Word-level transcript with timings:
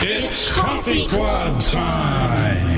It's 0.00 0.48
Coffee 0.52 1.08
Club 1.08 1.58
time. 1.58 2.77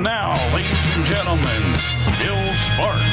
Now, 0.00 0.32
ladies 0.54 0.96
and 0.96 1.04
gentlemen, 1.04 1.62
Bill 2.22 2.54
Sparks. 2.72 3.04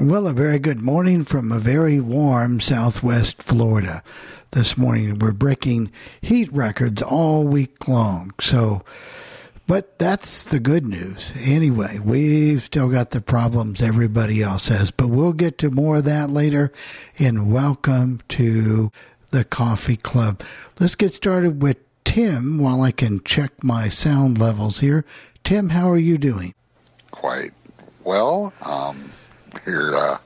Well, 0.00 0.26
a 0.26 0.32
very 0.32 0.58
good 0.58 0.80
morning 0.80 1.22
from 1.22 1.52
a 1.52 1.60
very 1.60 2.00
warm 2.00 2.58
southwest 2.58 3.40
Florida. 3.44 4.02
This 4.50 4.76
morning 4.76 5.20
we're 5.20 5.30
breaking 5.30 5.92
heat 6.20 6.52
records 6.52 7.00
all 7.00 7.44
week 7.44 7.86
long. 7.86 8.34
So, 8.40 8.82
but 9.68 10.00
that's 10.00 10.42
the 10.42 10.58
good 10.58 10.84
news. 10.84 11.32
Anyway, 11.36 12.00
we've 12.00 12.64
still 12.64 12.88
got 12.88 13.10
the 13.10 13.20
problems 13.20 13.80
everybody 13.80 14.42
else 14.42 14.66
has, 14.66 14.90
but 14.90 15.10
we'll 15.10 15.32
get 15.32 15.58
to 15.58 15.70
more 15.70 15.98
of 15.98 16.04
that 16.06 16.28
later. 16.28 16.72
And 17.20 17.52
welcome 17.52 18.18
to 18.30 18.90
the 19.30 19.44
Coffee 19.44 19.96
Club. 19.96 20.42
Let's 20.80 20.96
get 20.96 21.12
started 21.12 21.62
with 21.62 21.78
Tim 22.06 22.58
while 22.58 22.80
I 22.80 22.92
can 22.92 23.22
check 23.24 23.62
my 23.62 23.90
sound 23.90 24.38
levels 24.38 24.80
here. 24.80 25.04
Tim, 25.44 25.68
how 25.68 25.90
are 25.90 25.98
you 25.98 26.16
doing? 26.16 26.54
quite 27.26 27.52
well. 28.04 28.52
Um, 28.62 29.10
here, 29.64 29.96
uh, 29.96 30.18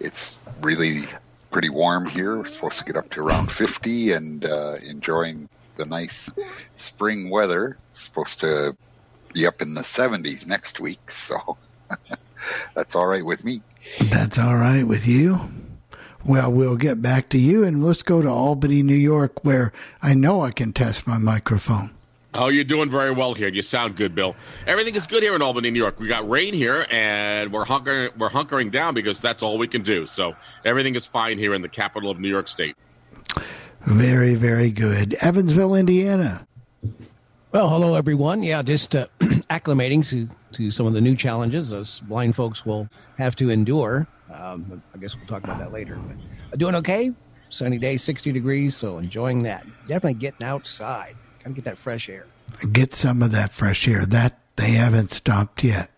it's 0.00 0.38
really 0.60 1.02
pretty 1.50 1.68
warm 1.68 2.06
here. 2.06 2.38
We're 2.38 2.46
supposed 2.46 2.78
to 2.78 2.84
get 2.84 2.96
up 2.96 3.10
to 3.10 3.20
around 3.20 3.52
50 3.52 4.12
and 4.12 4.44
uh, 4.44 4.76
enjoying 4.82 5.48
the 5.76 5.84
nice 5.84 6.30
spring 6.76 7.30
weather. 7.30 7.76
supposed 7.92 8.40
to 8.40 8.76
be 9.32 9.46
up 9.46 9.62
in 9.62 9.74
the 9.74 9.82
70s 9.82 10.46
next 10.46 10.80
week, 10.80 11.10
so 11.10 11.56
that's 12.74 12.96
all 12.96 13.06
right 13.06 13.24
with 13.24 13.44
me. 13.44 13.62
That's 14.00 14.38
all 14.38 14.56
right 14.56 14.86
with 14.86 15.06
you. 15.06 15.40
Well, 16.26 16.50
we'll 16.50 16.76
get 16.76 17.02
back 17.02 17.28
to 17.30 17.38
you 17.38 17.64
and 17.64 17.84
let's 17.84 18.02
go 18.02 18.22
to 18.22 18.28
Albany, 18.28 18.82
New 18.82 18.94
York, 18.94 19.44
where 19.44 19.72
I 20.00 20.14
know 20.14 20.42
I 20.42 20.52
can 20.52 20.72
test 20.72 21.06
my 21.06 21.18
microphone. 21.18 21.90
Oh, 22.32 22.48
you're 22.48 22.64
doing 22.64 22.90
very 22.90 23.12
well 23.12 23.34
here. 23.34 23.48
You 23.48 23.62
sound 23.62 23.96
good, 23.96 24.14
Bill. 24.14 24.34
Everything 24.66 24.94
is 24.96 25.06
good 25.06 25.22
here 25.22 25.36
in 25.36 25.42
Albany, 25.42 25.70
New 25.70 25.78
York. 25.78 26.00
We 26.00 26.08
got 26.08 26.28
rain 26.28 26.52
here, 26.52 26.84
and 26.90 27.52
we're 27.52 27.64
hunkering 27.64 28.16
we're 28.16 28.30
hunkering 28.30 28.72
down 28.72 28.94
because 28.94 29.20
that's 29.20 29.42
all 29.42 29.56
we 29.56 29.68
can 29.68 29.82
do. 29.82 30.06
So 30.06 30.34
everything 30.64 30.96
is 30.96 31.06
fine 31.06 31.38
here 31.38 31.54
in 31.54 31.62
the 31.62 31.68
capital 31.68 32.10
of 32.10 32.18
New 32.18 32.28
York 32.28 32.48
State. 32.48 32.74
Very, 33.82 34.34
very 34.34 34.70
good. 34.70 35.14
Evansville, 35.20 35.76
Indiana. 35.76 36.44
Well, 37.52 37.68
hello 37.68 37.94
everyone. 37.94 38.42
Yeah, 38.42 38.62
just 38.62 38.96
uh, 38.96 39.06
acclimating 39.20 40.08
to 40.10 40.28
to 40.54 40.72
some 40.72 40.86
of 40.86 40.92
the 40.92 41.00
new 41.00 41.14
challenges 41.14 41.72
us 41.72 42.00
blind 42.00 42.34
folks 42.34 42.66
will 42.66 42.88
have 43.18 43.36
to 43.36 43.50
endure. 43.50 44.08
Um, 44.32 44.82
I 44.94 44.98
guess 44.98 45.16
we'll 45.16 45.26
talk 45.26 45.44
about 45.44 45.58
that 45.58 45.72
later. 45.72 45.96
But 45.96 46.16
uh, 46.52 46.56
doing 46.56 46.74
okay. 46.76 47.12
Sunny 47.50 47.78
day, 47.78 47.96
60 47.96 48.32
degrees, 48.32 48.76
so 48.76 48.98
enjoying 48.98 49.44
that. 49.44 49.64
Definitely 49.82 50.14
getting 50.14 50.44
outside. 50.44 51.14
Gotta 51.38 51.54
get 51.54 51.64
that 51.64 51.78
fresh 51.78 52.08
air. 52.08 52.26
Get 52.72 52.94
some 52.94 53.22
of 53.22 53.30
that 53.32 53.52
fresh 53.52 53.86
air. 53.86 54.04
That 54.06 54.38
they 54.56 54.72
haven't 54.72 55.10
stopped 55.10 55.62
yet. 55.62 55.90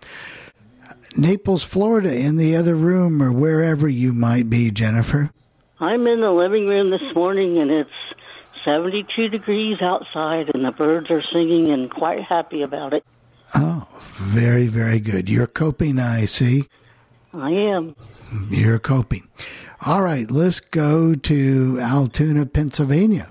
Naples, 1.16 1.62
Florida, 1.62 2.14
in 2.14 2.36
the 2.36 2.56
other 2.56 2.74
room 2.74 3.22
or 3.22 3.32
wherever 3.32 3.88
you 3.88 4.12
might 4.12 4.50
be, 4.50 4.70
Jennifer. 4.70 5.30
I'm 5.80 6.06
in 6.06 6.20
the 6.20 6.30
living 6.30 6.66
room 6.66 6.90
this 6.90 7.14
morning 7.14 7.58
and 7.58 7.70
it's 7.70 7.90
72 8.64 9.28
degrees 9.28 9.80
outside 9.80 10.50
and 10.54 10.64
the 10.64 10.72
birds 10.72 11.10
are 11.10 11.22
singing 11.22 11.70
and 11.70 11.90
quite 11.90 12.22
happy 12.22 12.62
about 12.62 12.92
it. 12.92 13.04
Oh, 13.54 13.86
very, 14.16 14.66
very 14.66 15.00
good. 15.00 15.28
You're 15.28 15.46
coping, 15.46 15.98
I 15.98 16.24
see. 16.24 16.66
I 17.32 17.50
am. 17.50 17.94
You're 18.50 18.78
coping. 18.78 19.28
All 19.84 20.02
right, 20.02 20.30
let's 20.30 20.60
go 20.60 21.14
to 21.14 21.78
Altoona, 21.80 22.46
Pennsylvania. 22.46 23.30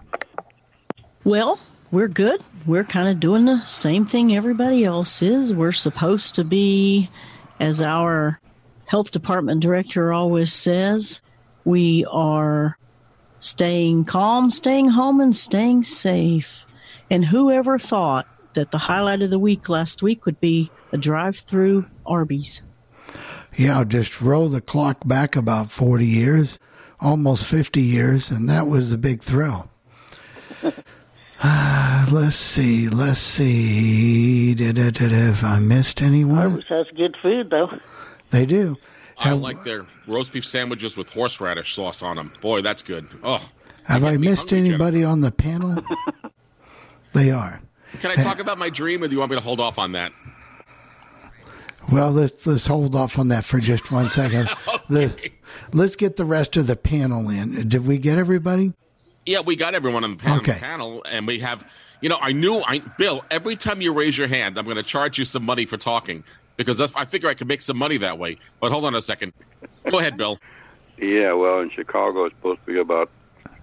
Well, 1.23 1.59
we're 1.91 2.07
good. 2.07 2.41
We're 2.65 2.83
kind 2.83 3.09
of 3.09 3.19
doing 3.19 3.45
the 3.45 3.59
same 3.61 4.05
thing 4.05 4.35
everybody 4.35 4.85
else 4.85 5.21
is. 5.21 5.53
We're 5.53 5.71
supposed 5.71 6.35
to 6.35 6.43
be, 6.43 7.09
as 7.59 7.81
our 7.81 8.39
health 8.85 9.11
department 9.11 9.61
director 9.61 10.13
always 10.13 10.53
says, 10.53 11.21
we 11.63 12.05
are 12.05 12.77
staying 13.39 14.05
calm, 14.05 14.51
staying 14.51 14.89
home, 14.89 15.19
and 15.19 15.35
staying 15.35 15.83
safe. 15.83 16.65
And 17.09 17.25
whoever 17.25 17.77
thought 17.77 18.27
that 18.53 18.71
the 18.71 18.77
highlight 18.77 19.21
of 19.21 19.29
the 19.29 19.39
week 19.39 19.67
last 19.67 20.01
week 20.01 20.25
would 20.25 20.39
be 20.39 20.71
a 20.91 20.97
drive 20.97 21.37
through 21.37 21.85
Arby's? 22.05 22.61
Yeah, 23.57 23.83
just 23.85 24.21
roll 24.21 24.49
the 24.49 24.61
clock 24.61 25.07
back 25.07 25.35
about 25.35 25.71
40 25.71 26.05
years, 26.05 26.59
almost 26.99 27.45
50 27.45 27.81
years, 27.81 28.29
and 28.29 28.49
that 28.49 28.67
was 28.67 28.91
a 28.91 28.97
big 28.97 29.23
thrill. 29.23 29.69
Uh, 31.41 32.05
let's 32.11 32.35
see. 32.35 32.89
Let's 32.89 33.19
see. 33.19 34.55
Da, 34.55 34.91
I 35.43 35.59
missed 35.59 36.01
anyone, 36.01 36.37
Arby's 36.37 36.65
has 36.67 36.87
good 36.95 37.15
food, 37.21 37.49
though. 37.49 37.69
they 38.31 38.45
do. 38.45 38.77
I 39.17 39.29
Have, 39.29 39.39
like 39.39 39.63
their 39.63 39.85
roast 40.07 40.33
beef 40.33 40.45
sandwiches 40.45 40.97
with 40.97 41.09
horseradish 41.09 41.73
sauce 41.73 42.03
on 42.03 42.17
them. 42.17 42.33
Boy, 42.41 42.61
that's 42.61 42.81
good. 42.81 43.07
Oh, 43.23 43.49
have 43.83 44.03
I 44.03 44.17
missed 44.17 44.49
hungry, 44.49 44.69
anybody 44.69 45.03
on 45.05 45.21
the 45.21 45.31
panel? 45.31 45.81
they 47.13 47.31
are. 47.31 47.61
can 48.01 48.11
I 48.11 48.15
talk 48.15 48.39
about 48.39 48.57
my 48.57 48.69
dream, 48.69 49.03
or 49.03 49.07
do 49.07 49.13
you 49.13 49.19
want 49.19 49.31
me 49.31 49.37
to 49.37 49.43
hold 49.43 49.61
off 49.61 49.79
on 49.79 49.93
that? 49.93 50.11
Well, 51.91 52.11
let's 52.11 52.45
let's 52.47 52.65
hold 52.65 52.95
off 52.95 53.19
on 53.19 53.27
that 53.29 53.45
for 53.45 53.59
just 53.59 53.91
one 53.91 54.09
second. 54.09 54.49
Let, 54.89 55.17
let's 55.73 55.95
get 55.95 56.15
the 56.15 56.25
rest 56.25 56.57
of 56.57 56.67
the 56.67 56.75
panel 56.75 57.29
in. 57.29 57.67
Did 57.69 57.85
we 57.85 57.97
get 57.97 58.17
everybody? 58.17 58.73
Yeah, 59.25 59.41
we 59.41 59.55
got 59.55 59.73
everyone 59.75 60.03
on 60.03 60.11
the, 60.11 60.17
pan- 60.17 60.31
on 60.31 60.37
the 60.43 60.51
Okay. 60.51 60.59
panel, 60.59 61.03
and 61.09 61.25
we 61.27 61.39
have. 61.39 61.67
You 62.01 62.09
know, 62.09 62.17
I 62.21 62.33
knew, 62.33 62.61
I 62.67 62.79
Bill. 62.97 63.23
Every 63.31 63.55
time 63.55 63.81
you 63.81 63.93
raise 63.93 64.17
your 64.17 64.27
hand, 64.27 64.57
I'm 64.59 64.65
going 64.65 64.77
to 64.77 64.83
charge 64.83 65.17
you 65.17 65.25
some 65.25 65.43
money 65.45 65.65
for 65.65 65.77
talking 65.77 66.23
because 66.57 66.81
I 66.81 67.05
figure 67.05 67.29
I 67.29 67.33
can 67.33 67.47
make 67.47 67.61
some 67.61 67.77
money 67.77 67.97
that 67.97 68.19
way. 68.19 68.37
But 68.59 68.71
hold 68.71 68.85
on 68.85 68.93
a 68.95 69.01
second. 69.01 69.33
Go 69.89 69.99
ahead, 69.99 70.17
Bill. 70.17 70.39
Yeah, 70.97 71.33
well, 71.33 71.61
in 71.61 71.69
Chicago, 71.71 72.25
it's 72.25 72.35
supposed 72.35 72.59
to 72.65 72.73
be 72.73 72.79
about 72.79 73.09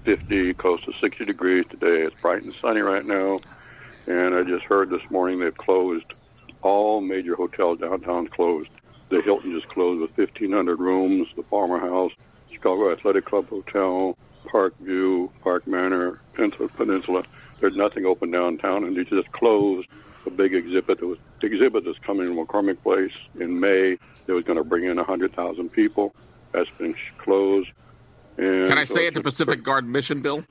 50, 0.04 0.54
close 0.54 0.82
to 0.84 0.92
60 1.00 1.24
degrees 1.24 1.64
today. 1.70 2.02
It's 2.02 2.16
bright 2.20 2.42
and 2.42 2.54
sunny 2.60 2.80
right 2.80 3.04
now. 3.04 3.38
And 4.06 4.34
I 4.34 4.42
just 4.42 4.64
heard 4.64 4.90
this 4.90 5.02
morning 5.10 5.38
they've 5.40 5.56
closed 5.56 6.06
all 6.62 7.00
major 7.00 7.34
hotels 7.36 7.78
downtown 7.80 8.28
closed. 8.28 8.70
The 9.10 9.20
Hilton 9.20 9.52
just 9.52 9.68
closed 9.68 10.00
with 10.00 10.16
1,500 10.16 10.78
rooms, 10.78 11.28
the 11.36 11.42
Palmer 11.42 11.78
House, 11.78 12.12
Chicago 12.50 12.92
Athletic 12.92 13.26
Club 13.26 13.48
Hotel, 13.48 14.16
Park 14.50 14.74
View, 14.80 15.30
Park 15.42 15.66
Manor, 15.66 16.20
Peninsula. 16.34 16.68
Peninsula. 16.68 17.22
There's 17.60 17.76
nothing 17.76 18.06
open 18.06 18.30
downtown, 18.30 18.84
and 18.84 18.96
they 18.96 19.04
just 19.04 19.30
closed 19.32 19.86
a 20.26 20.30
big 20.30 20.54
exhibit. 20.54 20.98
There 20.98 21.08
was 21.08 21.18
the 21.40 21.46
exhibit 21.46 21.84
that's 21.84 21.98
coming 21.98 22.26
to 22.26 22.44
McCormick 22.44 22.82
Place 22.82 23.12
in 23.38 23.60
May. 23.60 23.98
It 24.26 24.32
was 24.32 24.44
going 24.44 24.58
to 24.58 24.64
bring 24.64 24.84
in 24.84 24.96
100,000 24.96 25.68
people. 25.70 26.14
That's 26.52 26.70
been 26.78 26.94
closed. 27.18 27.68
And 28.38 28.66
Can 28.68 28.78
I 28.78 28.84
so 28.84 28.94
stay 28.94 29.06
at 29.06 29.14
the 29.14 29.22
Pacific 29.22 29.62
Garden 29.62 29.90
mission, 29.92 30.22
Bill? 30.22 30.44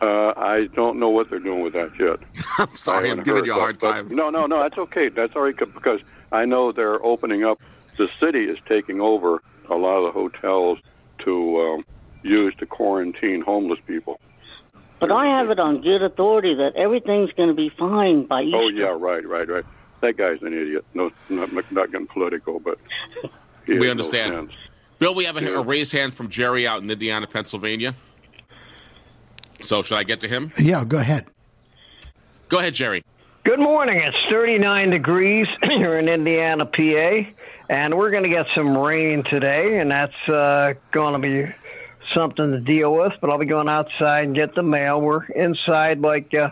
Uh, 0.00 0.32
I 0.36 0.68
don't 0.74 0.98
know 0.98 1.10
what 1.10 1.28
they're 1.28 1.38
doing 1.40 1.62
with 1.62 1.74
that 1.74 1.90
yet. 1.98 2.18
I'm 2.58 2.74
sorry, 2.74 3.08
I 3.08 3.12
I'm 3.12 3.22
giving 3.22 3.44
you 3.44 3.52
a 3.52 3.54
hard 3.54 3.78
but- 3.78 3.92
time. 3.92 4.08
No, 4.08 4.30
no, 4.30 4.46
no. 4.46 4.62
That's 4.62 4.78
okay. 4.78 5.08
That's 5.08 5.34
all 5.36 5.42
right 5.42 5.56
because 5.56 6.00
I 6.32 6.44
know 6.46 6.72
they're 6.72 7.04
opening 7.04 7.44
up. 7.44 7.60
The 7.98 8.08
city 8.18 8.44
is 8.44 8.56
taking 8.66 9.00
over 9.00 9.42
a 9.68 9.74
lot 9.74 9.98
of 9.98 10.04
the 10.14 10.18
hotels 10.18 10.78
to 11.24 11.60
um, 11.60 11.84
use 12.22 12.54
to 12.60 12.66
quarantine 12.66 13.42
homeless 13.42 13.78
people. 13.86 14.18
But 15.00 15.12
I 15.12 15.26
have 15.26 15.50
it 15.50 15.58
on 15.58 15.80
good 15.82 16.02
authority 16.02 16.54
that 16.54 16.76
everything's 16.76 17.30
going 17.32 17.48
to 17.48 17.54
be 17.54 17.70
fine 17.78 18.24
by 18.26 18.42
Easter. 18.42 18.56
Oh 18.58 18.68
yeah, 18.68 18.96
right, 18.98 19.26
right, 19.26 19.48
right. 19.48 19.64
That 20.02 20.16
guy's 20.16 20.40
an 20.42 20.54
idiot. 20.54 20.84
No, 20.94 21.10
not, 21.28 21.52
not 21.70 21.92
getting 21.92 22.06
political, 22.06 22.58
but 22.58 22.78
We 23.66 23.74
has 23.74 23.82
no 23.84 23.90
understand. 23.90 24.50
Bill, 24.98 25.14
we 25.14 25.24
have 25.24 25.36
a, 25.36 25.42
Yeah. 25.42 25.48
a 25.58 25.62
raised 25.62 25.92
hand 25.92 26.14
from 26.14 26.28
Jerry 26.28 26.66
out 26.66 26.82
in 26.82 26.90
Indiana, 26.90 27.26
Pennsylvania. 27.26 27.94
So 29.60 29.82
should 29.82 29.98
I 29.98 30.04
get 30.04 30.20
to 30.20 30.28
him? 30.28 30.52
Yeah, 30.58 30.84
go 30.84 30.98
ahead. 30.98 31.26
Go 32.48 32.58
ahead, 32.58 32.74
Jerry. 32.74 33.04
Good 33.44 33.60
morning. 33.60 33.98
It's 33.98 34.16
39 34.30 34.90
degrees 34.90 35.46
here 35.62 35.98
in 35.98 36.08
Indiana, 36.08 36.66
PA, 36.66 37.30
and 37.68 37.96
we're 37.96 38.10
going 38.10 38.24
to 38.24 38.28
get 38.28 38.46
some 38.54 38.76
rain 38.76 39.22
today, 39.22 39.78
and 39.78 39.90
that's 39.90 40.28
uh, 40.28 40.74
going 40.92 41.14
to 41.14 41.18
be 41.18 41.52
something 42.12 42.52
to 42.52 42.60
deal 42.60 42.92
with. 42.92 43.14
But 43.20 43.30
I'll 43.30 43.38
be 43.38 43.46
going 43.46 43.68
outside 43.68 44.24
and 44.24 44.34
get 44.34 44.54
the 44.54 44.62
mail. 44.62 45.00
We're 45.00 45.24
inside 45.24 46.00
like 46.00 46.34
uh, 46.34 46.50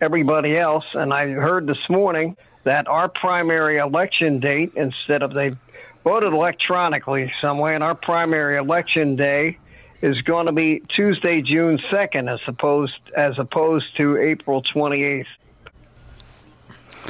everybody 0.00 0.56
else, 0.56 0.86
and 0.94 1.12
I 1.12 1.28
heard 1.28 1.66
this 1.66 1.88
morning 1.88 2.36
that 2.64 2.88
our 2.88 3.08
primary 3.08 3.78
election 3.78 4.40
date, 4.40 4.72
instead 4.74 5.22
of 5.22 5.32
they 5.32 5.54
voted 6.02 6.32
electronically 6.32 7.32
some 7.40 7.58
way, 7.58 7.74
and 7.74 7.84
our 7.84 7.94
primary 7.94 8.56
election 8.56 9.16
day 9.16 9.58
is 10.02 10.20
going 10.22 10.46
to 10.46 10.52
be 10.52 10.82
Tuesday, 10.94 11.42
June 11.42 11.78
2nd, 11.90 12.32
as 12.32 12.40
opposed 12.46 12.94
as 13.16 13.38
opposed 13.38 13.96
to 13.96 14.16
April 14.18 14.62
28th. 14.62 15.26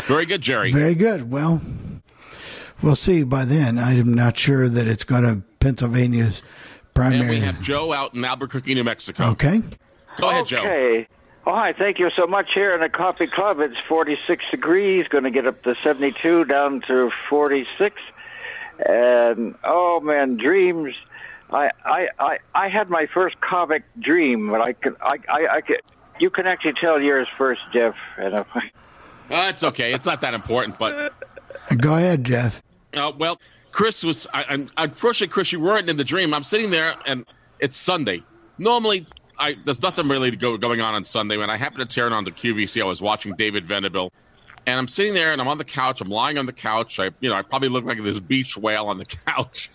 Very 0.02 0.26
good, 0.26 0.42
Jerry. 0.42 0.70
Very 0.70 0.94
good. 0.94 1.30
Well, 1.30 1.60
we'll 2.82 2.94
see 2.96 3.24
by 3.24 3.44
then. 3.44 3.78
I'm 3.78 4.14
not 4.14 4.36
sure 4.36 4.68
that 4.68 4.86
it's 4.86 5.04
going 5.04 5.24
to 5.24 5.42
Pennsylvania's 5.58 6.42
primary. 6.94 7.20
And 7.20 7.30
we 7.30 7.40
have 7.40 7.60
Joe 7.60 7.92
out 7.92 8.14
in 8.14 8.24
Albuquerque, 8.24 8.74
New 8.74 8.84
Mexico. 8.84 9.30
okay. 9.30 9.62
Go 10.18 10.30
ahead, 10.30 10.46
Joe. 10.46 10.58
Okay. 10.60 11.08
Oh, 11.46 11.54
hi. 11.54 11.72
Thank 11.72 11.98
you 11.98 12.10
so 12.16 12.26
much. 12.26 12.48
Here 12.54 12.74
in 12.74 12.80
the 12.80 12.88
coffee 12.88 13.26
club, 13.26 13.60
it's 13.60 13.76
46 13.88 14.44
degrees, 14.50 15.06
going 15.08 15.24
to 15.24 15.30
get 15.30 15.46
up 15.46 15.62
to 15.62 15.74
72, 15.82 16.44
down 16.46 16.80
to 16.88 17.10
46. 17.28 18.00
And, 18.84 19.54
oh, 19.62 20.00
man, 20.00 20.36
dreams. 20.36 20.94
I, 21.50 21.70
I, 21.84 22.08
I, 22.18 22.38
I 22.54 22.68
had 22.68 22.90
my 22.90 23.06
first 23.06 23.40
comic 23.40 23.84
dream, 24.00 24.50
but 24.50 24.60
I 24.60 24.72
could, 24.72 24.96
I, 25.00 25.18
I, 25.28 25.46
I 25.56 25.60
could, 25.60 25.80
you 26.18 26.30
can 26.30 26.46
actually 26.46 26.74
tell 26.74 27.00
yours 27.00 27.28
first, 27.28 27.62
Jeff. 27.72 27.94
And 28.18 28.34
Uh, 28.34 28.44
it's 29.30 29.64
okay. 29.64 29.92
It's 29.92 30.06
not 30.06 30.20
that 30.20 30.34
important, 30.34 30.78
but 30.78 31.12
Go 31.76 31.96
ahead, 31.96 32.24
Jeff. 32.24 32.62
Uh, 32.94 33.12
well, 33.18 33.40
Chris 33.72 34.04
was. 34.04 34.26
I, 34.32 34.44
I'm, 34.48 34.68
unfortunately, 34.76 35.32
Chris, 35.32 35.52
you 35.52 35.60
weren't 35.60 35.88
in 35.88 35.96
the 35.96 36.04
dream. 36.04 36.32
I'm 36.32 36.44
sitting 36.44 36.70
there, 36.70 36.94
and 37.06 37.26
it's 37.58 37.76
Sunday. 37.76 38.22
Normally, 38.58 39.06
I, 39.38 39.56
there's 39.64 39.82
nothing 39.82 40.08
really 40.08 40.30
to 40.30 40.36
go, 40.36 40.56
going 40.56 40.80
on 40.80 40.94
on 40.94 41.04
Sunday. 41.04 41.36
When 41.36 41.50
I 41.50 41.56
happened 41.56 41.88
to 41.88 41.94
turn 41.94 42.12
on 42.12 42.24
the 42.24 42.30
QVC, 42.30 42.80
I 42.80 42.84
was 42.84 43.02
watching 43.02 43.34
David 43.34 43.66
Venable, 43.66 44.12
and 44.66 44.78
I'm 44.78 44.88
sitting 44.88 45.14
there, 45.14 45.32
and 45.32 45.40
I'm 45.40 45.48
on 45.48 45.58
the 45.58 45.64
couch. 45.64 46.00
I'm 46.00 46.08
lying 46.08 46.38
on 46.38 46.46
the 46.46 46.52
couch. 46.52 46.98
I, 46.98 47.10
you 47.20 47.28
know, 47.28 47.36
I 47.36 47.42
probably 47.42 47.68
look 47.68 47.84
like 47.84 48.02
this 48.02 48.18
beach 48.18 48.56
whale 48.56 48.86
on 48.86 48.98
the 48.98 49.04
couch. 49.26 49.70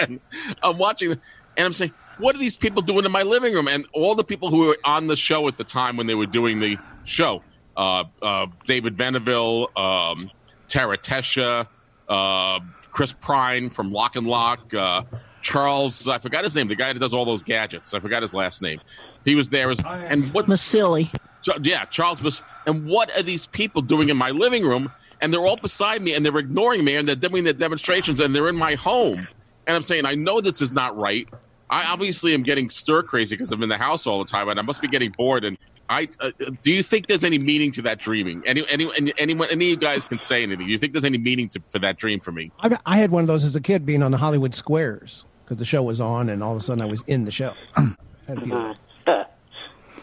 and 0.00 0.20
I'm 0.62 0.78
watching, 0.78 1.12
and 1.12 1.20
I'm 1.56 1.72
saying, 1.72 1.92
"What 2.18 2.34
are 2.34 2.38
these 2.38 2.56
people 2.56 2.82
doing 2.82 3.04
in 3.04 3.12
my 3.12 3.22
living 3.22 3.54
room?" 3.54 3.68
And 3.68 3.86
all 3.92 4.14
the 4.14 4.24
people 4.24 4.50
who 4.50 4.66
were 4.66 4.78
on 4.84 5.06
the 5.06 5.16
show 5.16 5.46
at 5.48 5.56
the 5.56 5.64
time 5.64 5.96
when 5.96 6.06
they 6.06 6.14
were 6.14 6.26
doing 6.26 6.60
the 6.60 6.76
show, 7.04 7.42
uh, 7.76 8.04
uh, 8.20 8.46
David 8.64 8.96
Venable, 8.96 9.70
um, 9.76 10.30
Tara 10.68 10.98
Tesha, 10.98 11.66
uh, 12.08 12.60
Chris 12.90 13.12
Prine 13.12 13.72
from 13.72 13.90
Lock 13.90 14.16
and 14.16 14.26
Lock, 14.26 14.74
uh, 14.74 15.02
Charles, 15.42 16.08
I 16.08 16.18
forgot 16.18 16.44
his 16.44 16.54
name, 16.54 16.68
the 16.68 16.74
guy 16.74 16.92
that 16.92 16.98
does 16.98 17.14
all 17.14 17.24
those 17.24 17.42
gadgets. 17.42 17.94
I 17.94 18.00
forgot 18.00 18.22
his 18.22 18.34
last 18.34 18.62
name. 18.62 18.80
He 19.24 19.34
was 19.34 19.50
there. 19.50 19.70
As, 19.70 19.80
and 19.84 20.32
what, 20.32 20.46
Masili. 20.46 21.14
yeah, 21.62 21.84
Charles 21.86 22.22
was. 22.22 22.42
And 22.66 22.86
what 22.86 23.14
are 23.16 23.22
these 23.22 23.46
people 23.46 23.82
doing 23.82 24.08
in 24.08 24.16
my 24.16 24.30
living 24.30 24.64
room? 24.64 24.90
And 25.20 25.32
they're 25.32 25.44
all 25.44 25.56
beside 25.56 26.00
me 26.00 26.14
and 26.14 26.24
they're 26.24 26.38
ignoring 26.38 26.84
me 26.84 26.96
and 26.96 27.06
they're 27.06 27.14
doing 27.14 27.44
the 27.44 27.52
demonstrations 27.52 28.20
and 28.20 28.34
they're 28.34 28.48
in 28.48 28.56
my 28.56 28.74
home. 28.74 29.28
And 29.66 29.76
I'm 29.76 29.82
saying, 29.82 30.06
I 30.06 30.14
know 30.14 30.40
this 30.40 30.62
is 30.62 30.72
not 30.72 30.96
right. 30.96 31.28
I 31.68 31.84
obviously 31.84 32.34
am 32.34 32.42
getting 32.42 32.70
stir 32.70 33.02
crazy 33.02 33.36
because 33.36 33.52
I'm 33.52 33.62
in 33.62 33.68
the 33.68 33.76
house 33.76 34.06
all 34.06 34.18
the 34.18 34.30
time 34.30 34.48
and 34.48 34.58
I 34.58 34.62
must 34.62 34.80
be 34.80 34.88
getting 34.88 35.10
bored. 35.12 35.44
And 35.44 35.58
I 35.90 36.08
uh, 36.20 36.30
do 36.62 36.72
you 36.72 36.82
think 36.82 37.06
there's 37.06 37.24
any 37.24 37.38
meaning 37.38 37.70
to 37.72 37.82
that 37.82 37.98
dreaming? 37.98 38.42
Any, 38.46 38.66
any, 38.68 38.90
any 38.96 39.12
anyone, 39.18 39.48
any 39.50 39.66
of 39.66 39.70
you 39.70 39.76
guys 39.76 40.04
can 40.04 40.18
say 40.18 40.42
anything? 40.42 40.66
Do 40.66 40.72
you 40.72 40.78
think 40.78 40.92
there's 40.92 41.04
any 41.04 41.18
meaning 41.18 41.48
to, 41.48 41.60
for 41.60 41.78
that 41.80 41.96
dream 41.96 42.20
for 42.20 42.32
me? 42.32 42.50
I, 42.60 42.76
I 42.86 42.96
had 42.98 43.10
one 43.10 43.22
of 43.22 43.28
those 43.28 43.44
as 43.44 43.56
a 43.56 43.60
kid, 43.60 43.84
being 43.84 44.02
on 44.02 44.10
the 44.10 44.18
Hollywood 44.18 44.54
Squares 44.54 45.24
because 45.44 45.58
the 45.58 45.64
show 45.64 45.82
was 45.82 46.00
on, 46.00 46.28
and 46.28 46.42
all 46.42 46.52
of 46.52 46.58
a 46.58 46.60
sudden 46.60 46.82
I 46.82 46.86
was 46.86 47.02
in 47.08 47.24
the 47.24 47.30
show. 47.30 47.54
Had. 49.18 49.26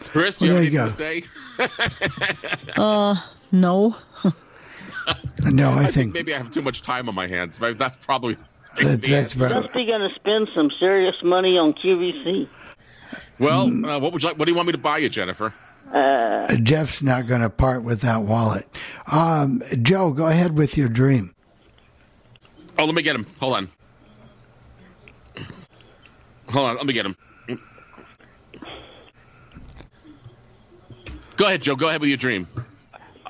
Chris, 0.04 0.38
do 0.38 0.46
you 0.46 0.52
Well, 0.54 0.62
have 0.62 0.72
there 0.72 0.72
you 0.72 0.80
anything 0.80 1.24
to 1.58 2.64
say? 2.72 2.72
Uh, 2.76 3.16
no. 3.52 3.96
No, 5.44 5.70
I, 5.70 5.78
I 5.78 5.82
think, 5.84 5.94
think 5.94 6.14
maybe 6.14 6.34
I 6.34 6.38
have 6.38 6.50
too 6.50 6.60
much 6.60 6.82
time 6.82 7.08
on 7.08 7.14
my 7.14 7.26
hands. 7.26 7.58
That's 7.58 7.96
probably 7.96 8.34
that, 8.34 9.00
the 9.00 9.08
that's 9.08 9.32
answer. 9.32 9.38
right. 9.54 9.62
Just 9.62 9.72
going 9.74 10.00
to 10.06 10.10
spend 10.16 10.48
some 10.54 10.70
serious 10.78 11.14
money 11.22 11.56
on 11.56 11.72
QVC. 11.72 12.46
Well, 13.38 13.86
uh, 13.86 13.98
what 14.00 14.12
would 14.12 14.22
you 14.22 14.28
like? 14.28 14.38
What 14.38 14.44
do 14.44 14.50
you 14.52 14.56
want 14.56 14.66
me 14.66 14.72
to 14.72 14.78
buy 14.78 14.98
you, 14.98 15.08
Jennifer? 15.08 15.54
Jeff's 16.62 17.00
not 17.02 17.26
going 17.26 17.40
to 17.40 17.48
part 17.48 17.84
with 17.84 18.02
that 18.02 18.24
wallet. 18.24 18.66
Um, 19.10 19.62
Joe, 19.80 20.10
go 20.10 20.26
ahead 20.26 20.58
with 20.58 20.76
your 20.76 20.88
dream. 20.88 21.34
Oh, 22.78 22.84
let 22.84 22.94
me 22.94 23.00
get 23.02 23.16
him. 23.16 23.24
Hold 23.40 23.54
on. 23.54 23.68
Hold 26.50 26.66
on. 26.68 26.76
Let 26.76 26.84
me 26.86 26.92
get 26.92 27.06
him. 27.06 27.16
Go 31.38 31.46
ahead, 31.46 31.62
Joe. 31.62 31.76
Go 31.76 31.88
ahead 31.88 32.00
with 32.00 32.08
your 32.08 32.18
dream. 32.18 32.48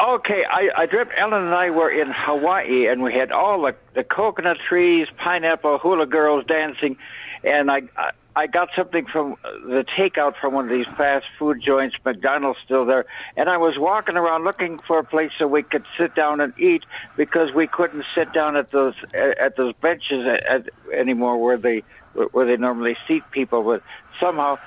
Okay, 0.01 0.45
I, 0.49 0.71
I 0.77 0.87
dreamt 0.87 1.11
Ellen 1.17 1.45
and 1.45 1.55
I 1.55 1.71
were 1.71 1.91
in 1.91 2.11
Hawaii, 2.11 2.87
and 2.87 3.03
we 3.03 3.13
had 3.13 3.33
all 3.33 3.61
the, 3.63 3.75
the 3.95 4.03
coconut 4.03 4.57
trees, 4.67 5.09
pineapple, 5.19 5.79
hula 5.79 6.07
girls 6.07 6.47
dancing, 6.47 6.97
and 7.45 7.71
I, 7.71 7.83
I 7.97 8.11
I 8.39 8.47
got 8.47 8.69
something 8.77 9.05
from 9.05 9.35
the 9.43 9.85
takeout 9.99 10.37
from 10.37 10.55
one 10.55 10.67
of 10.67 10.71
these 10.71 10.87
fast 10.87 11.27
food 11.41 11.61
joints, 11.61 11.97
McDonald's 12.05 12.61
still 12.65 12.85
there, 12.85 13.05
and 13.37 13.51
I 13.51 13.57
was 13.57 13.77
walking 13.77 14.17
around 14.17 14.45
looking 14.45 14.79
for 14.79 15.01
a 15.01 15.05
place 15.05 15.33
so 15.37 15.49
we 15.49 15.65
could 15.65 15.85
sit 15.97 16.15
down 16.15 16.41
and 16.41 16.57
eat 16.57 16.87
because 17.17 17.53
we 17.53 17.67
couldn't 17.67 18.05
sit 18.15 18.33
down 18.33 18.55
at 18.55 18.71
those 18.71 18.95
at 19.13 19.57
those 19.57 19.75
benches 19.81 20.25
at, 20.25 20.47
at, 20.47 20.69
anymore 20.95 21.43
where 21.43 21.57
they 21.57 21.83
where 22.31 22.47
they 22.47 22.57
normally 22.57 22.97
seat 23.09 23.25
people. 23.33 23.65
But 23.65 23.83
somehow 24.21 24.59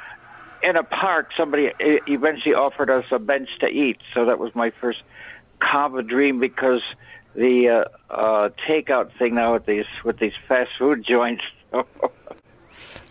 in 0.64 0.76
a 0.76 0.84
park, 0.84 1.32
somebody 1.36 1.72
e- 1.80 2.00
eventually 2.08 2.54
offered 2.56 2.90
us 2.90 3.06
a 3.12 3.20
bench 3.20 3.50
to 3.60 3.68
eat. 3.68 3.98
So 4.14 4.26
that 4.26 4.40
was 4.40 4.54
my 4.56 4.72
first 4.82 5.02
kava 5.60 6.02
dream 6.04 6.40
because 6.40 6.82
the 7.36 7.86
uh, 8.10 8.14
uh, 8.14 8.50
takeout 8.68 9.12
thing 9.18 9.36
now 9.36 9.54
with 9.54 9.66
these 9.66 9.86
with 10.04 10.18
these 10.20 10.34
fast 10.48 10.72
food 10.78 11.06
joints. 11.10 11.44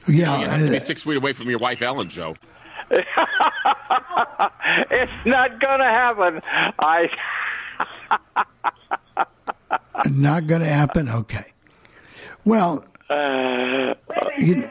Yeah, 0.08 0.40
You 0.40 0.46
have 0.48 0.60
to 0.64 0.70
be 0.70 0.76
uh, 0.78 0.80
six 0.80 1.02
feet 1.02 1.18
away 1.18 1.34
from 1.34 1.50
your 1.50 1.58
wife, 1.58 1.82
Ellen, 1.82 2.08
Joe. 2.08 2.34
it's 2.90 3.06
not 5.24 5.60
gonna 5.60 5.84
happen. 5.84 6.40
I 6.78 7.08
not 10.06 10.46
going 10.46 10.60
to 10.60 10.68
happen. 10.68 11.08
Okay. 11.08 11.52
Well, 12.44 12.84
uh, 13.08 13.94
you 14.38 14.56
know, 14.56 14.70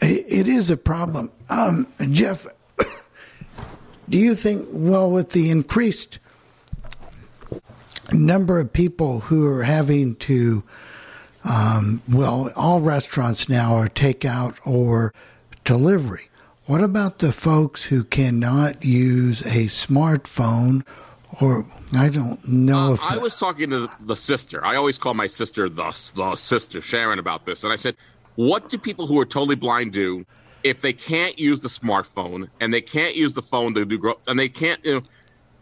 it 0.00 0.48
is 0.48 0.70
a 0.70 0.76
problem. 0.76 1.30
Um, 1.48 1.86
Jeff, 2.10 2.46
do 4.08 4.18
you 4.18 4.34
think, 4.34 4.66
well, 4.70 5.10
with 5.10 5.30
the 5.30 5.50
increased 5.50 6.18
number 8.12 8.58
of 8.58 8.72
people 8.72 9.20
who 9.20 9.46
are 9.46 9.62
having 9.62 10.16
to, 10.16 10.62
um, 11.44 12.02
well, 12.08 12.50
all 12.56 12.80
restaurants 12.80 13.48
now 13.48 13.74
are 13.76 13.88
takeout 13.88 14.56
or 14.64 15.12
delivery. 15.64 16.28
What 16.66 16.82
about 16.82 17.18
the 17.18 17.32
folks 17.32 17.84
who 17.84 18.04
cannot 18.04 18.84
use 18.84 19.40
a 19.42 19.66
smartphone 19.66 20.84
or 21.40 21.64
I 21.92 22.08
don't 22.08 22.46
know 22.48 22.90
Uh, 22.90 22.94
if 22.94 23.02
I 23.02 23.16
was 23.18 23.38
talking 23.38 23.70
to 23.70 23.80
the, 23.80 23.90
the 24.00 24.16
sister. 24.16 24.64
I 24.64 24.76
always 24.76 24.98
call 24.98 25.14
my 25.14 25.26
sister 25.26 25.68
the, 25.68 26.12
the 26.14 26.36
sister 26.36 26.80
Sharon 26.80 27.18
about 27.18 27.44
this, 27.44 27.64
and 27.64 27.72
I 27.72 27.76
said, 27.76 27.96
"What 28.38 28.68
do 28.68 28.78
people 28.78 29.08
who 29.08 29.18
are 29.18 29.24
totally 29.24 29.56
blind 29.56 29.92
do 29.92 30.24
if 30.62 30.80
they 30.80 30.92
can't 30.92 31.36
use 31.40 31.58
the 31.58 31.68
smartphone 31.68 32.48
and 32.60 32.72
they 32.72 32.80
can't 32.80 33.16
use 33.16 33.34
the 33.34 33.42
phone 33.42 33.74
to 33.74 33.84
do 33.84 33.98
gro- 33.98 34.20
and 34.28 34.38
they 34.38 34.48
can't? 34.48 34.78
You 34.84 34.94
know, 34.94 35.02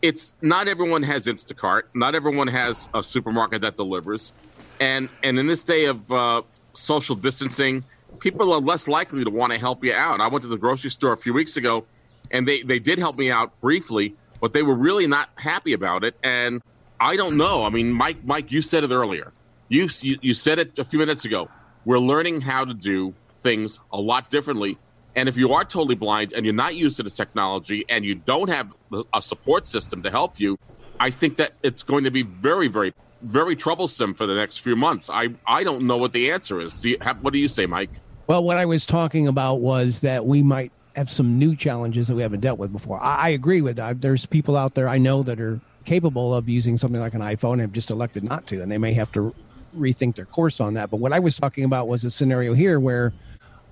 it's 0.03 0.37
not 0.43 0.69
everyone 0.69 1.03
has 1.03 1.27
Instacart. 1.27 1.85
Not 1.95 2.15
everyone 2.15 2.49
has 2.49 2.91
a 2.93 3.03
supermarket 3.03 3.63
that 3.63 3.77
delivers, 3.77 4.35
and 4.79 5.09
and 5.23 5.39
in 5.39 5.47
this 5.47 5.65
day 5.65 5.87
of 5.87 6.13
uh, 6.13 6.43
social 6.75 7.17
distancing, 7.17 7.83
people 8.21 8.53
are 8.53 8.61
less 8.61 8.89
likely 8.89 9.25
to 9.25 9.31
want 9.31 9.55
to 9.55 9.59
help 9.59 9.83
you 9.83 9.95
out. 9.95 10.21
I 10.21 10.29
went 10.29 10.43
to 10.43 10.49
the 10.49 10.59
grocery 10.59 10.91
store 10.91 11.13
a 11.13 11.17
few 11.17 11.33
weeks 11.33 11.57
ago, 11.57 11.87
and 12.31 12.47
they 12.47 12.61
they 12.61 12.79
did 12.79 12.99
help 12.99 13.17
me 13.17 13.31
out 13.31 13.59
briefly, 13.59 14.15
but 14.39 14.53
they 14.53 14.63
were 14.63 14.77
really 14.77 15.07
not 15.07 15.31
happy 15.37 15.73
about 15.73 16.05
it. 16.05 16.15
And 16.23 16.61
I 17.01 17.17
don't 17.17 17.39
know. 17.39 17.65
I 17.65 17.71
mean, 17.71 17.91
Mike, 17.91 18.23
Mike, 18.23 18.53
you 18.53 18.61
said 18.61 18.85
it 18.85 18.91
earlier. 18.91 19.33
You 19.71 19.89
you, 20.03 20.19
you 20.21 20.35
said 20.35 20.59
it 20.59 20.79
a 20.79 20.85
few 20.85 20.99
minutes 20.99 21.25
ago. 21.25 21.49
We're 21.87 22.01
learning 22.01 22.41
how 22.41 22.65
to 22.65 22.75
do 22.75 23.15
things 23.43 23.79
a 23.93 23.97
lot 23.97 24.29
differently. 24.29 24.77
And 25.15 25.29
if 25.29 25.37
you 25.37 25.53
are 25.53 25.65
totally 25.65 25.95
blind 25.95 26.33
and 26.33 26.45
you're 26.45 26.53
not 26.53 26.75
used 26.75 26.97
to 26.97 27.05
the 27.05 27.11
technology 27.11 27.85
and 27.89 28.05
you 28.05 28.17
don't 28.17 28.49
have 28.49 28.75
a 29.15 29.23
support 29.23 29.69
system 29.69 30.03
to 30.03 30.11
help 30.11 30.41
you, 30.41 30.59
I 30.99 31.11
think 31.11 31.37
that 31.37 31.53
it's 31.63 31.85
going 31.85 32.03
to 32.03 32.11
be 32.11 32.23
very, 32.23 32.67
very, 32.67 32.93
very 33.23 33.55
troublesome 33.55 34.15
for 34.15 34.27
the 34.27 34.35
next 34.35 34.59
few 34.59 34.75
months. 34.75 35.09
I, 35.09 35.29
I 35.47 35.63
don't 35.63 35.87
know 35.87 35.97
what 35.97 36.13
the 36.13 36.33
answer 36.33 36.61
is. 36.61 36.81
Do 36.81 36.97
have, 37.03 37.23
what 37.23 37.33
do 37.33 37.39
you 37.39 37.47
say, 37.47 37.67
Mike? 37.67 37.91
Well, 38.27 38.43
what 38.43 38.57
I 38.57 38.65
was 38.65 38.85
talking 38.85 39.29
about 39.29 39.61
was 39.61 40.01
that 40.01 40.27
we 40.27 40.43
might 40.43 40.73
have 40.97 41.09
some 41.09 41.39
new 41.39 41.55
challenges 41.55 42.09
that 42.09 42.17
we 42.17 42.23
haven't 42.23 42.41
dealt 42.41 42.59
with 42.59 42.73
before. 42.73 43.01
I, 43.01 43.17
I 43.17 43.29
agree 43.29 43.61
with 43.61 43.77
that. 43.77 44.01
There's 44.01 44.27
people 44.27 44.57
out 44.57 44.75
there 44.75 44.89
I 44.89 44.99
know 44.99 45.23
that 45.23 45.41
are 45.41 45.61
capable 45.85 46.35
of 46.35 46.49
using 46.49 46.79
something 46.79 47.01
like 47.01 47.15
an 47.15 47.21
iPhone 47.21 47.53
and 47.53 47.61
have 47.61 47.73
just 47.73 47.91
elected 47.91 48.25
not 48.25 48.45
to, 48.49 48.61
and 48.61 48.73
they 48.73 48.79
may 48.79 48.93
have 48.95 49.13
to 49.13 49.33
rethink 49.77 50.17
their 50.17 50.25
course 50.25 50.61
on 50.61 50.75
that. 50.75 50.91
But 50.91 50.99
what 50.99 51.13
I 51.13 51.19
was 51.19 51.37
talking 51.37 51.65
about 51.65 51.89
was 51.89 52.05
a 52.05 52.11
scenario 52.11 52.55
here 52.55 52.81
where 52.81 53.13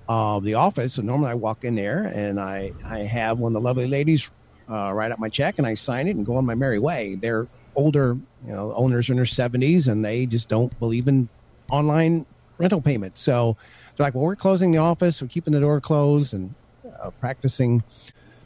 uh, 0.08 0.40
the 0.40 0.54
office, 0.54 0.94
so 0.94 1.02
normally 1.02 1.30
I 1.30 1.34
walk 1.34 1.64
in 1.64 1.74
there 1.74 2.10
and 2.14 2.38
I, 2.38 2.72
I 2.84 3.00
have 3.00 3.38
one 3.38 3.54
of 3.54 3.62
the 3.62 3.66
lovely 3.66 3.86
ladies 3.86 4.30
uh, 4.68 4.92
write 4.92 5.12
up 5.12 5.18
my 5.18 5.28
check 5.28 5.58
and 5.58 5.66
I 5.66 5.74
sign 5.74 6.08
it 6.08 6.16
and 6.16 6.24
go 6.24 6.36
on 6.36 6.44
my 6.44 6.54
merry 6.54 6.78
way. 6.78 7.14
They're 7.16 7.46
older, 7.76 8.16
you 8.46 8.52
know, 8.52 8.72
owners 8.74 9.10
in 9.10 9.16
their 9.16 9.24
70s 9.24 9.88
and 9.88 10.04
they 10.04 10.26
just 10.26 10.48
don't 10.48 10.78
believe 10.78 11.08
in 11.08 11.28
online 11.70 12.26
rental 12.58 12.80
payments. 12.80 13.20
So 13.20 13.56
they're 13.96 14.06
like, 14.06 14.14
well, 14.14 14.24
we're 14.24 14.36
closing 14.36 14.72
the 14.72 14.78
office, 14.78 15.20
we're 15.20 15.28
keeping 15.28 15.52
the 15.52 15.60
door 15.60 15.80
closed 15.80 16.34
and 16.34 16.54
uh, 17.02 17.10
practicing 17.10 17.82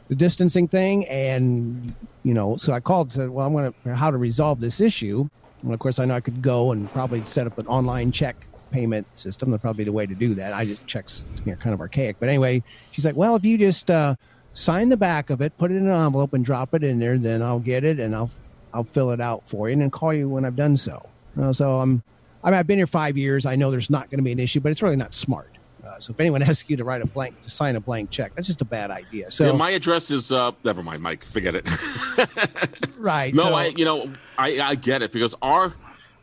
the 0.07 0.15
distancing 0.15 0.67
thing. 0.67 1.05
And, 1.07 1.93
you 2.23 2.33
know, 2.33 2.57
so 2.57 2.73
I 2.73 2.79
called 2.79 3.07
and 3.07 3.13
said, 3.13 3.29
well, 3.29 3.45
I'm 3.45 3.53
going 3.53 3.73
to, 3.83 3.95
how 3.95 4.11
to 4.11 4.17
resolve 4.17 4.59
this 4.59 4.81
issue. 4.81 5.29
And 5.61 5.73
of 5.73 5.79
course, 5.79 5.99
I 5.99 6.05
know 6.05 6.15
I 6.15 6.21
could 6.21 6.41
go 6.41 6.71
and 6.71 6.91
probably 6.91 7.23
set 7.25 7.47
up 7.47 7.57
an 7.57 7.67
online 7.67 8.11
check 8.11 8.35
payment 8.71 9.07
system. 9.17 9.51
That's 9.51 9.61
probably 9.61 9.83
the 9.83 9.91
way 9.91 10.05
to 10.05 10.15
do 10.15 10.33
that. 10.35 10.53
I 10.53 10.65
just 10.65 10.85
checks, 10.87 11.25
you 11.45 11.51
know, 11.51 11.57
kind 11.57 11.73
of 11.73 11.81
archaic. 11.81 12.17
But 12.19 12.29
anyway, 12.29 12.63
she's 12.91 13.05
like, 13.05 13.15
well, 13.15 13.35
if 13.35 13.43
you 13.43 13.57
just 13.57 13.89
uh, 13.89 14.15
sign 14.53 14.89
the 14.89 14.97
back 14.97 15.29
of 15.29 15.41
it, 15.41 15.57
put 15.57 15.71
it 15.71 15.75
in 15.75 15.87
an 15.87 16.05
envelope, 16.05 16.33
and 16.33 16.45
drop 16.45 16.73
it 16.73 16.83
in 16.83 16.99
there, 16.99 17.17
then 17.17 17.41
I'll 17.41 17.59
get 17.59 17.83
it 17.83 17.99
and 17.99 18.15
I'll 18.15 18.31
I'll 18.73 18.83
fill 18.83 19.11
it 19.11 19.19
out 19.19 19.49
for 19.49 19.67
you 19.67 19.73
and 19.73 19.81
then 19.81 19.89
call 19.89 20.13
you 20.13 20.29
when 20.29 20.45
I've 20.45 20.55
done 20.55 20.77
so. 20.77 21.09
Uh, 21.39 21.51
so 21.51 21.79
I'm, 21.79 22.03
I 22.43 22.51
mean, 22.51 22.59
I've 22.59 22.67
been 22.67 22.77
here 22.77 22.87
five 22.87 23.17
years. 23.17 23.45
I 23.45 23.55
know 23.55 23.71
there's 23.71 23.89
not 23.89 24.09
going 24.09 24.19
to 24.19 24.23
be 24.23 24.31
an 24.31 24.39
issue, 24.39 24.59
but 24.59 24.71
it's 24.71 24.83
really 24.83 24.95
not 24.95 25.15
smart. 25.15 25.48
Uh, 25.89 25.99
so 25.99 26.11
if 26.11 26.19
anyone 26.19 26.41
asks 26.49 26.69
you 26.69 26.77
to 26.77 26.83
write 26.83 27.01
a 27.01 27.07
blank, 27.07 27.41
to 27.41 27.49
sign 27.49 27.75
a 27.75 27.79
blank 27.79 28.11
check, 28.11 28.33
that's 28.35 28.47
just 28.47 28.61
a 28.61 28.65
bad 28.65 28.91
idea. 28.91 29.31
So 29.31 29.47
yeah, 29.47 29.51
my 29.53 29.71
address 29.71 30.11
is 30.11 30.31
uh, 30.31 30.51
never 30.63 30.83
mind, 30.83 31.01
Mike. 31.01 31.25
Forget 31.25 31.55
it. 31.55 31.67
right. 32.97 33.33
No, 33.33 33.43
so- 33.43 33.53
I 33.55 33.65
you 33.67 33.85
know 33.85 34.11
I, 34.37 34.59
I 34.59 34.75
get 34.75 35.01
it 35.01 35.11
because 35.11 35.35
our 35.41 35.73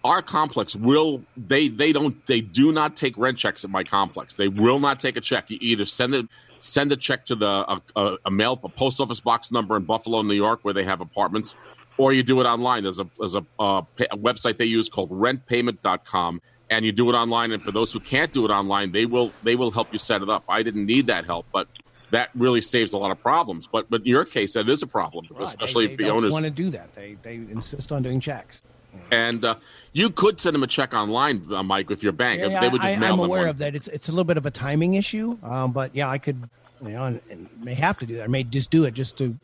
our 0.04 0.22
complex 0.22 0.76
will 0.76 1.22
they 1.36 1.68
they 1.68 1.92
don't 1.92 2.24
they 2.26 2.40
do 2.40 2.72
not 2.72 2.96
take 2.96 3.18
rent 3.18 3.38
checks 3.38 3.64
at 3.64 3.70
my 3.70 3.82
complex. 3.82 4.36
They 4.36 4.48
will 4.48 4.78
not 4.78 5.00
take 5.00 5.16
a 5.16 5.20
check. 5.20 5.50
You 5.50 5.58
either 5.60 5.84
send 5.84 6.14
it 6.14 6.26
send 6.60 6.92
a 6.92 6.96
check 6.96 7.26
to 7.26 7.34
the 7.34 7.46
a, 7.46 7.82
a, 7.96 8.16
a 8.26 8.30
mail 8.30 8.58
a 8.62 8.68
post 8.68 9.00
office 9.00 9.20
box 9.20 9.50
number 9.50 9.76
in 9.76 9.84
Buffalo, 9.84 10.22
New 10.22 10.34
York, 10.34 10.60
where 10.62 10.74
they 10.74 10.84
have 10.84 11.00
apartments, 11.00 11.56
or 11.98 12.12
you 12.12 12.22
do 12.22 12.40
it 12.40 12.44
online. 12.44 12.84
There's 12.84 13.00
a 13.00 13.08
there's 13.18 13.34
a, 13.34 13.44
uh, 13.58 13.82
a 14.10 14.16
website 14.16 14.58
they 14.58 14.64
use 14.64 14.88
called 14.88 15.10
rentpayment.com 15.10 16.40
and 16.70 16.84
you 16.84 16.92
do 16.92 17.08
it 17.10 17.14
online 17.14 17.52
and 17.52 17.62
for 17.62 17.70
those 17.72 17.92
who 17.92 18.00
can't 18.00 18.32
do 18.32 18.44
it 18.44 18.50
online 18.50 18.90
they 18.92 19.06
will 19.06 19.30
they 19.42 19.54
will 19.54 19.70
help 19.70 19.92
you 19.92 19.98
set 19.98 20.22
it 20.22 20.28
up 20.28 20.42
i 20.48 20.62
didn't 20.62 20.84
need 20.86 21.06
that 21.06 21.24
help 21.24 21.46
but 21.52 21.68
that 22.10 22.30
really 22.34 22.60
saves 22.60 22.92
a 22.92 22.98
lot 22.98 23.10
of 23.10 23.18
problems 23.18 23.66
but 23.66 23.88
but 23.90 24.00
in 24.00 24.06
your 24.06 24.24
case 24.24 24.54
that 24.54 24.68
is 24.68 24.82
a 24.82 24.86
problem 24.86 25.26
Right. 25.30 25.42
especially 25.42 25.86
they, 25.86 25.92
if 25.92 25.98
they 25.98 26.04
the 26.04 26.10
owners 26.10 26.32
want 26.32 26.44
to 26.44 26.50
do 26.50 26.70
that. 26.70 26.94
They 26.94 27.16
they 27.22 27.34
insist 27.36 27.92
on 27.92 28.02
doing 28.02 28.20
checks. 28.20 28.62
and 29.10 29.44
uh, 29.44 29.54
you 29.92 30.10
could 30.10 30.40
send 30.40 30.54
them 30.54 30.62
a 30.62 30.66
check 30.66 30.94
online 30.94 31.42
uh, 31.52 31.62
mike 31.62 31.88
with 31.88 32.02
your 32.02 32.12
bank 32.12 32.40
Yeah, 32.40 32.60
they 32.60 32.68
would 32.68 32.80
just 32.82 32.96
I, 32.96 32.98
mail 32.98 33.12
I'm 33.14 33.20
aware 33.20 33.40
one. 33.42 33.48
of 33.48 33.58
that. 33.58 33.74
It's 33.74 33.88
it's 33.88 34.08
a 34.08 34.12
little 34.12 34.24
bit 34.24 34.36
of 34.36 34.46
a 34.46 34.50
timing 34.50 34.94
issue, 34.94 35.36
um, 35.42 35.72
but 35.72 35.94
yeah, 35.94 36.08
I 36.08 36.18
could, 36.18 36.48
you 36.82 36.90
know, 36.90 37.04
and, 37.04 37.20
and 37.30 37.48
may 37.62 37.74
have 37.74 37.98
to 37.98 38.06
do 38.06 38.16
that. 38.16 38.24
I 38.24 38.26
may 38.28 38.42
just 38.44 38.70
do 38.70 38.84
it 38.84 38.94
just 38.94 39.16
to 39.18 39.36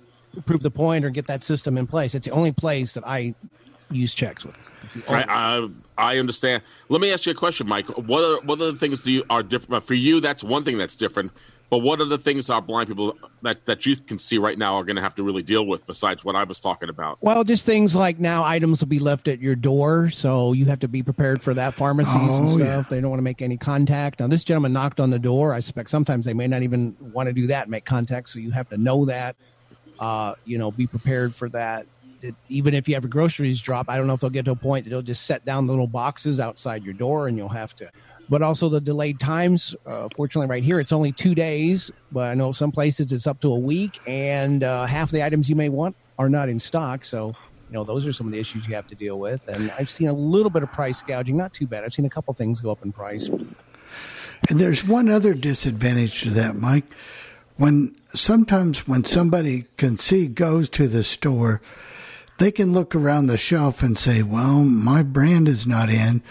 prove 0.47 0.63
the 0.63 0.71
point 0.71 1.05
or 1.05 1.11
get 1.11 1.27
that 1.27 1.45
system 1.45 1.77
in 1.77 1.87
place. 1.87 2.15
It's 2.15 2.27
the 2.27 2.33
only 2.33 2.53
place 2.53 2.93
that 2.95 3.05
I 3.07 3.35
use 3.91 4.15
checks 4.15 4.45
with. 4.45 4.57
It's 4.85 5.07
the 5.07 5.13
I, 5.13 5.59
I 5.59 5.69
I 5.99 6.19
understand. 6.19 6.63
Let 6.89 7.01
me 7.01 7.13
ask 7.13 7.27
you 7.27 7.33
a 7.33 7.35
question, 7.35 7.69
Mike. 7.69 7.87
What 7.89 8.25
are 8.25 8.41
what 8.45 8.61
are 8.61 8.73
the 8.73 8.79
things 8.79 9.03
do 9.03 9.13
you 9.13 9.25
are 9.31 9.43
different 9.43 9.85
for 9.85 9.95
you? 9.95 10.21
That's 10.21 10.43
one 10.43 10.65
thing 10.65 10.79
that's 10.79 10.97
different. 10.97 11.33
But 11.71 11.79
what 11.79 12.03
are 12.03 12.05
the 12.05 12.19
things 12.19 12.51
our 12.51 12.61
blind 12.61 12.89
people 12.89 13.17
that 13.43 13.65
that 13.65 13.87
you 13.87 13.97
can 13.97 14.19
see 14.19 14.37
right 14.37 14.59
now 14.59 14.75
are 14.77 14.85
going 14.85 14.97
to 14.97 15.03
have 15.03 15.15
to 15.15 15.23
really 15.23 15.43
deal 15.43 15.67
with 15.67 15.87
besides 15.87 16.23
what 16.23 16.37
I 16.37 16.45
was 16.45 16.61
talking 16.61 16.89
about? 16.91 17.17
Well, 17.23 17.45
just 17.45 17.65
things 17.65 17.97
like 17.97 18.19
now 18.19 18.45
items 18.45 18.81
will 18.81 18.89
be 18.89 18.99
left 18.99 19.27
at 19.29 19.41
your 19.41 19.55
door, 19.55 20.11
so 20.11 20.53
you 20.53 20.67
have 20.67 20.81
to 20.81 20.89
be 20.89 21.03
prepared 21.03 21.43
for 21.43 21.55
that. 21.55 21.73
Pharmacies 21.75 22.15
and 22.15 22.49
Oh, 22.49 22.57
stuff, 22.57 22.59
yeah. 22.59 22.83
they 22.91 23.01
don't 23.01 23.09
want 23.11 23.21
to 23.21 23.25
make 23.25 23.41
any 23.41 23.57
contact. 23.57 24.21
Now, 24.21 24.27
this 24.27 24.45
gentleman 24.45 24.75
knocked 24.75 25.01
on 25.01 25.09
the 25.11 25.19
door. 25.19 25.55
I 25.55 25.61
suspect 25.61 25.89
sometimes 25.89 26.27
they 26.27 26.35
may 26.35 26.47
not 26.47 26.63
even 26.63 26.95
want 27.01 27.29
to 27.29 27.33
do 27.33 27.47
that, 27.47 27.71
make 27.71 27.87
contact, 27.87 28.29
so 28.29 28.39
you 28.39 28.51
have 28.51 28.69
to 28.71 28.77
know 28.77 29.05
that. 29.07 29.37
Uh, 29.99 30.35
you 30.45 30.59
know, 30.59 30.71
be 30.73 30.87
prepared 30.87 31.35
for 31.35 31.49
that. 31.51 31.87
Even 32.49 32.75
if 32.75 32.89
you 32.89 32.95
have 32.95 33.05
a 33.05 33.09
groceries 33.09 33.61
drop, 33.61 33.87
I 33.89 33.97
don't 33.97 34.07
know 34.07 34.15
if 34.15 34.21
they'll 34.21 34.31
get 34.31 34.45
to 34.45 34.53
a 34.53 34.57
point 34.57 34.85
that 34.85 34.91
they'll 34.91 35.03
just 35.03 35.27
set 35.27 35.45
down 35.45 35.67
the 35.67 35.73
little 35.73 35.87
boxes 35.87 36.39
outside 36.39 36.85
your 36.85 36.95
door, 36.95 37.29
and 37.29 37.37
you'll 37.37 37.49
have 37.49 37.75
to. 37.77 37.91
But 38.29 38.43
also 38.43 38.69
the 38.69 38.81
delayed 38.81 39.19
times. 39.19 39.75
Uh, 39.85 40.09
fortunately, 40.15 40.47
right 40.47 40.63
here 40.63 40.81
it's 40.81 40.93
only 40.93 41.13
two 41.13 41.35
days, 41.35 41.91
but 42.13 42.31
I 42.31 42.35
know 42.35 42.53
some 42.53 42.73
places 42.73 43.13
it's 43.13 43.27
up 43.27 43.41
to 43.41 43.53
a 43.53 43.59
week, 43.59 44.01
and 44.07 44.63
uh, 44.63 44.87
half 44.87 45.11
the 45.11 45.25
items 45.25 45.51
you 45.51 45.57
may 45.57 45.69
want 45.69 45.97
are 46.19 46.31
not 46.31 46.49
in 46.49 46.61
stock. 46.61 47.05
So, 47.05 47.29
you 47.69 47.75
know, 47.75 47.85
those 47.85 48.07
are 48.07 48.13
some 48.13 48.27
of 48.27 48.33
the 48.33 48.39
issues 48.39 48.67
you 48.69 48.75
have 48.75 48.87
to 48.89 48.95
deal 48.95 49.19
with. 49.19 49.49
And 49.49 49.71
I've 49.73 49.91
seen 49.91 50.09
a 50.09 50.13
little 50.13 50.51
bit 50.51 50.63
of 50.63 50.71
price 50.71 51.03
gouging, 51.03 51.37
not 51.37 51.53
too 51.53 51.67
bad. 51.67 51.85
I've 51.85 51.95
seen 51.95 52.05
a 52.05 52.11
couple 52.11 52.33
things 52.35 52.61
go 52.61 52.71
up 52.71 52.85
in 52.85 52.93
price. 52.93 53.29
And 54.49 54.59
there's 54.59 54.85
one 54.85 55.09
other 55.09 55.35
disadvantage 55.35 56.23
to 56.23 56.31
that, 56.31 56.57
Mike. 56.57 56.85
When 57.57 57.95
sometimes 58.15 58.87
when 58.89 59.05
somebody 59.05 59.67
can 59.77 59.97
see 59.99 60.27
goes 60.27 60.69
to 60.71 60.89
the 60.89 61.05
store, 61.05 61.61
they 62.43 62.53
can 62.53 62.73
look 62.73 62.95
around 62.95 63.27
the 63.27 63.39
shelf 63.39 63.83
and 63.83 63.97
say, 63.97 64.23
"Well, 64.23 64.65
my 64.65 65.03
brand 65.03 65.49
is 65.49 65.67
not 65.67 65.89
in, 65.89 66.23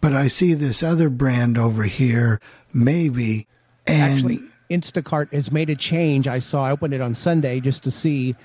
but 0.00 0.12
I 0.12 0.28
see 0.28 0.54
this 0.54 0.82
other 0.82 1.08
brand 1.08 1.58
over 1.58 1.84
here, 1.84 2.40
maybe." 2.72 3.46
And 3.86 4.14
Actually, 4.14 4.40
Instacart 4.70 5.32
has 5.32 5.50
made 5.50 5.70
a 5.70 5.76
change. 5.76 6.28
I 6.28 6.38
saw. 6.38 6.64
I 6.64 6.70
opened 6.70 6.94
it 6.94 7.00
on 7.00 7.14
Sunday 7.14 7.60
just 7.60 7.84
to 7.84 7.90
see, 7.90 8.36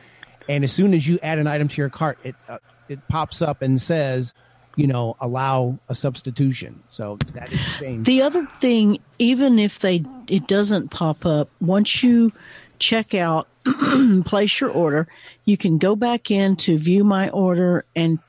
and 0.49 0.63
as 0.63 0.71
soon 0.71 0.93
as 0.93 1.07
you 1.07 1.19
add 1.21 1.39
an 1.39 1.47
item 1.47 1.67
to 1.67 1.81
your 1.81 1.89
cart, 1.89 2.17
it 2.23 2.35
uh, 2.47 2.57
it 2.89 2.99
pops 3.07 3.41
up 3.41 3.61
and 3.61 3.81
says, 3.81 4.33
you 4.75 4.87
know, 4.87 5.15
allow 5.19 5.77
a 5.89 5.95
substitution. 5.95 6.81
So 6.89 7.17
that 7.33 7.51
is 7.51 7.59
a 7.59 7.79
change. 7.79 8.07
The 8.07 8.21
other 8.21 8.45
thing, 8.59 8.99
even 9.19 9.59
if 9.59 9.79
they 9.79 10.03
it 10.27 10.47
doesn't 10.47 10.89
pop 10.89 11.25
up, 11.25 11.49
once 11.61 12.03
you 12.03 12.31
check 12.79 13.13
out, 13.13 13.47
place 14.25 14.59
your 14.59 14.69
order, 14.69 15.07
you 15.45 15.57
can 15.57 15.77
go 15.77 15.95
back 15.95 16.31
in 16.31 16.55
to 16.57 16.77
view 16.77 17.03
my 17.03 17.29
order 17.29 17.85
and 17.95 18.19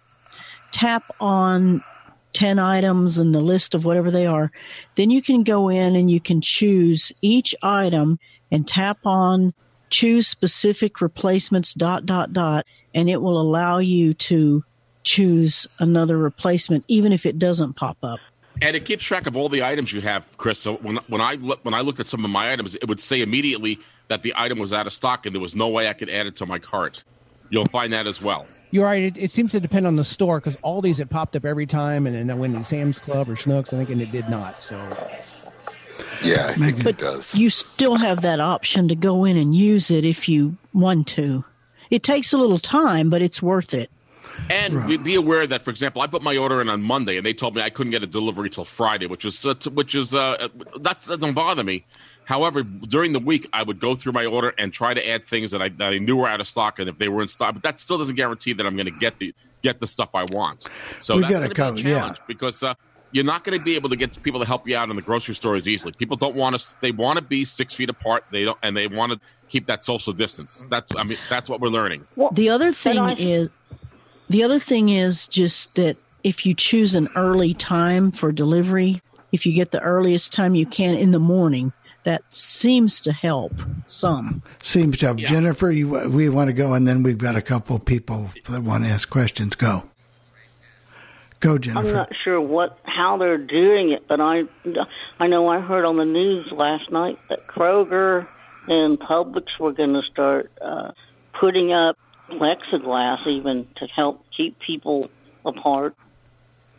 tap 0.71 1.05
on 1.21 1.83
10 2.35 2.59
items 2.59 3.19
and 3.19 3.35
the 3.35 3.41
list 3.41 3.75
of 3.75 3.85
whatever 3.85 4.11
they 4.11 4.27
are. 4.27 4.51
Then 4.97 5.11
you 5.11 5.23
can 5.23 5.43
go 5.43 5.69
in 5.69 5.97
and 5.97 6.11
you 6.11 6.21
can 6.21 6.41
choose 6.41 7.13
each 7.23 7.55
item 7.63 8.19
and 8.51 8.67
tap 8.67 8.99
on 9.05 9.55
choose 9.91 10.27
specific 10.27 11.01
replacements 11.01 11.73
dot 11.73 12.05
dot 12.05 12.33
dot 12.33 12.67
and 12.95 13.09
it 13.09 13.23
will 13.23 13.41
allow 13.41 13.79
you 13.79 14.13
to 14.15 14.65
choose 15.05 15.69
another 15.79 16.19
replacement 16.19 16.85
even 16.89 17.13
if 17.13 17.25
it 17.25 17.39
doesn't 17.39 17.75
pop 17.75 17.99
up. 18.03 18.19
And 18.63 18.77
it 18.77 18.85
keeps 18.85 19.03
track 19.03 19.27
of 19.27 19.37
all 19.37 19.49
the 19.49 19.63
items 19.65 19.93
you 19.93 20.01
have, 20.01 20.27
Chris. 20.37 20.59
So 20.59 20.77
when 20.77 20.97
when 21.09 21.21
I 21.21 21.37
when 21.37 21.75
I 21.75 21.81
looked 21.81 22.01
at 22.01 22.07
some 22.07 22.25
of 22.25 22.31
my 22.31 22.53
items, 22.53 22.75
it 22.77 22.89
would 22.89 23.01
say 23.01 23.21
immediately 23.21 23.79
that 24.09 24.23
the 24.23 24.33
item 24.37 24.59
was 24.59 24.73
out 24.73 24.87
of 24.87 24.93
stock 24.93 25.27
and 25.27 25.35
there 25.35 25.41
was 25.43 25.57
no 25.57 25.69
way 25.69 25.89
I 25.89 25.93
could 25.93 26.09
add 26.11 26.27
it 26.27 26.37
to 26.37 26.47
my 26.47 26.59
cart. 26.59 27.05
You'll 27.51 27.67
find 27.67 27.93
that 27.93 28.07
as 28.07 28.23
well. 28.23 28.47
You're 28.71 28.85
right. 28.85 29.03
It, 29.03 29.17
it 29.19 29.31
seems 29.31 29.53
to 29.53 29.61
depend 29.61 29.87
on 29.87 29.97
the 29.97 30.05
store 30.05 30.41
because 30.41 30.57
all 30.63 30.81
these 30.83 30.99
it 31.01 31.09
popped 31.11 31.37
up 31.37 31.45
every 31.45 31.67
time, 31.67 32.07
and 32.07 32.15
then 32.17 32.31
I 32.31 32.35
went 32.35 32.55
to 32.57 32.65
Sam's 32.65 32.99
Club 32.99 33.29
or 33.29 33.35
Schnucks, 33.37 33.73
I 33.73 33.77
think, 33.79 33.91
and 33.91 34.03
it 34.03 34.11
did 34.11 34.29
not. 34.29 34.57
So 34.57 34.77
Yeah, 36.23 36.47
I 36.49 36.53
think 36.55 36.79
But 36.83 36.87
it 36.95 36.99
does. 36.99 37.35
you 37.35 37.51
still 37.51 37.97
have 37.97 38.23
that 38.23 38.41
option 38.41 38.89
to 38.89 38.97
go 38.97 39.25
in 39.25 39.37
and 39.37 39.55
use 39.55 39.91
it 39.91 40.05
if 40.05 40.29
you 40.29 40.57
want 40.73 41.07
to. 41.09 41.45
It 41.91 42.03
takes 42.03 42.33
a 42.33 42.39
little 42.39 42.59
time, 42.59 43.11
but 43.11 43.23
it's 43.23 43.41
worth 43.43 43.75
it. 43.75 43.91
And 44.51 44.87
be- 44.87 44.97
be 44.97 45.15
aware 45.15 45.47
that, 45.47 45.63
for 45.63 45.71
example, 45.71 46.03
I 46.03 46.07
put 46.07 46.23
my 46.23 46.37
order 46.37 46.61
in 46.61 46.69
on 46.69 46.83
Monday, 46.83 47.17
and 47.17 47.25
they 47.25 47.33
told 47.33 47.55
me 47.55 47.63
I 47.63 47.71
couldn't 47.71 47.91
get 47.93 48.03
a 48.03 48.07
delivery 48.07 48.51
till 48.51 48.65
Friday, 48.65 49.07
which 49.07 49.25
is 49.25 49.45
uh, 49.47 49.55
t- 49.55 49.71
which 49.71 49.95
is 49.95 50.15
uh, 50.15 50.49
that 50.81 51.03
doesn't 51.05 51.35
bother 51.35 51.65
me. 51.65 51.85
However, 52.27 52.63
during 52.63 53.13
the 53.13 53.19
week, 53.19 53.49
I 53.53 53.63
would 53.63 53.79
go 53.81 53.95
through 53.95 54.13
my 54.13 54.25
order 54.25 54.55
and 54.59 54.73
try 54.73 54.95
to 54.95 55.07
add 55.09 55.25
things 55.25 55.51
that 55.51 55.61
I, 55.61 55.69
that 55.71 55.93
I 55.93 55.99
knew 55.99 56.17
were 56.17 56.29
out 56.29 56.41
of 56.41 56.49
stock, 56.49 56.79
and 56.79 56.89
if 56.89 56.99
they 56.99 57.09
were 57.09 57.21
in 57.23 57.29
stock, 57.29 57.55
but 57.55 57.63
that 57.65 57.79
still 57.79 57.99
doesn't 57.99 58.15
guarantee 58.17 58.53
that 58.55 58.65
I'm 58.67 58.77
going 58.77 58.87
to 58.93 58.99
get 58.99 59.19
the 59.19 59.35
get 59.63 59.79
the 59.79 59.87
stuff 59.87 60.15
I 60.15 60.25
want. 60.25 60.69
So 61.01 61.17
We 61.17 61.23
that's 61.23 61.33
gotta 61.33 61.41
going 61.45 61.51
to 61.51 61.55
cover- 61.55 61.77
be 61.77 61.83
a 61.83 61.85
yeah. 61.93 61.99
challenge 62.01 62.19
because 62.27 62.63
uh, 62.63 62.75
you're 63.13 63.25
not 63.25 63.45
going 63.45 63.59
to 63.59 63.65
be 63.65 63.75
able 63.77 63.89
to 63.91 63.97
get 63.97 64.21
people 64.23 64.41
to 64.41 64.47
help 64.47 64.67
you 64.67 64.77
out 64.77 64.91
in 64.91 64.97
the 64.97 65.03
grocery 65.03 65.35
store 65.35 65.55
as 65.57 65.69
easily. 65.69 65.93
People 65.93 66.17
don't 66.17 66.35
want 66.35 66.59
to; 66.59 66.75
they 66.81 66.93
want 66.93 67.19
to 67.19 67.25
be 67.25 67.45
six 67.45 67.73
feet 67.75 67.89
apart. 67.91 68.25
They 68.31 68.45
don't, 68.45 68.59
and 68.63 68.77
they 68.77 68.87
want 68.87 69.13
to 69.13 69.21
keep 69.51 69.67
that 69.67 69.85
social 69.85 70.13
distance. 70.15 70.67
That's 70.71 70.97
I 70.97 71.03
mean, 71.05 71.19
that's 71.29 71.49
what 71.51 71.61
we're 71.61 71.69
learning. 71.69 72.07
The 72.33 72.49
other 72.49 72.73
thing 72.73 72.99
I- 72.99 73.15
is 73.17 73.51
the 74.29 74.43
other 74.43 74.59
thing 74.59 74.89
is 74.89 75.29
just 75.29 75.75
that 75.77 75.97
if 76.23 76.47
you 76.47 76.55
choose 76.55 76.95
an 76.95 77.09
early 77.15 77.55
time 77.55 78.11
for 78.11 78.33
delivery, 78.33 79.03
if 79.33 79.45
you 79.45 79.53
get 79.53 79.71
the 79.71 79.81
earliest 79.81 80.33
time 80.33 80.55
you 80.55 80.67
can 80.67 80.95
in 80.95 81.11
the 81.11 81.19
morning, 81.19 81.73
that 82.05 82.23
seems 82.33 83.01
to 83.03 83.13
help 83.13 83.53
some. 83.87 84.43
Seems 84.63 84.99
to 84.99 85.07
help. 85.07 85.21
Yeah. 85.21 85.29
Jennifer, 85.29 85.71
you, 85.71 85.89
we 86.09 86.29
want 86.29 86.49
to 86.49 86.53
go, 86.53 86.75
and 86.75 86.87
then 86.87 87.03
we've 87.03 87.19
got 87.19 87.35
a 87.35 87.43
couple 87.43 87.79
people 87.79 88.31
that 88.49 88.63
want 88.63 88.85
to 88.85 88.91
ask 88.91 89.09
questions. 89.09 89.55
Go. 89.55 89.83
Go, 91.41 91.59
Jennifer. 91.59 91.89
I'm 91.89 91.95
not 91.95 92.13
sure 92.23 92.41
what 92.41 92.79
how 92.85 93.19
they're 93.19 93.37
doing 93.37 93.91
it, 93.91 94.07
but 94.09 94.21
I 94.21 94.45
I 95.19 95.27
know 95.27 95.49
I 95.49 95.61
heard 95.61 95.85
on 95.85 95.97
the 95.97 96.05
news 96.05 96.51
last 96.53 96.91
night 96.91 97.19
that 97.29 97.47
Kroger 97.47 98.27
and 98.67 98.99
Publix 98.99 99.59
were 99.61 99.73
going 99.73 99.93
to 99.93 100.03
start 100.11 100.51
uh, 100.63 100.93
putting 101.39 101.73
up 101.73 101.99
plexiglass 102.31 103.27
even 103.27 103.67
to 103.77 103.87
help 103.87 104.25
keep 104.37 104.59
people 104.59 105.11
apart. 105.45 105.95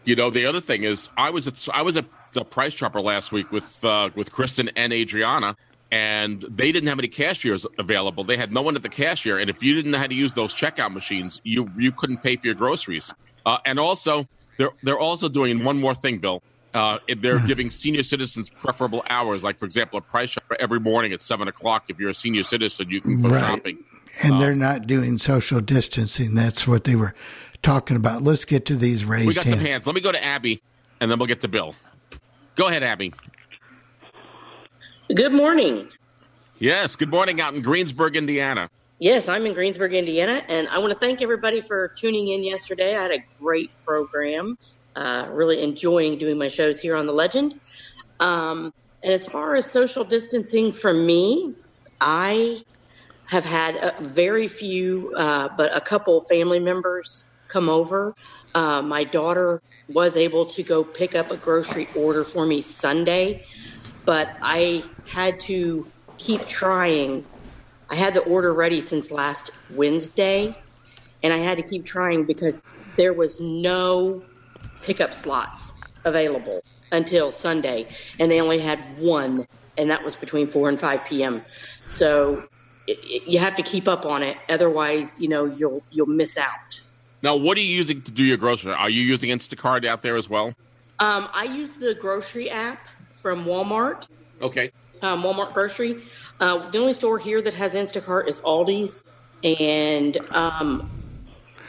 You 0.04 0.16
know, 0.16 0.30
the 0.30 0.46
other 0.46 0.62
thing 0.62 0.84
is, 0.84 1.10
I 1.18 1.30
was 1.32 1.48
at 1.48 1.68
I 1.74 1.82
was 1.82 1.98
at 1.98 2.06
the 2.34 2.44
Price 2.44 2.76
Chopper 2.76 3.02
last 3.02 3.32
week 3.32 3.52
with 3.52 3.84
uh, 3.84 4.10
with 4.16 4.32
Kristen 4.32 4.70
and 4.76 4.94
Adriana, 4.94 5.56
and 5.92 6.42
they 6.44 6.72
didn't 6.72 6.88
have 6.90 7.00
any 7.00 7.08
cashiers 7.08 7.66
available. 7.80 8.24
They 8.24 8.38
had 8.38 8.52
no 8.52 8.62
one 8.62 8.76
at 8.76 8.84
the 8.84 8.90
cashier, 8.90 9.40
and 9.40 9.50
if 9.50 9.64
you 9.64 9.74
didn't 9.74 9.92
know 9.92 9.98
how 9.98 10.08
to 10.08 10.14
use 10.14 10.34
those 10.36 10.54
checkout 10.54 10.94
machines, 10.94 11.42
you 11.44 11.68
you 11.78 11.92
couldn't 11.92 12.22
pay 12.22 12.36
for 12.36 12.46
your 12.48 12.56
groceries. 12.56 13.12
Uh, 13.48 13.58
and 13.66 13.80
also, 13.80 14.28
they're 14.58 14.72
they're 14.84 15.00
also 15.00 15.28
doing 15.28 15.64
one 15.64 15.80
more 15.80 15.96
thing, 15.96 16.20
Bill. 16.20 16.44
Uh, 16.76 17.00
they're 17.18 17.40
giving 17.40 17.70
senior 17.70 18.04
citizens 18.04 18.50
preferable 18.50 19.02
hours. 19.10 19.46
Like, 19.46 19.58
for 19.58 19.66
example, 19.66 19.98
a 19.98 20.02
Price 20.02 20.32
Chopper 20.32 20.58
every 20.60 20.80
morning 20.80 21.14
at 21.14 21.22
seven 21.22 21.48
o'clock. 21.48 21.86
If 21.88 22.00
you're 22.00 22.10
a 22.10 22.14
senior 22.16 22.44
citizen, 22.44 22.90
you 22.90 23.00
can 23.00 23.22
go 23.22 23.30
Right. 23.30 23.40
shopping. 23.40 23.78
And 24.22 24.40
they're 24.40 24.56
not 24.56 24.88
doing 24.88 25.18
social 25.18 25.60
distancing. 25.62 26.36
That's 26.36 26.68
what 26.68 26.84
they 26.84 26.96
were 26.96 27.14
talking 27.62 27.98
about. 27.98 28.22
Let's 28.22 28.46
get 28.46 28.66
to 28.68 28.76
these 28.76 29.06
raised 29.06 29.28
We 29.28 29.34
got 29.34 29.44
some 29.48 29.60
hands. 29.60 29.72
hands. 29.72 29.88
Let 29.88 29.96
me 29.96 30.02
go 30.02 30.12
to 30.12 30.24
Abby, 30.24 30.62
and 31.00 31.10
then 31.10 31.20
we'll 31.20 31.28
get 31.28 31.42
to 31.42 31.48
Bill. 31.48 31.76
Go 32.56 32.68
ahead, 32.68 32.84
Abby. 32.84 33.14
Good 35.14 35.34
morning. 35.34 35.90
Yes. 36.60 36.96
Good 36.96 37.10
morning 37.10 37.42
out 37.42 37.54
in 37.54 37.62
Greensburg, 37.62 38.16
Indiana. 38.16 38.70
Yes, 39.00 39.28
I'm 39.28 39.46
in 39.46 39.54
Greensburg, 39.54 39.94
Indiana, 39.94 40.42
and 40.48 40.70
I 40.70 40.80
want 40.80 40.94
to 40.94 41.00
thank 41.00 41.22
everybody 41.22 41.60
for 41.60 41.90
tuning 41.90 42.30
in 42.30 42.44
yesterday. 42.44 42.96
I 42.96 43.02
had 43.02 43.12
a 43.12 43.24
great 43.40 43.72
program. 43.86 44.58
Uh, 44.96 45.28
really 45.32 45.62
enjoying 45.62 46.18
doing 46.18 46.38
my 46.38 46.48
shows 46.48 46.80
here 46.80 46.96
on 46.96 47.06
the 47.06 47.12
Legend. 47.12 47.60
Um, 48.22 48.74
and 49.04 49.12
as 49.12 49.26
far 49.26 49.56
as 49.56 49.70
social 49.70 50.06
distancing 50.06 50.72
for 50.72 50.94
me, 50.94 51.54
I 52.00 52.64
have 53.28 53.46
had 53.46 53.76
a 53.76 53.96
very 54.02 54.48
few, 54.48 55.14
uh, 55.16 55.50
but 55.58 55.76
a 55.76 55.82
couple 55.82 56.22
family 56.22 56.60
members 56.60 57.30
come 57.48 57.70
over. 57.70 58.16
Uh, 58.54 58.82
my 58.82 59.04
daughter 59.04 59.62
was 59.90 60.16
able 60.16 60.46
to 60.46 60.64
go 60.64 60.84
pick 60.84 61.16
up 61.16 61.32
a 61.32 61.38
grocery 61.38 61.88
order 61.96 62.24
for 62.24 62.46
me 62.46 62.62
Sunday, 62.62 63.46
but 64.06 64.36
I 64.42 64.84
had 65.08 65.40
to 65.42 65.88
keep 66.18 66.46
trying. 66.48 67.26
I 67.90 67.96
had 67.96 68.14
the 68.14 68.22
order 68.22 68.54
ready 68.54 68.82
since 68.82 69.12
last 69.12 69.52
Wednesday, 69.72 70.56
and 71.24 71.34
I 71.34 71.38
had 71.38 71.58
to 71.58 71.64
keep 71.64 71.86
trying 71.86 72.26
because 72.26 72.62
there 72.96 73.14
was 73.14 73.40
no 73.40 74.24
pickup 74.82 75.14
slots 75.14 75.74
available 76.04 76.64
until 76.92 77.32
Sunday, 77.32 77.88
and 78.20 78.32
they 78.32 78.40
only 78.40 78.60
had 78.60 78.80
one, 79.00 79.48
and 79.78 79.90
that 79.90 80.04
was 80.04 80.16
between 80.16 80.48
4 80.48 80.70
and 80.70 80.80
5 80.80 81.06
p.m. 81.06 81.44
So 81.86 82.48
it, 82.88 82.98
it, 83.04 83.28
you 83.28 83.40
have 83.40 83.56
to 83.56 83.64
keep 83.64 83.88
up 83.88 84.06
on 84.06 84.24
it, 84.24 84.38
otherwise, 84.50 85.20
you 85.20 85.28
know, 85.28 85.46
you'll 85.46 85.84
you'll 85.92 86.08
miss 86.08 86.38
out. 86.38 86.82
Now, 87.22 87.36
what 87.36 87.58
are 87.58 87.62
you 87.62 87.76
using 87.76 88.02
to 88.04 88.12
do 88.12 88.24
your 88.24 88.38
grocery? 88.38 88.74
Are 88.74 88.90
you 88.90 89.02
using 89.02 89.30
Instacart 89.32 89.86
out 89.86 90.02
there 90.02 90.16
as 90.16 90.30
well? 90.30 90.54
Um, 91.00 91.28
I 91.34 91.46
use 91.46 91.74
the 91.74 91.96
grocery 91.96 92.50
app 92.50 92.80
from 93.22 93.46
Walmart. 93.46 94.08
Okay. 94.42 94.72
um, 95.02 95.24
Walmart 95.24 95.54
grocery. 95.54 96.02
Uh, 96.40 96.70
the 96.70 96.78
only 96.78 96.94
store 96.94 97.18
here 97.18 97.42
that 97.42 97.54
has 97.54 97.74
Instacart 97.74 98.28
is 98.28 98.42
Aldi's, 98.42 99.04
and 99.44 100.18
um, 100.32 100.90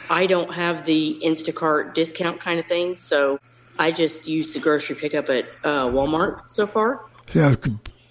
I 0.09 0.27
don't 0.27 0.51
have 0.53 0.85
the 0.85 1.19
Instacart 1.23 1.93
discount 1.93 2.39
kind 2.39 2.59
of 2.59 2.65
thing, 2.65 2.95
so 2.95 3.39
I 3.79 3.91
just 3.91 4.27
use 4.27 4.53
the 4.53 4.59
grocery 4.59 4.95
pickup 4.95 5.29
at 5.29 5.45
uh, 5.63 5.85
Walmart 5.87 6.51
so 6.51 6.67
far. 6.67 7.05
Yeah, 7.33 7.55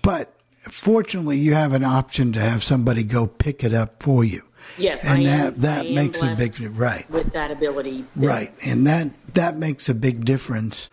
but 0.03 0.36
fortunately, 0.71 1.39
you 1.39 1.55
have 1.55 1.73
an 1.73 1.85
option 1.85 2.33
to 2.33 2.41
have 2.41 2.63
somebody 2.63 3.03
go 3.05 3.27
pick 3.27 3.65
it 3.65 3.73
up 3.73 4.03
for 4.03 4.25
you. 4.25 4.43
Yes, 4.79 5.05
and 5.05 5.21
I 5.21 5.25
that 5.25 5.47
am, 5.47 5.61
that 5.61 5.81
I 5.87 5.89
am 5.89 5.95
makes 5.95 6.23
a 6.23 6.35
big 6.37 6.59
right, 6.77 7.09
with 7.11 7.33
that 7.33 7.51
ability. 7.51 8.05
right, 8.17 8.53
and 8.65 8.87
that 8.87 9.09
that 9.35 9.57
makes 9.57 9.89
a 9.89 9.95
big 9.95 10.25
difference. 10.25 10.91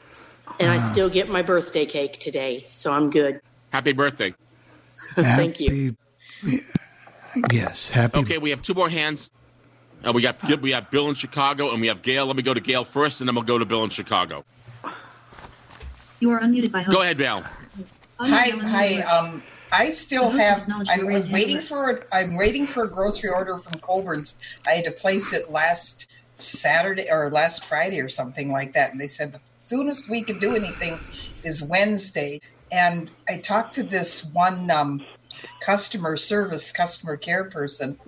And 0.59 0.69
I 0.69 0.77
Ah. 0.77 0.91
still 0.91 1.09
get 1.09 1.27
my 1.27 1.41
birthday 1.41 1.85
cake 1.85 2.19
today, 2.19 2.65
so 2.69 2.91
I'm 2.91 3.09
good. 3.09 3.41
Happy 3.71 3.91
birthday. 3.93 4.33
Thank 5.15 5.59
you. 5.59 5.95
Yes, 7.51 7.89
happy. 7.89 8.19
Okay, 8.19 8.37
we 8.37 8.51
have 8.51 8.61
two 8.61 8.75
more 8.75 8.89
hands. 8.89 9.31
Uh, 10.05 10.11
we 10.13 10.21
got 10.21 10.37
we 10.61 10.71
have 10.71 10.91
Bill 10.91 11.09
in 11.09 11.15
Chicago, 11.15 11.71
and 11.71 11.81
we 11.81 11.87
have 11.87 12.03
Gail. 12.03 12.27
Let 12.27 12.35
me 12.35 12.43
go 12.43 12.53
to 12.53 12.59
Gail 12.61 12.83
first, 12.83 13.21
and 13.21 13.27
then 13.27 13.33
we'll 13.35 13.43
go 13.43 13.57
to 13.57 13.65
Bill 13.65 13.83
in 13.83 13.89
Chicago. 13.89 14.45
You 16.19 16.29
are 16.31 16.39
unmuted 16.39 16.71
by 16.71 16.83
host. 16.83 16.95
Go 16.95 17.01
ahead, 17.01 17.17
Bill. 17.17 17.43
Hi, 18.19 18.49
hi. 18.49 19.01
Um, 19.01 19.41
I 19.73 19.91
still 19.91 20.31
I 20.31 20.37
have. 20.43 20.67
I'm 20.89 21.01
your 21.01 21.11
waiting 21.31 21.61
for. 21.61 21.91
a- 21.91 22.03
I'm 22.13 22.37
waiting 22.37 22.67
for 22.67 22.85
a 22.85 22.91
grocery 22.91 23.31
order 23.31 23.59
from 23.59 23.81
Coborn's. 23.81 24.37
I 24.67 24.71
had 24.73 24.85
to 24.85 24.93
place 24.93 25.33
it 25.33 25.51
last 25.51 26.07
Saturday 26.35 27.07
or 27.11 27.31
last 27.31 27.65
Friday 27.65 28.01
or 28.01 28.09
something 28.09 28.51
like 28.51 28.73
that, 28.75 28.93
and 28.93 29.01
they 29.01 29.07
said 29.09 29.33
the 29.33 29.41
soonest 29.61 30.09
we 30.11 30.25
could 30.25 30.39
do 30.41 30.55
anything 30.55 31.01
is 31.43 31.63
Wednesday. 31.63 32.41
And 32.71 33.11
I 33.29 33.39
talked 33.39 33.75
to 33.75 33.83
this 33.83 34.29
one 34.33 34.71
um, 34.71 35.07
customer 35.61 36.17
service, 36.17 36.73
customer 36.73 37.17
care 37.17 37.49
person, 37.51 37.99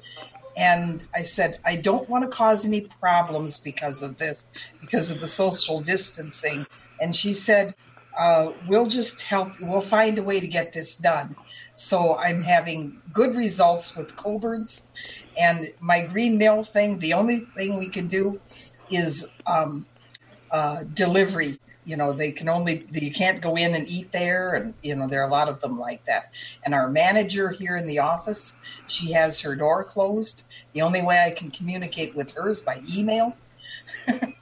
and 0.58 1.04
I 1.16 1.24
said, 1.24 1.60
I 1.66 1.78
don't 1.78 2.10
want 2.10 2.26
to 2.32 2.38
cause 2.38 2.66
any 2.68 2.84
problems 3.02 3.60
because 3.60 4.04
of 4.04 4.18
this, 4.20 4.46
because 4.82 5.12
of 5.12 5.22
the 5.22 5.28
social 5.28 5.82
distancing. 5.84 6.68
And 7.02 7.16
she 7.18 7.34
said, 7.34 7.74
uh, 8.20 8.52
We'll 8.64 8.88
just 8.88 9.24
help, 9.24 9.56
we'll 9.60 9.82
find 9.82 10.20
a 10.20 10.24
way 10.24 10.42
to 10.42 10.48
get 10.48 10.74
this 10.74 10.98
done. 10.98 11.38
So 11.76 12.18
I'm 12.18 12.42
having 12.42 13.02
good 13.14 13.36
results 13.36 13.96
with 13.96 14.16
Coborn's. 14.16 14.88
And 15.40 15.72
my 15.80 16.02
green 16.02 16.38
mill 16.38 16.64
thing, 16.64 17.00
the 17.00 17.14
only 17.14 17.40
thing 17.56 17.78
we 17.78 17.90
can 17.90 18.08
do 18.08 18.40
is 18.90 19.30
um, 19.46 19.86
uh, 20.52 20.84
delivery. 20.94 21.60
you 21.88 21.96
know 21.96 22.12
they 22.12 22.32
can 22.32 22.50
only 22.50 22.88
you 22.92 23.12
can't 23.12 23.42
go 23.42 23.56
in 23.56 23.76
and 23.76 23.88
eat 23.88 24.12
there 24.12 24.56
and 24.56 24.74
you 24.82 24.96
know 24.96 25.08
there 25.08 25.22
are 25.22 25.28
a 25.28 25.32
lot 25.32 25.48
of 25.48 25.62
them 25.62 25.78
like 25.78 26.04
that 26.06 26.32
and 26.64 26.74
our 26.74 26.90
manager 26.90 27.50
here 27.50 27.78
in 27.78 27.86
the 27.86 28.00
office 28.00 28.58
she 28.88 29.14
has 29.14 29.40
her 29.40 29.56
door 29.56 29.84
closed 29.84 30.46
the 30.74 30.82
only 30.82 31.04
way 31.04 31.24
i 31.28 31.30
can 31.30 31.52
communicate 31.52 32.16
with 32.16 32.32
her 32.32 32.50
is 32.50 32.60
by 32.60 32.82
email 32.98 33.38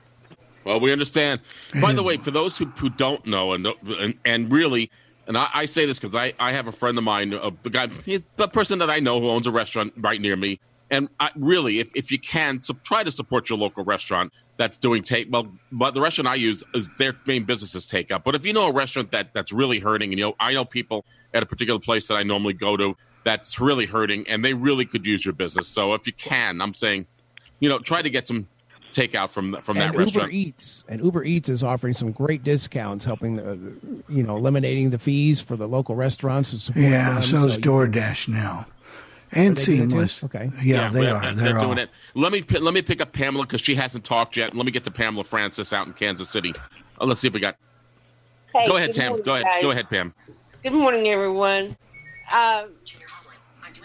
Well, 0.63 0.79
we 0.79 0.91
understand. 0.91 1.41
By 1.81 1.91
the 1.93 2.03
way, 2.03 2.17
for 2.17 2.31
those 2.31 2.57
who, 2.57 2.65
who 2.65 2.89
don't 2.89 3.25
know, 3.25 3.53
and 3.53 3.67
and, 3.99 4.13
and 4.23 4.51
really, 4.51 4.89
and 5.27 5.37
I, 5.37 5.49
I 5.53 5.65
say 5.65 5.85
this 5.85 5.99
because 5.99 6.15
I, 6.15 6.33
I 6.39 6.53
have 6.53 6.67
a 6.67 6.71
friend 6.71 6.97
of 6.97 7.03
mine, 7.03 7.33
uh, 7.33 7.51
the 7.63 7.69
guy, 7.69 7.87
he's 7.87 8.25
the 8.37 8.47
person 8.47 8.79
that 8.79 8.89
I 8.89 8.99
know 8.99 9.19
who 9.19 9.29
owns 9.29 9.47
a 9.47 9.51
restaurant 9.51 9.93
right 9.97 10.19
near 10.19 10.35
me. 10.35 10.59
And 10.91 11.09
I, 11.19 11.31
really, 11.35 11.79
if, 11.79 11.91
if 11.95 12.11
you 12.11 12.19
can, 12.19 12.61
so 12.61 12.75
try 12.83 13.03
to 13.03 13.11
support 13.11 13.49
your 13.49 13.57
local 13.57 13.83
restaurant 13.83 14.31
that's 14.57 14.77
doing 14.77 15.01
take. 15.01 15.27
Well, 15.31 15.47
but 15.71 15.93
the 15.93 16.01
restaurant 16.01 16.27
I 16.27 16.35
use 16.35 16.63
is 16.75 16.87
their 16.97 17.15
main 17.25 17.45
business 17.45 17.73
is 17.73 18.11
up. 18.11 18.23
But 18.23 18.35
if 18.35 18.45
you 18.45 18.53
know 18.53 18.67
a 18.67 18.71
restaurant 18.71 19.11
that 19.11 19.33
that's 19.33 19.51
really 19.51 19.79
hurting, 19.79 20.11
and 20.11 20.19
you 20.19 20.25
know, 20.25 20.35
I 20.39 20.53
know 20.53 20.65
people 20.65 21.05
at 21.33 21.41
a 21.41 21.45
particular 21.45 21.79
place 21.79 22.07
that 22.07 22.15
I 22.15 22.23
normally 22.23 22.53
go 22.53 22.77
to 22.77 22.95
that's 23.23 23.59
really 23.59 23.85
hurting, 23.85 24.27
and 24.27 24.43
they 24.43 24.53
really 24.53 24.85
could 24.85 25.05
use 25.05 25.25
your 25.25 25.33
business. 25.33 25.67
So 25.67 25.93
if 25.93 26.05
you 26.05 26.13
can, 26.13 26.61
I'm 26.61 26.73
saying, 26.73 27.07
you 27.59 27.69
know, 27.69 27.79
try 27.79 28.01
to 28.01 28.09
get 28.09 28.27
some 28.27 28.47
takeout 28.93 29.29
from 29.29 29.55
from 29.61 29.77
that 29.77 29.89
and 29.89 29.97
restaurant. 29.97 30.31
Uber 30.31 30.47
Eats 30.49 30.83
and 30.87 31.03
Uber 31.03 31.23
Eats 31.23 31.49
is 31.49 31.63
offering 31.63 31.93
some 31.93 32.11
great 32.11 32.43
discounts, 32.43 33.03
helping 33.05 33.35
the, 33.37 33.57
you 34.07 34.23
know, 34.23 34.37
eliminating 34.37 34.89
the 34.91 34.99
fees 34.99 35.41
for 35.41 35.55
the 35.57 35.67
local 35.67 35.95
restaurants 35.95 36.69
and 36.69 36.75
Yeah, 36.83 37.13
them. 37.13 37.21
so 37.23 37.45
is 37.45 37.55
you- 37.55 37.61
DoorDash 37.61 38.27
now. 38.27 38.65
And 39.35 39.57
Are 39.57 39.61
they 39.61 39.65
doing 39.65 39.77
it 39.79 39.81
too? 39.81 39.89
Seamless. 39.89 40.23
Okay. 40.25 40.49
Yeah, 40.61 40.89
they 40.89 41.09
are. 41.09 41.19
They're, 41.21 41.33
They're 41.33 41.57
all. 41.59 41.65
doing 41.65 41.79
it. 41.79 41.89
Let 42.13 42.31
me 42.31 42.43
let 42.59 42.73
me 42.73 42.83
pick 42.83 43.01
up 43.01 43.13
Pamela 43.13 43.45
because 43.45 43.61
she 43.61 43.73
hasn't 43.73 44.03
talked 44.05 44.37
yet. 44.37 44.55
Let 44.55 44.63
me 44.65 44.71
get 44.71 44.83
to 44.83 44.91
Pamela 44.91 45.23
Francis 45.23 45.73
out 45.73 45.87
in 45.87 45.93
Kansas 45.93 46.29
City. 46.29 46.53
Uh, 47.01 47.05
let's 47.05 47.19
see 47.19 47.27
if 47.29 47.33
we 47.33 47.39
got. 47.39 47.55
Hey, 48.53 48.67
go 48.67 48.77
ahead, 48.77 48.91
good 48.91 48.95
Tam. 49.01 49.07
morning, 49.09 49.25
Go 49.25 49.33
ahead. 49.33 49.45
guys. 49.45 49.63
Go 49.63 49.71
ahead, 49.71 49.89
Pam. 49.89 50.13
Good 50.61 50.73
morning, 50.73 51.07
everyone. 51.07 51.75
Um, 52.31 52.69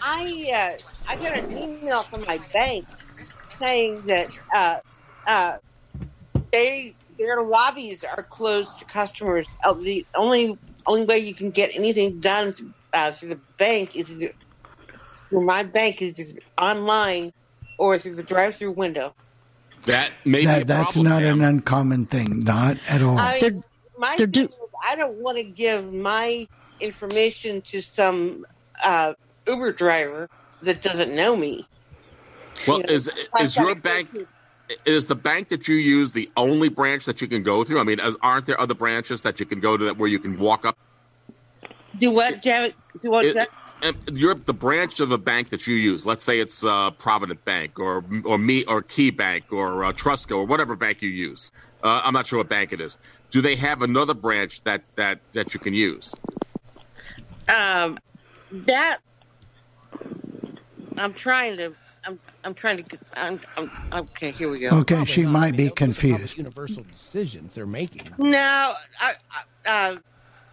I 0.03 0.77
uh, 0.77 1.09
I 1.09 1.15
got 1.15 1.33
an 1.37 1.51
email 1.51 2.03
from 2.03 2.23
my 2.25 2.37
bank 2.53 2.85
saying 3.55 4.05
that 4.05 4.29
uh, 4.55 4.77
uh, 5.29 5.57
they 6.51 6.95
their 7.19 7.41
lobbies 7.43 8.03
are 8.03 8.23
closed 8.23 8.79
to 8.79 8.85
customers. 8.85 9.45
Uh, 9.63 9.73
The 9.73 10.05
only 10.15 10.57
only 10.85 11.05
way 11.05 11.19
you 11.19 11.33
can 11.41 11.51
get 11.51 11.75
anything 11.75 12.19
done 12.19 12.53
uh, 12.93 13.11
through 13.11 13.29
the 13.29 13.39
bank 13.57 13.95
is 13.95 14.09
either, 14.09 14.33
through 15.07 15.45
my 15.45 15.61
bank 15.63 16.01
is 16.01 16.33
online 16.57 17.31
or 17.77 17.97
through 17.99 18.15
the 18.15 18.23
drive-through 18.23 18.71
window. 18.71 19.13
That 19.85 20.11
may 20.25 20.39
be 20.41 20.45
a 20.45 20.47
That, 20.47 20.67
that's 20.67 20.93
problem, 20.93 21.05
not 21.13 21.21
Pam. 21.21 21.41
an 21.41 21.47
uncommon 21.47 22.05
thing. 22.07 22.43
Not 22.43 22.77
at 22.89 23.01
all. 23.01 23.17
I 23.17 23.39
mean, 23.41 23.63
my 23.97 24.15
thing 24.15 24.33
is, 24.33 24.49
I 24.87 24.95
don't 24.95 25.17
want 25.21 25.37
to 25.37 25.43
give 25.43 25.93
my 25.93 26.47
information 26.79 27.61
to 27.71 27.81
some 27.81 28.45
uh, 28.83 29.13
Uber 29.47 29.71
driver 29.73 30.29
that 30.63 30.81
doesn't 30.81 31.13
know 31.15 31.35
me. 31.35 31.65
Well, 32.67 32.77
You 32.79 32.83
know, 32.87 32.93
is 32.93 33.09
is 33.39 33.55
your 33.55 33.75
bank 33.75 34.09
is 34.13 34.27
the 34.85 35.15
bank 35.15 35.49
that 35.49 35.67
you 35.67 35.75
use 35.75 36.13
the 36.13 36.29
only 36.37 36.69
branch 36.69 37.05
that 37.05 37.21
you 37.21 37.27
can 37.27 37.43
go 37.43 37.63
through? 37.63 37.79
I 37.79 37.83
mean, 37.83 37.99
as, 37.99 38.15
aren't 38.21 38.45
there 38.45 38.59
other 38.59 38.73
branches 38.73 39.21
that 39.23 39.39
you 39.39 39.45
can 39.45 39.59
go 39.59 39.77
to 39.77 39.85
that 39.85 39.97
where 39.97 40.09
you 40.09 40.19
can 40.19 40.37
walk 40.37 40.65
up? 40.65 40.77
Do 41.97 42.11
what, 42.11 42.41
Janet? 42.41 42.75
Do 43.01 43.11
what? 43.11 43.25
It- 43.25 43.49
you're 44.11 44.35
the 44.35 44.53
branch 44.53 44.99
of 44.99 45.11
a 45.11 45.17
bank 45.17 45.49
that 45.49 45.65
you 45.65 45.75
use. 45.75 46.05
Let's 46.05 46.23
say 46.25 46.39
it's 46.39 46.65
uh, 46.65 46.91
Provident 46.91 47.43
Bank 47.45 47.79
or 47.79 48.03
or 48.25 48.37
me 48.37 48.65
or 48.65 48.81
Key 48.81 49.09
Bank 49.09 49.53
or 49.53 49.85
uh, 49.85 49.93
TrustCo 49.93 50.37
or 50.37 50.45
whatever 50.45 50.75
bank 50.75 51.01
you 51.01 51.09
use. 51.09 51.51
Uh, 51.81 52.01
I'm 52.03 52.13
not 52.13 52.27
sure 52.27 52.39
what 52.39 52.49
bank 52.49 52.73
it 52.73 52.81
is. 52.81 52.97
Do 53.31 53.41
they 53.41 53.55
have 53.55 53.81
another 53.81 54.13
branch 54.13 54.63
that 54.63 54.81
that 54.95 55.19
that 55.31 55.53
you 55.53 55.59
can 55.61 55.73
use? 55.73 56.13
Um, 57.47 57.97
that 58.51 58.99
I'm 60.97 61.13
trying 61.13 61.57
to. 61.57 61.73
I'm. 62.05 62.19
I'm 62.43 62.53
trying 62.53 62.77
to. 62.77 62.83
get- 62.83 62.99
I'm. 63.15 63.39
I'm 63.57 63.69
okay. 64.01 64.31
Here 64.31 64.49
we 64.49 64.59
go. 64.59 64.69
Okay, 64.79 65.05
she 65.05 65.25
might 65.25 65.55
be 65.57 65.69
confused. 65.69 66.37
Universal 66.37 66.83
decisions 66.91 67.55
they're 67.55 67.65
making. 67.65 68.03
No, 68.17 68.73
I, 68.99 69.13
I, 69.65 69.69
uh, 69.91 69.97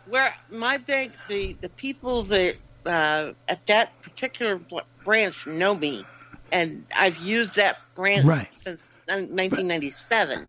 where 0.07 0.35
my 0.51 0.79
bank, 0.79 1.13
the 1.29 1.57
the 1.61 1.69
people 1.71 2.23
that 2.25 2.57
uh, 2.85 3.33
at 3.49 3.67
that 3.67 4.01
particular 4.03 4.61
branch 5.05 5.47
know 5.47 5.75
me, 5.75 6.05
and 6.53 6.85
I've 6.97 7.19
used 7.19 7.57
that 7.57 7.79
branch 7.95 8.25
Right. 8.25 8.49
since 8.57 9.01
1997. 9.07 10.47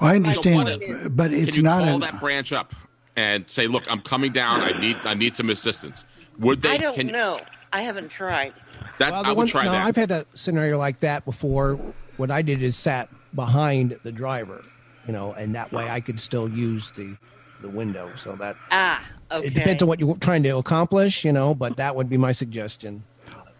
Well, 0.00 0.10
I 0.10 0.16
understand, 0.16 0.68
So 0.68 0.78
what 0.78 1.02
that, 1.02 1.16
but 1.16 1.30
Can 1.30 1.48
it's 1.48 1.56
you 1.56 1.62
not 1.62 1.84
call 1.84 1.94
an. 1.94 2.00
that 2.00 2.20
branch 2.20 2.52
up 2.52 2.74
and 3.16 3.44
say, 3.48 3.66
"Look, 3.66 3.84
I'm 3.90 4.00
coming 4.02 4.32
down. 4.32 4.60
I 4.60 4.78
need 4.80 4.96
I 5.04 5.14
need 5.14 5.36
some 5.36 5.50
assistance." 5.50 6.04
Would 6.38 6.62
they? 6.62 6.70
I 6.70 6.76
don't 6.78 6.94
can, 6.96 7.06
know. 7.08 7.40
I 7.72 7.82
haven't 7.82 8.10
tried. 8.10 8.52
That 8.98 9.12
Well, 9.12 9.24
I 9.24 9.28
would 9.30 9.36
one, 9.38 9.46
try 9.48 9.64
no, 9.64 9.72
that. 9.72 9.86
I've 9.86 9.96
had 9.96 10.10
a 10.10 10.26
scenario 10.34 10.78
like 10.78 11.00
that 11.00 11.24
before. 11.24 11.74
What 12.16 12.30
I 12.30 12.42
did 12.42 12.62
is 12.62 12.76
sat 12.76 13.08
behind 13.34 13.98
the 14.04 14.12
driver, 14.12 14.62
you 15.06 15.12
know, 15.12 15.32
and 15.32 15.54
that 15.54 15.72
way 15.72 15.88
I 15.88 16.00
could 16.00 16.20
still 16.20 16.48
use 16.48 16.90
the 16.92 17.16
the 17.60 17.68
window. 17.68 18.10
So 18.16 18.36
that 18.36 18.56
Ah, 18.70 19.04
okay. 19.32 19.46
it 19.46 19.54
depends 19.54 19.82
on 19.82 19.88
what 19.88 19.98
you're 19.98 20.16
trying 20.18 20.42
to 20.44 20.50
accomplish, 20.58 21.24
you 21.24 21.32
know. 21.32 21.54
But 21.54 21.76
that 21.76 21.96
would 21.96 22.08
be 22.08 22.16
my 22.18 22.32
suggestion. 22.32 23.02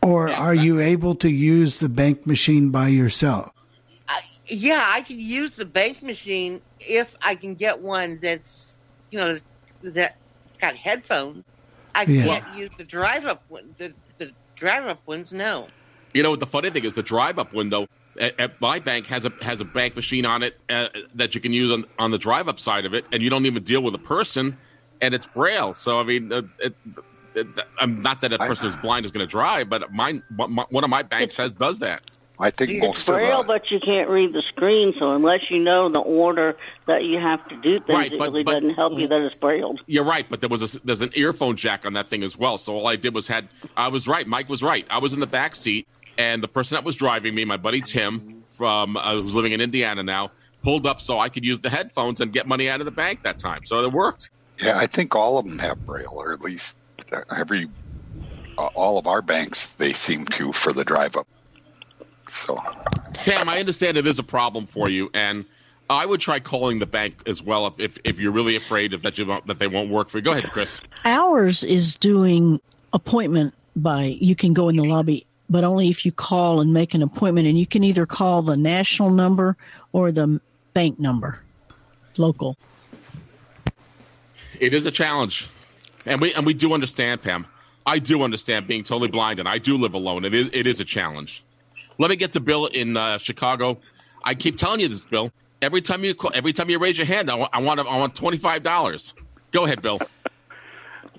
Or 0.02 0.28
are 0.28 0.54
you 0.54 0.80
able 0.80 1.14
to 1.16 1.30
use 1.30 1.80
the 1.80 1.88
bank 1.88 2.26
machine 2.26 2.70
by 2.70 2.88
yourself? 2.88 3.50
Yeah, 4.46 4.84
I 4.86 5.00
can 5.00 5.18
use 5.18 5.54
the 5.54 5.64
bank 5.64 6.02
machine 6.02 6.60
if 6.78 7.16
I 7.22 7.34
can 7.34 7.54
get 7.54 7.80
one 7.80 8.18
that's 8.20 8.78
you 9.10 9.18
know 9.18 9.38
that's 9.82 10.14
got 10.60 10.76
headphones. 10.76 11.44
I 11.94 12.02
Yeah. 12.02 12.24
can't 12.24 12.48
use 12.48 12.76
the 12.76 12.84
drive 12.84 13.24
up 13.24 13.42
one. 13.48 13.74
The, 13.78 13.88
the 13.88 14.03
drive 14.56 14.86
up 14.86 15.06
ones, 15.06 15.32
no. 15.32 15.66
You 16.12 16.22
know 16.22 16.30
what 16.30 16.40
the 16.40 16.46
funny 16.46 16.70
thing 16.70 16.84
is? 16.84 16.94
The 16.94 17.02
drive-up 17.02 17.52
window 17.52 17.86
at, 18.20 18.38
at 18.38 18.60
my 18.60 18.78
bank 18.78 19.06
has 19.06 19.26
a 19.26 19.32
has 19.42 19.60
a 19.60 19.64
bank 19.64 19.96
machine 19.96 20.24
on 20.24 20.42
it 20.44 20.56
uh, 20.70 20.88
that 21.16 21.34
you 21.34 21.40
can 21.40 21.52
use 21.52 21.72
on, 21.72 21.84
on 21.98 22.12
the 22.12 22.18
drive-up 22.18 22.60
side 22.60 22.84
of 22.84 22.94
it, 22.94 23.04
and 23.12 23.20
you 23.20 23.30
don't 23.30 23.46
even 23.46 23.64
deal 23.64 23.82
with 23.82 23.94
a 23.94 23.98
person, 23.98 24.56
and 25.00 25.12
it's 25.12 25.26
braille. 25.26 25.74
So 25.74 25.98
I 25.98 26.04
mean, 26.04 26.32
uh, 26.32 26.42
it, 26.60 26.74
it, 27.34 27.46
I'm 27.80 28.00
not 28.00 28.20
that 28.20 28.32
a 28.32 28.38
person 28.38 28.66
who's 28.66 28.76
blind 28.76 29.04
is 29.04 29.10
going 29.10 29.26
to 29.26 29.30
drive, 29.30 29.68
but 29.68 29.92
mine 29.92 30.22
my, 30.30 30.64
one 30.70 30.84
of 30.84 30.90
my 30.90 31.02
banks 31.02 31.36
has 31.36 31.50
does 31.50 31.80
that. 31.80 32.02
I 32.38 32.50
think 32.50 32.72
It's 32.82 33.04
braille, 33.04 33.44
but 33.44 33.70
you 33.70 33.78
can't 33.78 34.08
read 34.10 34.32
the 34.32 34.42
screen. 34.48 34.92
So 34.98 35.12
unless 35.12 35.50
you 35.50 35.60
know 35.60 35.88
the 35.88 36.00
order 36.00 36.56
that 36.86 37.04
you 37.04 37.18
have 37.20 37.46
to 37.48 37.60
do 37.60 37.78
things, 37.78 37.88
Right, 37.96 38.12
it 38.12 38.20
really 38.20 38.42
but- 38.42 38.54
doesn't 38.54 38.74
help 38.74 38.98
you 38.98 39.06
that 39.06 39.20
it's 39.20 39.34
brailled. 39.36 39.80
You're 39.86 40.04
right, 40.04 40.26
but 40.28 40.40
there 40.40 40.48
was 40.50 40.74
a, 40.74 40.80
there's 40.84 41.00
an 41.00 41.10
earphone 41.14 41.56
jack 41.56 41.86
on 41.86 41.92
that 41.92 42.08
thing 42.08 42.22
as 42.24 42.36
well. 42.36 42.58
So 42.58 42.74
all 42.74 42.86
I 42.88 42.96
did 42.96 43.14
was 43.14 43.28
had 43.28 43.48
I 43.76 43.88
was 43.88 44.08
right. 44.08 44.26
Mike 44.26 44.48
was 44.48 44.62
right. 44.62 44.84
I 44.90 44.98
was 44.98 45.14
in 45.14 45.20
the 45.20 45.26
back 45.28 45.54
seat, 45.54 45.86
and 46.18 46.42
the 46.42 46.48
person 46.48 46.74
that 46.76 46.84
was 46.84 46.96
driving 46.96 47.34
me, 47.34 47.44
my 47.44 47.56
buddy 47.56 47.80
Tim 47.80 48.42
from 48.48 48.96
uh, 48.96 49.12
who's 49.14 49.34
living 49.34 49.52
in 49.52 49.60
Indiana 49.60 50.02
now, 50.02 50.32
pulled 50.60 50.86
up 50.86 51.00
so 51.00 51.20
I 51.20 51.28
could 51.28 51.44
use 51.44 51.60
the 51.60 51.70
headphones 51.70 52.20
and 52.20 52.32
get 52.32 52.46
money 52.48 52.68
out 52.68 52.80
of 52.80 52.84
the 52.84 52.90
bank 52.92 53.22
that 53.22 53.38
time. 53.38 53.64
So 53.64 53.84
it 53.84 53.92
worked. 53.92 54.30
Yeah, 54.60 54.76
I 54.78 54.86
think 54.86 55.14
all 55.14 55.38
of 55.38 55.44
them 55.44 55.58
have 55.60 55.84
braille, 55.86 56.12
or 56.12 56.32
at 56.32 56.40
least 56.40 56.78
uh, 57.12 57.22
every 57.36 57.68
uh, 58.58 58.66
all 58.74 58.98
of 58.98 59.06
our 59.06 59.22
banks 59.22 59.66
they 59.74 59.92
seem 59.92 60.24
to 60.26 60.52
for 60.52 60.72
the 60.72 60.84
drive 60.84 61.16
up. 61.16 61.26
So 62.34 62.60
Pam, 63.14 63.48
I 63.48 63.58
understand 63.60 63.96
it 63.96 64.06
is 64.06 64.18
a 64.18 64.24
problem 64.24 64.66
for 64.66 64.90
you, 64.90 65.08
and 65.14 65.44
I 65.88 66.04
would 66.04 66.20
try 66.20 66.40
calling 66.40 66.80
the 66.80 66.86
bank 66.86 67.22
as 67.26 67.42
well 67.42 67.66
if 67.68 67.78
if, 67.78 67.98
if 68.04 68.18
you're 68.18 68.32
really 68.32 68.56
afraid 68.56 68.92
of 68.92 69.02
that 69.02 69.18
you 69.18 69.26
won't, 69.26 69.46
that 69.46 69.58
they 69.58 69.68
won't 69.68 69.88
work 69.88 70.08
for 70.08 70.18
you. 70.18 70.22
Go 70.22 70.32
ahead, 70.32 70.50
Chris. 70.50 70.80
Ours 71.04 71.62
is 71.62 71.94
doing 71.94 72.60
appointment 72.92 73.54
by 73.76 74.16
you 74.20 74.34
can 74.34 74.52
go 74.52 74.68
in 74.68 74.76
the 74.76 74.82
lobby, 74.82 75.26
but 75.48 75.62
only 75.62 75.88
if 75.88 76.04
you 76.04 76.10
call 76.10 76.60
and 76.60 76.72
make 76.72 76.92
an 76.92 77.02
appointment. 77.02 77.46
And 77.46 77.58
you 77.58 77.66
can 77.66 77.84
either 77.84 78.04
call 78.04 78.42
the 78.42 78.56
national 78.56 79.10
number 79.10 79.56
or 79.92 80.10
the 80.10 80.40
bank 80.72 80.98
number, 80.98 81.40
local. 82.16 82.56
It 84.58 84.74
is 84.74 84.86
a 84.86 84.90
challenge, 84.90 85.48
and 86.04 86.20
we 86.20 86.34
and 86.34 86.44
we 86.44 86.52
do 86.52 86.74
understand, 86.74 87.22
Pam. 87.22 87.46
I 87.86 88.00
do 88.00 88.22
understand 88.22 88.66
being 88.66 88.82
totally 88.82 89.08
blind, 89.08 89.38
and 89.38 89.48
I 89.48 89.58
do 89.58 89.76
live 89.76 89.94
alone. 89.94 90.24
It 90.24 90.34
is 90.34 90.50
it 90.52 90.66
is 90.66 90.80
a 90.80 90.84
challenge. 90.84 91.44
Let 91.98 92.10
me 92.10 92.16
get 92.16 92.32
to 92.32 92.40
Bill 92.40 92.66
in 92.66 92.96
uh, 92.96 93.18
Chicago. 93.18 93.78
I 94.24 94.34
keep 94.34 94.56
telling 94.56 94.80
you 94.80 94.88
this, 94.88 95.04
Bill. 95.04 95.30
Every 95.62 95.80
time 95.80 96.04
you 96.04 96.14
call, 96.14 96.32
every 96.34 96.52
time 96.52 96.68
you 96.68 96.78
raise 96.78 96.98
your 96.98 97.06
hand, 97.06 97.30
I 97.30 97.36
want 97.36 97.50
I 97.54 97.60
want, 97.60 97.80
I 97.80 97.98
want 97.98 98.14
twenty 98.14 98.36
five 98.36 98.62
dollars. 98.62 99.14
Go 99.50 99.64
ahead, 99.64 99.82
Bill. 99.82 100.00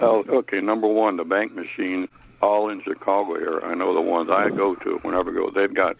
Oh, 0.01 0.25
okay. 0.27 0.59
Number 0.59 0.87
one, 0.87 1.15
the 1.15 1.23
bank 1.23 1.53
machine, 1.53 2.09
all 2.41 2.67
in 2.69 2.81
Chicago 2.83 3.35
here. 3.39 3.61
I 3.63 3.75
know 3.75 3.93
the 3.93 4.01
ones 4.01 4.29
I 4.29 4.49
go 4.49 4.75
to 4.75 4.97
whenever 5.03 5.31
I 5.31 5.33
go. 5.33 5.51
They've 5.51 5.73
got 5.73 5.95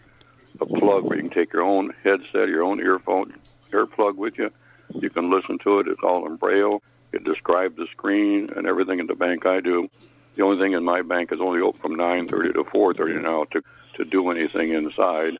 a 0.60 0.66
plug 0.66 1.04
where 1.04 1.16
you 1.16 1.22
can 1.22 1.30
take 1.30 1.52
your 1.54 1.62
own 1.62 1.94
headset, 2.04 2.48
your 2.48 2.62
own 2.62 2.78
earphone, 2.78 3.32
earplug 3.72 4.16
with 4.16 4.36
you. 4.36 4.50
You 4.94 5.08
can 5.08 5.30
listen 5.30 5.58
to 5.60 5.78
it. 5.80 5.88
It's 5.88 6.02
all 6.02 6.26
in 6.26 6.36
braille. 6.36 6.82
It 7.12 7.24
describes 7.24 7.76
the 7.76 7.86
screen 7.90 8.50
and 8.54 8.66
everything 8.66 8.98
in 8.98 9.06
the 9.06 9.14
bank 9.14 9.46
I 9.46 9.60
do. 9.60 9.88
The 10.36 10.42
only 10.42 10.62
thing 10.62 10.74
in 10.74 10.84
my 10.84 11.00
bank 11.00 11.32
is 11.32 11.40
only 11.40 11.62
open 11.62 11.80
from 11.80 11.96
9:30 11.96 12.52
to 12.52 12.64
4:30 12.64 13.22
now 13.22 13.44
to 13.52 13.62
to 13.96 14.04
do 14.04 14.30
anything 14.30 14.72
inside. 14.72 15.38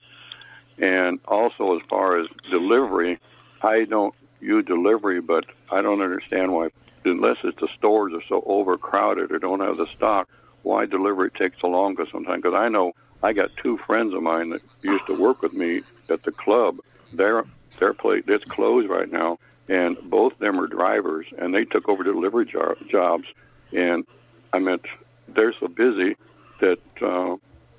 And 0.79 1.21
also, 1.27 1.77
as 1.77 1.83
far 1.89 2.19
as 2.19 2.27
delivery, 2.51 3.19
I 3.63 3.85
don't 3.85 4.15
use 4.41 4.65
delivery, 4.67 5.21
but 5.21 5.45
I 5.71 5.81
don't 5.83 6.03
understand 6.03 6.53
why, 6.53 6.69
unless 7.05 7.39
it's 7.45 7.59
the 7.61 7.69
stores 7.79 8.13
are 8.13 8.23
so 8.29 8.43
overcrowded 8.47 9.33
or 9.33 9.39
don't 9.39 9.61
have 9.61 9.79
the 9.79 9.87
stock, 9.97 10.29
why 10.63 10.85
delivery 10.87 11.31
takes 11.31 11.61
so 11.61 11.69
long. 11.69 11.97
Sometimes, 12.13 12.43
because 12.43 12.57
I 12.57 12.69
know 12.69 12.93
I 13.23 13.33
got 13.33 13.51
two 13.63 13.79
friends 13.79 14.15
of 14.15 14.23
mine 14.23 14.51
that 14.51 14.63
used 14.83 15.07
to 15.07 15.15
work 15.15 15.43
with 15.43 15.53
me 15.53 15.83
at 16.11 16.23
the 16.23 16.33
club. 16.33 16.79
Their 17.13 17.45
their 17.79 17.95
place 17.95 18.25
it's 18.27 18.45
closed 18.45 18.89
right 18.89 19.11
now, 19.11 19.39
and 19.69 19.97
both 20.11 20.35
of 20.35 20.39
them 20.39 20.61
are 20.61 20.67
drivers, 20.67 21.27
and 21.39 21.55
they 21.55 21.65
took 21.65 21.89
over 21.89 22.03
delivery 22.03 22.47
jo- 22.47 22.77
jobs. 22.91 23.25
And 23.73 24.05
I 24.53 24.59
meant 24.59 24.83
they're 25.29 25.55
so 25.59 25.69
busy 25.69 26.17
that 26.61 26.79
uh, 27.01 27.37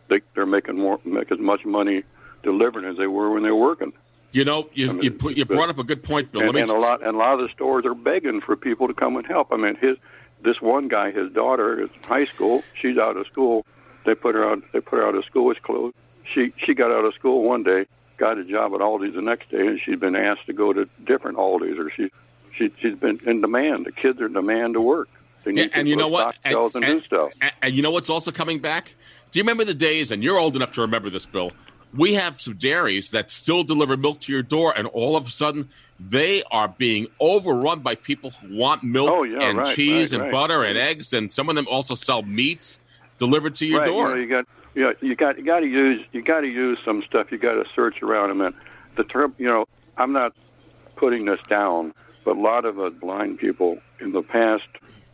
they 0.10 0.22
they're 0.34 0.46
making 0.46 0.78
more 0.78 1.00
make 1.06 1.32
as 1.32 1.39
much 1.39 1.65
money 1.65 2.04
delivering 2.43 2.86
as 2.86 2.98
they 2.98 3.08
were 3.08 3.32
when 3.32 3.43
they 3.43 3.52
were 3.52 3.62
working. 3.62 3.93
You 4.32 4.46
know, 4.46 4.70
you, 4.74 4.89
I 4.89 4.93
mean, 4.93 5.04
you, 5.04 5.12
put, 5.12 5.38
you 5.38 5.46
brought 5.46 5.70
up 5.70 5.80
a 5.80 5.84
good 5.84 6.04
point, 6.04 6.32
Bill. 6.32 6.41
And, 6.41 6.50
Let 6.50 6.56
me 6.56 6.62
and 6.62 6.70
a 6.70 6.78
lot 6.78 7.02
and 7.02 7.15
a 7.15 7.17
lot 7.17 7.39
of 7.39 7.39
the 7.39 7.50
stores 7.50 7.86
are 7.86 7.96
begging 7.96 8.41
for 8.41 8.56
people 8.56 8.88
to 8.88 8.93
come 8.93 9.15
and 9.15 9.26
help. 9.26 9.52
I 9.52 9.58
mean, 9.58 9.76
his 9.76 9.98
this 10.41 10.62
one 10.62 10.88
guy, 10.88 11.12
his 11.12 11.32
daughter 11.32 11.82
is 11.82 11.89
high 12.06 12.26
school. 12.26 12.63
She's 12.80 12.98
out 12.98 13.17
of 13.17 13.26
school. 13.28 13.65
They 14.06 14.15
put 14.15 14.36
her 14.36 14.48
out. 14.48 14.62
They 14.74 14.82
put 14.82 14.98
her 14.98 15.08
out 15.08 15.15
of 15.15 15.26
school. 15.26 15.50
It's 15.52 15.60
closed. 15.60 15.96
She 16.24 16.52
she 16.58 16.74
got 16.74 16.91
out 16.91 17.06
of 17.06 17.13
school 17.13 17.43
one 17.43 17.63
day, 17.63 17.86
got 18.17 18.38
a 18.38 18.43
job 18.43 18.74
at 18.74 18.82
Aldi's 18.82 19.15
the 19.15 19.22
next 19.22 19.50
day, 19.50 19.65
and 19.65 19.80
she's 19.80 20.00
been 20.00 20.15
asked 20.15 20.46
to 20.48 20.54
go 20.54 20.74
to 20.74 20.88
different 21.04 21.38
Aldi's, 21.38 21.80
or 21.80 21.89
she 21.89 22.12
she 22.54 22.72
she's 22.80 22.96
been 22.96 23.20
in 23.26 23.41
demand. 23.41 23.86
The 23.86 23.91
kids 23.91 24.20
are 24.20 24.28
in 24.28 24.34
demand 24.34 24.74
to 24.74 24.82
work. 24.82 25.10
They 25.43 25.54
need 25.54 25.72
Yeah, 25.72 25.80
and 25.80 25.88
you 25.88 25.96
know 25.96 26.10
what? 26.10 26.36
and, 26.43 27.04
stuff. 27.04 27.34
And, 27.41 27.52
and 27.62 27.76
you 27.76 27.82
know 27.82 27.91
what's 27.91 28.10
also 28.10 28.32
coming 28.32 28.60
back? 28.60 28.93
Do 29.32 29.40
you 29.40 29.44
remember 29.44 29.66
the 29.66 29.74
days, 29.74 30.12
and 30.12 30.24
you're 30.24 30.38
old 30.38 30.56
enough 30.56 30.74
to 30.74 30.82
remember 30.82 31.10
this, 31.10 31.26
Bill? 31.26 31.52
We 31.96 32.13
have 32.13 32.40
some 32.42 32.56
dairies 32.56 33.12
that 33.12 33.32
still 33.32 33.63
deliver 33.63 33.98
milk 33.98 34.20
to 34.22 34.32
your 34.32 34.42
door, 34.42 34.74
and 34.76 34.88
all 34.88 35.16
of 35.16 35.28
a 35.28 35.32
sudden, 35.32 35.70
they 36.00 36.44
are 36.52 36.68
being 36.68 37.08
overrun 37.20 37.80
by 37.80 37.96
people 37.96 38.32
who 38.32 38.58
want 38.58 38.84
milk 38.84 39.10
Oh, 39.10 39.24
yeah, 39.24 39.42
and 39.42 39.58
right, 39.58 39.76
cheese 39.76 40.13
right, 40.13 40.22
and 40.22 40.32
right. 40.32 40.32
butter 40.32 40.63
and 40.63 40.78
eggs, 40.78 41.13
and 41.13 41.32
some 41.32 41.50
of 41.50 41.56
them 41.56 41.68
also 41.70 41.96
sell 41.96 42.22
meats 42.22 42.80
delivered 43.20 43.56
to 43.56 43.66
your 43.66 43.86
door. 43.86 44.10
You, 44.10 44.16
know, 44.16 44.22
you 44.22 44.28
got 44.28 44.48
you, 44.76 44.84
know, 44.84 44.94
you 45.02 45.16
got 45.16 45.38
you 45.38 45.46
got 45.46 45.60
to 45.62 45.68
use 45.68 46.06
you 46.12 46.22
got 46.22 46.42
to 46.42 46.48
use 46.48 46.78
some 46.86 47.02
stuff. 47.04 47.32
You 47.32 47.38
got 47.38 47.54
to 47.54 47.66
search 47.74 48.04
around. 48.04 48.30
I 48.30 48.34
mean, 48.34 48.54
the 48.96 49.04
term. 49.04 49.34
You 49.38 49.48
know, 49.48 49.68
I'm 49.98 50.13
not 50.13 50.34
putting 50.96 51.26
this 51.26 51.40
down, 51.48 51.94
but 52.24 52.38
a 52.38 52.40
lot 52.40 52.66
of 52.66 52.80
us 52.80 52.94
blind 52.94 53.40
people 53.40 53.80
in 54.00 54.12
the 54.12 54.22
past 54.22 54.68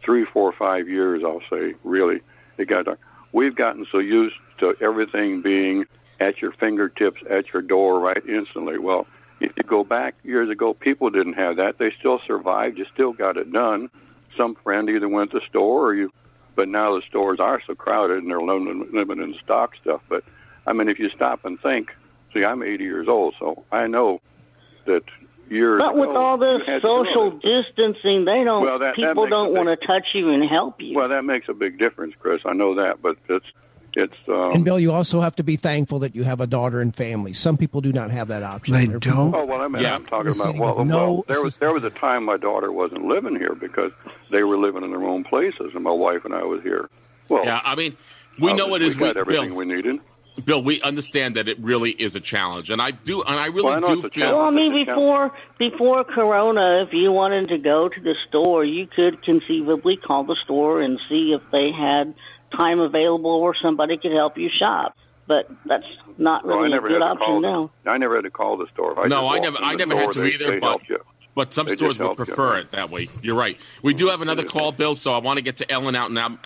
three, 0.03 0.25
four, 0.25 0.51
five 0.51 0.89
years, 0.89 1.23
I'll 1.23 1.41
say, 1.49 1.75
really, 1.83 2.19
it 2.57 2.65
got 2.65 2.87
we've 3.33 3.55
gotten 3.55 3.85
so 3.91 3.97
used 3.97 4.35
to 4.59 4.75
everything 4.79 5.41
being 5.41 5.85
at 6.19 6.41
your 6.41 6.53
fingertips, 6.53 7.21
at 7.29 7.51
your 7.51 7.61
door, 7.61 7.99
right 7.99 8.23
instantly. 8.25 8.77
Well, 8.77 9.07
if 9.41 9.51
you 9.57 9.63
go 9.63 9.83
back 9.83 10.15
years 10.23 10.49
ago, 10.49 10.73
people 10.73 11.09
didn't 11.09 11.33
have 11.33 11.57
that. 11.57 11.77
They 11.77 11.91
still 11.99 12.21
survived. 12.25 12.77
You 12.77 12.85
still 12.93 13.11
got 13.11 13.35
it 13.35 13.51
done. 13.51 13.89
Some 14.37 14.55
friend 14.55 14.89
either 14.89 15.09
went 15.09 15.31
to 15.31 15.39
the 15.39 15.45
store 15.45 15.87
or 15.87 15.95
you, 15.95 16.13
but 16.55 16.69
now 16.69 16.95
the 16.95 17.01
stores 17.09 17.39
are 17.39 17.61
so 17.67 17.75
crowded 17.75 18.19
and 18.19 18.29
they're 18.29 18.41
limited, 18.41 19.23
in 19.23 19.35
stock 19.43 19.75
stuff. 19.81 20.01
But 20.07 20.23
I 20.65 20.71
mean, 20.71 20.87
if 20.87 20.99
you 20.99 21.09
stop 21.09 21.43
and 21.43 21.59
think, 21.59 21.93
see, 22.33 22.45
I'm 22.45 22.63
80 22.63 22.83
years 22.83 23.07
old, 23.09 23.35
so 23.37 23.65
I 23.71 23.87
know 23.87 24.21
that 24.85 25.03
years. 25.49 25.79
But 25.79 25.95
with 25.95 26.09
ago, 26.09 26.17
all 26.17 26.37
this 26.37 26.61
you 26.67 26.73
had 26.73 26.81
to 26.81 26.87
do 26.87 26.87
social 26.87 27.31
distancing, 27.31 28.25
they 28.25 28.43
don't. 28.43 28.63
Well, 28.63 28.79
that- 28.79 28.95
that 28.95 28.95
people 28.95 29.23
makes 29.25 29.31
don't 29.31 29.53
want 29.53 29.67
to 29.79 29.87
touch 29.87 30.07
you 30.13 30.29
and 30.31 30.43
help 30.47 30.81
you. 30.81 30.95
Well, 30.95 31.09
that 31.09 31.23
makes 31.25 31.49
a 31.49 31.53
big 31.53 31.77
difference, 31.79 32.13
Chris. 32.19 32.41
I 32.45 32.53
know 32.53 32.75
that, 32.75 33.01
but 33.01 33.17
it's 33.29 33.45
it's. 33.95 34.15
Um, 34.27 34.53
And 34.53 34.65
Bill, 34.65 34.79
you 34.79 34.91
also 34.91 35.21
have 35.21 35.35
to 35.35 35.43
be 35.43 35.55
thankful 35.55 35.99
that 35.99 36.15
you 36.15 36.23
have 36.23 36.41
a 36.41 36.47
daughter 36.47 36.79
and 36.81 36.93
family. 36.95 37.31
Some 37.33 37.57
people 37.57 37.79
do 37.81 37.93
not 37.93 38.09
have 38.09 38.27
that 38.29 38.41
option. 38.41 38.73
They 38.73 38.87
There 38.87 38.95
are 38.95 38.99
don't? 38.99 39.27
people- 39.31 39.41
Oh 39.41 39.45
well, 39.45 39.61
I 39.61 39.67
mean, 39.67 39.83
Yeah. 39.83 39.95
I'm 39.95 40.05
talking 40.05 40.29
about 40.31 40.55
well, 40.57 40.83
no 40.85 40.95
well, 41.13 41.25
there 41.27 41.43
was 41.43 41.57
there 41.57 41.71
was 41.71 41.83
a 41.83 41.91
time 41.91 42.23
my 42.23 42.37
daughter 42.37 42.71
wasn't 42.71 43.05
living 43.05 43.35
here 43.35 43.53
because 43.53 43.91
they 44.31 44.43
were 44.43 44.57
living 44.57 44.83
in 44.83 44.89
their 44.89 45.03
own 45.03 45.23
places, 45.23 45.75
and 45.75 45.83
my 45.83 45.91
wife 45.91 46.25
and 46.25 46.33
I 46.33 46.43
was 46.43 46.63
here. 46.63 46.89
Well, 47.29 47.45
yeah, 47.45 47.61
I 47.63 47.75
mean, 47.75 47.95
we 48.39 48.47
well, 48.47 48.55
know 48.55 48.75
it 48.75 48.81
we 48.81 48.87
is. 48.87 48.95
got 48.95 49.15
everything 49.15 49.49
Bill, 49.49 49.57
we 49.57 49.65
needed. 49.65 49.99
Bill, 50.45 50.63
we 50.63 50.81
understand 50.81 51.35
that 51.35 51.47
it 51.47 51.59
really 51.59 51.91
is 51.91 52.15
a 52.15 52.19
challenge, 52.19 52.69
and 52.71 52.81
I 52.81 52.91
do, 52.91 53.21
and 53.21 53.35
I 53.39 53.45
really 53.47 53.65
Well, 53.65 53.85
I 53.91 53.95
do 53.95 54.09
feel. 54.09 54.37
Well, 54.37 54.45
I 54.47 54.49
mean, 54.49 54.73
before 54.85 55.31
before 55.59 56.03
Corona, 56.03 56.83
if 56.87 56.93
you 56.93 57.11
wanted 57.11 57.49
to 57.49 57.57
go 57.59 57.87
to 57.87 58.01
the 58.01 58.15
store, 58.27 58.65
you 58.65 58.87
could 58.87 59.21
conceivably 59.23 59.95
call 59.97 60.23
the 60.23 60.35
store 60.43 60.81
and 60.81 60.99
see 61.07 61.33
if 61.33 61.41
they 61.51 61.71
had 61.71 62.13
time 62.57 62.79
available 62.79 63.29
or 63.31 63.55
somebody 63.61 63.97
could 63.97 64.11
help 64.11 64.37
you 64.37 64.49
shop. 64.49 64.95
But 65.27 65.49
that's 65.65 65.85
not 66.17 66.45
Well, 66.45 66.57
really 66.59 66.77
a 66.77 66.81
good 66.81 67.01
option 67.01 67.25
call. 67.25 67.39
now. 67.41 67.71
I 67.85 67.97
never 67.97 68.15
had 68.15 68.25
to 68.25 68.31
call 68.31 68.57
the 68.57 68.67
store. 68.73 68.99
I 68.99 69.07
no, 69.07 69.29
I 69.29 69.39
never, 69.39 69.57
I 69.57 69.75
never 69.75 69.95
had 69.95 70.11
to 70.13 70.21
they, 70.21 70.33
either. 70.33 70.51
They 70.51 70.59
but 70.59 70.81
but 71.35 71.53
some 71.53 71.65
They 71.67 71.75
stores 71.75 71.97
would 71.99 72.05
helped 72.05 72.19
you. 72.19 72.25
prefer 72.25 72.57
it 72.57 72.71
that 72.71 72.89
way. 72.89 73.07
You're 73.21 73.35
right. 73.37 73.57
We 73.83 73.93
do 73.93 74.07
have 74.07 74.21
another 74.21 74.43
call, 74.43 74.71
Bill. 74.71 74.95
So 74.95 75.13
I 75.13 75.19
want 75.19 75.37
to 75.37 75.41
get 75.43 75.57
to 75.57 75.71
Ellen 75.71 75.95
out 75.95 76.09
in 76.09 76.17
Al- 76.17 76.37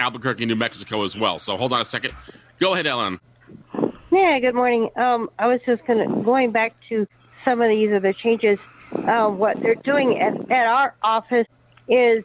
Albuquerque, 0.00 0.46
New 0.46 0.56
Mexico, 0.56 1.04
as 1.04 1.16
well. 1.16 1.38
So 1.38 1.56
hold 1.56 1.72
on 1.72 1.80
a 1.80 1.84
second. 1.84 2.14
Go 2.58 2.72
ahead, 2.72 2.86
Ellen. 2.86 3.20
Yeah, 4.10 4.38
good 4.38 4.54
morning. 4.54 4.90
Um, 4.96 5.28
I 5.38 5.48
was 5.48 5.60
just 5.66 5.84
gonna 5.86 6.06
going 6.22 6.52
back 6.52 6.74
to 6.88 7.06
some 7.44 7.60
of 7.60 7.68
these 7.68 7.92
other 7.92 8.12
changes. 8.12 8.58
Uh, 8.94 9.28
what 9.28 9.60
they're 9.60 9.74
doing 9.74 10.20
at, 10.20 10.50
at 10.50 10.66
our 10.66 10.94
office 11.02 11.48
is 11.88 12.24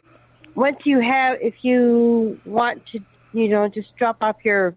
once 0.54 0.78
you 0.84 1.00
have, 1.00 1.38
if 1.40 1.64
you 1.64 2.38
want 2.44 2.86
to, 2.86 3.00
you 3.32 3.48
know, 3.48 3.66
just 3.68 3.94
drop 3.96 4.18
off 4.20 4.36
your 4.44 4.76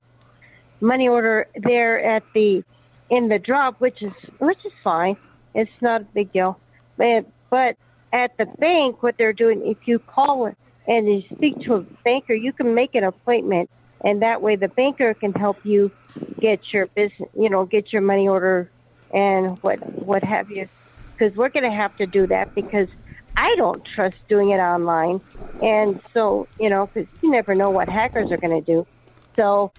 money 0.82 1.08
order 1.08 1.48
there 1.56 2.00
at 2.04 2.24
the 2.34 2.64
in 3.10 3.30
the 3.30 3.38
drop, 3.38 3.80
which 3.80 4.02
is 4.02 4.14
which 4.40 4.66
is 4.66 4.74
fine. 4.84 5.16
It's 5.54 5.72
not 5.82 6.02
a 6.02 6.06
big 6.06 6.34
deal. 6.34 6.60
But 6.98 7.28
but 7.52 7.78
at 8.12 8.36
the 8.38 8.46
bank, 8.46 9.04
what 9.04 9.18
they're 9.18 9.34
doing, 9.34 9.66
if 9.68 9.88
you 9.88 10.00
call 10.00 10.52
and 10.88 11.08
you 11.08 11.24
speak 11.36 11.62
to 11.62 11.76
a 11.76 11.82
banker, 12.04 12.34
you 12.34 12.54
can 12.54 12.74
make 12.74 12.96
an 12.96 13.04
appointment, 13.04 13.70
and 14.04 14.22
that 14.22 14.42
way 14.42 14.56
the 14.56 14.68
banker 14.70 15.14
can 15.14 15.34
help 15.34 15.60
you 15.64 15.92
get 16.40 16.60
your 16.74 16.88
business, 16.96 17.30
you 17.36 17.50
know, 17.50 17.66
get 17.66 17.92
your 17.94 18.02
money 18.02 18.28
order 18.28 18.72
and 19.12 19.58
what 19.62 19.80
what 20.04 20.24
have 20.24 20.50
you. 20.50 20.68
Because 21.18 21.36
we're 21.38 21.50
going 21.50 21.70
to 21.70 21.76
have 21.76 21.96
to 21.98 22.08
do 22.08 22.28
that 22.28 22.50
because 22.56 22.88
I 23.38 23.56
don't 23.58 23.82
trust 23.96 24.16
doing 24.30 24.50
it 24.50 24.58
online, 24.58 25.22
and 25.62 26.02
so 26.14 26.50
you 26.60 26.70
know, 26.70 26.90
because 26.94 27.10
you 27.22 27.32
never 27.32 27.56
know 27.56 27.72
what 27.72 27.90
hackers 27.90 28.32
are 28.32 28.38
going 28.38 28.64
to 28.64 28.74
do. 28.74 28.88
So 29.36 29.74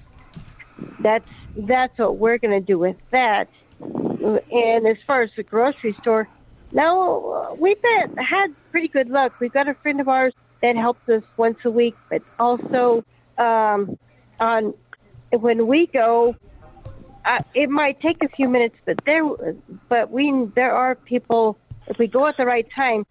that's 0.99 1.29
that's 1.57 1.93
what 1.99 2.19
we're 2.19 2.39
going 2.39 2.59
to 2.59 2.65
do 2.65 2.79
with 2.79 2.97
that. 3.13 3.49
And 3.81 4.87
as 4.87 4.97
far 5.07 5.23
as 5.23 5.31
the 5.37 5.43
grocery 5.43 5.97
store, 6.01 6.29
now 6.73 7.55
we've 7.59 7.81
been, 7.81 8.17
had 8.17 8.49
pretty 8.71 8.89
good 8.89 9.09
luck. 9.09 9.33
We've 9.41 9.53
got 9.53 9.69
a 9.69 9.75
friend 9.83 10.01
of 10.01 10.09
ours 10.09 10.35
that 10.63 10.77
helps 10.77 11.09
us 11.09 11.23
once 11.37 11.59
a 11.65 11.71
week, 11.71 11.95
but 12.11 12.23
also 12.39 13.05
um, 13.39 13.97
on 14.41 14.75
when 15.31 15.67
we 15.67 15.87
go, 15.87 16.37
uh, 17.25 17.39
it 17.55 17.71
might 17.71 18.01
take 18.01 18.23
a 18.23 18.29
few 18.29 18.49
minutes, 18.49 18.77
but 18.85 19.01
there, 19.05 19.25
but 19.89 20.11
we 20.11 20.47
there 20.55 20.73
are 20.73 20.95
people. 20.95 21.59
If 21.87 21.99
we 21.99 22.07
go 22.07 22.27
at 22.27 22.37
the 22.37 22.47
right 22.47 22.67
time, 22.75 23.07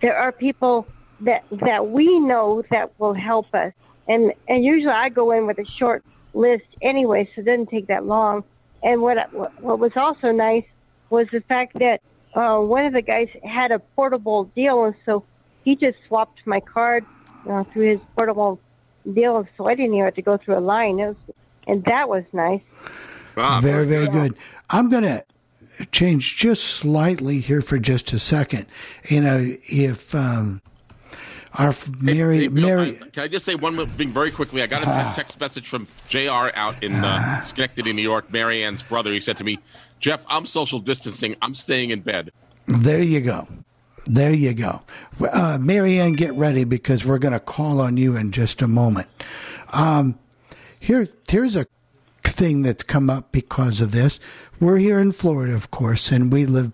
there 0.00 0.16
are 0.16 0.32
people 0.32 0.86
that 1.20 1.44
that 1.50 1.90
we 1.90 2.18
know 2.18 2.62
that 2.70 2.98
will 2.98 3.14
help 3.14 3.54
us. 3.54 3.72
And 4.08 4.32
and 4.48 4.64
usually 4.64 4.92
I 4.92 5.08
go 5.08 5.32
in 5.32 5.46
with 5.46 5.58
a 5.58 5.66
short 5.78 6.04
list 6.34 6.64
anyway, 6.80 7.28
so 7.34 7.40
it 7.40 7.44
doesn't 7.44 7.70
take 7.70 7.86
that 7.88 8.06
long. 8.06 8.44
And 8.82 9.02
what 9.02 9.32
what 9.32 9.78
was 9.78 9.92
also 9.96 10.32
nice 10.32 10.64
was 11.10 11.26
the 11.30 11.40
fact 11.42 11.78
that 11.78 12.00
uh, 12.34 12.58
one 12.58 12.86
of 12.86 12.94
the 12.94 13.02
guys 13.02 13.28
had 13.44 13.70
a 13.70 13.78
portable 13.78 14.44
deal, 14.44 14.84
and 14.84 14.94
so 15.04 15.24
he 15.64 15.76
just 15.76 15.98
swapped 16.08 16.40
my 16.46 16.60
card 16.60 17.04
uh, 17.48 17.64
through 17.64 17.90
his 17.90 18.00
portable 18.14 18.58
deal, 19.10 19.46
so 19.56 19.66
I 19.66 19.74
didn't 19.74 19.94
even 19.94 20.04
have 20.04 20.14
to 20.14 20.22
go 20.22 20.36
through 20.36 20.58
a 20.58 20.60
line. 20.60 20.98
It 20.98 21.06
was, 21.08 21.16
and 21.66 21.84
that 21.84 22.08
was 22.08 22.24
nice. 22.32 22.60
very, 23.34 23.86
very 23.86 24.08
good. 24.08 24.34
I'm 24.70 24.88
going 24.90 25.04
to 25.04 25.24
change 25.90 26.36
just 26.36 26.64
slightly 26.64 27.38
here 27.38 27.62
for 27.62 27.78
just 27.78 28.12
a 28.12 28.18
second. 28.18 28.66
You 29.08 29.20
know, 29.22 29.38
if 29.68 30.14
um, 30.14 30.60
our 31.54 31.74
Mary, 32.00 32.40
Hey, 32.40 32.48
Bill, 32.48 32.64
Mary, 32.64 32.98
I- 33.02 33.08
can 33.08 33.22
I 33.24 33.28
just 33.28 33.44
say 33.44 33.54
one 33.54 33.76
thing 33.90 34.10
very 34.10 34.30
quickly? 34.30 34.62
I 34.62 34.66
got 34.66 34.82
a 34.82 34.86
Ah. 34.88 35.12
text 35.14 35.40
message 35.40 35.68
from 35.68 35.86
JR 36.08 36.50
out 36.54 36.82
in 36.82 36.92
uh, 36.94 37.40
Schenectady, 37.42 37.92
New 37.92 38.02
York. 38.02 38.30
Marianne's 38.32 38.82
brother. 38.82 39.12
He 39.12 39.20
said 39.20 39.36
to 39.38 39.44
me, 39.44 39.58
Jeff, 40.00 40.24
I'm 40.28 40.46
social 40.46 40.78
distancing. 40.78 41.36
I'm 41.42 41.54
staying 41.54 41.90
in 41.90 42.00
bed. 42.00 42.32
There 42.66 43.02
you 43.02 43.20
go. 43.20 43.46
There 44.06 44.32
you 44.32 44.52
go. 44.52 44.82
Uh, 45.20 45.58
Marianne, 45.60 46.14
get 46.14 46.32
ready 46.34 46.64
because 46.64 47.04
we're 47.04 47.18
going 47.18 47.32
to 47.32 47.40
call 47.40 47.80
on 47.80 47.96
you 47.96 48.16
in 48.16 48.32
just 48.32 48.62
a 48.62 48.66
moment. 48.66 49.08
Um, 49.72 50.18
here, 50.80 51.08
here's 51.28 51.54
a 51.54 51.66
thing 52.22 52.62
that's 52.62 52.82
come 52.82 53.08
up 53.08 53.30
because 53.30 53.80
of 53.80 53.92
this. 53.92 54.18
We're 54.60 54.78
here 54.78 54.98
in 54.98 55.12
Florida, 55.12 55.54
of 55.54 55.70
course, 55.70 56.10
and 56.10 56.32
we 56.32 56.46
live, 56.46 56.72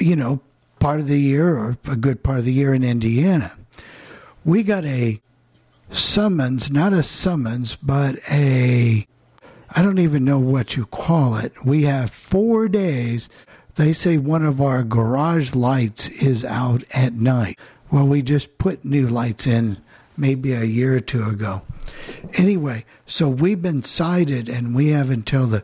you 0.00 0.16
know, 0.16 0.40
part 0.80 1.00
of 1.00 1.06
the 1.06 1.20
year 1.20 1.56
or 1.56 1.76
a 1.88 1.96
good 1.96 2.22
part 2.22 2.38
of 2.38 2.44
the 2.44 2.52
year 2.52 2.74
in 2.74 2.82
Indiana. 2.82 3.52
We 4.44 4.62
got 4.62 4.84
a 4.84 5.20
summons, 5.90 6.70
not 6.70 6.92
a 6.92 7.02
summons, 7.02 7.76
but 7.76 8.16
a 8.30 9.06
I 9.76 9.82
don't 9.82 9.98
even 9.98 10.24
know 10.24 10.38
what 10.38 10.76
you 10.76 10.86
call 10.86 11.36
it. 11.36 11.52
We 11.64 11.82
have 11.82 12.10
four 12.10 12.68
days 12.68 13.28
they 13.78 13.92
say 13.92 14.18
one 14.18 14.44
of 14.44 14.60
our 14.60 14.82
garage 14.82 15.54
lights 15.54 16.08
is 16.08 16.44
out 16.44 16.82
at 16.92 17.12
night. 17.12 17.58
Well, 17.92 18.08
we 18.08 18.22
just 18.22 18.58
put 18.58 18.84
new 18.84 19.06
lights 19.06 19.46
in 19.46 19.78
maybe 20.16 20.52
a 20.52 20.64
year 20.64 20.96
or 20.96 21.00
two 21.00 21.22
ago. 21.22 21.62
Anyway, 22.34 22.84
so 23.06 23.28
we've 23.28 23.62
been 23.62 23.84
cited 23.84 24.48
and 24.48 24.74
we 24.74 24.88
have 24.88 25.10
until 25.10 25.46
the 25.46 25.62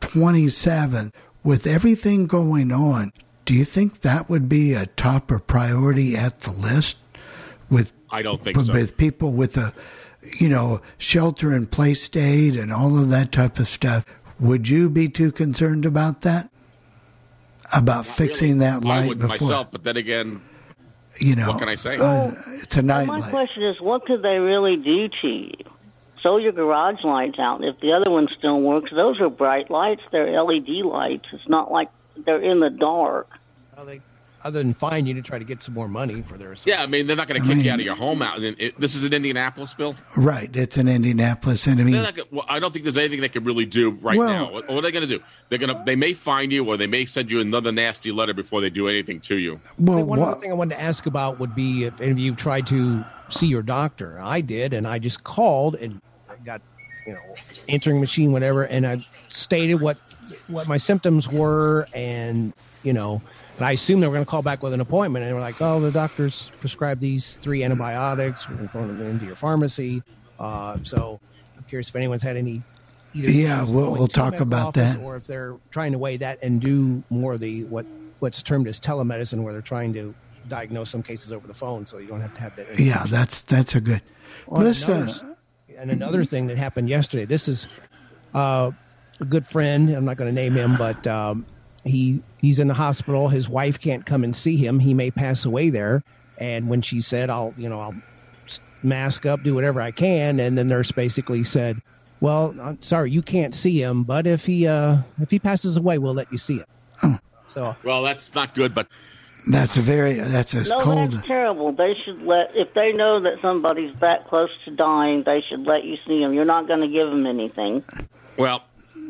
27th. 0.00 1.12
With 1.44 1.66
everything 1.66 2.26
going 2.26 2.72
on, 2.72 3.12
do 3.44 3.54
you 3.54 3.64
think 3.64 4.00
that 4.00 4.28
would 4.28 4.48
be 4.48 4.72
a 4.72 4.86
top 4.86 5.30
or 5.30 5.38
priority 5.38 6.16
at 6.16 6.40
the 6.40 6.52
list 6.52 6.96
with 7.70 7.92
I 8.10 8.22
don't 8.22 8.40
think 8.40 8.56
with, 8.56 8.66
so. 8.66 8.72
with 8.72 8.96
people 8.96 9.32
with 9.32 9.56
a 9.56 9.72
you 10.38 10.48
know 10.48 10.80
shelter 10.98 11.54
in 11.54 11.66
place 11.66 12.02
state 12.02 12.56
and 12.56 12.72
all 12.72 12.98
of 12.98 13.10
that 13.10 13.32
type 13.32 13.58
of 13.58 13.68
stuff? 13.68 14.04
Would 14.38 14.68
you 14.68 14.90
be 14.90 15.08
too 15.08 15.30
concerned 15.30 15.86
about 15.86 16.22
that? 16.22 16.49
About 17.72 18.06
fixing 18.06 18.58
that 18.58 18.84
light 18.84 19.08
wouldn't 19.08 19.30
before 19.30 19.48
myself, 19.48 19.68
but 19.70 19.84
then 19.84 19.96
again, 19.96 20.42
you 21.18 21.36
know? 21.36 21.48
what 21.48 21.58
can 21.58 21.68
I 21.68 21.76
say? 21.76 21.96
uh, 21.98 22.32
it's 22.62 22.76
a 22.76 22.82
night 22.82 23.06
my 23.06 23.18
light. 23.18 23.30
question 23.30 23.62
is, 23.62 23.80
what 23.80 24.04
could 24.06 24.22
they 24.22 24.38
really 24.38 24.76
do 24.76 25.08
to 25.22 25.28
you? 25.28 25.52
So 26.22 26.36
your 26.36 26.52
garage 26.52 27.02
lights 27.02 27.38
out. 27.38 27.64
If 27.64 27.80
the 27.80 27.92
other 27.92 28.10
one 28.10 28.28
still 28.36 28.60
works, 28.60 28.90
those 28.90 29.20
are 29.20 29.30
bright 29.30 29.70
lights. 29.70 30.02
They're 30.12 30.42
LED 30.42 30.68
lights. 30.84 31.26
It's 31.32 31.48
not 31.48 31.70
like 31.72 31.88
they're 32.26 32.42
in 32.42 32.60
the 32.60 32.70
dark. 32.70 33.28
Well, 33.76 33.86
they, 33.86 34.00
other 34.42 34.58
than 34.58 34.72
fine 34.74 35.06
you 35.06 35.14
to 35.14 35.22
try 35.22 35.38
to 35.38 35.44
get 35.44 35.62
some 35.62 35.74
more 35.74 35.88
money 35.88 36.22
for 36.22 36.36
their. 36.38 36.54
yeah, 36.64 36.82
I 36.82 36.86
mean, 36.86 37.06
they're 37.06 37.16
not 37.16 37.28
going 37.28 37.40
to 37.42 37.46
kick 37.46 37.64
you 37.64 37.70
out 37.70 37.78
of 37.78 37.84
your 37.84 37.94
home 37.96 38.22
out. 38.22 38.38
And 38.38 38.58
it, 38.58 38.78
this 38.80 38.94
is 38.94 39.04
in 39.04 39.12
Indianapolis, 39.12 39.74
Bill. 39.74 39.94
Right, 40.16 40.54
it's 40.56 40.76
in 40.78 40.88
Indianapolis, 40.88 41.66
and 41.66 41.80
I 41.80 41.84
mean, 41.84 41.94
not 41.94 42.14
gonna, 42.14 42.28
well, 42.30 42.46
I 42.48 42.58
don't 42.60 42.72
think 42.72 42.84
there's 42.84 42.98
anything 42.98 43.20
they 43.20 43.28
can 43.28 43.44
really 43.44 43.66
do 43.66 43.90
right 43.90 44.16
Well- 44.16 44.28
now. 44.28 44.52
What, 44.52 44.68
what 44.68 44.78
are 44.78 44.82
they 44.82 44.92
going 44.92 45.06
to 45.06 45.18
do? 45.18 45.22
They're 45.48 45.58
going 45.58 45.76
to. 45.76 45.82
They 45.84 45.96
may 45.96 46.14
find 46.14 46.52
you, 46.52 46.64
or 46.66 46.76
they 46.76 46.86
may 46.86 47.04
send 47.04 47.30
you 47.30 47.40
another 47.40 47.72
nasty 47.72 48.12
letter 48.12 48.32
before 48.34 48.60
they 48.60 48.70
do 48.70 48.88
anything 48.88 49.20
to 49.22 49.36
you. 49.36 49.60
well, 49.78 50.02
one 50.04 50.20
what- 50.20 50.28
other 50.28 50.40
thing 50.40 50.50
I 50.50 50.54
wanted 50.54 50.76
to 50.76 50.80
ask 50.80 51.06
about 51.06 51.38
would 51.40 51.54
be 51.54 51.84
if 51.84 52.00
any 52.00 52.12
of 52.12 52.18
you 52.18 52.34
tried 52.34 52.66
to 52.68 53.04
see 53.28 53.46
your 53.46 53.62
doctor. 53.62 54.18
I 54.20 54.40
did, 54.40 54.72
and 54.72 54.86
I 54.86 54.98
just 54.98 55.24
called 55.24 55.74
and 55.74 56.00
I 56.28 56.36
got, 56.44 56.62
you 57.06 57.12
know, 57.14 57.20
answering 57.68 58.00
machine, 58.00 58.32
whatever, 58.32 58.62
and 58.64 58.86
I 58.86 59.04
stated 59.28 59.74
what 59.76 59.98
what 60.46 60.68
my 60.68 60.76
symptoms 60.76 61.30
were, 61.32 61.86
and 61.92 62.52
you 62.84 62.92
know, 62.92 63.20
and 63.60 63.66
I 63.66 63.72
assumed 63.72 64.02
they 64.02 64.06
were 64.08 64.14
going 64.14 64.24
to 64.24 64.30
call 64.30 64.40
back 64.42 64.62
with 64.62 64.72
an 64.72 64.80
appointment, 64.80 65.22
and 65.22 65.30
they 65.30 65.34
were 65.34 65.40
like, 65.40 65.60
"Oh, 65.60 65.80
the 65.80 65.92
doctor's 65.92 66.50
prescribed 66.60 67.00
these 67.00 67.34
three 67.34 67.62
antibiotics. 67.62 68.48
We're 68.48 68.66
going 68.68 68.96
to 68.96 69.04
into 69.06 69.26
your 69.26 69.36
pharmacy." 69.36 70.02
Uh, 70.38 70.78
so 70.82 71.20
I'm 71.58 71.64
curious 71.64 71.90
if 71.90 71.96
anyone's 71.96 72.22
had 72.22 72.36
any. 72.38 72.62
either 73.12 73.30
Yeah, 73.30 73.64
we'll- 73.64 73.92
we'll 73.92 74.08
talk 74.08 74.40
about 74.40 74.74
that. 74.74 74.96
or 74.98 75.16
if 75.16 75.26
they're 75.26 75.56
trying 75.70 75.92
to 75.92 75.98
weigh 75.98 76.16
that 76.18 76.38
and 76.42 76.60
do 76.60 77.02
more 77.10 77.34
of 77.34 77.40
the 77.40 77.64
what 77.64 77.84
what's 78.20 78.42
termed 78.42 78.66
as 78.66 78.80
telemedicine, 78.80 79.42
where 79.42 79.52
they're 79.52 79.60
trying 79.62 79.92
to 79.94 80.14
diagnose 80.48 80.88
some 80.90 81.02
cases 81.02 81.32
over 81.32 81.46
the 81.46 81.54
phone, 81.54 81.86
so 81.86 81.98
you 81.98 82.06
don't 82.08 82.20
have 82.22 82.34
to 82.34 82.40
have 82.40 82.56
that. 82.56 82.80
yeah, 82.80 83.04
that's 83.08 83.42
that's 83.42 83.74
a 83.74 83.80
good. 83.80 84.00
Well, 84.46 84.62
Let's, 84.62 84.88
another, 84.88 85.12
uh, 85.12 85.34
and 85.76 85.90
another 85.90 86.24
thing 86.24 86.46
that 86.46 86.56
happened 86.56 86.88
yesterday. 86.88 87.24
This 87.26 87.46
is 87.48 87.68
uh, 88.34 88.70
a 89.20 89.24
good 89.24 89.44
friend. 89.46 89.90
I'm 89.90 90.04
not 90.06 90.16
going 90.16 90.34
to 90.34 90.34
name 90.34 90.54
him, 90.54 90.76
but 90.78 91.06
um, 91.06 91.44
he 91.84 92.22
he's 92.38 92.58
in 92.58 92.68
the 92.68 92.74
hospital. 92.74 93.28
His 93.28 93.48
wife 93.48 93.80
can't 93.80 94.04
come 94.06 94.24
and 94.24 94.34
see 94.34 94.56
him. 94.56 94.78
He 94.80 94.94
may 94.94 95.10
pass 95.10 95.44
away 95.44 95.70
there. 95.70 96.02
And 96.38 96.68
when 96.68 96.82
she 96.82 97.00
said, 97.00 97.30
"I'll 97.30 97.54
you 97.56 97.68
know 97.68 97.80
I'll 97.80 97.94
mask 98.82 99.26
up, 99.26 99.42
do 99.42 99.54
whatever 99.54 99.80
I 99.80 99.90
can," 99.90 100.40
and 100.40 100.56
the 100.56 100.64
nurse 100.64 100.90
basically 100.92 101.44
said, 101.44 101.80
"Well, 102.20 102.54
I'm 102.60 102.82
sorry, 102.82 103.10
you 103.10 103.22
can't 103.22 103.54
see 103.54 103.80
him, 103.82 104.04
but 104.04 104.26
if 104.26 104.46
he 104.46 104.66
uh, 104.66 104.98
if 105.20 105.30
he 105.30 105.38
passes 105.38 105.76
away, 105.76 105.98
we'll 105.98 106.14
let 106.14 106.30
you 106.32 106.38
see 106.38 106.60
it." 106.60 107.20
So 107.48 107.74
Well, 107.82 108.02
that's 108.02 108.34
not 108.34 108.54
good, 108.54 108.74
but 108.74 108.86
That's 109.48 109.76
a 109.76 109.80
very 109.80 110.14
that's 110.14 110.54
a 110.54 110.68
No, 110.68 110.78
cold. 110.80 111.12
that's 111.12 111.26
terrible. 111.26 111.72
They 111.72 111.94
should 112.04 112.22
let 112.22 112.52
if 112.54 112.72
they 112.74 112.92
know 112.92 113.20
that 113.20 113.40
somebody's 113.42 113.94
that 114.00 114.28
close 114.28 114.50
to 114.66 114.70
dying, 114.70 115.24
they 115.24 115.42
should 115.48 115.66
let 115.66 115.84
you 115.84 115.96
see 116.06 116.20
them. 116.20 116.32
You're 116.32 116.44
not 116.44 116.68
going 116.68 116.80
to 116.80 116.88
give 116.88 117.08
them 117.10 117.26
anything. 117.26 117.82
well, 118.36 118.62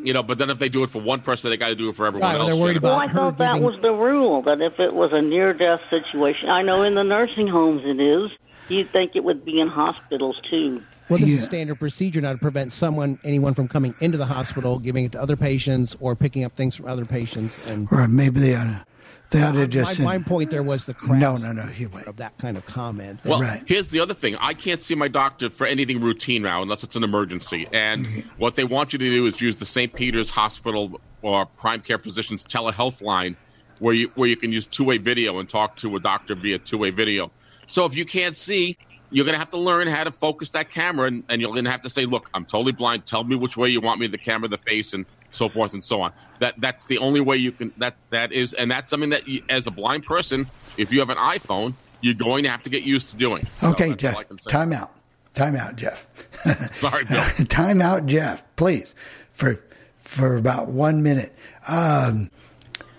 you 0.03 0.13
know, 0.13 0.23
but 0.23 0.37
then 0.37 0.49
if 0.49 0.59
they 0.59 0.69
do 0.69 0.83
it 0.83 0.89
for 0.89 1.01
one 1.01 1.21
person, 1.21 1.49
they 1.49 1.57
got 1.57 1.69
to 1.69 1.75
do 1.75 1.89
it 1.89 1.95
for 1.95 2.05
everyone 2.07 2.29
Right, 2.31 2.39
else. 2.39 2.47
they're 2.47 2.55
worried 2.55 2.73
Jennifer. 2.81 2.87
Well, 2.87 2.99
I 2.99 3.07
thought 3.07 3.37
that 3.37 3.61
was 3.61 3.79
the 3.81 3.91
rule 3.93 4.41
that 4.43 4.61
if 4.61 4.79
it 4.79 4.93
was 4.93 5.11
a 5.13 5.21
near-death 5.21 5.81
situation, 5.89 6.49
I 6.49 6.61
know 6.61 6.83
in 6.83 6.95
the 6.95 7.03
nursing 7.03 7.47
homes 7.47 7.81
it 7.85 7.99
is. 7.99 8.31
You'd 8.67 8.91
think 8.91 9.15
it 9.15 9.23
would 9.23 9.43
be 9.43 9.59
in 9.59 9.67
hospitals 9.67 10.39
too. 10.49 10.81
Well, 11.09 11.19
this 11.19 11.29
Yeah. 11.29 11.37
is 11.39 11.43
standard 11.43 11.77
procedure 11.77 12.21
now 12.21 12.31
to 12.31 12.37
prevent 12.37 12.71
someone, 12.71 13.19
anyone 13.25 13.53
from 13.53 13.67
coming 13.67 13.93
into 13.99 14.17
the 14.17 14.27
hospital, 14.27 14.79
giving 14.79 15.03
it 15.03 15.11
to 15.11 15.21
other 15.21 15.35
patients, 15.35 15.97
or 15.99 16.15
picking 16.15 16.45
up 16.45 16.53
things 16.53 16.75
from 16.75 16.87
other 16.87 17.03
patients. 17.03 17.59
And 17.67 17.87
or 17.91 18.07
maybe 18.07 18.39
they 18.39 18.55
ought 18.55 18.63
to, 18.63 18.85
they 19.31 19.41
ought 19.41 19.53
to 19.53 19.67
just 19.67 19.99
my, 19.99 20.17
my 20.17 20.23
point 20.23 20.51
there 20.51 20.61
was 20.63 20.85
the 20.85 20.93
crass 21.03 21.19
no 21.19 21.35
no 21.37 21.51
no 21.51 21.63
he 21.63 21.87
wait. 21.87 22.05
of 22.07 22.17
that 22.17 22.37
kind 22.37 22.57
of 22.57 22.65
comment. 22.65 23.19
Well, 23.25 23.41
Right. 23.41 23.63
here's 23.65 23.87
the 23.87 23.99
other 23.99 24.13
thing. 24.13 24.35
I 24.39 24.53
can't 24.53 24.83
see 24.83 24.93
my 24.95 25.07
doctor 25.07 25.49
for 25.49 25.65
anything 25.65 25.99
routine 26.01 26.43
now 26.43 26.61
unless 26.61 26.83
it's 26.83 26.95
an 26.95 27.03
emergency. 27.03 27.67
And 27.73 28.07
what 28.37 28.55
they 28.55 28.63
want 28.63 28.93
you 28.93 28.99
to 28.99 29.09
do 29.09 29.25
is 29.25 29.41
use 29.41 29.57
the 29.57 29.65
St. 29.65 29.93
Peter's 29.93 30.29
Hospital 30.29 31.01
or 31.21 31.45
Prime 31.45 31.81
Care 31.81 31.97
Physicians 31.97 32.43
telehealth 32.43 33.01
line 33.01 33.35
where 33.79 33.93
you 33.95 34.11
where 34.15 34.29
you 34.29 34.37
can 34.37 34.51
use 34.51 34.67
two-way 34.67 34.97
video 34.97 35.39
and 35.39 35.49
talk 35.49 35.75
to 35.77 35.95
a 35.95 35.99
doctor 35.99 36.35
via 36.35 36.59
two-way 36.59 36.91
video. 36.91 37.31
So 37.67 37.85
if 37.85 37.95
you 37.95 38.05
can't 38.05 38.35
see, 38.35 38.77
you're 39.11 39.25
going 39.25 39.33
to 39.33 39.39
have 39.39 39.49
to 39.51 39.57
learn 39.57 39.87
how 39.87 40.03
to 40.03 40.11
focus 40.11 40.51
that 40.51 40.69
camera 40.69 41.07
and, 41.07 41.23
and 41.29 41.41
you're 41.41 41.51
going 41.51 41.65
to 41.65 41.71
have 41.71 41.81
to 41.81 41.89
say, 41.89 42.05
"Look, 42.05 42.29
I'm 42.33 42.45
totally 42.45 42.71
blind. 42.73 43.05
Tell 43.05 43.23
me 43.23 43.35
which 43.35 43.55
way 43.57 43.69
you 43.69 43.81
want 43.81 43.99
me 43.99 44.07
the 44.07 44.17
camera, 44.17 44.47
the 44.49 44.57
face 44.57 44.93
and 44.93 45.05
so 45.31 45.47
forth 45.49 45.73
and 45.73 45.83
so 45.83 46.01
on." 46.01 46.11
That 46.41 46.55
that's 46.57 46.87
the 46.87 46.97
only 46.97 47.21
way 47.21 47.37
you 47.37 47.51
can 47.51 47.71
that 47.77 47.95
that 48.09 48.31
is 48.31 48.55
and 48.55 48.69
that's 48.71 48.89
something 48.89 49.11
that 49.11 49.27
you, 49.27 49.43
as 49.47 49.67
a 49.67 49.71
blind 49.71 50.05
person, 50.05 50.49
if 50.75 50.91
you 50.91 50.97
have 50.97 51.11
an 51.11 51.17
iPhone, 51.17 51.75
you're 52.01 52.15
going 52.15 52.43
to 52.45 52.49
have 52.49 52.63
to 52.63 52.69
get 52.69 52.81
used 52.81 53.11
to 53.11 53.15
doing. 53.15 53.45
So 53.59 53.69
Okay, 53.69 53.89
that's 53.89 54.03
all 54.03 54.21
I 54.21 54.23
Jeff. 54.23 54.45
Time 54.47 54.73
out. 54.73 54.91
Time 55.35 55.55
out, 55.55 55.75
Jeff. 55.75 56.07
Sorry, 56.73 57.05
Bill. 57.05 57.23
Time 57.47 57.79
out, 57.79 58.07
Jeff, 58.07 58.43
please, 58.55 58.95
for 59.29 59.63
for 59.99 60.35
about 60.35 60.69
one 60.69 61.03
minute. 61.03 61.31
Um, 61.67 62.31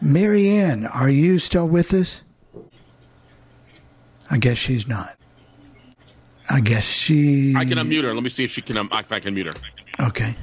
Marianne, 0.00 0.86
are 0.86 1.10
you 1.10 1.40
still 1.40 1.66
with 1.66 1.92
us? 1.94 2.22
I 4.30 4.38
guess 4.38 4.56
she's 4.56 4.86
not. 4.86 5.18
I 6.48 6.60
guess 6.60 6.84
she. 6.84 7.56
I 7.56 7.64
can 7.64 7.76
unmute 7.76 8.04
her. 8.04 8.14
Let 8.14 8.22
me 8.22 8.30
see 8.30 8.44
if 8.44 8.52
she 8.52 8.62
can. 8.62 8.76
Um, 8.76 8.88
if 8.92 9.10
I 9.10 9.18
can 9.18 9.34
mute 9.34 9.48
her. 9.48 10.06
Okay. 10.06 10.36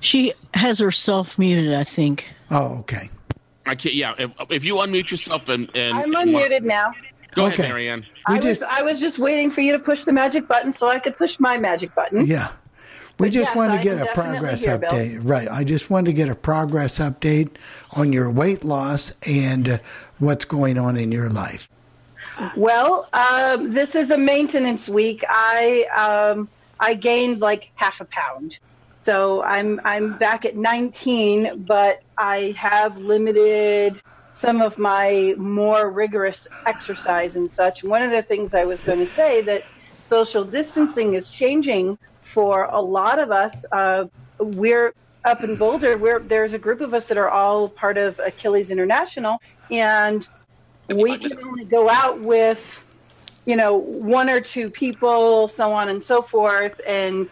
She 0.00 0.32
has 0.54 0.78
herself 0.78 1.38
muted, 1.38 1.74
I 1.74 1.84
think. 1.84 2.28
Oh, 2.50 2.78
okay. 2.80 3.10
I 3.66 3.74
can't. 3.74 3.94
Yeah, 3.94 4.14
if, 4.18 4.30
if 4.50 4.64
you 4.64 4.74
unmute 4.76 5.10
yourself 5.10 5.48
and 5.48 5.70
and 5.76 5.94
I'm 5.96 6.04
and 6.14 6.32
wanna- 6.32 6.46
unmuted 6.48 6.62
now. 6.62 6.92
Go 7.32 7.46
Okay. 7.46 7.62
ahead, 7.62 7.68
Marianne. 7.68 8.06
I 8.26 8.40
was 8.40 8.62
I 8.64 8.82
was 8.82 8.98
just 8.98 9.18
waiting 9.20 9.52
for 9.52 9.60
you 9.60 9.70
to 9.72 9.78
push 9.78 10.02
the 10.04 10.12
magic 10.12 10.48
button 10.48 10.72
so 10.72 10.88
I 10.88 10.98
could 10.98 11.16
push 11.16 11.38
my 11.38 11.56
magic 11.58 11.94
button. 11.94 12.26
Yeah. 12.26 12.48
We 13.20 13.26
But 13.26 13.32
just 13.32 13.50
yes, 13.50 13.56
wanted 13.56 13.76
to 13.76 13.82
get 13.82 13.96
a 14.00 14.04
definitely 14.04 14.30
progress 14.38 14.64
hear, 14.64 14.78
Bill. 14.78 14.90
update. 14.90 15.20
Right. 15.22 15.46
I 15.48 15.62
just 15.62 15.90
wanted 15.90 16.06
to 16.06 16.12
get 16.14 16.28
a 16.28 16.34
progress 16.34 16.98
update 16.98 17.50
on 17.92 18.12
your 18.12 18.30
weight 18.30 18.64
loss 18.64 19.12
and 19.28 19.68
uh, 19.68 19.78
what's 20.18 20.44
going 20.46 20.76
on 20.78 20.96
in 20.96 21.12
your 21.12 21.28
life. 21.28 21.68
Well, 22.56 23.08
um, 23.12 23.72
this 23.72 23.94
is 23.94 24.10
a 24.10 24.16
maintenance 24.18 24.88
week. 24.88 25.22
I 25.28 25.84
um, 25.94 26.48
I 26.80 26.94
gained 26.94 27.40
like 27.40 27.70
half 27.76 28.00
a 28.00 28.06
pound, 28.06 28.58
so 29.02 29.42
I'm 29.44 29.80
I'm 29.84 30.14
back 30.14 30.44
at 30.44 30.56
19, 30.56 31.64
but 31.66 31.98
I 32.18 32.54
have 32.58 32.96
limited 32.98 34.00
some 34.32 34.62
of 34.62 34.78
my 34.78 35.34
more 35.38 35.92
rigorous 35.92 36.46
exercise 36.66 37.36
and 37.36 37.50
such. 37.50 37.84
One 37.84 38.02
of 38.02 38.10
the 38.12 38.22
things 38.24 38.54
I 38.54 38.64
was 38.64 38.82
going 38.82 39.00
to 39.00 39.06
say 39.06 39.42
that 39.42 39.64
social 40.04 40.44
distancing 40.44 41.14
is 41.14 41.30
changing 41.30 41.98
for 42.34 42.64
a 42.66 42.80
lot 42.80 43.20
of 43.20 43.32
us. 43.32 43.64
Uh, 43.72 44.06
we're 44.40 44.94
up 45.26 45.44
in 45.44 45.56
Boulder. 45.56 45.98
We're, 45.98 46.26
there's 46.26 46.54
a 46.54 46.58
group 46.60 46.80
of 46.82 46.94
us 46.94 47.06
that 47.08 47.18
are 47.18 47.30
all 47.30 47.70
part 47.70 47.98
of 47.98 48.18
Achilles 48.24 48.70
International, 48.70 49.38
and 49.70 50.26
we 50.88 51.18
can 51.18 51.38
only 51.44 51.66
go 51.66 51.90
out 51.90 52.20
with, 52.20 52.60
you 53.46 53.56
know, 53.56 53.76
one 53.76 54.30
or 54.30 54.40
two 54.40 54.70
people, 54.70 55.48
so 55.48 55.72
on 55.72 55.88
and 55.90 56.02
so 56.04 56.22
forth. 56.22 56.74
And, 56.86 57.28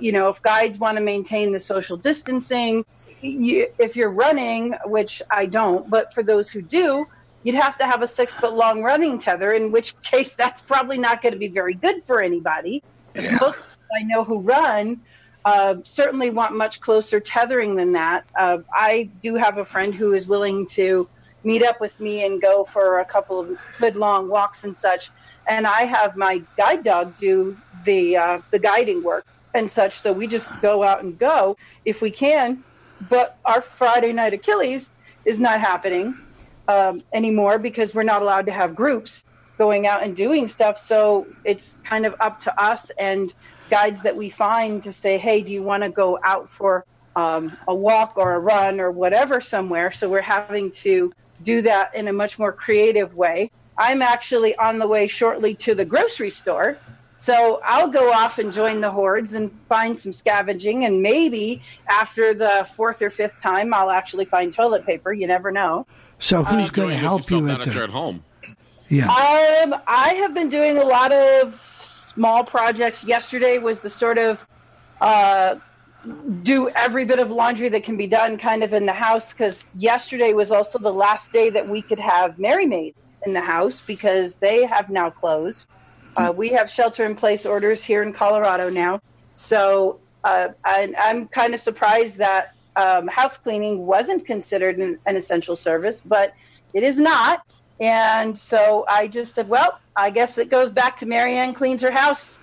you 0.00 0.12
know, 0.12 0.28
if 0.28 0.40
guides 0.42 0.78
want 0.78 0.96
to 0.96 1.02
maintain 1.02 1.52
the 1.52 1.60
social 1.60 1.96
distancing, 1.96 2.84
you, 3.20 3.66
if 3.78 3.96
you're 3.96 4.10
running, 4.12 4.74
which 4.84 5.22
I 5.30 5.46
don't, 5.46 5.88
but 5.90 6.12
for 6.12 6.22
those 6.22 6.50
who 6.50 6.62
do, 6.62 7.06
you'd 7.42 7.54
have 7.56 7.76
to 7.78 7.84
have 7.86 8.02
a 8.02 8.06
six 8.06 8.36
foot 8.36 8.54
long 8.54 8.82
running 8.82 9.18
tether, 9.18 9.52
in 9.52 9.70
which 9.72 9.94
case 10.02 10.34
that's 10.36 10.60
probably 10.62 10.98
not 10.98 11.22
going 11.22 11.32
to 11.32 11.38
be 11.38 11.48
very 11.48 11.74
good 11.74 12.04
for 12.04 12.22
anybody. 12.22 12.82
'Cause 13.14 13.28
Most 13.40 13.58
I 14.00 14.04
know 14.04 14.24
who 14.24 14.40
run 14.40 15.00
uh, 15.44 15.76
certainly 15.84 16.30
want 16.30 16.54
much 16.54 16.80
closer 16.80 17.20
tethering 17.20 17.74
than 17.76 17.92
that. 17.92 18.24
Uh, 18.38 18.58
I 18.72 19.10
do 19.22 19.34
have 19.36 19.58
a 19.58 19.64
friend 19.64 19.94
who 19.94 20.12
is 20.12 20.26
willing 20.26 20.66
to 20.72 21.08
meet 21.42 21.62
up 21.64 21.80
with 21.80 21.98
me 21.98 22.24
and 22.24 22.40
go 22.40 22.64
for 22.64 23.00
a 23.00 23.06
couple 23.06 23.40
of 23.40 23.48
good 23.80 23.96
long 23.96 24.28
walks 24.28 24.64
and 24.64 24.76
such. 24.76 25.10
And 25.48 25.66
I 25.66 25.82
have 25.84 26.16
my 26.16 26.44
guide 26.56 26.84
dog 26.84 27.16
do 27.16 27.56
the 27.84 28.16
uh, 28.16 28.38
the 28.50 28.58
guiding 28.58 29.02
work 29.02 29.26
and 29.58 29.70
such. 29.70 30.02
So 30.02 30.12
we 30.14 30.28
just 30.28 30.60
go 30.60 30.82
out 30.84 31.04
and 31.04 31.18
go 31.18 31.56
if 31.84 32.02
we 32.02 32.12
can. 32.12 32.64
But 33.00 33.32
our 33.46 33.62
Friday 33.62 34.14
night 34.14 34.34
Achilles 34.34 34.90
is 35.26 35.40
not 35.40 35.60
happening. 35.60 36.16
um, 36.68 37.02
anymore 37.14 37.58
because 37.58 37.94
we're 37.94 38.02
not 38.02 38.22
allowed 38.22 38.46
to 38.46 38.52
have 38.52 38.74
groups 38.74 39.24
going 39.58 39.86
out 39.86 40.02
and 40.02 40.16
doing 40.16 40.48
stuff. 40.48 40.78
So 40.78 41.28
it's 41.44 41.78
kind 41.88 42.06
of 42.06 42.14
up 42.20 42.40
to 42.42 42.62
us 42.62 42.90
and 42.98 43.32
guides 43.70 44.02
that 44.02 44.16
we 44.16 44.30
find 44.30 44.82
to 44.84 44.92
say, 44.92 45.18
hey, 45.18 45.42
do 45.42 45.52
you 45.52 45.62
want 45.62 45.82
to 45.84 45.90
go 45.90 46.18
out 46.24 46.50
for 46.56 46.84
um, 47.16 47.56
a 47.68 47.74
walk 47.74 48.14
or 48.16 48.34
a 48.34 48.40
run 48.40 48.80
or 48.80 48.90
whatever 48.92 49.40
somewhere? 49.40 49.92
So 49.92 50.08
we're 50.08 50.22
having 50.22 50.72
to 50.82 51.12
do 51.42 51.62
that 51.62 51.90
in 51.94 52.08
a 52.08 52.12
much 52.12 52.38
more 52.38 52.52
creative 52.52 53.14
way. 53.14 53.50
I'm 53.78 54.02
actually 54.02 54.56
on 54.56 54.78
the 54.78 54.88
way 54.88 55.08
shortly 55.08 55.56
to 55.62 55.74
the 55.74 55.84
grocery 55.84 56.30
store. 56.30 56.80
So 57.20 57.60
I'll 57.64 57.88
go 57.88 58.12
off 58.12 58.38
and 58.38 58.52
join 58.52 58.80
the 58.80 58.90
hordes 58.90 59.34
and 59.34 59.50
find 59.68 59.98
some 59.98 60.12
scavenging. 60.12 60.84
And 60.84 61.02
maybe 61.02 61.62
after 61.88 62.32
the 62.32 62.66
fourth 62.76 63.02
or 63.02 63.10
fifth 63.10 63.40
time, 63.42 63.74
I'll 63.74 63.90
actually 63.90 64.24
find 64.24 64.54
toilet 64.54 64.86
paper. 64.86 65.12
You 65.12 65.26
never 65.26 65.50
know. 65.50 65.86
So 66.18 66.44
who's 66.44 66.68
Uh, 66.68 66.72
going 66.72 66.88
to 66.90 66.96
help 66.96 67.30
you 67.30 67.48
at 67.48 67.62
the? 67.64 67.82
at 67.82 67.90
home. 67.90 68.24
Yeah. 68.88 69.06
Um, 69.06 69.74
I 69.86 70.14
have 70.20 70.32
been 70.32 70.48
doing 70.48 70.78
a 70.78 70.84
lot 70.84 71.12
of 71.12 71.60
small 71.80 72.42
projects. 72.44 73.04
Yesterday 73.04 73.58
was 73.58 73.80
the 73.80 73.90
sort 73.90 74.16
of 74.16 74.46
uh, 75.00 75.56
do 76.42 76.68
every 76.70 77.04
bit 77.04 77.18
of 77.18 77.30
laundry 77.30 77.68
that 77.68 77.82
can 77.84 77.96
be 77.96 78.06
done 78.06 78.38
kind 78.38 78.62
of 78.64 78.72
in 78.72 78.86
the 78.86 78.92
house 78.92 79.32
because 79.32 79.66
yesterday 79.76 80.32
was 80.32 80.50
also 80.50 80.78
the 80.78 80.92
last 80.92 81.32
day 81.32 81.50
that 81.50 81.68
we 81.68 81.82
could 81.82 81.98
have 81.98 82.38
Mary 82.38 82.66
Maid 82.66 82.94
in 83.26 83.32
the 83.32 83.40
house 83.40 83.80
because 83.80 84.36
they 84.36 84.64
have 84.64 84.88
now 84.88 85.10
closed. 85.10 85.66
Uh, 86.18 86.32
we 86.32 86.48
have 86.50 86.70
shelter 86.70 87.06
in 87.06 87.14
place 87.14 87.46
orders 87.46 87.82
here 87.84 88.02
in 88.02 88.12
Colorado 88.12 88.68
now. 88.70 89.00
So 89.34 90.00
uh, 90.24 90.48
I, 90.64 90.92
I'm 90.98 91.28
kind 91.28 91.54
of 91.54 91.60
surprised 91.60 92.16
that 92.16 92.54
um, 92.76 93.06
house 93.08 93.38
cleaning 93.38 93.86
wasn't 93.86 94.26
considered 94.26 94.78
an, 94.78 94.98
an 95.06 95.16
essential 95.16 95.56
service, 95.56 96.00
but 96.04 96.34
it 96.74 96.82
is 96.82 96.98
not. 96.98 97.42
And 97.80 98.36
so 98.38 98.84
I 98.88 99.06
just 99.06 99.34
said, 99.34 99.48
well, 99.48 99.78
I 99.94 100.10
guess 100.10 100.38
it 100.38 100.50
goes 100.50 100.70
back 100.70 100.98
to 100.98 101.06
Marianne 101.06 101.54
cleans 101.54 101.82
her 101.82 101.92
house, 101.92 102.40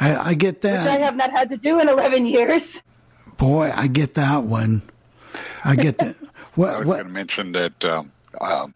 I, 0.00 0.30
I 0.30 0.34
get 0.34 0.60
that. 0.60 0.84
which 0.84 0.92
I 0.92 0.98
have 0.98 1.16
not 1.16 1.30
had 1.30 1.48
to 1.50 1.56
do 1.56 1.80
in 1.80 1.88
11 1.88 2.26
years. 2.26 2.80
Boy, 3.36 3.72
I 3.74 3.86
get 3.88 4.14
that 4.14 4.44
one. 4.44 4.82
I 5.64 5.74
get 5.76 5.98
that. 5.98 6.16
I 6.22 6.26
What? 6.54 6.78
was 6.80 6.88
going 6.88 7.04
to 7.04 7.10
mention 7.10 7.52
that 7.52 7.84
um, 7.84 8.12
um, 8.40 8.74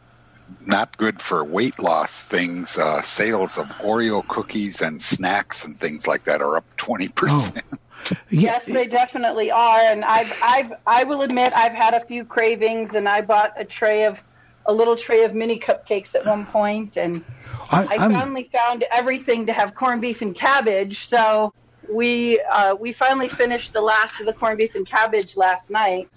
not 0.67 0.97
good 0.97 1.21
for 1.21 1.45
weight 1.45 1.79
loss 1.79 2.23
things. 2.23 2.79
Uh, 2.79 3.03
sales 3.03 3.59
of 3.59 3.67
Oreo 3.79 4.27
cookies 4.27 4.81
and 4.81 5.01
snacks 5.01 5.65
and 5.65 5.79
things 5.79 6.07
like 6.07 6.25
that 6.25 6.41
are 6.43 6.57
up 6.57 6.65
twenty 6.77 7.09
percent. 7.09 7.65
yes, 8.31 8.65
they 8.65 8.87
definitely 8.87 9.51
are. 9.51 9.81
And 9.81 10.05
I've, 10.05 10.39
I've, 10.43 10.73
I 10.87 11.05
will 11.05 11.23
admit, 11.23 11.53
I've 11.55 11.73
had 11.73 11.95
a 11.95 12.05
few 12.05 12.25
cravings, 12.25 12.95
and 12.95 13.09
I 13.09 13.21
bought 13.21 13.53
a 13.57 13.65
tray 13.65 14.05
of, 14.05 14.21
a 14.67 14.73
little 14.73 14.97
tray 14.97 15.25
of 15.25 15.35
mini 15.35 15.59
cupcakes 15.59 16.15
at 16.15 16.27
one 16.27 16.47
point, 16.47 16.97
and 16.97 17.25
I, 17.71 17.87
I 17.91 17.97
finally 17.99 18.49
found 18.53 18.85
everything 18.93 19.47
to 19.47 19.53
have 19.53 19.75
corned 19.75 20.01
beef 20.01 20.23
and 20.23 20.35
cabbage. 20.35 21.07
So 21.09 21.53
we, 21.89 22.41
uh, 22.41 22.75
we 22.75 22.93
finally 22.93 23.29
finished 23.29 23.73
the 23.73 23.81
last 23.81 24.21
of 24.21 24.27
the 24.27 24.33
corned 24.33 24.59
beef 24.59 24.75
and 24.75 24.87
cabbage 24.87 25.37
last 25.37 25.71
night. 25.71 26.09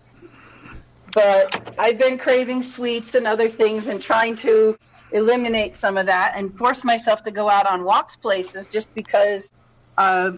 But 1.16 1.76
I've 1.80 1.98
been 1.98 2.18
craving 2.18 2.62
sweets 2.62 3.16
and 3.16 3.26
other 3.26 3.50
things, 3.50 3.88
and 3.88 4.02
trying 4.02 4.36
to 4.38 4.78
eliminate 5.12 5.76
some 5.78 5.98
of 5.98 6.06
that, 6.06 6.34
and 6.36 6.56
force 6.58 6.84
myself 6.84 7.24
to 7.24 7.32
go 7.32 7.50
out 7.50 7.66
on 7.66 7.84
walks 7.84 8.16
places 8.16 8.68
just 8.68 8.94
because. 8.94 9.52
Uh, 9.98 10.34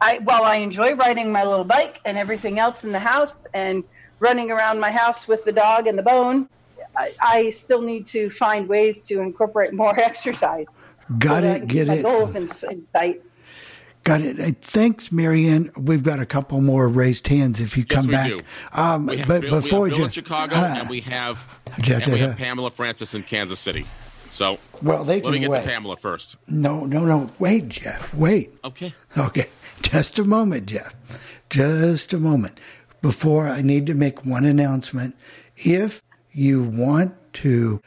I 0.00 0.18
while 0.24 0.44
I 0.44 0.56
enjoy 0.56 0.94
riding 0.94 1.30
my 1.30 1.44
little 1.44 1.64
bike 1.64 2.00
and 2.06 2.16
everything 2.16 2.58
else 2.58 2.84
in 2.84 2.90
the 2.90 2.98
house 2.98 3.36
and 3.52 3.84
running 4.18 4.50
around 4.50 4.80
my 4.80 4.90
house 4.90 5.28
with 5.28 5.44
the 5.44 5.52
dog 5.52 5.86
and 5.86 5.98
the 5.98 6.02
bone, 6.02 6.48
I, 6.96 7.12
I 7.20 7.50
still 7.50 7.82
need 7.82 8.06
to 8.08 8.30
find 8.30 8.68
ways 8.68 9.02
to 9.08 9.20
incorporate 9.20 9.72
more 9.72 9.98
exercise. 10.00 10.66
Got 11.18 11.42
so 11.42 11.48
it. 11.50 11.66
Get 11.66 11.88
it. 11.88 12.02
goals 12.02 12.36
in, 12.36 12.50
in 12.70 12.86
sight. 12.92 13.22
Got 14.04 14.22
it. 14.22 14.40
Uh, 14.40 14.50
Thanks, 14.62 15.12
Marianne. 15.12 15.70
We've 15.76 16.02
got 16.02 16.20
a 16.20 16.26
couple 16.26 16.60
more 16.62 16.88
raised 16.88 17.26
hands 17.28 17.60
if 17.60 17.76
you 17.76 17.84
Yes, 17.88 17.96
come 17.98 18.06
we 18.06 18.12
back. 18.12 18.28
do. 18.28 18.40
Um, 18.72 19.06
we 19.06 19.18
have 19.18 19.28
but 19.28 19.40
Bill, 19.42 19.60
before 19.60 19.80
we 19.82 19.88
have 19.90 19.96
Bill 19.96 20.04
in 20.06 20.10
Chicago, 20.10 20.56
uh, 20.56 20.74
and 20.80 20.88
we 20.88 21.00
have 21.02 21.46
Jeff, 21.80 22.04
and 22.04 22.14
we 22.14 22.18
have 22.20 22.36
Pamela 22.38 22.70
Francis 22.70 23.14
in 23.14 23.22
Kansas 23.22 23.60
City. 23.60 23.84
So 24.30 24.58
Well, 24.82 25.04
they 25.04 25.16
let 25.16 25.24
can 25.24 25.32
me 25.32 25.38
get 25.40 25.50
wait. 25.50 25.62
to 25.62 25.66
Pamela 25.68 25.96
first. 25.96 26.36
no, 26.48 26.86
no, 26.86 27.04
no. 27.04 27.30
Wait, 27.40 27.68
Jeff. 27.68 28.14
Wait. 28.14 28.52
Okay. 28.64 28.94
Okay. 29.18 29.46
Just 29.82 30.18
a 30.18 30.24
moment, 30.24 30.66
Jeff. 30.66 30.94
Just 31.50 32.12
a 32.12 32.18
moment. 32.18 32.58
Before 33.02 33.48
I 33.48 33.60
need 33.62 33.86
to 33.86 33.94
make 33.94 34.24
one 34.24 34.44
announcement. 34.44 35.14
If 35.56 36.00
you 36.32 36.62
want 36.62 37.14
to 37.34 37.82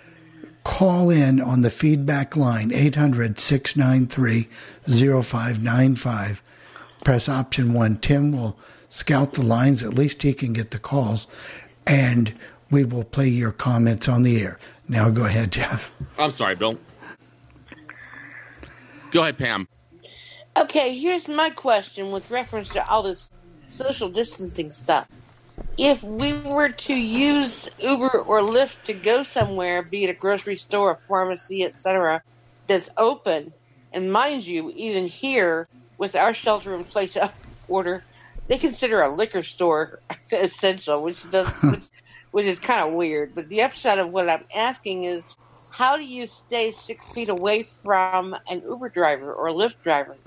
call 0.63 1.09
in 1.09 1.41
on 1.41 1.61
the 1.61 1.69
feedback 1.69 2.35
line, 2.35 2.71
800 2.73 3.39
693 3.39 4.43
0595, 5.23 6.41
press 7.03 7.29
option 7.29 7.73
one. 7.73 7.97
Tim 7.97 8.31
will 8.31 8.57
scout 8.89 9.33
the 9.33 9.41
lines. 9.41 9.83
At 9.83 9.93
least 9.93 10.21
he 10.21 10.33
can 10.33 10.53
get 10.53 10.71
the 10.71 10.79
calls. 10.79 11.27
And 11.85 12.33
we 12.71 12.85
will 12.85 13.03
play 13.03 13.27
your 13.27 13.51
comments 13.51 14.07
on 14.07 14.23
the 14.23 14.41
air. 14.41 14.57
Now 14.87 15.09
go 15.09 15.25
ahead, 15.25 15.51
Jeff. 15.51 15.93
I'm 16.17 16.31
sorry, 16.31 16.55
Bill. 16.55 16.77
Go 19.11 19.21
ahead, 19.21 19.37
Pam. 19.37 19.67
Okay, 20.57 20.95
here's 20.95 21.27
my 21.27 21.49
question 21.49 22.11
with 22.11 22.29
reference 22.31 22.69
to 22.69 22.87
all 22.89 23.03
this 23.03 23.31
social 23.67 24.09
distancing 24.09 24.71
stuff. 24.71 25.07
If 25.77 26.03
we 26.03 26.33
were 26.33 26.69
to 26.69 26.93
use 26.93 27.69
Uber 27.79 28.09
or 28.09 28.41
Lyft 28.41 28.83
to 28.85 28.93
go 28.93 29.23
somewhere, 29.23 29.81
be 29.81 30.03
it 30.03 30.09
a 30.09 30.13
grocery 30.13 30.55
store, 30.55 30.91
a 30.91 30.95
pharmacy, 30.95 31.63
etc., 31.63 32.21
that's 32.67 32.89
open, 32.97 33.53
and 33.91 34.11
mind 34.11 34.45
you, 34.45 34.71
even 34.75 35.05
here 35.07 35.67
with 35.97 36.15
our 36.15 36.33
shelter 36.33 36.75
in 36.75 36.83
place 36.83 37.17
order, 37.67 38.03
they 38.47 38.57
consider 38.57 39.01
a 39.01 39.13
liquor 39.13 39.43
store 39.43 39.99
essential, 40.31 41.03
which 41.03 41.29
does 41.29 41.47
which, 41.63 41.85
which 42.31 42.45
is 42.45 42.59
kind 42.59 42.87
of 42.87 42.93
weird. 42.93 43.35
But 43.35 43.49
the 43.49 43.61
upshot 43.61 43.99
of 43.99 44.09
what 44.09 44.29
I'm 44.29 44.45
asking 44.55 45.05
is, 45.05 45.37
how 45.69 45.97
do 45.97 46.05
you 46.05 46.27
stay 46.27 46.71
six 46.71 47.09
feet 47.09 47.29
away 47.29 47.63
from 47.63 48.35
an 48.47 48.61
Uber 48.61 48.89
driver 48.89 49.33
or 49.33 49.47
a 49.47 49.53
Lyft 49.53 49.83
driver? 49.83 50.17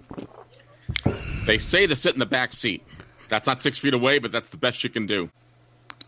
They 1.46 1.58
say 1.58 1.86
to 1.86 1.94
sit 1.94 2.14
in 2.14 2.18
the 2.18 2.26
back 2.26 2.52
seat. 2.52 2.84
That's 3.28 3.46
not 3.46 3.62
six 3.62 3.78
feet 3.78 3.94
away, 3.94 4.18
but 4.18 4.32
that's 4.32 4.50
the 4.50 4.56
best 4.56 4.84
you 4.84 4.90
can 4.90 5.06
do. 5.06 5.30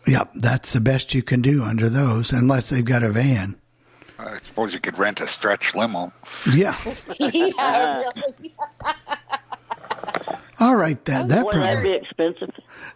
Yep, 0.07 0.31
that's 0.35 0.73
the 0.73 0.79
best 0.79 1.13
you 1.13 1.21
can 1.21 1.41
do 1.41 1.63
under 1.63 1.89
those, 1.89 2.31
unless 2.31 2.69
they've 2.69 2.85
got 2.85 3.03
a 3.03 3.09
van. 3.09 3.55
I 4.17 4.37
suppose 4.41 4.73
you 4.73 4.79
could 4.79 4.97
rent 4.97 5.21
a 5.21 5.27
stretch 5.27 5.75
limo. 5.75 6.11
Yeah. 6.53 6.75
yeah, 7.19 8.03
really. 8.15 8.55
All 10.59 10.75
right, 10.75 11.03
that 11.05 11.29
that 11.29 11.43
Boy, 11.43 11.51
that'd 11.51 11.77
problem, 11.77 11.83
be 11.83 11.93
expensive. 11.93 12.49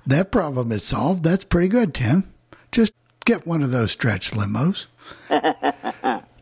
that 0.08 0.32
problem 0.32 0.72
is 0.74 0.84
solved. 0.84 1.24
That's 1.24 1.46
pretty 1.46 1.70
good, 1.70 1.94
Tim. 1.94 2.30
Just 2.74 2.92
get 3.24 3.48
one 3.48 3.64
of 3.64 3.72
those 3.72 3.94
stretch 3.94 4.32
limos. 4.32 4.88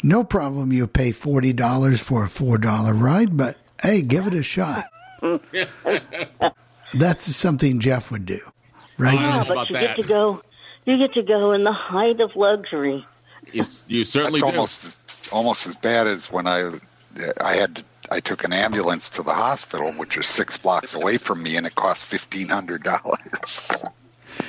No 0.03 0.23
problem. 0.23 0.73
You 0.73 0.87
pay 0.87 1.11
forty 1.11 1.53
dollars 1.53 1.99
for 2.01 2.23
a 2.25 2.29
four 2.29 2.57
dollar 2.57 2.93
ride, 2.95 3.37
but 3.37 3.57
hey, 3.83 4.01
give 4.01 4.25
it 4.25 4.33
a 4.33 4.41
shot. 4.41 4.85
That's 6.93 7.35
something 7.35 7.79
Jeff 7.79 8.11
would 8.11 8.25
do, 8.25 8.39
right? 8.97 9.19
I 9.19 9.23
Jeff? 9.23 9.47
but 9.47 9.53
about 9.53 9.69
you 9.69 9.73
that. 9.75 9.97
get 9.97 10.01
to 10.03 10.07
go. 10.07 10.41
You 10.85 10.97
get 10.97 11.13
to 11.13 11.23
go 11.23 11.51
in 11.53 11.63
the 11.63 11.71
height 11.73 12.19
of 12.19 12.35
luxury. 12.35 13.05
You, 13.51 13.63
you 13.87 14.05
certainly 14.05 14.39
That's 14.39 14.51
do. 14.51 14.57
almost 14.57 15.33
almost 15.33 15.67
as 15.67 15.75
bad 15.75 16.07
as 16.07 16.31
when 16.31 16.47
I 16.47 16.61
uh, 16.63 16.79
I 17.39 17.53
had 17.53 17.77
to, 17.77 17.83
I 18.09 18.19
took 18.19 18.43
an 18.43 18.53
ambulance 18.53 19.09
to 19.11 19.23
the 19.23 19.33
hospital, 19.33 19.91
which 19.93 20.17
is 20.17 20.27
six 20.27 20.57
blocks 20.57 20.93
away 20.93 21.17
from 21.17 21.41
me, 21.43 21.55
and 21.57 21.65
it 21.67 21.75
cost 21.75 22.05
fifteen 22.05 22.49
hundred 22.49 22.83
dollars. 22.83 23.83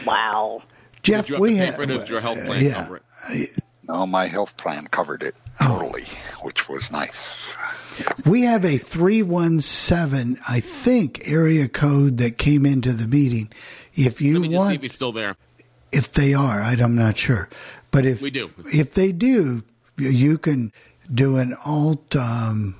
Wow. 0.06 0.62
Jeff, 1.02 1.26
Did 1.26 1.30
you 1.30 1.34
have 1.34 1.40
we 1.40 1.48
to 1.50 1.54
pay 1.56 1.64
have 1.66 1.74
for 1.74 1.82
it, 1.82 1.90
or 1.90 1.98
did 1.98 2.08
your 2.08 2.20
health 2.20 2.44
plan 2.44 2.64
yeah. 2.64 2.74
cover 2.74 3.00
it? 3.30 3.58
No, 3.88 4.06
my 4.06 4.26
health 4.26 4.56
plan 4.56 4.86
covered 4.86 5.22
it 5.22 5.34
totally, 5.60 6.04
which 6.42 6.68
was 6.68 6.90
nice. 6.92 7.10
We 8.24 8.42
have 8.42 8.64
a 8.64 8.78
317, 8.78 10.38
I 10.48 10.60
think, 10.60 11.22
area 11.28 11.68
code 11.68 12.16
that 12.18 12.38
came 12.38 12.64
into 12.66 12.92
the 12.92 13.06
meeting. 13.06 13.52
If 13.94 14.20
you 14.20 14.34
Let 14.34 14.42
me 14.42 14.48
just 14.48 14.52
see 14.52 14.58
want, 14.58 14.74
if 14.76 14.82
he's 14.82 14.94
still 14.94 15.12
there. 15.12 15.36
if 15.92 16.12
they 16.12 16.32
are, 16.34 16.60
I- 16.62 16.72
I'm 16.72 16.94
not 16.96 17.16
sure. 17.16 17.48
But 17.90 18.06
if 18.06 18.22
We 18.22 18.30
do. 18.30 18.50
if 18.72 18.92
they 18.94 19.12
do, 19.12 19.62
you 19.98 20.38
can 20.38 20.72
do 21.12 21.36
an 21.36 21.54
alt 21.66 22.16
um, 22.16 22.74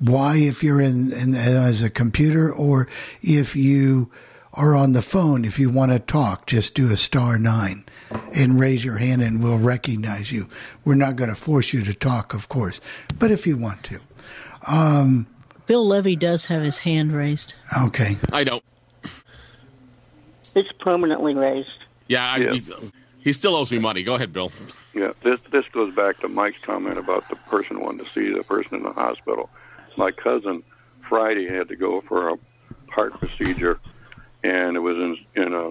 Y 0.00 0.36
if 0.36 0.62
you're 0.62 0.80
in, 0.80 1.12
in 1.12 1.34
as 1.34 1.82
a 1.82 1.90
computer, 1.90 2.52
or 2.52 2.86
if 3.22 3.56
you 3.56 4.10
are 4.54 4.74
on 4.74 4.92
the 4.92 5.02
phone. 5.02 5.44
If 5.44 5.58
you 5.58 5.70
want 5.70 5.92
to 5.92 5.98
talk, 5.98 6.46
just 6.46 6.74
do 6.74 6.92
a 6.92 6.96
star 6.96 7.38
nine 7.38 7.84
and 8.34 8.60
raise 8.60 8.84
your 8.84 8.98
hand, 8.98 9.22
and 9.22 9.42
we'll 9.42 9.58
recognize 9.58 10.30
you. 10.30 10.48
We're 10.84 10.94
not 10.94 11.16
going 11.16 11.30
to 11.30 11.36
force 11.36 11.72
you 11.72 11.82
to 11.84 11.94
talk, 11.94 12.34
of 12.34 12.48
course, 12.48 12.80
but 13.18 13.30
if 13.30 13.46
you 13.46 13.56
want 13.56 13.82
to. 13.84 14.00
Um, 14.66 15.26
Bill 15.66 15.86
Levy 15.86 16.16
does 16.16 16.46
have 16.46 16.62
his 16.62 16.78
hand 16.78 17.12
raised. 17.12 17.54
okay. 17.80 18.16
I 18.32 18.44
don't. 18.44 18.62
It's 20.54 20.70
permanently 20.80 21.34
raised. 21.34 21.68
Yeah, 22.08 22.30
I, 22.30 22.36
Yeah. 22.36 22.52
He's, 22.52 22.70
He 23.20 23.32
still 23.32 23.54
owes 23.54 23.72
me 23.72 23.78
money. 23.78 24.02
Go 24.02 24.14
ahead, 24.14 24.32
Bill. 24.32 24.52
Yeah, 24.94 25.12
this 25.22 25.38
this 25.50 25.64
goes 25.72 25.94
back 25.94 26.20
to 26.20 26.28
Mike's 26.28 26.60
comment 26.62 26.98
about 26.98 27.28
the 27.28 27.36
person 27.36 27.80
wanting 27.80 28.04
to 28.04 28.12
see 28.12 28.30
the 28.32 28.42
person 28.42 28.74
in 28.74 28.82
the 28.82 28.92
hospital. 28.92 29.48
My 29.96 30.10
cousin 30.10 30.62
Friday 31.08 31.48
had 31.48 31.68
to 31.68 31.76
go 31.76 32.02
for 32.02 32.30
a 32.30 32.36
heart 32.90 33.14
procedure, 33.14 33.80
and 34.44 34.76
it 34.76 34.80
was 34.80 34.96
in 34.96 35.42
in 35.42 35.52
a 35.54 35.70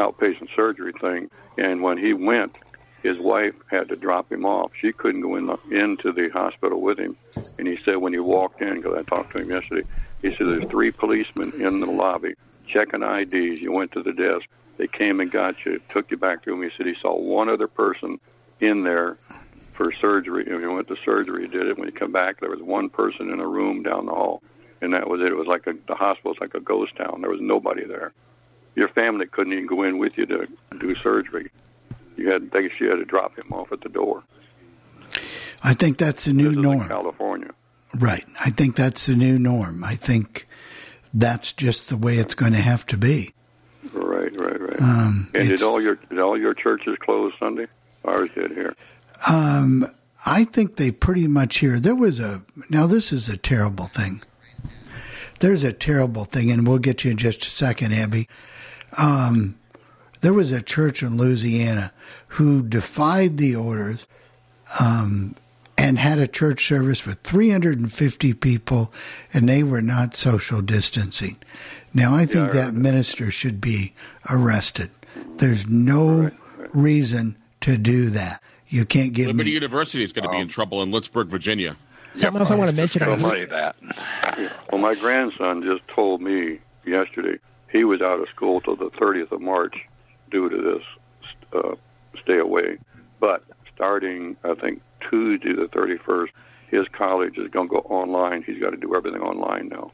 outpatient 0.00 0.48
surgery 0.56 0.92
thing. 1.00 1.28
And 1.58 1.82
when 1.82 1.98
he 1.98 2.14
went, 2.14 2.56
his 3.02 3.16
wife 3.20 3.54
had 3.70 3.88
to 3.88 3.96
drop 3.96 4.30
him 4.32 4.44
off. 4.46 4.72
She 4.80 4.92
couldn't 4.92 5.22
go 5.22 5.36
in 5.36 5.46
the, 5.46 5.56
into 5.70 6.12
the 6.12 6.30
hospital 6.34 6.80
with 6.80 6.98
him. 6.98 7.16
And 7.58 7.68
he 7.68 7.76
said 7.84 7.96
when 7.96 8.12
he 8.12 8.20
walked 8.20 8.62
in, 8.62 8.76
because 8.76 8.96
I 8.98 9.02
talked 9.04 9.32
to 9.32 9.42
him 9.42 9.50
yesterday, 9.50 9.86
he 10.22 10.30
said 10.30 10.46
there's 10.46 10.64
three 10.70 10.92
policemen 10.92 11.52
in 11.60 11.80
the 11.80 11.86
lobby 11.86 12.34
checking 12.68 13.02
IDs. 13.02 13.60
You 13.62 13.72
went 13.72 13.92
to 13.92 14.02
the 14.02 14.12
desk. 14.12 14.46
They 14.78 14.88
came 14.88 15.20
and 15.20 15.30
got 15.30 15.56
you, 15.66 15.80
took 15.90 16.10
you 16.10 16.16
back 16.16 16.42
to 16.44 16.52
him. 16.52 16.62
He 16.62 16.70
said 16.76 16.86
he 16.86 16.94
saw 17.02 17.18
one 17.18 17.48
other 17.50 17.68
person 17.68 18.18
in 18.60 18.84
there 18.84 19.18
for 19.74 19.92
surgery. 20.00 20.44
And 20.46 20.54
when 20.56 20.62
he 20.62 20.74
went 20.74 20.88
to 20.88 20.96
surgery, 21.04 21.42
he 21.42 21.48
did 21.48 21.66
it. 21.66 21.78
When 21.78 21.88
he 21.88 21.92
come 21.92 22.12
back, 22.12 22.40
there 22.40 22.50
was 22.50 22.62
one 22.62 22.90
person 22.90 23.30
in 23.30 23.40
a 23.40 23.46
room 23.48 23.82
down 23.82 24.06
the 24.06 24.12
hall, 24.12 24.42
and 24.80 24.94
that 24.94 25.08
was 25.08 25.20
it. 25.20 25.28
It 25.28 25.36
was 25.36 25.46
like 25.46 25.66
a, 25.66 25.74
the 25.86 25.94
hospital 25.94 26.32
was 26.32 26.40
like 26.40 26.54
a 26.54 26.60
ghost 26.60 26.96
town. 26.96 27.20
There 27.20 27.30
was 27.30 27.40
nobody 27.40 27.84
there. 27.84 28.12
Your 28.74 28.88
family 28.88 29.26
couldn't 29.26 29.52
even 29.52 29.66
go 29.66 29.82
in 29.82 29.98
with 29.98 30.16
you 30.16 30.26
to 30.26 30.46
do 30.78 30.94
surgery. 31.02 31.50
You 32.16 32.30
had 32.30 32.50
they 32.50 32.70
she 32.78 32.84
had 32.84 32.96
to 32.96 33.04
drop 33.04 33.36
him 33.36 33.52
off 33.52 33.72
at 33.72 33.80
the 33.80 33.88
door. 33.88 34.22
I 35.62 35.74
think 35.74 35.98
that's 35.98 36.24
the 36.24 36.32
new 36.32 36.52
norm. 36.52 36.82
in 36.82 36.88
California. 36.88 37.50
Right. 37.98 38.24
I 38.38 38.50
think 38.50 38.76
that's 38.76 39.06
the 39.06 39.16
new 39.16 39.38
norm. 39.38 39.84
I 39.84 39.96
think 39.96 40.46
that's 41.12 41.52
just 41.52 41.88
the 41.88 41.96
way 41.96 42.16
it's 42.16 42.34
going 42.34 42.52
to 42.52 42.60
have 42.60 42.86
to 42.86 42.96
be. 42.96 43.34
Right, 43.92 44.38
right, 44.40 44.60
right. 44.60 44.80
Um, 44.80 45.30
and 45.34 45.48
did 45.48 45.62
all 45.62 45.80
your 45.80 45.96
did 45.96 46.18
all 46.18 46.38
your 46.38 46.54
churches 46.54 46.96
close 47.00 47.32
Sunday? 47.38 47.66
Ours 48.04 48.30
did 48.34 48.52
here. 48.52 48.76
Um, 49.28 49.86
I 50.24 50.44
think 50.44 50.76
they 50.76 50.90
pretty 50.90 51.26
much 51.26 51.58
here. 51.58 51.80
There 51.80 51.94
was 51.94 52.20
a 52.20 52.42
now. 52.68 52.86
This 52.86 53.12
is 53.12 53.28
a 53.28 53.36
terrible 53.36 53.86
thing. 53.86 54.22
There's 55.40 55.64
a 55.64 55.72
terrible 55.72 56.24
thing, 56.24 56.50
and 56.50 56.66
we'll 56.66 56.78
get 56.78 57.04
you 57.04 57.10
in 57.10 57.16
just 57.16 57.42
a 57.42 57.46
second, 57.46 57.92
Abby. 57.92 58.28
Um, 58.96 59.58
there 60.20 60.34
was 60.34 60.52
a 60.52 60.62
church 60.62 61.02
in 61.02 61.16
Louisiana 61.16 61.92
who 62.28 62.62
defied 62.62 63.38
the 63.38 63.56
orders 63.56 64.06
um, 64.78 65.34
and 65.78 65.98
had 65.98 66.18
a 66.18 66.28
church 66.28 66.66
service 66.66 67.06
with 67.06 67.20
350 67.22 68.34
people, 68.34 68.92
and 69.32 69.48
they 69.48 69.62
were 69.62 69.80
not 69.80 70.14
social 70.14 70.60
distancing. 70.60 71.36
Now, 71.94 72.14
I 72.14 72.26
think 72.26 72.52
that 72.52 72.74
minister 72.74 73.30
should 73.30 73.60
be 73.60 73.94
arrested. 74.28 74.90
There's 75.38 75.66
no 75.66 76.30
reason 76.72 77.36
to 77.62 77.78
do 77.78 78.10
that. 78.10 78.42
You 78.68 78.84
can't 78.84 79.12
give 79.12 79.28
Liberty 79.28 79.50
me. 79.50 79.54
University 79.54 80.02
is 80.02 80.12
going 80.12 80.24
to 80.24 80.30
be 80.30 80.38
in 80.38 80.48
trouble 80.48 80.82
in 80.82 80.92
Lynchburg, 80.92 81.28
Virginia. 81.28 81.76
Something 82.16 82.40
else 82.40 82.50
I 82.50 82.56
want 82.56 82.70
to 82.70 82.76
mention. 82.76 83.04
Gonna 83.04 83.20
say 83.20 83.44
that. 83.46 83.76
Well, 84.70 84.80
my 84.80 84.94
grandson 84.94 85.62
just 85.62 85.86
told 85.88 86.20
me 86.20 86.58
yesterday 86.84 87.38
he 87.70 87.84
was 87.84 88.00
out 88.00 88.20
of 88.20 88.28
school 88.28 88.60
till 88.60 88.76
the 88.76 88.90
30th 88.90 89.32
of 89.32 89.40
March 89.40 89.76
due 90.30 90.48
to 90.48 90.56
this 90.56 90.82
uh, 91.52 91.74
stay 92.22 92.38
away. 92.38 92.78
But 93.20 93.44
starting, 93.74 94.36
I 94.44 94.54
think, 94.54 94.82
Tuesday 95.08 95.52
the 95.52 95.66
31st, 95.68 96.28
his 96.70 96.86
college 96.88 97.38
is 97.38 97.48
going 97.48 97.68
to 97.68 97.74
go 97.74 97.80
online. 97.80 98.42
He's 98.42 98.60
got 98.60 98.70
to 98.70 98.76
do 98.76 98.94
everything 98.94 99.20
online 99.20 99.68
now. 99.68 99.92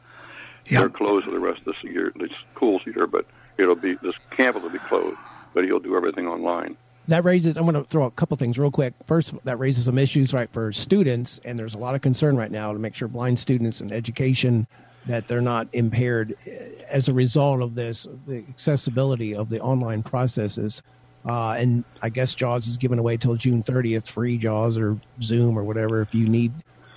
They're 0.69 0.89
closed 0.89 1.25
for 1.25 1.31
the 1.31 1.39
rest 1.39 1.59
of 1.59 1.65
this 1.65 1.83
year, 1.83 2.11
the 2.15 2.29
school's 2.53 2.85
year, 2.85 3.07
but 3.07 3.25
it'll 3.57 3.75
be 3.75 3.95
this 3.95 4.17
campus 4.31 4.63
will 4.63 4.69
be 4.71 4.79
closed, 4.79 5.17
but 5.53 5.63
he'll 5.63 5.79
do 5.79 5.95
everything 5.95 6.27
online. 6.27 6.75
That 7.07 7.23
raises 7.23 7.57
i'm 7.57 7.63
going 7.63 7.75
to 7.75 7.83
throw 7.83 8.05
a 8.05 8.11
couple 8.11 8.37
things 8.37 8.57
real 8.59 8.71
quick. 8.71 8.93
First 9.05 9.33
that 9.45 9.59
raises 9.59 9.85
some 9.85 9.97
issues 9.97 10.33
right 10.33 10.49
for 10.51 10.71
students 10.71 11.39
and 11.45 11.57
there's 11.57 11.75
a 11.75 11.77
lot 11.77 11.95
of 11.95 12.01
concern 12.01 12.37
right 12.37 12.51
now 12.51 12.73
to 12.73 12.79
make 12.79 12.95
sure 12.95 13.07
blind 13.07 13.39
students 13.39 13.81
and 13.81 13.91
education 13.91 14.67
that 15.05 15.27
they're 15.27 15.41
not 15.41 15.67
impaired 15.71 16.35
eh, 16.45 16.69
as 16.89 17.07
a 17.07 17.13
result 17.13 17.61
of 17.61 17.75
this 17.75 18.07
the 18.27 18.43
accessibility 18.49 19.33
of 19.35 19.49
the 19.49 19.59
online 19.61 20.03
processes. 20.03 20.83
Uh, 21.25 21.55
and 21.57 21.83
i 22.01 22.09
guess 22.09 22.35
jaws 22.35 22.67
is 22.67 22.77
given 22.77 22.99
away 22.99 23.17
till 23.17 23.35
june 23.35 23.61
30th 23.61 24.09
free 24.09 24.37
jaws 24.37 24.77
or 24.77 24.97
zoom 25.21 25.57
or 25.57 25.63
whatever 25.63 26.01
if 26.01 26.13
you 26.13 26.27
need 26.29 26.53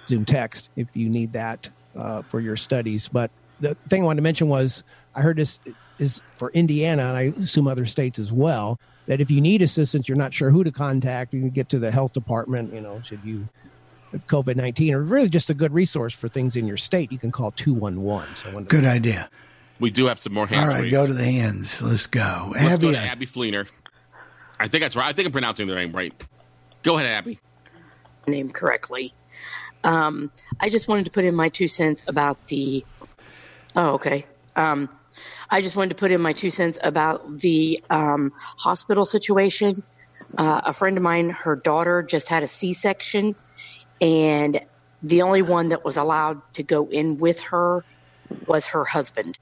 zoom 0.06 0.24
text 0.24 0.68
if 0.76 0.86
you 0.94 1.08
need 1.08 1.32
that 1.32 1.68
uh, 1.96 2.22
for 2.22 2.40
your 2.40 2.56
studies. 2.56 3.08
But 3.08 3.30
the 3.60 3.74
thing 3.88 4.02
i 4.02 4.06
wanted 4.06 4.16
to 4.18 4.22
mention 4.22 4.48
was 4.48 4.82
i 5.14 5.20
heard 5.20 5.36
this 5.36 5.60
is 5.98 6.20
for 6.36 6.50
indiana 6.50 7.02
and 7.02 7.16
i 7.16 7.22
assume 7.42 7.68
other 7.68 7.86
states 7.86 8.18
as 8.18 8.32
well 8.32 8.78
that 9.10 9.20
if 9.20 9.28
you 9.28 9.40
need 9.40 9.60
assistance, 9.60 10.08
you're 10.08 10.16
not 10.16 10.32
sure 10.32 10.50
who 10.50 10.62
to 10.62 10.70
contact, 10.70 11.34
you 11.34 11.40
can 11.40 11.50
get 11.50 11.68
to 11.70 11.80
the 11.80 11.90
health 11.90 12.12
department, 12.12 12.72
you 12.72 12.80
know, 12.80 13.02
should 13.02 13.18
you 13.24 13.48
COVID 14.28 14.54
19, 14.54 14.94
or 14.94 15.02
really 15.02 15.28
just 15.28 15.50
a 15.50 15.54
good 15.54 15.72
resource 15.72 16.14
for 16.14 16.28
things 16.28 16.54
in 16.54 16.64
your 16.64 16.76
state, 16.76 17.10
you 17.10 17.18
can 17.18 17.32
call 17.32 17.50
211. 17.50 18.36
So 18.36 18.50
I 18.50 18.54
wanted 18.54 18.68
Good 18.68 18.84
idea. 18.84 19.28
We 19.80 19.90
do 19.90 20.06
have 20.06 20.20
some 20.20 20.32
more 20.32 20.46
hands 20.46 20.62
All 20.62 20.68
right, 20.68 20.82
raised. 20.82 20.92
go 20.92 21.08
to 21.08 21.12
the 21.12 21.24
hands. 21.24 21.82
Let's 21.82 22.06
go. 22.06 22.50
Let's 22.52 22.64
Abby, 22.64 22.82
go 22.82 22.92
to 22.92 22.98
Abby 22.98 23.26
Fleener. 23.26 23.66
I 24.60 24.68
think 24.68 24.82
that's 24.82 24.94
right. 24.94 25.08
I 25.08 25.12
think 25.12 25.26
I'm 25.26 25.32
pronouncing 25.32 25.66
their 25.66 25.74
name 25.74 25.90
right. 25.90 26.14
Go 26.84 26.96
ahead, 26.96 27.10
Abby. 27.10 27.40
name 28.28 28.48
correctly. 28.48 29.12
Um, 29.82 30.30
I 30.60 30.68
just 30.68 30.86
wanted 30.86 31.06
to 31.06 31.10
put 31.10 31.24
in 31.24 31.34
my 31.34 31.48
two 31.48 31.66
cents 31.66 32.04
about 32.06 32.46
the. 32.46 32.84
Oh, 33.74 33.94
okay. 33.94 34.24
Um, 34.54 34.88
I 35.50 35.62
just 35.62 35.76
wanted 35.76 35.90
to 35.90 35.94
put 35.96 36.10
in 36.10 36.20
my 36.20 36.32
two 36.32 36.50
cents 36.50 36.78
about 36.82 37.40
the 37.40 37.82
um, 37.90 38.32
hospital 38.56 39.04
situation. 39.04 39.82
Uh, 40.38 40.60
a 40.64 40.72
friend 40.72 40.96
of 40.96 41.02
mine, 41.02 41.30
her 41.30 41.56
daughter 41.56 42.02
just 42.02 42.28
had 42.28 42.42
a 42.42 42.48
C 42.48 42.72
section, 42.72 43.34
and 44.00 44.60
the 45.02 45.22
only 45.22 45.42
one 45.42 45.70
that 45.70 45.84
was 45.84 45.96
allowed 45.96 46.40
to 46.54 46.62
go 46.62 46.88
in 46.88 47.18
with 47.18 47.40
her 47.40 47.84
was 48.46 48.66
her 48.66 48.84
husband. 48.84 49.38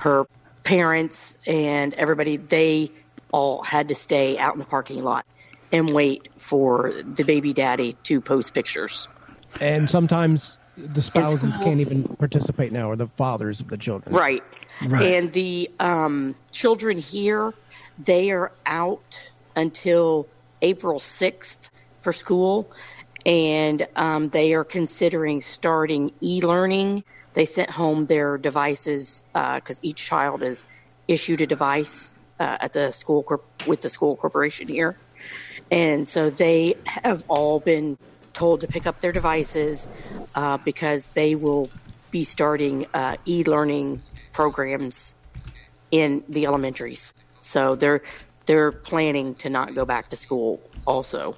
Her 0.00 0.26
parents 0.64 1.38
and 1.46 1.94
everybody, 1.94 2.36
they 2.36 2.90
all 3.32 3.62
had 3.62 3.88
to 3.88 3.94
stay 3.94 4.36
out 4.38 4.52
in 4.52 4.58
the 4.58 4.66
parking 4.66 5.02
lot 5.02 5.24
and 5.72 5.92
wait 5.94 6.28
for 6.36 6.92
the 7.02 7.22
baby 7.24 7.52
daddy 7.52 7.94
to 8.04 8.20
post 8.20 8.52
pictures. 8.52 9.08
and 9.60 9.88
sometimes 9.88 10.58
the 10.76 11.02
spouses 11.02 11.56
can't 11.58 11.80
even 11.80 12.04
participate 12.04 12.72
now, 12.72 12.90
or 12.90 12.96
the 12.96 13.08
fathers 13.16 13.60
of 13.60 13.68
the 13.68 13.76
children. 13.76 14.14
Right. 14.14 14.42
Right. 14.84 15.02
And 15.02 15.32
the 15.32 15.70
um, 15.80 16.34
children 16.52 16.98
here, 16.98 17.54
they 17.98 18.30
are 18.30 18.52
out 18.66 19.30
until 19.56 20.28
April 20.62 21.00
6th 21.00 21.70
for 21.98 22.12
school. 22.12 22.70
And 23.26 23.86
um, 23.96 24.28
they 24.30 24.54
are 24.54 24.64
considering 24.64 25.40
starting 25.40 26.12
e 26.22 26.40
learning. 26.40 27.04
They 27.34 27.44
sent 27.44 27.70
home 27.70 28.06
their 28.06 28.38
devices 28.38 29.24
because 29.32 29.80
each 29.82 30.04
child 30.06 30.42
is 30.42 30.66
issued 31.08 31.40
a 31.40 31.46
device 31.46 32.18
uh, 32.38 32.58
at 32.60 32.72
the 32.72 32.90
school 32.90 33.22
corp- 33.22 33.66
with 33.66 33.80
the 33.80 33.90
school 33.90 34.16
corporation 34.16 34.68
here. 34.68 34.96
And 35.70 36.06
so 36.06 36.30
they 36.30 36.74
have 36.86 37.24
all 37.28 37.60
been 37.60 37.98
told 38.32 38.60
to 38.60 38.66
pick 38.66 38.86
up 38.86 39.00
their 39.00 39.12
devices 39.12 39.88
uh, 40.34 40.58
because 40.58 41.10
they 41.10 41.34
will 41.34 41.68
be 42.10 42.24
starting 42.24 42.86
uh, 42.94 43.16
e 43.26 43.44
learning 43.44 44.02
programs 44.38 45.16
in 45.90 46.22
the 46.28 46.44
elementaries. 46.44 47.12
So 47.40 47.74
they're 47.74 48.02
they're 48.46 48.70
planning 48.70 49.34
to 49.42 49.50
not 49.50 49.74
go 49.74 49.84
back 49.84 50.10
to 50.10 50.16
school 50.16 50.62
also. 50.86 51.34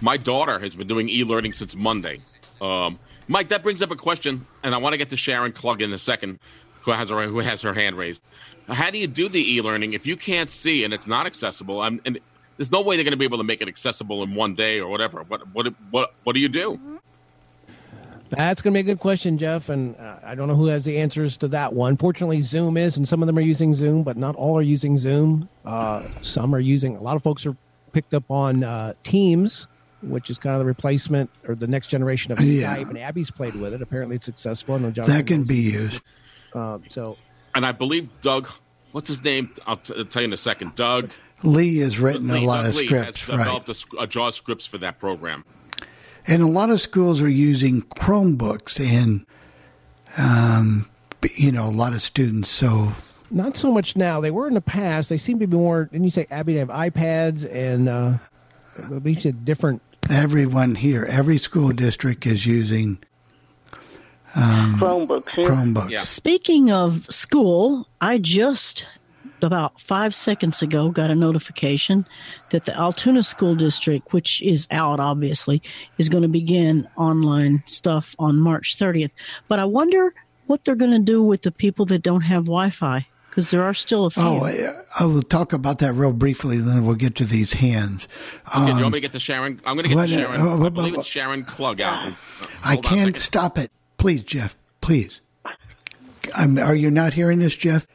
My 0.00 0.16
daughter 0.16 0.58
has 0.58 0.74
been 0.74 0.88
doing 0.88 1.10
e-learning 1.10 1.52
since 1.52 1.76
Monday. 1.76 2.22
Um, 2.62 2.98
Mike, 3.28 3.48
that 3.50 3.62
brings 3.62 3.82
up 3.82 3.90
a 3.90 3.96
question, 3.96 4.46
and 4.62 4.74
I 4.74 4.78
want 4.78 4.94
to 4.94 4.96
get 4.96 5.10
to 5.10 5.18
Sharon 5.18 5.52
Klug 5.52 5.82
in 5.82 5.92
a 5.92 5.98
second, 5.98 6.38
who 6.80 6.92
has 6.92 7.10
her 7.10 7.26
who 7.26 7.40
has 7.40 7.60
her 7.60 7.74
hand 7.74 7.98
raised. 7.98 8.24
How 8.68 8.90
do 8.90 8.96
you 8.96 9.06
do 9.06 9.28
the 9.28 9.56
e-learning 9.56 9.92
if 9.92 10.06
you 10.06 10.16
can't 10.16 10.50
see 10.50 10.84
and 10.84 10.94
it's 10.94 11.06
not 11.06 11.26
accessible? 11.26 11.82
I'm, 11.82 12.00
and 12.06 12.18
there's 12.56 12.72
no 12.72 12.80
way 12.80 12.96
they're 12.96 13.04
going 13.04 13.18
to 13.18 13.18
be 13.18 13.26
able 13.26 13.38
to 13.38 13.44
make 13.44 13.60
it 13.60 13.68
accessible 13.68 14.22
in 14.22 14.34
one 14.34 14.54
day 14.54 14.80
or 14.80 14.88
whatever. 14.88 15.24
What 15.24 15.46
what 15.52 15.66
what 15.90 16.14
what 16.24 16.32
do 16.32 16.40
you 16.40 16.48
do? 16.48 16.97
That's 18.30 18.62
going 18.62 18.72
to 18.74 18.76
be 18.76 18.80
a 18.80 18.94
good 18.94 19.00
question, 19.00 19.38
Jeff. 19.38 19.68
And 19.68 19.96
uh, 19.96 20.16
I 20.24 20.34
don't 20.34 20.48
know 20.48 20.54
who 20.56 20.66
has 20.66 20.84
the 20.84 20.98
answers 20.98 21.36
to 21.38 21.48
that 21.48 21.72
one. 21.72 21.96
Fortunately, 21.96 22.42
Zoom 22.42 22.76
is, 22.76 22.96
and 22.96 23.08
some 23.08 23.22
of 23.22 23.26
them 23.26 23.38
are 23.38 23.42
using 23.42 23.74
Zoom, 23.74 24.02
but 24.02 24.16
not 24.16 24.36
all 24.36 24.56
are 24.58 24.62
using 24.62 24.98
Zoom. 24.98 25.48
Uh, 25.64 26.02
some 26.22 26.54
are 26.54 26.60
using, 26.60 26.96
a 26.96 27.00
lot 27.02 27.16
of 27.16 27.22
folks 27.22 27.46
are 27.46 27.56
picked 27.92 28.12
up 28.14 28.30
on 28.30 28.62
uh, 28.64 28.92
Teams, 29.02 29.66
which 30.02 30.30
is 30.30 30.38
kind 30.38 30.54
of 30.54 30.60
the 30.60 30.66
replacement 30.66 31.30
or 31.48 31.54
the 31.54 31.66
next 31.66 31.88
generation 31.88 32.30
of 32.32 32.40
Yeah. 32.40 32.76
Skype. 32.76 32.88
And 32.90 32.98
Abby's 32.98 33.30
played 33.30 33.54
with 33.54 33.72
it. 33.74 33.82
Apparently, 33.82 34.16
it's 34.16 34.26
successful. 34.26 34.74
I 34.74 34.78
know 34.78 34.90
John 34.90 35.08
that 35.08 35.26
can 35.26 35.44
be 35.44 35.56
used. 35.56 36.02
Uh, 36.54 36.78
so 36.90 37.16
And 37.54 37.64
I 37.66 37.72
believe 37.72 38.08
Doug, 38.20 38.48
what's 38.92 39.08
his 39.08 39.24
name? 39.24 39.52
I'll, 39.66 39.76
t- 39.76 39.94
I'll 39.96 40.04
tell 40.04 40.22
you 40.22 40.28
in 40.28 40.32
a 40.32 40.36
second. 40.36 40.74
Doug. 40.74 41.10
Lee 41.42 41.78
has 41.78 41.98
written 41.98 42.28
Lee- 42.28 42.44
a 42.44 42.46
lot 42.46 42.62
Doug 42.62 42.70
of 42.70 42.76
Lee 42.76 42.86
scripts, 42.86 43.20
has 43.24 43.28
right? 43.28 43.38
developed 43.38 43.68
a, 43.68 43.74
sc- 43.74 43.94
a 43.98 44.06
JAWS 44.06 44.34
scripts 44.36 44.66
for 44.66 44.78
that 44.78 44.98
program. 44.98 45.44
And 46.28 46.42
a 46.42 46.46
lot 46.46 46.70
of 46.70 46.80
schools 46.80 47.20
are 47.22 47.28
using 47.28 47.82
Chromebooks, 47.82 48.78
and 48.78 49.26
um, 50.18 50.88
you 51.34 51.50
know, 51.50 51.64
a 51.64 51.70
lot 51.70 51.94
of 51.94 52.02
students. 52.02 52.48
So 52.48 52.92
not 53.30 53.56
so 53.56 53.72
much 53.72 53.96
now. 53.96 54.20
They 54.20 54.30
were 54.30 54.46
in 54.46 54.54
the 54.54 54.60
past. 54.60 55.08
They 55.08 55.16
seem 55.16 55.38
to 55.38 55.46
be 55.46 55.56
more. 55.56 55.86
Didn't 55.86 56.04
you 56.04 56.10
say 56.10 56.26
Abby? 56.30 56.54
They 56.54 56.58
have 56.60 56.68
iPads 56.68 57.50
and 57.52 57.88
uh, 57.88 58.14
at 58.78 59.04
least 59.04 59.24
a 59.24 59.32
different. 59.32 59.82
Everyone 60.10 60.74
here, 60.74 61.04
every 61.04 61.38
school 61.38 61.70
district 61.70 62.26
is 62.26 62.46
using 62.46 62.98
um, 64.34 64.76
Chromebooks. 64.78 65.28
Chromebooks. 65.28 66.06
Speaking 66.06 66.70
of 66.70 67.06
school, 67.06 67.88
I 68.00 68.18
just 68.18 68.86
about 69.42 69.80
five 69.80 70.14
seconds 70.14 70.62
ago 70.62 70.90
got 70.90 71.10
a 71.10 71.14
notification 71.14 72.04
that 72.50 72.64
the 72.64 72.76
Altoona 72.76 73.22
School 73.22 73.54
District, 73.54 74.12
which 74.12 74.42
is 74.42 74.66
out 74.70 75.00
obviously, 75.00 75.62
is 75.98 76.08
going 76.08 76.22
to 76.22 76.28
begin 76.28 76.88
online 76.96 77.62
stuff 77.66 78.14
on 78.18 78.38
March 78.38 78.76
30th. 78.78 79.10
But 79.48 79.58
I 79.58 79.64
wonder 79.64 80.12
what 80.46 80.64
they're 80.64 80.74
going 80.74 80.90
to 80.92 80.98
do 80.98 81.22
with 81.22 81.42
the 81.42 81.52
people 81.52 81.84
that 81.86 82.02
don't 82.02 82.22
have 82.22 82.44
Wi 82.46 82.70
Fi 82.70 83.06
because 83.30 83.50
there 83.50 83.62
are 83.62 83.74
still 83.74 84.06
a 84.06 84.10
few. 84.10 84.22
Oh, 84.22 84.44
I- 84.44 84.74
I 84.98 85.04
will 85.04 85.22
talk 85.22 85.52
about 85.52 85.78
that 85.80 85.92
real 85.92 86.12
briefly, 86.12 86.56
then 86.58 86.84
we'll 86.84 86.96
get 86.96 87.14
to 87.16 87.24
these 87.24 87.52
hands. 87.52 88.08
Okay, 88.48 88.58
do 88.60 88.66
you 88.66 88.72
Um, 88.76 88.80
want 88.80 88.92
me 88.94 88.96
to 88.96 89.00
get 89.02 89.12
to 89.12 89.20
Sharon? 89.20 89.60
I'm 89.64 89.76
going 89.76 89.84
to 89.84 89.88
get 89.90 89.94
what- 89.96 90.08
to 90.08 90.12
Sharon. 90.14 90.40
uh, 90.40 90.44
I 90.44 90.54
what- 90.56 90.74
believe 90.74 90.92
what- 90.94 91.00
it's 91.00 91.08
Sharon 91.08 91.44
Klug 91.44 91.80
out. 91.80 92.14
I 92.64 92.76
can't 92.76 93.14
stop 93.16 93.56
it. 93.58 93.70
Please, 93.98 94.24
Jeff, 94.24 94.56
please. 94.80 95.20
I'm, 96.36 96.58
are 96.58 96.74
you 96.74 96.90
not 96.90 97.12
hearing 97.14 97.38
this, 97.38 97.56
Jeff? 97.56 97.86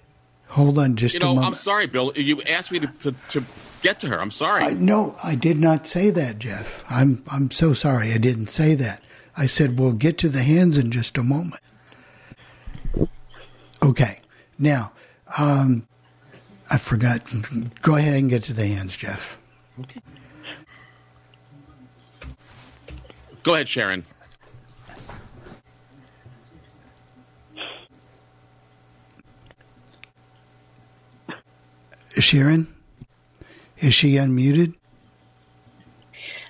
Hold 0.54 0.78
on 0.78 0.96
just 0.96 1.16
You 1.16 1.20
a 1.20 1.24
know, 1.24 1.28
moment. 1.30 1.48
I'm 1.48 1.56
sorry, 1.56 1.88
Bill. 1.88 2.14
You 2.16 2.40
asked 2.44 2.72
me 2.72 2.80
to, 2.80 2.88
to, 3.00 3.16
to 3.30 3.44
get 3.82 4.00
to 4.02 4.08
her. 4.08 4.22
I'm 4.22 4.30
sorry. 4.30 4.62
I, 4.62 4.74
no, 4.74 5.16
I 5.24 5.34
did 5.34 5.60
not 5.60 5.88
say 5.88 6.12
that, 6.12 6.38
Jeff. 6.38 6.86
I'm 6.88 7.24
I'm 7.32 7.50
so 7.50 7.74
sorry. 7.74 8.14
I 8.14 8.20
didn't 8.20 8.48
say 8.48 8.76
that. 8.76 9.02
I 9.36 9.48
said 9.48 9.80
we'll 9.80 9.94
get 9.94 10.20
to 10.20 10.30
the 10.30 10.44
hands 10.44 10.78
in 10.78 10.92
just 10.92 11.18
a 11.18 11.24
moment. 11.24 11.60
Okay. 13.82 14.20
Now, 14.60 14.92
um, 15.40 15.88
I 16.70 16.78
forgot. 16.78 17.34
Go 17.82 17.96
ahead 17.96 18.14
and 18.14 18.30
get 18.30 18.44
to 18.44 18.54
the 18.54 18.68
hands, 18.68 18.96
Jeff. 18.96 19.40
Okay. 19.80 20.02
Go 23.42 23.56
ahead, 23.56 23.68
Sharon. 23.68 24.06
Sharon, 32.20 32.68
is 33.80 33.94
she 33.94 34.14
unmuted? 34.14 34.74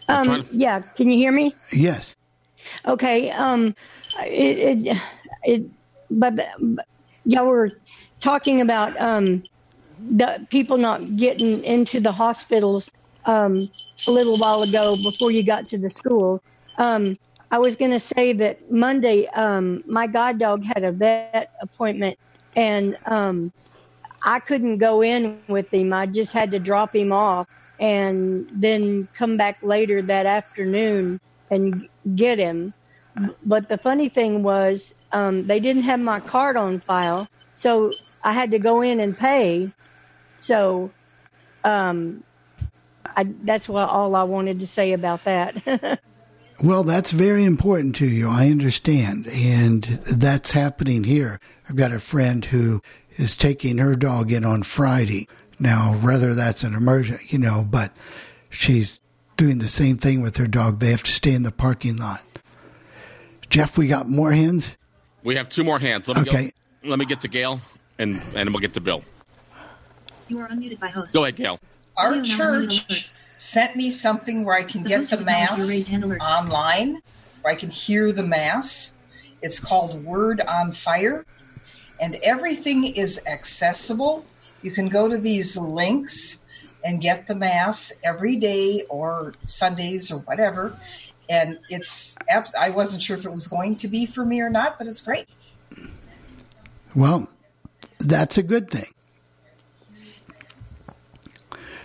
Um, 0.10 0.44
yeah, 0.52 0.82
can 0.96 1.10
you 1.10 1.18
hear 1.18 1.32
me? 1.32 1.54
Yes. 1.72 2.16
Okay. 2.86 3.32
Um, 3.32 3.76
it, 4.20 4.86
it, 4.86 4.98
it 5.44 5.64
but, 6.12 6.36
but 6.36 6.86
y'all 7.26 7.48
were 7.48 7.72
talking 8.20 8.62
about 8.62 9.00
um, 9.00 9.44
the 10.12 10.46
people 10.50 10.78
not 10.78 11.16
getting 11.16 11.64
into 11.64 12.00
the 12.00 12.12
hospitals 12.12 12.92
um, 13.26 13.70
a 14.08 14.12
little 14.12 14.38
while 14.38 14.64
ago 14.64 14.98
before 15.02 15.32
you 15.32 15.44
got 15.44 15.70
to 15.70 15.78
the 15.78 15.90
school. 15.90 16.42
Um, 16.78 17.18
I 17.52 17.60
was 17.60 17.76
going 17.76 17.92
to 17.92 18.00
say 18.00 18.34
that 18.34 18.72
Monday, 18.72 19.28
um, 19.28 19.84
my 19.86 20.08
guide 20.08 20.40
dog 20.40 20.64
had 20.64 20.84
a 20.84 20.92
vet 20.92 21.52
appointment, 21.62 22.18
and 22.56 22.98
um, 23.06 23.54
I 24.24 24.40
couldn't 24.40 24.78
go 24.78 25.02
in 25.02 25.40
with 25.48 25.74
him. 25.74 25.94
I 25.94 26.06
just 26.06 26.32
had 26.32 26.52
to 26.52 26.60
drop 26.60 26.96
him 26.96 27.12
off 27.12 27.48
and 27.80 28.48
then 28.52 29.08
come 29.16 29.38
back 29.38 29.62
later 29.62 30.02
that 30.02 30.26
afternoon 30.26 31.20
and 31.52 31.88
get 32.16 32.40
him. 32.40 32.74
But 33.46 33.70
the 33.70 33.78
funny 33.78 34.10
thing 34.10 34.44
was, 34.44 34.94
um, 35.12 35.46
they 35.46 35.60
didn't 35.60 35.84
have 35.84 36.00
my 36.00 36.20
card 36.20 36.58
on 36.58 36.80
file, 36.80 37.28
so 37.56 37.92
I 38.24 38.32
had 38.32 38.52
to 38.52 38.60
go 38.60 38.82
in 38.82 39.00
and 39.00 39.18
pay. 39.18 39.70
So, 40.40 40.92
um, 41.64 42.24
I, 43.16 43.26
that's 43.44 43.70
what 43.70 43.90
all 43.90 44.16
I 44.16 44.24
wanted 44.24 44.62
to 44.62 44.68
say 44.68 44.94
about 44.94 45.26
that. 45.26 46.00
Well, 46.62 46.84
that's 46.84 47.12
very 47.12 47.44
important 47.44 47.96
to 47.98 48.08
you. 48.08 48.30
I 48.30 48.50
understand. 48.50 49.28
And 49.28 49.84
that's 49.84 50.52
happening 50.52 51.04
here. 51.04 51.40
I've 51.68 51.76
got 51.76 51.92
a 51.92 52.00
friend 52.00 52.46
who 52.46 52.82
is 53.18 53.38
taking 53.38 53.78
her 53.78 53.96
dog 53.96 54.32
in 54.32 54.46
on 54.46 54.64
Friday. 54.64 55.28
Now, 55.60 55.94
whether 56.02 56.34
that's 56.34 56.64
an 56.64 56.74
emergency, 56.74 57.26
you 57.30 57.40
know, 57.40 57.66
but 57.70 57.92
she's 58.50 59.00
doing 59.38 59.60
the 59.60 59.68
same 59.68 59.98
thing 59.98 60.22
with 60.22 60.38
her 60.38 60.48
dog. 60.48 60.80
They 60.80 60.92
have 60.92 61.04
to 61.04 61.12
stay 61.12 61.34
in 61.34 61.44
the 61.44 61.52
parking 61.52 61.98
lot. 61.98 62.22
Jeff, 63.50 63.78
we 63.78 63.88
got 63.88 64.10
more 64.10 64.32
hands? 64.32 64.78
We 65.24 65.36
have 65.36 65.50
two 65.50 65.64
more 65.64 65.80
hands. 65.80 66.08
Let 66.08 66.18
me 66.18 66.30
Okay. 66.30 66.52
Go, 66.84 66.90
let 66.90 67.00
me 67.00 67.06
get 67.06 67.22
to 67.22 67.28
Gail, 67.28 67.62
and 68.00 68.22
and 68.36 68.50
we'll 68.50 68.60
get 68.60 68.74
to 68.74 68.82
Bill. 68.82 69.04
You 70.28 70.40
are 70.40 70.48
unmuted 70.48 70.80
by 70.80 70.88
host. 70.88 71.14
Go 71.14 71.24
ahead, 71.24 71.36
Gail. 71.36 71.60
Our 71.96 72.16
Audio 72.16 72.22
now 72.36 72.52
unmuted 72.52 72.88
church 72.88 73.10
sent 73.10 73.76
me 73.76 73.90
something 73.92 74.44
where 74.44 74.56
I 74.56 74.64
can 74.64 74.84
The 74.84 74.90
get 74.90 75.04
the 75.04 75.10
has 75.10 75.22
acknowledged 75.22 75.28
your 75.50 75.58
mass 75.58 75.70
raised 75.70 75.88
hand 75.88 76.04
alert. 76.04 76.20
online, 76.22 77.02
where 77.42 77.54
I 77.54 77.56
can 77.56 77.70
hear 77.70 78.12
the 78.12 78.24
mass. 78.24 79.00
It's 79.42 79.60
called 79.60 80.04
Word 80.04 80.42
on 80.42 80.72
Fire, 80.72 81.26
and 82.00 82.16
everything 82.24 82.86
is 82.86 83.26
accessible. 83.28 84.26
You 84.62 84.72
can 84.72 84.90
go 84.90 85.08
to 85.08 85.18
these 85.18 85.58
links 85.58 86.44
and 86.84 87.02
get 87.02 87.28
the 87.28 87.36
mass 87.36 87.94
every 88.04 88.36
day 88.36 88.84
or 88.90 89.34
Sundays 89.46 90.12
or 90.12 90.20
whatever. 90.20 90.78
And 91.30 91.60
it's 91.70 92.18
I 92.60 92.70
wasn't 92.70 93.02
sure 93.02 93.18
if 93.18 93.26
it 93.26 93.32
was 93.32 93.48
going 93.48 93.78
to 93.78 93.88
be 93.88 94.06
for 94.06 94.26
me 94.26 94.42
or 94.42 94.50
not, 94.50 94.78
but 94.78 94.88
it's 94.88 95.02
great. 95.02 95.26
Well, 96.96 97.30
that's 98.00 98.38
a 98.38 98.44
good 98.44 98.70
thing. 98.70 98.92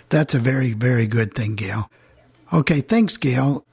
That's 0.08 0.34
a 0.34 0.38
very, 0.38 0.72
very 0.72 1.06
good 1.06 1.34
thing, 1.34 1.54
Gail. 1.54 1.90
Okay, 2.52 2.80
thanks, 2.80 3.16
Gail. 3.16 3.64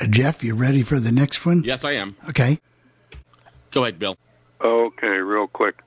Uh, 0.00 0.06
Jeff, 0.06 0.42
you 0.42 0.54
ready 0.54 0.82
for 0.82 0.98
the 0.98 1.12
next 1.12 1.44
one? 1.44 1.62
Yes, 1.64 1.84
I 1.84 1.92
am. 1.92 2.16
Okay. 2.28 2.58
Go 3.70 3.84
ahead, 3.84 3.98
Bill. 3.98 4.16
Okay, 4.62 5.06
real 5.06 5.46
quick. 5.46 5.82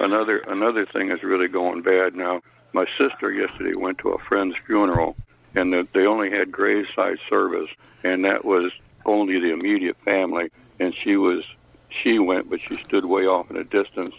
Another 0.00 0.38
another 0.48 0.84
thing 0.84 1.10
is 1.10 1.22
really 1.22 1.48
going 1.48 1.80
bad 1.80 2.14
now. 2.14 2.42
My 2.74 2.84
sister 2.98 3.32
yesterday 3.32 3.72
went 3.74 3.98
to 3.98 4.10
a 4.10 4.18
friend's 4.18 4.54
funeral, 4.66 5.16
and 5.54 5.72
the, 5.72 5.88
they 5.94 6.04
only 6.04 6.30
had 6.30 6.52
graveside 6.52 7.18
service, 7.30 7.70
and 8.04 8.24
that 8.26 8.44
was 8.44 8.70
only 9.06 9.40
the 9.40 9.50
immediate 9.50 9.96
family. 10.04 10.50
And 10.78 10.94
she 10.94 11.16
was 11.16 11.42
she 11.88 12.18
went, 12.18 12.50
but 12.50 12.60
she 12.60 12.76
stood 12.76 13.06
way 13.06 13.22
off 13.22 13.50
in 13.50 13.56
a 13.56 13.64
distance, 13.64 14.14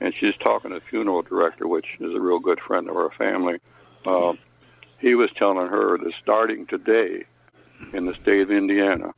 and 0.00 0.12
she's 0.18 0.36
talking 0.42 0.72
to 0.72 0.80
the 0.80 0.84
funeral 0.84 1.22
director, 1.22 1.68
which 1.68 1.86
is 2.00 2.12
a 2.12 2.20
real 2.20 2.40
good 2.40 2.60
friend 2.60 2.90
of 2.90 2.96
our 2.96 3.12
family. 3.12 3.58
Uh, 4.04 4.32
he 4.98 5.14
was 5.14 5.30
telling 5.36 5.68
her 5.68 5.96
that 5.96 6.12
starting 6.20 6.66
today, 6.66 7.24
in 7.92 8.06
the 8.06 8.14
state 8.14 8.40
of 8.40 8.50
Indiana, 8.50 9.14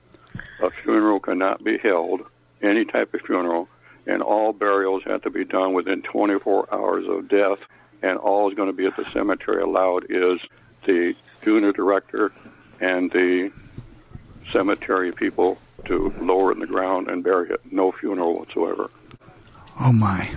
a 0.60 0.70
funeral 0.82 1.20
cannot 1.20 1.64
be 1.64 1.78
held, 1.78 2.20
any 2.62 2.84
type 2.84 3.14
of 3.14 3.20
funeral, 3.22 3.68
and 4.06 4.22
all 4.22 4.52
burials 4.52 5.02
have 5.04 5.22
to 5.22 5.30
be 5.30 5.44
done 5.44 5.72
within 5.72 6.02
24 6.02 6.72
hours 6.72 7.06
of 7.06 7.28
death, 7.28 7.66
and 8.02 8.18
all 8.18 8.48
is 8.48 8.54
going 8.54 8.68
to 8.68 8.72
be 8.72 8.86
at 8.86 8.96
the 8.96 9.04
cemetery 9.06 9.62
allowed 9.62 10.06
is 10.08 10.40
the 10.84 11.14
funeral 11.40 11.72
director 11.72 12.32
and 12.80 13.10
the 13.10 13.50
cemetery 14.52 15.12
people 15.12 15.58
to 15.86 16.12
lower 16.20 16.50
it 16.50 16.54
in 16.54 16.60
the 16.60 16.66
ground 16.66 17.08
and 17.08 17.22
bury 17.22 17.50
it. 17.50 17.60
No 17.70 17.92
funeral 17.92 18.34
whatsoever. 18.34 18.90
Oh, 19.80 19.92
my. 19.92 20.30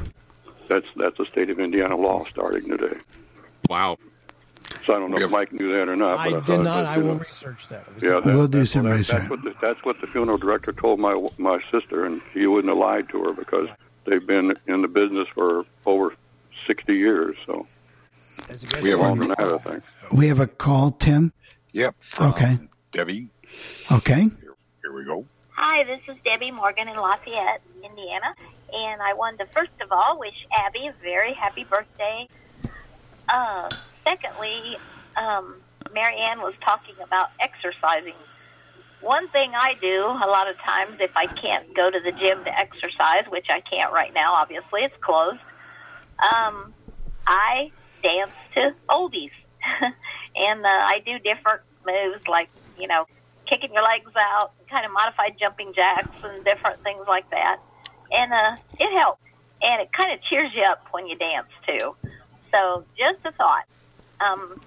That's 0.67 0.85
that's 0.95 1.17
the 1.17 1.25
state 1.25 1.49
of 1.49 1.59
Indiana 1.59 1.95
law 1.95 2.25
starting 2.29 2.69
today. 2.69 2.97
Wow. 3.69 3.97
So 4.85 4.95
I 4.95 4.99
don't 4.99 5.11
know 5.11 5.17
if 5.17 5.29
Mike 5.31 5.51
knew 5.51 5.71
that 5.73 5.87
or 5.89 5.95
not. 5.95 6.19
I 6.19 6.31
but 6.31 6.45
did 6.45 6.59
not. 6.59 6.85
I 6.85 6.97
will 6.97 7.15
know, 7.15 7.19
research 7.19 7.67
that. 7.69 7.83
Yeah, 8.01 8.19
that, 8.19 8.25
We'll 8.25 8.47
do 8.47 8.65
some 8.65 8.83
what- 8.87 8.97
research. 8.97 9.19
That's 9.19 9.29
what, 9.29 9.43
the, 9.43 9.55
that's 9.61 9.85
what 9.85 10.01
the 10.01 10.07
funeral 10.07 10.37
director 10.37 10.71
told 10.71 10.99
my 10.99 11.27
my 11.37 11.61
sister, 11.71 12.05
and 12.05 12.21
she 12.33 12.45
wouldn't 12.47 12.69
have 12.69 12.77
lied 12.77 13.09
to 13.09 13.23
her 13.25 13.33
because 13.33 13.69
they've 14.05 14.25
been 14.25 14.53
in 14.67 14.81
the 14.81 14.87
business 14.87 15.27
for 15.33 15.65
over 15.85 16.13
sixty 16.67 16.95
years. 16.95 17.35
So 17.45 17.67
We 18.81 18.89
have 18.91 18.99
longer 18.99 19.25
than 19.27 19.35
that, 19.37 19.53
I 19.53 19.57
think. 19.57 19.83
We 20.11 20.27
have 20.27 20.39
a 20.39 20.47
call, 20.47 20.91
Tim. 20.91 21.33
Yep. 21.71 21.95
Okay. 22.21 22.57
Debbie, 22.91 23.29
Okay. 23.91 24.27
here 24.81 24.91
we 24.93 25.03
go. 25.05 25.25
Hi, 25.51 25.83
this 25.83 25.99
is 26.07 26.15
Debbie 26.23 26.49
Morgan 26.51 26.87
in 26.87 26.95
Lafayette, 26.95 27.61
Indiana, 27.83 28.33
and 28.73 29.01
I 29.01 29.13
wanted 29.13 29.37
to 29.39 29.45
first 29.47 29.71
of 29.81 29.91
all 29.91 30.17
wish 30.19 30.33
Abby 30.55 30.87
a 30.87 30.93
very 31.03 31.33
happy 31.33 31.63
birthday. 31.65 32.27
Uh, 33.27 33.69
secondly, 34.03 34.77
um, 35.17 35.55
Marianne 35.93 36.39
was 36.39 36.55
talking 36.57 36.95
about 37.05 37.29
exercising. 37.41 38.15
One 39.01 39.27
thing 39.29 39.53
I 39.55 39.75
do 39.79 40.05
a 40.05 40.27
lot 40.27 40.49
of 40.49 40.57
times 40.57 40.99
if 40.99 41.15
I 41.15 41.25
can't 41.25 41.73
go 41.73 41.89
to 41.89 41.99
the 41.99 42.11
gym 42.11 42.43
to 42.43 42.59
exercise, 42.59 43.25
which 43.29 43.47
I 43.49 43.61
can't 43.61 43.93
right 43.93 44.13
now, 44.13 44.33
obviously 44.33 44.81
it's 44.81 44.95
closed, 45.01 45.39
um, 46.19 46.73
I 47.25 47.71
dance 48.03 48.31
to 48.55 48.73
oldies. 48.89 49.31
and 50.35 50.65
uh, 50.65 50.67
I 50.67 51.01
do 51.05 51.19
different 51.19 51.61
moves 51.85 52.27
like, 52.27 52.49
you 52.77 52.87
know, 52.87 53.05
kicking 53.45 53.73
your 53.73 53.83
legs 53.83 54.11
out, 54.17 54.51
kind 54.69 54.85
of 54.85 54.91
modified 54.91 55.37
jumping 55.39 55.73
jacks 55.73 56.09
and 56.23 56.43
different 56.43 56.83
things 56.83 57.05
like 57.07 57.29
that. 57.31 57.57
And 58.11 58.33
uh, 58.33 58.55
it 58.79 58.97
helps. 58.97 59.21
and 59.61 59.81
it 59.81 59.91
kind 59.93 60.13
of 60.13 60.21
cheers 60.23 60.51
you 60.53 60.63
up 60.63 60.85
when 60.91 61.07
you 61.07 61.17
dance 61.17 61.49
too. 61.67 61.95
So 62.51 62.85
just 62.97 63.25
a 63.25 63.31
thought. 63.31 63.65
Um, 64.21 64.59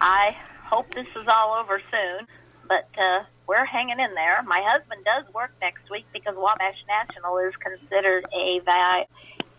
I 0.00 0.36
hope 0.64 0.92
this 0.94 1.06
is 1.16 1.26
all 1.28 1.54
over 1.60 1.80
soon, 1.90 2.26
but 2.68 2.88
uh, 2.98 3.24
we're 3.46 3.64
hanging 3.64 4.00
in 4.00 4.14
there. 4.14 4.42
My 4.42 4.62
husband 4.64 5.04
does 5.04 5.32
work 5.34 5.52
next 5.60 5.90
week 5.90 6.06
because 6.12 6.34
Wabash 6.36 6.78
National 6.88 7.38
is 7.38 7.54
considered 7.56 8.24
a 8.34 8.60
va- 8.64 9.06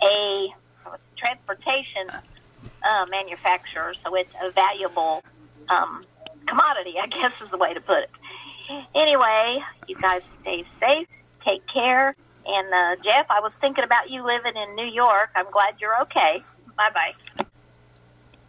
a 0.03 0.47
transportation 1.17 2.07
uh, 2.83 3.05
manufacturer, 3.09 3.93
so 4.03 4.15
it's 4.15 4.33
a 4.43 4.51
valuable 4.51 5.23
um, 5.69 6.03
commodity, 6.47 6.95
I 7.01 7.07
guess 7.21 7.31
is 7.41 7.49
the 7.51 7.57
way 7.57 7.73
to 7.73 7.81
put 7.81 7.99
it. 7.99 8.09
Anyway, 8.95 9.59
you 9.87 9.95
guys 10.01 10.21
stay 10.41 10.65
safe, 10.79 11.07
take 11.45 11.61
care, 11.71 12.15
and 12.45 12.67
uh, 12.73 13.01
Jeff, 13.03 13.27
I 13.29 13.39
was 13.39 13.51
thinking 13.61 13.83
about 13.83 14.09
you 14.09 14.25
living 14.25 14.53
in 14.55 14.75
New 14.75 14.91
York. 14.91 15.29
I'm 15.35 15.49
glad 15.51 15.75
you're 15.79 16.01
okay. 16.03 16.43
Bye 16.77 16.89
bye. 16.93 17.45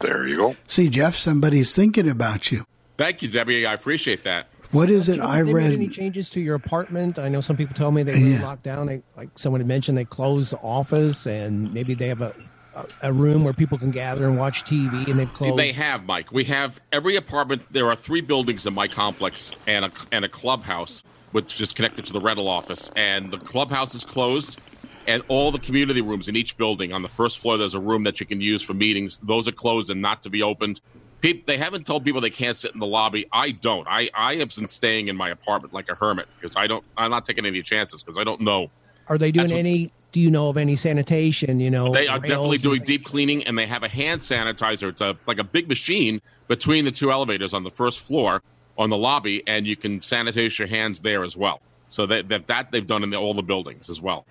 There 0.01 0.27
you 0.27 0.37
go. 0.37 0.57
See, 0.67 0.89
Jeff, 0.89 1.17
somebody's 1.17 1.75
thinking 1.75 2.09
about 2.09 2.51
you. 2.53 2.65
Thank 2.99 3.23
you, 3.23 3.29
Debbie. 3.29 3.67
I 3.67 3.75
appreciate 3.75 4.25
that. 4.25 4.47
What 4.73 4.91
is 4.91 5.09
uh, 5.09 5.13
it 5.13 5.21
Have 5.21 5.31
I 5.31 5.43
they 5.43 5.53
made 5.53 5.67
any 5.75 5.87
read? 5.87 5.93
changes 5.93 6.29
to 6.31 6.41
your 6.41 6.55
apartment? 6.55 7.19
I 7.19 7.29
know 7.29 7.41
some 7.41 7.57
people 7.57 7.75
tell 7.75 7.91
me 7.91 8.03
they 8.03 8.13
really 8.13 8.39
locked 8.39 8.63
down. 8.65 8.87
They, 8.87 9.03
like 9.17 9.31
someone 9.37 9.61
had 9.61 9.69
mentioned, 9.69 9.97
they 9.97 10.05
closed 10.05 10.53
the 10.53 10.59
office 10.59 11.27
and 11.27 11.73
maybe 11.73 11.95
they 11.95 12.09
have 12.09 12.21
a, 12.21 12.35
a, 12.75 12.87
a 13.05 13.13
room 13.13 13.45
where 13.45 13.53
people 13.53 13.79
can 13.79 13.91
gather 13.91 14.27
and 14.27 14.37
watch 14.39 14.65
TV, 14.65 15.07
and 15.09 15.19
they've 15.19 15.33
closed. 15.33 15.57
They 15.57 15.73
have, 15.73 16.05
Mike. 16.05 16.33
We 16.33 16.45
have 16.45 16.81
every 16.93 17.17
apartment. 17.17 17.63
There 17.71 17.89
are 17.89 17.97
three 17.97 18.21
buildings 18.21 18.67
in 18.67 18.75
my 18.75 18.89
complex 18.89 19.53
and 19.67 19.85
a, 19.87 19.91
and 20.13 20.25
a 20.25 20.29
clubhouse, 20.29 21.03
which 21.33 21.61
is 21.61 21.73
connected 21.73 22.05
to 22.07 22.13
the 22.13 22.21
rental 22.21 22.49
office. 22.49 22.91
And 22.97 23.31
the 23.31 23.39
clubhouse 23.39 23.95
is 23.95 24.05
closed, 24.05 24.59
and 25.07 25.23
all 25.29 25.51
the 25.51 25.59
community 25.59 26.01
rooms 26.01 26.29
in 26.29 26.37
each 26.37 26.57
building. 26.57 26.93
On 26.93 27.03
the 27.03 27.09
first 27.09 27.39
floor, 27.39 27.57
there's 27.57 27.75
a 27.75 27.81
room 27.81 28.03
that 28.05 28.21
you 28.21 28.27
can 28.27 28.41
use 28.41 28.63
for 28.63 28.75
meetings. 28.75 29.19
Those 29.23 29.47
are 29.49 29.53
closed 29.53 29.91
and 29.91 30.03
not 30.03 30.23
to 30.25 30.31
be 30.31 30.43
opened. 30.43 30.81
People, 31.21 31.43
they 31.47 31.57
haven't 31.59 31.87
told 31.87 32.05
people 32.05 32.21
they 32.21 32.31
can't 32.31 32.57
sit 32.57 32.73
in 32.75 32.81
the 32.81 32.87
lobby. 32.87 33.27
I 33.33 33.53
don't. 33.53 33.87
I, 33.89 34.11
I 34.15 34.37
have 34.37 34.55
been 34.55 34.69
staying 34.69 35.09
in 35.09 35.17
my 35.17 35.31
apartment 35.31 35.73
like 35.73 35.89
a 35.89 35.95
hermit 35.95 36.29
because 36.39 36.55
I 36.57 36.67
don't. 36.67 36.85
I'm 36.97 37.11
not 37.11 37.25
taking 37.25 37.47
any 37.47 37.63
chances 37.63 38.03
because 38.03 38.19
I 38.19 38.25
don't 38.25 38.41
know. 38.43 38.71
Are 39.09 39.17
they 39.19 39.31
doing 39.33 39.45
That's 39.45 39.53
what- 39.53 39.59
any? 39.59 39.93
Do 40.13 40.21
you 40.21 40.31
know 40.31 40.49
of 40.49 40.57
any 40.57 40.77
sanitation? 40.77 41.61
You 41.61 41.71
know, 41.71 41.93
They 41.93 42.09
are 42.09 42.19
definitely 42.19 42.57
doing 42.57 42.81
deep 42.83 43.05
cleaning, 43.05 43.45
and 43.45 43.59
they 43.59 43.67
have 43.67 43.83
a 43.83 43.89
hand 43.89 44.23
sanitizer. 44.23 44.89
It's 44.89 45.03
a, 45.03 45.15
like 45.27 45.39
a 45.39 45.45
big 45.45 45.69
machine 45.69 46.23
between 46.49 46.87
the 46.87 46.91
two 46.91 47.13
elevators 47.13 47.53
on 47.53 47.65
the 47.65 47.71
first 47.71 48.01
floor 48.01 48.41
on 48.79 48.89
the 48.89 48.97
lobby, 48.97 49.43
and 49.47 49.67
you 49.67 49.77
can 49.77 50.01
sanitize 50.01 50.59
your 50.59 50.69
hands 50.69 51.03
there 51.03 51.23
as 51.23 51.37
well. 51.37 51.61
So 51.87 52.07
that 52.07 52.29
that, 52.29 52.47
that 52.47 52.71
they've 52.73 52.87
done 52.87 53.03
in 53.03 53.11
the, 53.11 53.17
all 53.17 53.35
the 53.35 53.43
buildings 53.43 53.91
as 53.91 54.01
well. 54.01 54.25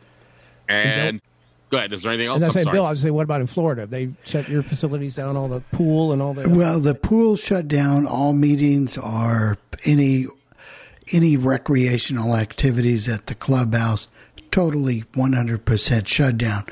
And 0.67 1.21
go 1.69 1.77
ahead. 1.77 1.93
Is 1.93 2.03
there 2.03 2.11
anything 2.11 2.27
else? 2.27 2.37
As 2.37 2.43
I 2.43 2.45
I'm 2.47 2.51
say, 2.51 2.63
sorry. 2.63 2.75
Bill, 2.75 2.85
I 2.85 2.91
was 2.91 3.01
saying, 3.01 3.13
what 3.13 3.23
about 3.23 3.41
in 3.41 3.47
Florida? 3.47 3.81
Have 3.81 3.89
They 3.89 4.09
shut 4.25 4.49
your 4.49 4.63
facilities 4.63 5.15
down, 5.15 5.37
all 5.37 5.47
the 5.47 5.61
pool 5.61 6.11
and 6.11 6.21
all 6.21 6.33
the. 6.33 6.49
Well, 6.49 6.79
the 6.79 6.95
pool 6.95 7.35
shut 7.35 7.67
down. 7.67 8.07
All 8.07 8.33
meetings 8.33 8.97
are 8.97 9.57
any 9.83 10.27
any 11.11 11.37
recreational 11.37 12.35
activities 12.35 13.07
at 13.07 13.27
the 13.27 13.35
clubhouse 13.35 14.07
totally 14.55 15.01
100% 15.15 16.07
shut 16.07 16.37
down. 16.37 16.65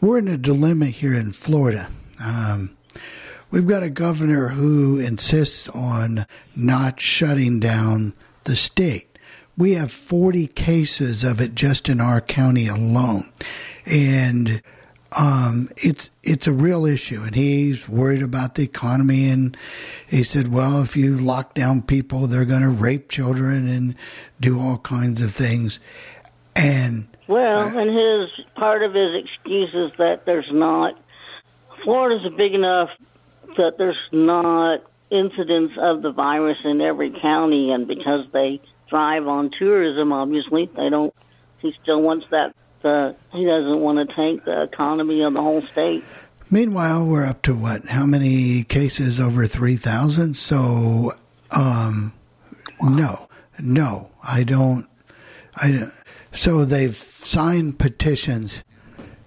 We're 0.00 0.18
in 0.18 0.28
a 0.28 0.36
dilemma 0.36 0.86
here 0.86 1.12
in 1.12 1.32
Florida. 1.32 1.88
Um, 2.20 2.76
we've 3.50 3.66
got 3.66 3.82
a 3.82 3.90
governor 3.90 4.46
who 4.46 5.00
insists 5.00 5.68
on 5.70 6.24
not 6.54 7.00
shutting 7.00 7.58
down 7.58 8.14
the 8.44 8.54
state. 8.54 9.05
We 9.58 9.72
have 9.72 9.90
40 9.90 10.48
cases 10.48 11.24
of 11.24 11.40
it 11.40 11.54
just 11.54 11.88
in 11.88 12.00
our 12.00 12.20
county 12.20 12.68
alone. 12.68 13.30
And 13.86 14.62
um, 15.16 15.70
it's 15.76 16.10
it's 16.22 16.46
a 16.46 16.52
real 16.52 16.84
issue, 16.84 17.22
and 17.22 17.34
he's 17.34 17.88
worried 17.88 18.22
about 18.22 18.56
the 18.56 18.64
economy. 18.64 19.28
And 19.28 19.56
he 20.08 20.22
said, 20.22 20.52
"Well, 20.52 20.82
if 20.82 20.96
you 20.96 21.16
lock 21.16 21.54
down 21.54 21.82
people, 21.82 22.26
they're 22.26 22.44
going 22.44 22.62
to 22.62 22.68
rape 22.68 23.08
children 23.08 23.68
and 23.68 23.94
do 24.40 24.60
all 24.60 24.78
kinds 24.78 25.22
of 25.22 25.32
things." 25.32 25.80
And 26.54 27.08
Well, 27.28 27.78
and 27.78 27.90
his 27.90 28.46
part 28.56 28.82
of 28.82 28.94
his 28.94 29.14
excuse 29.14 29.74
is 29.74 29.92
that 29.98 30.26
there's 30.26 30.50
not 30.50 30.98
Florida's 31.82 32.32
big 32.36 32.54
enough 32.54 32.90
that 33.56 33.78
there's 33.78 33.96
not 34.12 34.82
incidents 35.10 35.74
of 35.78 36.02
the 36.02 36.10
virus 36.10 36.58
in 36.64 36.80
every 36.80 37.10
county, 37.10 37.70
and 37.70 37.86
because 37.86 38.26
they 38.32 38.60
thrive 38.88 39.26
on 39.26 39.50
tourism, 39.50 40.12
obviously 40.12 40.70
they 40.76 40.88
don't. 40.88 41.14
He 41.58 41.74
still 41.82 42.02
wants 42.02 42.26
that. 42.30 42.54
Uh, 42.84 43.14
he 43.32 43.44
doesn't 43.44 43.80
want 43.80 44.08
to 44.08 44.14
tank 44.14 44.44
the 44.44 44.62
economy 44.62 45.22
of 45.22 45.32
the 45.32 45.42
whole 45.42 45.62
state. 45.62 46.04
meanwhile, 46.50 47.04
we're 47.04 47.24
up 47.24 47.42
to 47.42 47.54
what? 47.54 47.84
How 47.86 48.06
many 48.06 48.62
cases? 48.62 49.18
Over 49.18 49.46
three 49.46 49.76
thousand. 49.76 50.36
So, 50.36 51.12
um, 51.50 52.12
no, 52.80 53.28
no, 53.58 54.10
I 54.22 54.44
don't. 54.44 54.86
I 55.56 55.70
don't. 55.70 55.92
So 56.32 56.64
they've 56.64 56.94
signed 56.96 57.78
petitions. 57.78 58.62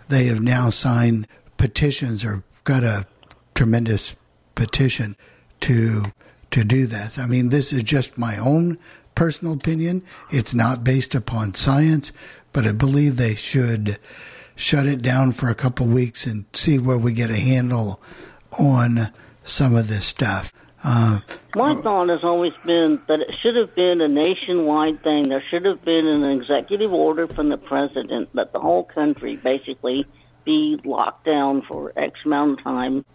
They 0.07 0.26
have 0.26 0.41
now 0.41 0.70
signed 0.70 1.28
petitions 1.57 2.24
or 2.24 2.43
got 2.64 2.84
a 2.84 3.05
tremendous 3.55 4.16
petition 4.55 5.18
to 5.62 6.05
to 6.51 6.64
do 6.64 6.88
that. 6.88 7.20
I 7.20 7.26
mean, 7.26 7.49
this 7.49 7.74
is 7.74 7.84
just 7.84 8.18
my 8.18 8.38
own 8.38 8.78
personal 9.20 9.51
opinion. 9.51 10.01
It's 10.32 10.53
not 10.53 10.86
based 10.86 11.13
upon 11.13 11.53
science, 11.53 12.13
but 12.53 12.65
I 12.65 12.72
believe 12.72 13.17
they 13.17 13.36
should 13.36 13.99
shut 14.55 14.86
it 14.86 15.01
down 15.01 15.34
for 15.34 15.49
a 15.49 15.55
couple 15.55 15.88
weeks 15.88 16.26
and 16.26 16.45
see 16.53 16.80
where 16.80 16.97
we 16.97 17.11
get 17.11 17.30
a 17.30 17.36
handle 17.36 18.01
on 18.53 19.11
some 19.43 19.76
of 19.76 19.89
this 19.89 20.05
stuff. 20.05 20.53
Uh, 20.86 21.20
My 21.53 21.76
thought 21.76 22.07
has 22.07 22.24
always 22.24 22.53
been 22.65 23.01
that 23.09 23.20
it 23.20 23.36
should 23.41 23.57
have 23.57 23.76
been 23.76 23.99
a 23.99 24.07
nationwide 24.07 25.01
thing. 25.01 25.28
There 25.28 25.43
should 25.49 25.65
have 25.65 25.84
been 25.84 26.07
an 26.07 26.24
executive 26.24 26.93
order 26.93 27.28
from 27.28 27.49
the 27.49 27.57
president 27.57 28.34
that 28.36 28.53
the 28.53 28.61
whole 28.61 28.86
country 28.86 29.36
basically 29.36 30.05
be 30.45 30.80
locked 30.86 31.26
down 31.26 31.61
for 31.63 31.91
X 31.97 32.22
amount 32.24 32.59
of 32.59 32.63
time. 32.63 33.05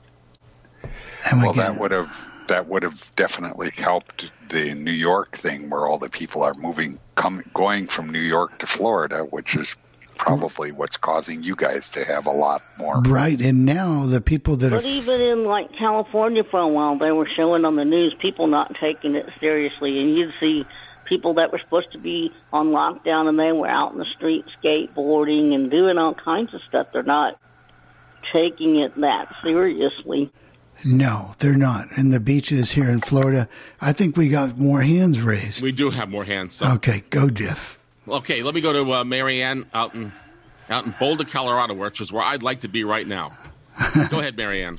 well, 1.33 1.55
that 1.55 1.81
would 1.81 1.93
have 1.93 2.34
that 2.49 2.69
would 2.69 2.83
have 2.83 3.11
definitely 3.17 3.71
helped 3.71 4.31
the 4.49 4.75
New 4.75 4.93
York 4.93 5.37
thing, 5.37 5.71
where 5.71 5.87
all 5.87 5.99
the 5.99 6.11
people 6.11 6.43
are 6.43 6.55
moving, 6.55 6.99
come 7.15 7.43
going 7.55 7.87
from 7.87 8.11
New 8.11 8.21
York 8.21 8.59
to 8.59 8.67
Florida, 8.67 9.21
which 9.21 9.57
is 9.57 9.77
probably 10.17 10.73
what's 10.73 10.97
causing 10.97 11.43
you 11.43 11.57
guys 11.57 11.91
to 11.91 12.05
have 12.05 12.27
a 12.27 12.31
lot 12.31 12.63
more. 12.79 13.01
right, 13.03 13.41
and 13.41 13.65
now 13.65 14.07
the 14.07 14.21
people 14.21 14.57
that 14.57 14.71
But 14.71 14.85
are 14.85 14.87
even 14.87 15.21
in 15.21 15.45
like 15.45 15.77
California 15.77 16.45
for 16.45 16.61
a 16.61 16.69
while, 16.69 16.99
they 16.99 17.13
were 17.13 17.29
showing 17.37 17.65
on 17.65 17.77
the 17.77 17.85
news 17.85 18.15
people 18.15 18.47
not 18.47 18.75
taking 18.77 19.17
it 19.17 19.29
seriously, 19.41 20.01
and 20.01 20.17
you'd 20.17 20.35
see 20.39 20.65
people 21.05 21.35
that 21.35 21.53
were 21.53 21.59
supposed 21.59 21.93
to 21.93 21.99
be 21.99 22.33
on 22.53 22.69
lockdown 22.69 23.29
and 23.29 23.39
they 23.39 23.53
were 23.53 23.69
out 23.69 23.93
in 23.93 23.99
the 23.99 24.07
street 24.07 24.45
skateboarding 24.63 25.55
and 25.55 25.71
doing 25.71 25.99
all 25.99 26.15
kinds 26.15 26.55
of 26.55 26.63
stuff. 26.63 26.93
They're 26.93 27.03
not 27.03 27.39
taking 28.33 28.77
it 28.77 28.95
that 28.97 29.35
seriously. 29.37 30.31
No, 30.85 31.35
they're 31.39 31.55
not. 31.55 31.89
And 31.97 32.12
the 32.12 32.20
beaches 32.20 32.70
here 32.70 32.91
in 32.91 33.01
Florida, 33.01 33.49
I 33.80 33.93
think 33.93 34.16
we 34.16 34.28
got 34.28 34.59
more 34.59 34.82
hands 34.82 35.20
raised. 35.20 35.62
We 35.62 35.72
do 35.72 35.91
have 35.91 36.09
more 36.09 36.24
hands. 36.24 36.55
So. 36.55 36.66
Okay, 36.74 37.03
go, 37.11 37.30
Jeff. 37.30 37.78
Okay, 38.07 38.43
let 38.43 38.55
me 38.55 38.61
go 38.61 38.72
to 38.72 38.93
uh, 38.93 39.05
Marianne 39.05 39.64
out 39.72 39.95
in 39.95 40.12
out 40.68 40.87
in 40.87 40.95
Boulder, 40.99 41.24
Colorado, 41.24 41.74
which 41.74 42.01
is 42.01 42.12
where 42.12 42.22
I'd 42.22 42.43
like 42.43 42.61
to 42.61 42.68
be 42.68 42.85
right 42.85 43.07
now. 43.07 43.37
go 44.11 44.20
ahead, 44.20 44.37
Marianne. 44.37 44.78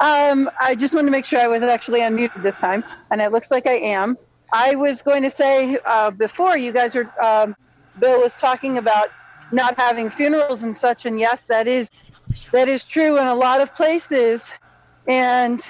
Um, 0.00 0.50
I 0.60 0.74
just 0.74 0.94
wanted 0.94 1.06
to 1.06 1.10
make 1.10 1.24
sure 1.24 1.40
I 1.40 1.48
was 1.48 1.62
actually 1.62 2.00
unmuted 2.00 2.42
this 2.42 2.58
time, 2.58 2.84
and 3.10 3.20
it 3.20 3.32
looks 3.32 3.50
like 3.50 3.66
I 3.66 3.78
am. 3.78 4.16
I 4.52 4.76
was 4.76 5.02
going 5.02 5.22
to 5.22 5.30
say 5.30 5.78
uh, 5.84 6.10
before 6.10 6.56
you 6.56 6.72
guys 6.72 6.94
were, 6.94 7.10
um, 7.22 7.56
Bill 7.98 8.20
was 8.20 8.34
talking 8.34 8.78
about 8.78 9.08
not 9.52 9.76
having 9.76 10.10
funerals 10.10 10.62
and 10.62 10.76
such, 10.76 11.04
and 11.04 11.18
yes, 11.18 11.42
that 11.48 11.66
is 11.66 11.90
that 12.52 12.68
is 12.68 12.84
true 12.84 13.18
in 13.18 13.26
a 13.26 13.34
lot 13.34 13.60
of 13.60 13.74
places. 13.74 14.44
And 15.06 15.60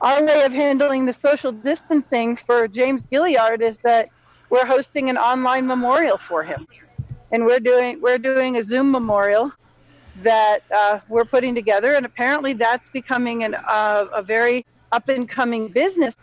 our 0.00 0.24
way 0.24 0.44
of 0.44 0.52
handling 0.52 1.06
the 1.06 1.12
social 1.12 1.52
distancing 1.52 2.36
for 2.36 2.68
James 2.68 3.06
Gilliard 3.06 3.62
is 3.62 3.78
that 3.78 4.08
we're 4.50 4.66
hosting 4.66 5.10
an 5.10 5.16
online 5.16 5.66
memorial 5.66 6.18
for 6.18 6.42
him, 6.44 6.66
and 7.32 7.44
we're 7.44 7.60
doing 7.60 8.00
we're 8.00 8.18
doing 8.18 8.56
a 8.56 8.62
Zoom 8.62 8.90
memorial 8.90 9.52
that 10.22 10.60
uh, 10.74 11.00
we're 11.08 11.24
putting 11.24 11.54
together, 11.54 11.94
and 11.94 12.06
apparently 12.06 12.52
that's 12.52 12.88
becoming 12.90 13.44
an, 13.44 13.56
uh, 13.68 14.06
a 14.14 14.22
very 14.22 14.64
up 14.92 15.08
and 15.08 15.28
coming 15.28 15.68
business 15.68 16.14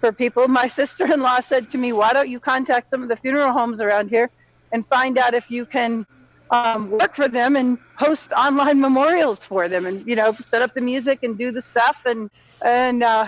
for 0.00 0.12
people. 0.12 0.46
My 0.48 0.66
sister 0.80 1.10
in 1.10 1.20
law 1.20 1.40
said 1.40 1.70
to 1.70 1.78
me, 1.78 1.92
"Why 1.92 2.12
don't 2.12 2.28
you 2.28 2.40
contact 2.40 2.90
some 2.90 3.02
of 3.02 3.08
the 3.08 3.16
funeral 3.16 3.52
homes 3.52 3.80
around 3.80 4.08
here 4.08 4.30
and 4.72 4.86
find 4.88 5.18
out 5.18 5.34
if 5.34 5.50
you 5.50 5.66
can 5.66 6.04
um, 6.50 6.90
work 6.90 7.14
for 7.14 7.28
them 7.28 7.56
and 7.56 7.78
host 7.98 8.32
online 8.32 8.80
memorials 8.88 9.44
for 9.44 9.68
them, 9.68 9.86
and 9.86 10.06
you 10.06 10.16
know, 10.16 10.32
set 10.32 10.62
up 10.62 10.72
the 10.74 10.80
music 10.80 11.20
and 11.22 11.38
do 11.38 11.52
the 11.52 11.62
stuff 11.62 11.98
and 12.06 12.30
and 12.64 13.02
uh, 13.02 13.26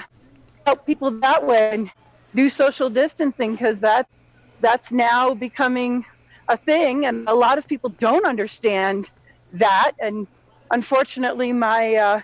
help 0.66 0.84
people 0.86 1.10
that 1.20 1.44
way 1.46 1.70
and 1.72 1.90
do 2.34 2.48
social 2.48 2.90
distancing 2.90 3.52
because 3.52 3.80
that 3.80 4.06
that's 4.60 4.92
now 4.92 5.34
becoming 5.34 6.04
a 6.48 6.56
thing, 6.56 7.06
and 7.06 7.28
a 7.28 7.34
lot 7.34 7.58
of 7.58 7.66
people 7.66 7.90
don't 8.00 8.26
understand 8.26 9.08
that. 9.52 9.92
And 10.00 10.26
unfortunately, 10.70 11.52
my 11.52 11.94
uh, 11.94 12.20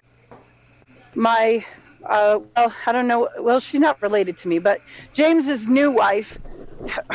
my 1.15 1.65
uh, 2.09 2.39
well, 2.57 2.75
I 2.87 2.93
don't 2.93 3.09
know. 3.09 3.29
Well, 3.39 3.61
she's 3.61 3.81
not 3.81 4.01
related 4.03 4.39
to 4.39 4.49
me, 4.49 4.59
but 4.59 4.81
James's 5.15 5.69
new 5.69 5.91
wife, 5.91 6.39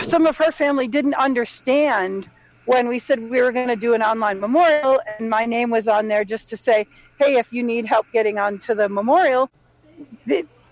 some 0.04 0.26
of 0.26 0.38
her 0.38 0.52
family 0.52 0.88
didn't 0.88 1.16
understand 1.16 2.28
when 2.66 2.88
we 2.88 3.00
said 3.00 3.20
we 3.20 3.42
were 3.42 3.52
going 3.52 3.68
to 3.68 3.76
do 3.76 3.94
an 3.94 4.02
online 4.02 4.40
memorial, 4.40 5.00
and 5.20 5.30
my 5.30 5.46
name 5.46 5.70
was 5.70 5.88
on 5.88 6.08
there 6.08 6.24
just 6.24 6.50
to 6.50 6.58
say, 6.58 6.86
hey, 7.20 7.36
if 7.36 7.52
you 7.52 7.64
need 7.64 7.86
help 7.86 8.08
getting 8.12 8.38
onto 8.38 8.74
the 8.74 8.90
memorial, 8.90 9.50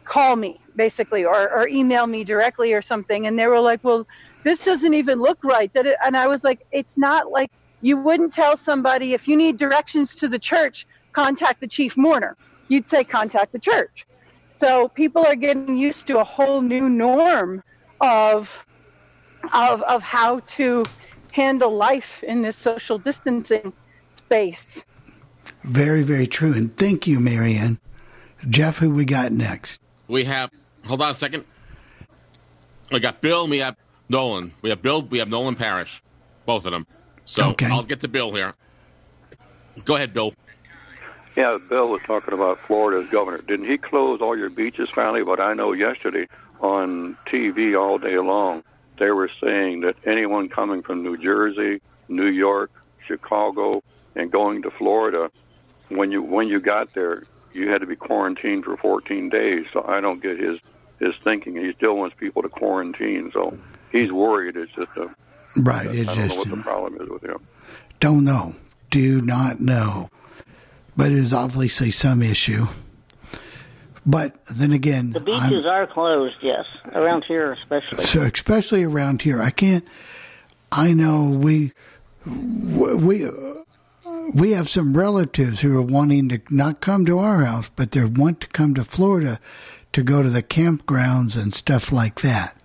call 0.05 0.35
me 0.35 0.59
basically, 0.75 1.25
or, 1.25 1.49
or 1.51 1.67
email 1.67 2.07
me 2.07 2.23
directly 2.23 2.73
or 2.73 2.81
something. 2.81 3.27
And 3.27 3.37
they 3.37 3.47
were 3.47 3.59
like, 3.59 3.83
well, 3.83 4.07
this 4.43 4.63
doesn't 4.63 4.93
even 4.93 5.19
look 5.19 5.37
right. 5.43 5.71
That 5.73 5.97
and 6.03 6.15
I 6.15 6.27
was 6.27 6.43
like, 6.43 6.61
it's 6.71 6.97
not 6.97 7.31
like 7.31 7.51
you 7.81 7.97
wouldn't 7.97 8.33
tell 8.33 8.57
somebody 8.57 9.13
if 9.13 9.27
you 9.27 9.35
need 9.35 9.57
directions 9.57 10.15
to 10.15 10.27
the 10.27 10.39
church, 10.39 10.87
contact 11.13 11.61
the 11.61 11.67
chief 11.67 11.97
mourner. 11.97 12.37
You'd 12.67 12.87
say 12.87 13.03
contact 13.03 13.51
the 13.51 13.59
church. 13.59 14.05
So 14.59 14.87
people 14.89 15.25
are 15.25 15.35
getting 15.35 15.75
used 15.75 16.07
to 16.07 16.19
a 16.19 16.23
whole 16.23 16.61
new 16.61 16.87
norm 16.87 17.63
of 17.99 18.49
of 19.53 19.81
of 19.83 20.03
how 20.03 20.39
to 20.55 20.89
handle 21.31 21.75
life 21.75 22.23
in 22.23 22.41
this 22.41 22.57
social 22.57 22.97
distancing 22.97 23.73
space. 24.13 24.83
Very, 25.63 26.03
very 26.03 26.27
true. 26.27 26.53
And 26.53 26.75
thank 26.77 27.07
you, 27.07 27.19
Marianne. 27.19 27.79
Jeff, 28.49 28.77
who 28.77 28.91
we 28.91 29.05
got 29.05 29.31
next? 29.31 29.79
We 30.07 30.23
have. 30.25 30.49
Hold 30.85 31.01
on 31.01 31.11
a 31.11 31.15
second. 31.15 31.45
We 32.91 32.99
got 32.99 33.21
Bill. 33.21 33.47
We 33.47 33.59
have 33.59 33.75
Nolan. 34.09 34.53
We 34.61 34.69
have 34.71 34.81
Bill. 34.81 35.03
We 35.03 35.19
have 35.19 35.29
Nolan 35.29 35.55
Parrish. 35.55 36.01
Both 36.45 36.65
of 36.65 36.71
them. 36.71 36.87
So 37.25 37.51
Okay. 37.51 37.67
I'll 37.67 37.83
get 37.83 37.99
to 38.01 38.07
Bill 38.07 38.33
here. 38.33 38.53
Go 39.85 39.95
ahead, 39.95 40.13
Bill. 40.13 40.33
Yeah, 41.37 41.57
Bill 41.69 41.87
was 41.87 42.01
talking 42.01 42.33
about 42.33 42.57
Florida's 42.59 43.09
governor. 43.09 43.37
Didn't 43.41 43.67
he 43.69 43.77
close 43.77 44.19
all 44.21 44.37
your 44.37 44.49
beaches 44.49 44.89
finally? 44.93 45.23
But 45.23 45.39
I 45.39 45.53
know 45.53 45.71
yesterday 45.71 46.27
on 46.59 47.15
TV 47.25 47.79
all 47.79 47.97
day 47.97 48.17
long, 48.17 48.63
they 48.99 49.11
were 49.11 49.29
saying 49.43 49.81
that 49.81 49.95
anyone 50.05 50.49
coming 50.49 50.81
from 50.83 51.03
New 51.03 51.17
Jersey, 51.17 51.81
New 52.07 52.27
York, 52.27 52.71
Chicago, 53.07 53.83
and 54.15 54.31
going 54.31 54.61
to 54.63 54.71
Florida, 54.71 55.31
when 55.89 56.11
you 56.11 56.21
when 56.21 56.47
you 56.47 56.59
got 56.59 56.93
there, 56.93 57.23
you 57.53 57.69
had 57.69 57.79
to 57.81 57.87
be 57.87 57.95
quarantined 57.95 58.63
for 58.65 58.77
14 58.77 59.29
days. 59.29 59.65
So 59.73 59.83
I 59.87 60.01
don't 60.01 60.21
get 60.21 60.39
his 60.39 60.59
his 60.99 61.13
thinking. 61.23 61.55
He 61.55 61.73
still 61.73 61.95
wants 61.97 62.15
people 62.19 62.41
to 62.43 62.49
quarantine. 62.49 63.31
So 63.33 63.57
he's 63.91 64.11
worried. 64.11 64.55
It's 64.55 64.71
just 64.73 64.95
a 64.97 65.07
Right. 65.57 65.87
I 65.87 65.91
It's 65.91 66.05
don't 66.05 66.17
know 66.17 66.23
just 66.27 66.37
what 66.37 66.49
the 66.49 66.57
problem 66.57 67.01
is 67.01 67.09
with 67.09 67.23
him. 67.23 67.37
don't 67.99 68.23
know. 68.23 68.55
Do 68.89 69.21
not 69.21 69.59
know. 69.59 70.09
But 70.95 71.07
it 71.07 71.17
is 71.17 71.33
obviously 71.33 71.91
some 71.91 72.21
issue. 72.21 72.67
But 74.05 74.43
then 74.45 74.71
again, 74.71 75.11
The 75.11 75.19
I'm- 75.31 75.49
beaches 75.49 75.65
are 75.65 75.85
closed, 75.85 76.37
yes, 76.41 76.65
around 76.95 77.23
here 77.25 77.51
especially. 77.53 78.03
So 78.05 78.21
especially 78.21 78.83
around 78.83 79.21
here, 79.21 79.41
I 79.41 79.51
can't. 79.51 79.85
I 80.71 80.93
know 80.93 81.29
we 81.29 81.73
we 82.25 83.29
we 84.33 84.51
have 84.51 84.69
some 84.69 84.95
relatives 84.97 85.59
who 85.59 85.77
are 85.77 85.81
wanting 85.83 86.29
to 86.29 86.41
not 86.49 86.81
come 86.81 87.05
to 87.05 87.19
our 87.19 87.43
house, 87.43 87.69
but 87.75 87.91
they 87.91 88.03
want 88.05 88.41
to 88.41 88.47
come 88.47 88.73
to 88.75 88.83
Florida 88.83 89.39
to 89.93 90.03
go 90.03 90.23
to 90.23 90.29
the 90.29 90.43
campgrounds 90.43 91.35
and 91.39 91.53
stuff 91.53 91.91
like 91.91 92.21
that. 92.21 92.55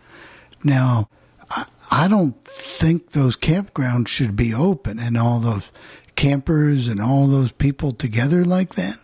Now, 0.62 1.08
I, 1.50 1.66
I 1.90 2.08
don't 2.08 2.42
think 2.44 3.10
those 3.10 3.36
campgrounds 3.36 4.08
should 4.08 4.36
be 4.36 4.54
open 4.54 4.98
and 4.98 5.18
all 5.18 5.40
those 5.40 5.70
campers 6.14 6.88
and 6.88 7.00
all 7.00 7.26
those 7.26 7.52
people 7.52 7.92
together 7.92 8.44
like 8.44 8.74
that. 8.76 8.96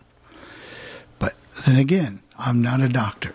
But 1.19 1.35
then 1.65 1.75
again, 1.75 2.21
I'm 2.37 2.61
not 2.61 2.81
a 2.81 2.89
doctor. 2.89 3.33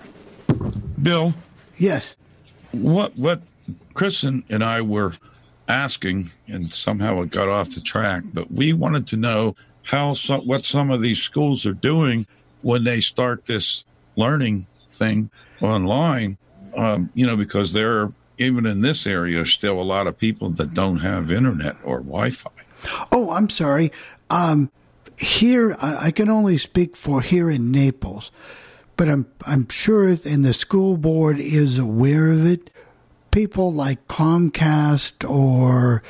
Bill? 1.01 1.35
Yes. 1.77 2.17
What 2.73 3.17
what 3.17 3.43
Chris 3.95 4.23
and, 4.23 4.45
I 4.51 4.83
were 4.83 5.15
asking, 5.69 6.31
and 6.47 6.73
somehow 6.73 7.21
it 7.23 7.31
got 7.31 7.49
off 7.49 7.75
the 7.75 7.81
track, 7.81 8.23
but 8.33 8.51
we 8.51 8.73
wanted 8.73 9.07
to 9.09 9.17
know 9.17 9.57
how 9.83 10.15
some, 10.15 10.47
what 10.47 10.65
some 10.65 10.91
of 10.91 11.01
these 11.01 11.21
schools 11.21 11.67
are 11.67 11.73
doing 11.73 12.27
when 12.63 12.85
they 12.85 13.01
start 13.01 13.47
this 13.47 13.85
learning 14.17 14.67
thing 14.91 15.31
online. 15.61 16.37
Um, 16.77 17.11
you 17.15 17.27
know, 17.27 17.37
because 17.37 17.73
there 17.73 18.03
are 18.03 18.11
even 18.39 18.67
in 18.67 18.83
this 18.83 19.07
area 19.07 19.45
still 19.47 19.81
a 19.81 19.83
lot 19.83 20.07
of 20.07 20.17
people 20.17 20.51
that 20.51 20.75
don't 20.75 20.99
have 20.99 21.33
internet 21.33 21.77
or 21.83 21.99
Wi-Fi. 21.99 22.51
Oh, 23.11 23.31
I'm 23.31 23.49
sorry. 23.49 23.91
Um, 24.31 24.71
here, 25.19 25.77
I, 25.81 26.07
I 26.07 26.11
can 26.13 26.29
only 26.29 26.59
speak 26.59 26.97
for 26.97 27.21
here 27.21 27.51
in 27.51 27.73
Naples, 27.73 28.31
but 28.99 29.09
I'm 29.09 29.27
I'm 29.47 29.69
sure, 29.69 30.09
and 30.09 30.45
the 30.45 30.53
school 30.53 30.99
board 30.99 31.39
is 31.39 31.79
aware 31.79 32.29
of 32.29 32.45
it. 32.45 32.69
People 33.31 33.73
like 33.73 34.09
Comcast 34.09 35.29
or, 35.29 36.03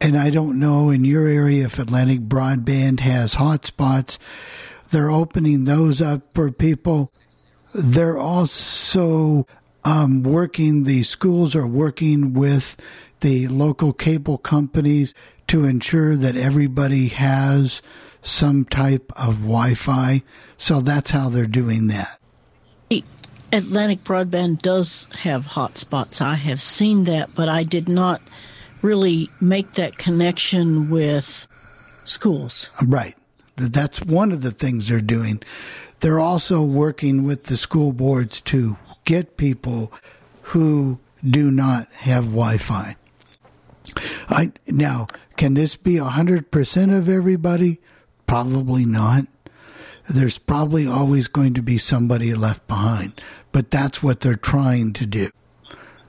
and 0.00 0.18
I 0.18 0.30
don't 0.30 0.58
know 0.58 0.90
in 0.90 1.04
your 1.04 1.28
area 1.28 1.66
if 1.66 1.78
Atlantic 1.78 2.22
Broadband 2.22 2.98
has 3.00 3.36
hotspots. 3.36 4.18
They're 4.90 5.10
opening 5.10 5.64
those 5.64 6.02
up 6.02 6.22
for 6.34 6.50
people. 6.50 7.12
They're 7.74 8.18
also 8.18 9.46
um, 9.84 10.24
working, 10.24 10.82
the 10.82 11.04
schools 11.04 11.54
are 11.54 11.66
working 11.66 12.34
with 12.34 12.76
the 13.20 13.46
local 13.48 13.92
cable 13.92 14.38
companies 14.38 15.14
to 15.46 15.64
ensure 15.64 16.16
that 16.16 16.36
everybody 16.36 17.08
has 17.08 17.82
some 18.20 18.64
type 18.64 19.12
of 19.14 19.42
Wi 19.42 19.74
Fi. 19.74 20.22
So 20.56 20.80
that's 20.80 21.12
how 21.12 21.28
they're 21.28 21.46
doing 21.46 21.86
that. 21.86 22.18
Atlantic 23.52 24.02
Broadband 24.02 24.62
does 24.62 25.08
have 25.20 25.48
hotspots. 25.48 26.22
I 26.22 26.34
have 26.34 26.62
seen 26.62 27.04
that, 27.04 27.34
but 27.34 27.48
I 27.48 27.64
did 27.64 27.88
not 27.88 28.22
really 28.80 29.30
make 29.40 29.74
that 29.74 29.98
connection 29.98 30.88
with 30.88 31.46
schools. 32.04 32.70
Right. 32.84 33.14
That's 33.56 34.00
one 34.02 34.32
of 34.32 34.42
the 34.42 34.50
things 34.50 34.88
they're 34.88 35.00
doing. 35.00 35.42
They're 36.00 36.18
also 36.18 36.62
working 36.62 37.24
with 37.24 37.44
the 37.44 37.56
school 37.56 37.92
boards 37.92 38.40
to 38.42 38.76
get 39.04 39.36
people 39.36 39.92
who 40.42 40.98
do 41.22 41.50
not 41.50 41.92
have 41.92 42.24
Wi 42.24 42.56
Fi. 42.56 42.96
I 44.28 44.52
now 44.66 45.06
can 45.36 45.54
this 45.54 45.76
be 45.76 45.98
hundred 45.98 46.50
percent 46.50 46.92
of 46.92 47.08
everybody? 47.08 47.80
Probably 48.26 48.84
not. 48.86 49.26
There's 50.08 50.38
probably 50.38 50.86
always 50.86 51.28
going 51.28 51.54
to 51.54 51.62
be 51.62 51.78
somebody 51.78 52.34
left 52.34 52.66
behind, 52.66 53.20
but 53.52 53.70
that's 53.70 54.02
what 54.02 54.20
they're 54.20 54.34
trying 54.34 54.92
to 54.94 55.06
do. 55.06 55.30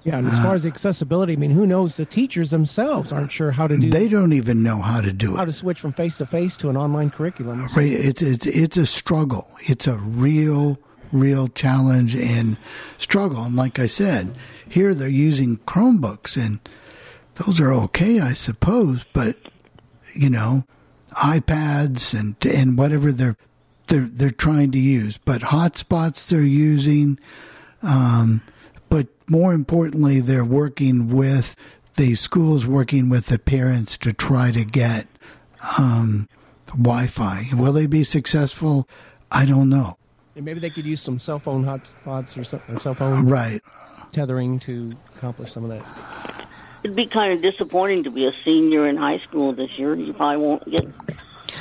Yeah, 0.04 0.18
and 0.18 0.28
as 0.28 0.40
far 0.40 0.56
as 0.56 0.66
uh, 0.66 0.68
accessibility, 0.68 1.34
I 1.34 1.36
mean, 1.38 1.52
who 1.52 1.66
knows? 1.66 1.96
The 1.96 2.06
teachers 2.06 2.52
themselves 2.52 3.14
aren't 3.14 3.32
sure 3.32 3.52
how 3.52 3.68
to 3.68 3.78
do. 3.78 3.90
They 3.90 4.10
don't 4.10 4.34
even 4.34 4.62
know 4.62 4.82
how 4.82 5.00
to 5.00 5.14
do 5.14 5.34
it. 5.34 5.38
how 5.38 5.46
to 5.46 5.54
switch 5.54 5.80
from 5.80 5.94
face 5.94 6.18
to 6.18 6.26
face 6.26 6.58
to 6.58 6.70
an 6.70 6.76
online 6.76 7.10
curriculum. 7.10 7.68
Right, 7.76 7.88
It's 7.90 8.22
it's 8.22 8.46
it's 8.46 8.76
a 8.76 8.86
struggle. 8.86 9.48
It's 9.62 9.88
a 9.88 9.96
real 9.96 10.78
real 11.14 11.48
challenge 11.48 12.16
and 12.16 12.58
struggle. 12.98 13.44
And 13.44 13.56
like 13.56 13.80
I 13.80 13.88
said, 13.88 14.36
here 14.68 14.94
they're 14.94 15.08
using 15.08 15.58
Chromebooks 15.60 16.36
and 16.36 16.60
those 17.36 17.62
are 17.62 17.72
okay, 17.72 18.20
I 18.20 18.34
suppose, 18.34 19.06
but 19.14 19.38
you 20.16 20.30
know, 20.30 20.66
iPads 21.14 22.18
and 22.18 22.36
and 22.46 22.78
whatever 22.78 23.14
they're 23.14 23.38
they're 23.94 24.10
they're 24.12 24.32
trying 24.32 24.72
to 24.72 24.80
use. 24.80 25.18
But 25.18 25.42
hotspots 25.42 26.28
they're 26.30 26.42
using 26.42 27.20
um 27.84 28.42
but 28.90 29.08
more 29.28 29.54
importantly 29.54 30.20
they're 30.20 30.44
working 30.46 31.10
with 31.10 31.56
the 31.96 32.16
schools 32.16 32.66
working 32.66 33.10
with 33.10 33.28
the 33.28 33.38
parents 33.38 33.98
to 34.00 34.12
try 34.14 34.52
to 34.52 34.64
get 34.66 35.06
um 35.78 36.28
Wi-Fi. 36.68 37.50
Will 37.54 37.72
they 37.72 37.86
be 37.86 38.04
successful? 38.04 38.88
I 39.32 39.46
don't 39.46 39.70
know. 39.70 39.98
Maybe 40.36 40.60
they 40.60 40.72
could 40.72 40.88
use 40.88 41.02
some 41.02 41.20
cell 41.20 41.38
phone 41.38 41.64
hotspots 41.64 42.36
or, 42.36 42.44
some, 42.44 42.62
or 42.68 42.80
cell 42.80 42.96
phone 42.96 43.28
Right. 43.28 43.62
tethering 44.12 44.60
to 44.62 44.96
accomplish 45.16 45.54
some 45.54 45.64
of 45.66 45.70
that. 45.70 46.48
It'd 46.84 46.96
be 46.96 47.06
kind 47.06 47.32
of 47.34 47.42
disappointing 47.44 48.04
to 48.06 48.12
be 48.12 48.26
a 48.26 48.32
senior 48.44 48.88
in 48.88 48.98
high 48.98 49.20
school 49.20 49.54
this 49.54 49.70
year. 49.78 49.94
You 49.96 50.14
probably 50.14 50.38
won't 50.38 50.66
get 50.70 50.82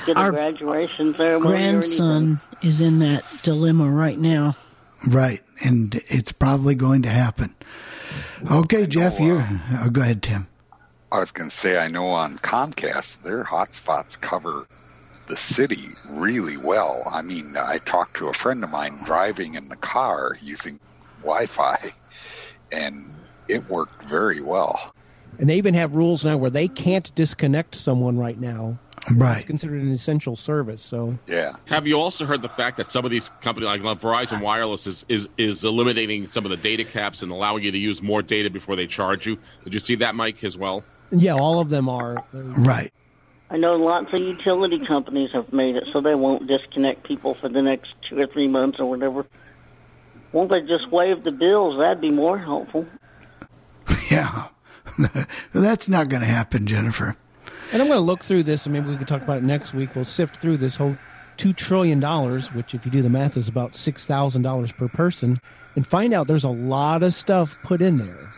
get 0.06 0.16
a 0.16 0.20
Our 0.20 0.30
graduation 0.32 1.14
ceremony. 1.14 1.46
or 1.46 1.56
Grandson 1.56 2.40
is 2.62 2.80
in 2.80 2.98
that 3.00 3.24
dilemma 3.42 3.90
right 3.90 4.18
now. 4.18 4.56
Right. 5.06 5.42
And 5.64 6.00
it's 6.08 6.32
probably 6.32 6.74
going 6.74 7.02
to 7.02 7.08
happen. 7.08 7.54
Okay, 8.50 8.86
Jeff, 8.86 9.18
you're 9.20 9.46
oh, 9.80 9.88
go 9.90 10.00
ahead, 10.02 10.22
Tim. 10.22 10.48
I 11.10 11.20
was 11.20 11.30
going 11.30 11.50
to 11.50 11.56
say, 11.56 11.76
I 11.78 11.88
know 11.88 12.08
on 12.08 12.38
Comcast, 12.38 13.22
their 13.22 13.44
hotspots 13.44 14.20
cover 14.20 14.66
the 15.28 15.36
city 15.36 15.90
really 16.08 16.56
well. 16.56 17.02
I 17.06 17.22
mean, 17.22 17.56
I 17.56 17.78
talked 17.78 18.16
to 18.16 18.28
a 18.28 18.32
friend 18.32 18.64
of 18.64 18.70
mine 18.70 18.98
driving 19.04 19.54
in 19.54 19.68
the 19.68 19.76
car 19.76 20.38
using 20.42 20.80
Wi 21.20 21.46
Fi, 21.46 21.92
and 22.72 23.10
it 23.48 23.68
worked 23.68 24.02
very 24.04 24.40
well. 24.40 24.92
And 25.38 25.48
they 25.48 25.56
even 25.56 25.74
have 25.74 25.94
rules 25.94 26.24
now 26.24 26.36
where 26.36 26.50
they 26.50 26.68
can't 26.68 27.14
disconnect 27.14 27.74
someone 27.76 28.18
right 28.18 28.38
now. 28.38 28.78
Right. 29.16 29.38
It's 29.38 29.46
considered 29.46 29.82
an 29.82 29.90
essential 29.92 30.36
service. 30.36 30.82
So 30.82 31.18
Yeah. 31.26 31.54
Have 31.66 31.86
you 31.86 31.98
also 31.98 32.24
heard 32.24 32.42
the 32.42 32.48
fact 32.48 32.76
that 32.76 32.90
some 32.90 33.04
of 33.04 33.10
these 33.10 33.30
companies, 33.40 33.68
like 33.68 34.00
Verizon 34.00 34.40
Wireless, 34.40 34.86
is, 34.86 35.04
is 35.08 35.28
is 35.38 35.64
eliminating 35.64 36.28
some 36.28 36.44
of 36.44 36.50
the 36.50 36.56
data 36.56 36.84
caps 36.84 37.22
and 37.22 37.32
allowing 37.32 37.64
you 37.64 37.72
to 37.72 37.78
use 37.78 38.00
more 38.00 38.22
data 38.22 38.48
before 38.48 38.76
they 38.76 38.86
charge 38.86 39.26
you? 39.26 39.38
Did 39.64 39.74
you 39.74 39.80
see 39.80 39.96
that, 39.96 40.14
Mike, 40.14 40.44
as 40.44 40.56
well? 40.56 40.84
yeah, 41.10 41.34
all 41.34 41.60
of 41.60 41.68
them 41.68 41.88
are. 41.88 42.24
Right. 42.32 42.92
I 43.50 43.58
know 43.58 43.76
lots 43.76 44.12
of 44.14 44.20
utility 44.20 44.78
companies 44.86 45.30
have 45.32 45.52
made 45.52 45.76
it 45.76 45.84
so 45.92 46.00
they 46.00 46.14
won't 46.14 46.46
disconnect 46.46 47.04
people 47.04 47.34
for 47.34 47.50
the 47.50 47.60
next 47.60 47.94
two 48.08 48.18
or 48.18 48.26
three 48.26 48.48
months 48.48 48.80
or 48.80 48.88
whatever. 48.88 49.26
Won't 50.32 50.48
they 50.48 50.62
just 50.62 50.90
waive 50.90 51.22
the 51.22 51.32
bills? 51.32 51.76
That'd 51.78 52.00
be 52.00 52.10
more 52.10 52.38
helpful. 52.38 52.86
Yeah. 54.10 54.48
That's 55.54 55.88
not 55.88 56.08
going 56.10 56.20
to 56.20 56.28
happen, 56.28 56.66
Jennifer. 56.66 57.16
And 57.72 57.80
I'm 57.80 57.88
going 57.88 57.98
to 57.98 58.04
look 58.04 58.22
through 58.22 58.42
this, 58.42 58.66
and 58.66 58.74
maybe 58.74 58.88
we 58.88 58.96
can 58.96 59.06
talk 59.06 59.22
about 59.22 59.38
it 59.38 59.44
next 59.44 59.72
week. 59.72 59.94
We'll 59.94 60.04
sift 60.04 60.36
through 60.36 60.58
this 60.58 60.76
whole 60.76 60.96
two 61.38 61.52
trillion 61.54 62.00
dollars, 62.00 62.52
which, 62.52 62.74
if 62.74 62.84
you 62.84 62.92
do 62.92 63.00
the 63.02 63.08
math, 63.08 63.36
is 63.36 63.48
about 63.48 63.76
six 63.76 64.06
thousand 64.06 64.42
dollars 64.42 64.72
per 64.72 64.88
person, 64.88 65.40
and 65.74 65.86
find 65.86 66.12
out 66.12 66.26
there's 66.26 66.44
a 66.44 66.50
lot 66.50 67.02
of 67.02 67.14
stuff 67.14 67.56
put 67.62 67.80
in 67.80 67.96
there, 67.98 68.28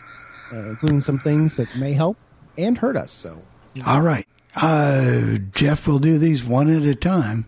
uh, 0.53 0.69
including 0.69 1.01
some 1.01 1.19
things 1.19 1.57
that 1.57 1.67
may 1.75 1.91
help 1.93 2.17
and 2.57 2.77
hurt 2.77 2.95
us. 2.95 3.11
So, 3.11 3.41
All 3.85 4.01
right. 4.01 4.25
Uh, 4.55 5.37
Jeff 5.53 5.85
will 5.85 5.99
do 5.99 6.17
these 6.17 6.43
one 6.43 6.73
at 6.73 6.83
a 6.83 6.95
time. 6.95 7.45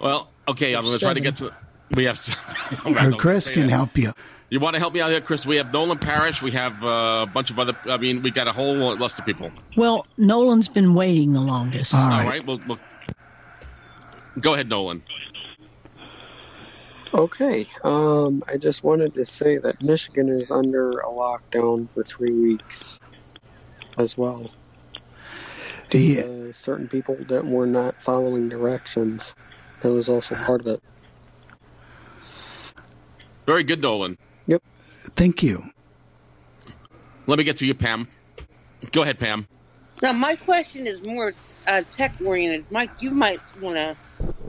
Well, 0.00 0.28
okay, 0.48 0.74
I'm 0.74 0.82
going 0.82 0.94
to 0.94 1.00
try 1.00 1.14
to 1.14 1.20
get 1.20 1.36
to. 1.36 1.54
We 1.94 2.04
have. 2.04 2.18
seven. 2.18 2.96
Or 2.96 3.12
Chris 3.12 3.48
can 3.48 3.68
help 3.68 3.96
you. 3.96 4.12
You 4.52 4.60
want 4.60 4.74
to 4.74 4.80
help 4.80 4.92
me 4.92 5.00
out 5.00 5.10
here, 5.10 5.22
Chris? 5.22 5.46
We 5.46 5.56
have 5.56 5.72
Nolan 5.72 5.96
Parrish. 5.96 6.42
We 6.42 6.50
have 6.50 6.84
uh, 6.84 7.24
a 7.26 7.30
bunch 7.32 7.48
of 7.48 7.58
other. 7.58 7.72
I 7.86 7.96
mean, 7.96 8.20
we 8.20 8.30
got 8.30 8.48
a 8.48 8.52
whole 8.52 8.74
list 8.74 9.18
of 9.18 9.24
people. 9.24 9.50
Well, 9.78 10.06
Nolan's 10.18 10.68
been 10.68 10.92
waiting 10.92 11.32
the 11.32 11.40
longest. 11.40 11.94
All 11.94 12.00
right. 12.02 12.44
Well, 12.44 12.60
well, 12.68 12.78
go 14.40 14.52
ahead, 14.52 14.68
Nolan. 14.68 15.02
Okay. 17.14 17.66
Um, 17.82 18.44
I 18.46 18.58
just 18.58 18.84
wanted 18.84 19.14
to 19.14 19.24
say 19.24 19.56
that 19.56 19.80
Michigan 19.80 20.28
is 20.28 20.50
under 20.50 20.98
a 20.98 21.08
lockdown 21.08 21.90
for 21.90 22.04
three 22.04 22.38
weeks 22.38 23.00
as 23.96 24.18
well. 24.18 24.50
The, 25.92 26.24
uh, 26.24 26.52
certain 26.52 26.88
people 26.88 27.16
that 27.30 27.46
were 27.46 27.66
not 27.66 28.02
following 28.02 28.50
directions. 28.50 29.34
That 29.80 29.94
was 29.94 30.10
also 30.10 30.34
part 30.34 30.60
of 30.60 30.66
it. 30.66 30.82
Very 33.46 33.64
good, 33.64 33.80
Nolan. 33.80 34.18
Yep. 35.02 35.12
Thank 35.16 35.42
you. 35.42 35.64
Let 37.26 37.38
me 37.38 37.44
get 37.44 37.56
to 37.58 37.66
you, 37.66 37.74
Pam. 37.74 38.08
Go 38.90 39.02
ahead, 39.02 39.18
Pam. 39.18 39.46
Now, 40.02 40.12
my 40.12 40.34
question 40.36 40.86
is 40.86 41.02
more 41.02 41.34
uh, 41.66 41.82
tech 41.90 42.16
oriented. 42.24 42.66
Mike, 42.70 42.90
you 43.00 43.10
might 43.12 43.40
want 43.60 43.76
to 43.76 43.96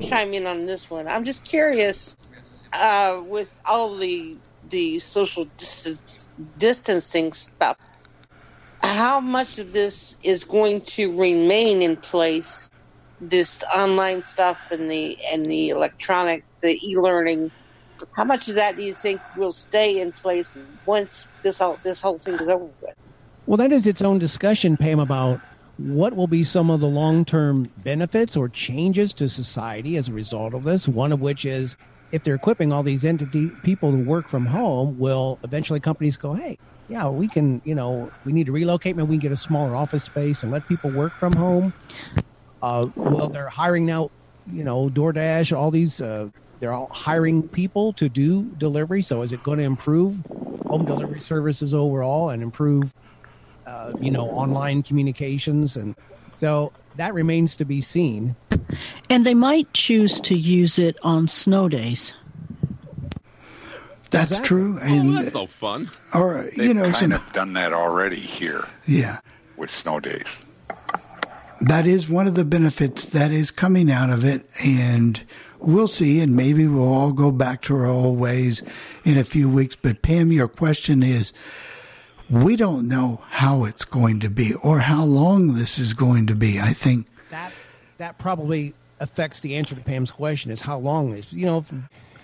chime 0.01 0.33
in 0.33 0.47
on 0.47 0.65
this 0.65 0.89
one. 0.89 1.07
I'm 1.07 1.23
just 1.23 1.43
curious 1.43 2.17
uh, 2.73 3.21
with 3.25 3.59
all 3.65 3.95
the 3.97 4.37
the 4.69 4.97
social 4.99 5.45
distance, 5.57 6.27
distancing 6.57 7.33
stuff. 7.33 7.77
How 8.81 9.19
much 9.19 9.59
of 9.59 9.73
this 9.73 10.15
is 10.23 10.43
going 10.43 10.81
to 10.81 11.15
remain 11.17 11.81
in 11.81 11.97
place? 11.97 12.69
This 13.21 13.63
online 13.73 14.21
stuff 14.21 14.71
and 14.71 14.89
the 14.89 15.17
and 15.31 15.45
the 15.45 15.69
electronic, 15.69 16.43
the 16.61 16.77
e-learning. 16.83 17.51
How 18.15 18.23
much 18.23 18.49
of 18.49 18.55
that 18.55 18.75
do 18.75 18.83
you 18.83 18.93
think 18.93 19.21
will 19.37 19.51
stay 19.51 19.99
in 19.99 20.11
place 20.11 20.55
once 20.85 21.27
this 21.41 21.59
whole 21.59 21.77
this 21.83 22.01
whole 22.01 22.17
thing 22.17 22.35
is 22.35 22.49
over 22.49 22.69
with? 22.81 22.95
well, 23.45 23.57
that 23.57 23.71
is 23.71 23.87
its 23.87 24.01
own 24.01 24.19
discussion, 24.19 24.77
Pam, 24.77 24.99
about 24.99 25.39
what 25.77 26.15
will 26.15 26.27
be 26.27 26.43
some 26.43 26.69
of 26.69 26.79
the 26.79 26.87
long-term 26.87 27.65
benefits 27.83 28.37
or 28.37 28.47
changes 28.47 29.13
to 29.15 29.27
society 29.27 29.97
as 29.97 30.07
a 30.07 30.13
result 30.13 30.53
of 30.53 30.63
this. 30.63 30.87
One 30.87 31.11
of 31.11 31.21
which 31.21 31.45
is 31.45 31.75
if 32.11 32.23
they're 32.23 32.35
equipping 32.35 32.71
all 32.71 32.83
these 32.83 33.03
entity 33.03 33.49
people 33.63 33.91
to 33.91 33.97
work 33.97 34.27
from 34.27 34.45
home, 34.45 34.97
will 34.99 35.39
eventually 35.43 35.79
companies 35.79 36.15
go, 36.15 36.33
hey, 36.33 36.57
yeah, 36.89 37.09
we 37.09 37.27
can, 37.27 37.61
you 37.65 37.75
know, 37.75 38.11
we 38.23 38.31
need 38.31 38.45
to 38.45 38.51
relocate, 38.51 38.95
maybe 38.95 39.09
we 39.09 39.15
can 39.15 39.21
get 39.21 39.31
a 39.31 39.37
smaller 39.37 39.75
office 39.75 40.03
space 40.03 40.43
and 40.43 40.51
let 40.51 40.67
people 40.67 40.91
work 40.91 41.11
from 41.11 41.33
home. 41.33 41.73
Uh, 42.61 42.87
well, 42.95 43.27
they're 43.27 43.49
hiring 43.49 43.85
now, 43.85 44.11
you 44.47 44.63
know, 44.63 44.89
DoorDash, 44.89 45.57
all 45.57 45.71
these, 45.71 45.99
uh, 46.01 46.29
they're 46.63 46.71
all 46.71 46.87
hiring 46.87 47.45
people 47.45 47.91
to 47.91 48.07
do 48.07 48.43
delivery. 48.57 49.03
So 49.03 49.21
is 49.21 49.33
it 49.33 49.43
going 49.43 49.57
to 49.57 49.65
improve 49.65 50.21
home 50.65 50.85
delivery 50.85 51.19
services 51.19 51.73
overall 51.73 52.29
and 52.29 52.41
improve, 52.41 52.93
uh, 53.67 53.91
you 53.99 54.09
know, 54.09 54.29
online 54.29 54.81
communications? 54.81 55.75
And 55.75 55.93
so 56.39 56.71
that 56.95 57.13
remains 57.13 57.57
to 57.57 57.65
be 57.65 57.81
seen. 57.81 58.37
And 59.09 59.25
they 59.25 59.33
might 59.33 59.73
choose 59.73 60.21
to 60.21 60.37
use 60.37 60.79
it 60.79 60.95
on 61.03 61.27
snow 61.27 61.67
days. 61.67 62.13
That's 64.09 64.39
true. 64.39 64.79
And 64.81 65.09
oh, 65.09 65.13
that's 65.15 65.33
no 65.33 65.47
fun. 65.47 65.91
or 66.13 66.43
They've 66.55 66.67
you 66.67 66.73
know, 66.73 66.83
kind 66.83 66.95
some, 66.95 67.11
of 67.11 67.33
done 67.33 67.51
that 67.53 67.73
already 67.73 68.15
here 68.15 68.65
yeah, 68.85 69.19
with 69.57 69.69
snow 69.69 69.99
days. 69.99 70.37
that 71.59 71.85
is 71.87 72.07
one 72.07 72.25
of 72.25 72.35
the 72.35 72.45
benefits 72.45 73.09
that 73.09 73.33
is 73.33 73.51
coming 73.51 73.91
out 73.91 74.09
of 74.09 74.23
it, 74.23 74.49
and 74.63 75.21
we'll 75.63 75.87
see. 75.87 76.21
And 76.21 76.35
maybe 76.35 76.67
we'll 76.67 76.91
all 76.91 77.11
go 77.11 77.31
back 77.31 77.61
to 77.63 77.75
our 77.75 77.85
old 77.85 78.19
ways 78.19 78.63
in 79.03 79.17
a 79.17 79.23
few 79.23 79.49
weeks. 79.49 79.75
But 79.75 80.01
Pam, 80.01 80.31
your 80.31 80.47
question 80.47 81.03
is. 81.03 81.33
We 82.29 82.55
don't 82.55 82.87
know 82.87 83.21
how 83.27 83.65
it's 83.65 83.83
going 83.83 84.21
to 84.21 84.29
be 84.29 84.53
or 84.55 84.79
how 84.79 85.03
long 85.03 85.53
this 85.53 85.77
is 85.77 85.93
going 85.93 86.27
to 86.27 86.35
be. 86.35 86.59
I 86.59 86.71
think 86.71 87.05
that 87.29 87.51
that 87.97 88.17
probably 88.17 88.73
affects 88.99 89.41
the 89.41 89.55
answer 89.55 89.75
to 89.75 89.81
Pam's 89.81 90.09
question 90.09 90.49
is 90.49 90.61
how 90.61 90.79
long 90.79 91.13
is 91.13 91.31
you 91.33 91.45
know 91.45 91.57
if, 91.59 91.71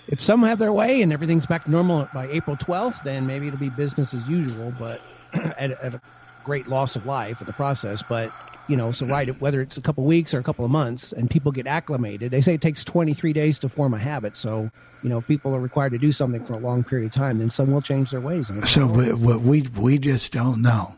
if 0.07 0.21
some 0.21 0.41
have 0.43 0.57
their 0.57 0.71
way 0.71 1.01
and 1.01 1.11
everything's 1.11 1.45
back 1.45 1.65
to 1.65 1.71
normal 1.71 2.07
by 2.13 2.27
April 2.29 2.55
12th 2.55 3.03
then 3.03 3.27
maybe 3.27 3.47
it'll 3.47 3.59
be 3.59 3.69
business 3.69 4.13
as 4.13 4.27
usual 4.27 4.73
but 4.79 5.01
at, 5.33 5.71
at 5.71 5.93
a 5.95 6.01
great 6.45 6.67
loss 6.67 6.95
of 6.95 7.05
life 7.05 7.41
in 7.41 7.47
the 7.47 7.53
process 7.53 8.01
but 8.01 8.31
you 8.69 8.77
know 8.77 8.91
so 8.91 9.05
right 9.05 9.29
whether 9.41 9.61
it's 9.61 9.77
a 9.77 9.81
couple 9.81 10.03
weeks 10.03 10.33
or 10.33 10.39
a 10.39 10.43
couple 10.43 10.63
of 10.63 10.71
months 10.71 11.11
and 11.11 11.29
people 11.29 11.51
get 11.51 11.67
acclimated 11.67 12.31
they 12.31 12.41
say 12.41 12.53
it 12.53 12.61
takes 12.61 12.83
23 12.83 13.33
days 13.33 13.59
to 13.59 13.67
form 13.67 13.93
a 13.93 13.97
habit 13.97 14.37
so 14.37 14.69
you 15.03 15.09
know 15.09 15.17
if 15.17 15.27
people 15.27 15.53
are 15.55 15.59
required 15.59 15.91
to 15.91 15.97
do 15.97 16.11
something 16.11 16.43
for 16.43 16.53
a 16.53 16.59
long 16.59 16.83
period 16.83 17.07
of 17.07 17.11
time 17.11 17.39
then 17.39 17.49
some 17.49 17.71
will 17.71 17.81
change 17.81 18.11
their 18.11 18.21
ways 18.21 18.49
and 18.49 18.67
so. 18.67 18.85
We, 18.85 19.13
we 19.13 19.37
we 19.37 19.61
we 19.79 19.97
just 19.97 20.31
don't 20.31 20.61
know. 20.61 20.95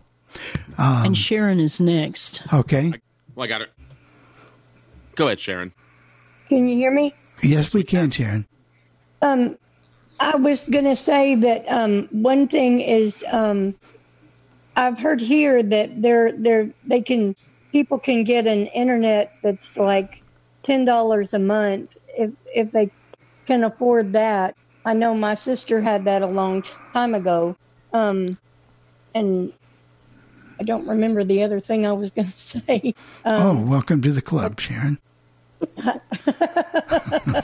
Um, 0.78 1.06
and 1.06 1.18
Sharon 1.18 1.60
is 1.60 1.80
next. 1.82 2.42
okay. 2.54 2.94
Well, 3.36 3.44
I 3.44 3.48
got 3.48 3.62
it. 3.62 3.70
Go 5.16 5.28
ahead, 5.28 5.40
Sharon. 5.40 5.74
Can 6.50 6.68
you 6.68 6.76
hear 6.76 6.92
me? 6.92 7.14
Yes, 7.44 7.74
we 7.74 7.84
can, 7.84 8.12
Sharon. 8.12 8.48
Um, 9.22 9.58
I 10.20 10.36
was 10.36 10.64
going 10.66 10.86
to 10.86 10.96
say 10.96 11.36
that 11.36 11.66
um, 11.68 12.08
one 12.12 12.48
thing 12.48 12.82
is 12.82 13.24
um, 13.32 13.76
I've 14.76 14.98
heard 14.98 15.22
here 15.22 15.62
that 15.64 16.02
they're 16.02 16.32
they're 16.32 16.70
they 16.86 17.02
can 17.02 17.36
people 17.72 18.00
can 18.00 18.24
get 18.24 18.48
an 18.48 18.68
internet 18.68 19.34
that's 19.44 19.78
like 19.78 20.22
ten 20.64 20.86
dollars 20.86 21.34
a 21.34 21.40
month 21.40 21.96
if 22.18 22.32
if 22.54 22.72
they 22.72 22.90
can 23.46 23.64
afford 23.64 24.14
that. 24.14 24.56
I 24.86 24.94
know 24.94 25.14
my 25.14 25.36
sister 25.36 25.82
had 25.82 26.06
that 26.06 26.22
a 26.22 26.28
long 26.28 26.64
time 26.94 27.14
ago, 27.14 27.56
um, 27.94 28.38
and 29.14 29.54
I 30.60 30.64
don't 30.64 30.88
remember 30.88 31.24
the 31.24 31.44
other 31.44 31.60
thing 31.60 31.86
I 31.86 31.94
was 31.94 32.12
going 32.12 32.32
to 32.38 32.40
say. 32.40 32.94
oh, 33.26 33.50
Um, 33.52 33.70
welcome 33.70 34.02
to 34.02 34.12
the 34.12 34.22
club, 34.22 34.60
Sharon. 34.60 35.00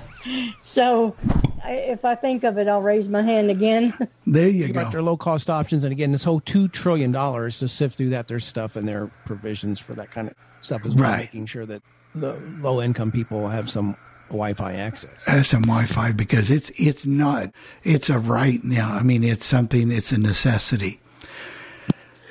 so 0.64 1.16
I, 1.64 1.72
if 1.74 2.06
I 2.06 2.16
think 2.16 2.44
of 2.44 2.58
it, 2.58 2.68
I'll 2.68 2.82
raise 2.82 3.08
my 3.08 3.22
hand 3.22 3.50
again. 3.50 3.94
There 4.26 4.48
you 4.50 4.64
Think 4.64 4.76
go. 4.76 4.82
about 4.82 4.92
their 4.92 5.02
low 5.02 5.18
cost 5.18 5.50
options, 5.50 5.84
and 5.84 5.92
again, 5.92 6.12
this 6.12 6.24
whole 6.24 6.40
two 6.42 6.68
trillion 6.68 7.12
dollars 7.12 7.60
to 7.60 7.68
sift 7.68 7.96
through 7.98 8.10
that. 8.10 8.28
There's 8.28 8.46
stuff 8.46 8.76
and 8.76 8.88
their 8.88 9.08
provisions 9.26 9.80
for 9.80 9.94
that 9.94 10.12
kind 10.12 10.28
of 10.30 10.36
stuff 10.62 10.86
as 10.86 10.94
well, 10.96 11.04
Right. 11.12 11.20
making 11.20 11.46
sure 11.46 11.66
that 11.66 11.82
the 12.16 12.34
low 12.60 12.82
income 12.82 13.12
people 13.12 13.48
have 13.48 13.70
some 13.70 13.96
Wi-Fi 14.30 14.74
access. 14.74 15.12
Has 15.26 15.48
some 15.48 15.62
Wi-Fi 15.62 16.12
because 16.12 16.52
it's 16.52 16.70
it's 16.76 17.06
not 17.06 17.52
it's 17.84 18.10
a 18.10 18.20
right 18.20 18.62
now. 18.64 18.94
I 18.94 19.04
mean, 19.04 19.24
it's 19.24 19.46
something. 19.46 19.92
It's 19.92 20.12
a 20.12 20.20
necessity. 20.20 21.00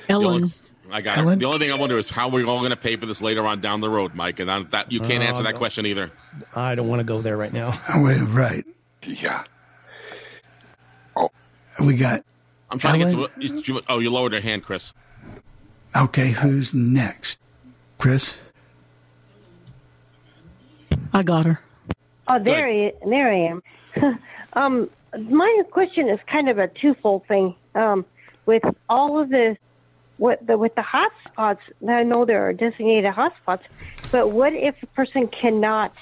Ellen. 0.09 0.53
I 0.91 1.01
got 1.01 1.19
Ellen? 1.19 1.35
it. 1.35 1.41
The 1.41 1.47
only 1.47 1.59
thing 1.59 1.73
I 1.73 1.79
wonder 1.79 1.99
is 1.99 2.09
how 2.11 2.29
we're 2.29 2.47
all 2.47 2.59
going 2.59 2.71
to 2.71 2.77
pay 2.77 2.97
for 2.97 3.07
this 3.07 3.21
later 3.23 3.47
on 3.47 3.61
down 3.61 3.81
the 3.81 3.89
road, 3.91 4.15
Mike. 4.15 4.39
And 4.41 4.51
I, 4.51 4.63
that 4.65 4.93
you 4.93 5.01
can't 5.01 5.23
Oh, 5.23 5.27
answer 5.27 5.43
that 5.43 5.53
no. 5.53 5.59
question 5.59 5.87
either. 5.87 6.11
I 6.55 6.75
don't 6.75 6.89
want 6.89 7.01
to 7.01 7.05
go 7.05 7.21
there 7.21 7.37
right 7.37 7.53
now. 7.53 7.79
Wait, 7.97 8.21
right. 8.21 8.65
Yeah. 9.05 9.45
Oh, 11.17 11.31
we 11.81 11.97
got 11.97 12.25
I'm 12.71 12.79
trying 12.79 13.03
Ellen? 13.03 13.29
to 13.29 13.39
get 13.49 13.65
to. 13.65 13.73
You, 13.75 13.81
oh, 13.89 13.99
you 13.99 14.11
lowered 14.11 14.33
your 14.33 14.41
hand, 14.41 14.63
Chris. 14.65 14.93
okay. 15.97 16.31
Who's 16.31 16.73
next? 16.75 17.39
Chris. 17.99 18.37
I 21.13 21.23
got 21.23 21.47
her. 21.47 21.61
Oh, 22.29 22.39
there, 22.43 22.67
I, 22.67 22.93
there 23.09 23.31
I 23.33 23.37
am. 24.03 24.19
um, 24.55 24.91
my 25.19 25.63
question 25.71 26.09
is 26.09 26.19
kind 26.27 26.49
of 26.49 26.59
a 26.59 26.69
twofold 26.69 27.27
thing. 27.27 27.55
Um, 27.75 28.05
with 28.47 28.63
all 28.89 29.21
of 29.21 29.29
the 29.31 29.57
what 30.19 30.47
the 30.47 30.57
with 30.57 30.75
the 30.75 30.83
hot 30.83 31.13
spots? 31.27 31.61
I 31.87 32.03
know 32.03 32.25
there 32.25 32.49
are 32.49 32.53
designated 32.53 33.13
hot 33.13 33.35
spots, 33.43 33.65
but 34.11 34.31
what 34.31 34.53
if 34.53 34.83
a 34.83 34.87
person 34.87 35.29
cannot 35.29 35.93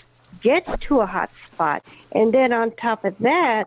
get 0.41 0.81
to 0.83 1.01
a 1.01 1.07
hot 1.07 1.31
spot? 1.53 1.85
And 2.13 2.33
then 2.33 2.53
on 2.53 2.71
top 2.73 3.05
of 3.05 3.19
that, 3.19 3.65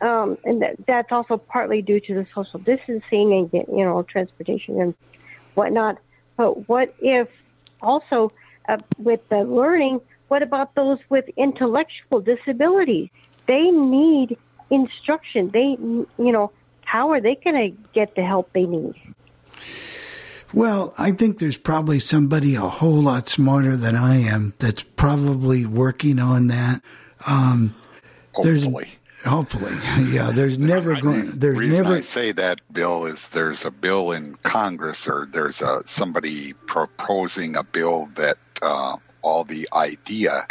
um, 0.00 0.38
and 0.44 0.62
that, 0.62 0.76
that's 0.86 1.12
also 1.12 1.36
partly 1.36 1.82
due 1.82 2.00
to 2.00 2.14
the 2.14 2.26
social 2.34 2.60
distancing 2.60 3.32
and 3.32 3.50
get, 3.50 3.68
you 3.68 3.84
know 3.84 4.02
transportation 4.02 4.80
and 4.80 4.94
whatnot. 5.54 5.98
But 6.36 6.68
what 6.68 6.94
if 7.00 7.28
also 7.82 8.32
uh, 8.68 8.78
with 8.98 9.26
the 9.28 9.42
learning? 9.44 10.00
What 10.28 10.42
about 10.42 10.74
those 10.74 10.98
with 11.08 11.28
intellectual 11.36 12.20
disabilities? 12.20 13.10
They 13.46 13.70
need 13.70 14.38
instruction. 14.70 15.50
They, 15.50 15.76
you 15.80 16.06
know, 16.32 16.52
how 16.84 17.10
are 17.10 17.20
they 17.20 17.34
going 17.34 17.72
to 17.72 17.76
get 17.92 18.14
the 18.14 18.22
help 18.22 18.52
they 18.52 18.64
need? 18.64 18.94
Well, 20.52 20.94
I 20.98 21.12
think 21.12 21.38
there's 21.38 21.56
probably 21.56 22.00
somebody 22.00 22.56
a 22.56 22.60
whole 22.60 23.02
lot 23.02 23.28
smarter 23.28 23.76
than 23.76 23.94
I 23.94 24.16
am 24.16 24.54
that's 24.58 24.82
probably 24.82 25.66
working 25.66 26.18
on 26.18 26.48
that. 26.48 26.82
Um, 27.26 27.74
Hopefully. 28.32 28.84
There's, 28.84 29.24
hopefully, 29.24 29.72
yeah. 30.14 30.30
There's 30.30 30.58
never 30.58 31.00
going. 31.00 31.30
There's 31.32 31.58
reason 31.58 31.82
never. 31.82 31.96
I 31.96 32.00
say 32.00 32.32
that, 32.32 32.60
Bill, 32.72 33.06
is 33.06 33.28
there's 33.28 33.64
a 33.64 33.70
bill 33.70 34.12
in 34.12 34.36
Congress, 34.36 35.08
or 35.08 35.28
there's 35.30 35.60
a 35.62 35.82
somebody 35.86 36.52
proposing 36.52 37.56
a 37.56 37.62
bill 37.64 38.08
that 38.14 38.38
uh, 38.62 38.96
all 39.22 39.44
the 39.44 39.68
IDEA 39.72 40.46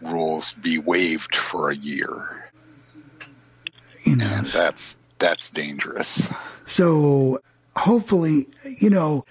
rules 0.00 0.52
be 0.52 0.78
waived 0.78 1.34
for 1.34 1.70
a 1.70 1.76
year, 1.76 2.50
you 4.04 4.16
know, 4.16 4.26
and 4.26 4.46
that's 4.46 4.96
that's 5.18 5.50
dangerous. 5.50 6.28
So 6.66 7.40
hopefully, 7.78 8.48
you 8.78 8.90
know, 8.90 9.24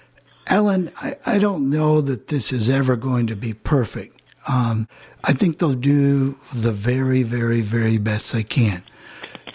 Ellen, 0.47 0.91
I, 0.97 1.17
I 1.25 1.39
don't 1.39 1.69
know 1.69 2.01
that 2.01 2.27
this 2.27 2.51
is 2.51 2.69
ever 2.69 2.95
going 2.95 3.27
to 3.27 3.35
be 3.35 3.53
perfect. 3.53 4.21
Um, 4.47 4.87
I 5.23 5.33
think 5.33 5.57
they'll 5.59 5.73
do 5.73 6.37
the 6.53 6.71
very, 6.71 7.23
very, 7.23 7.61
very 7.61 7.97
best 7.97 8.31
they 8.31 8.43
can. 8.43 8.81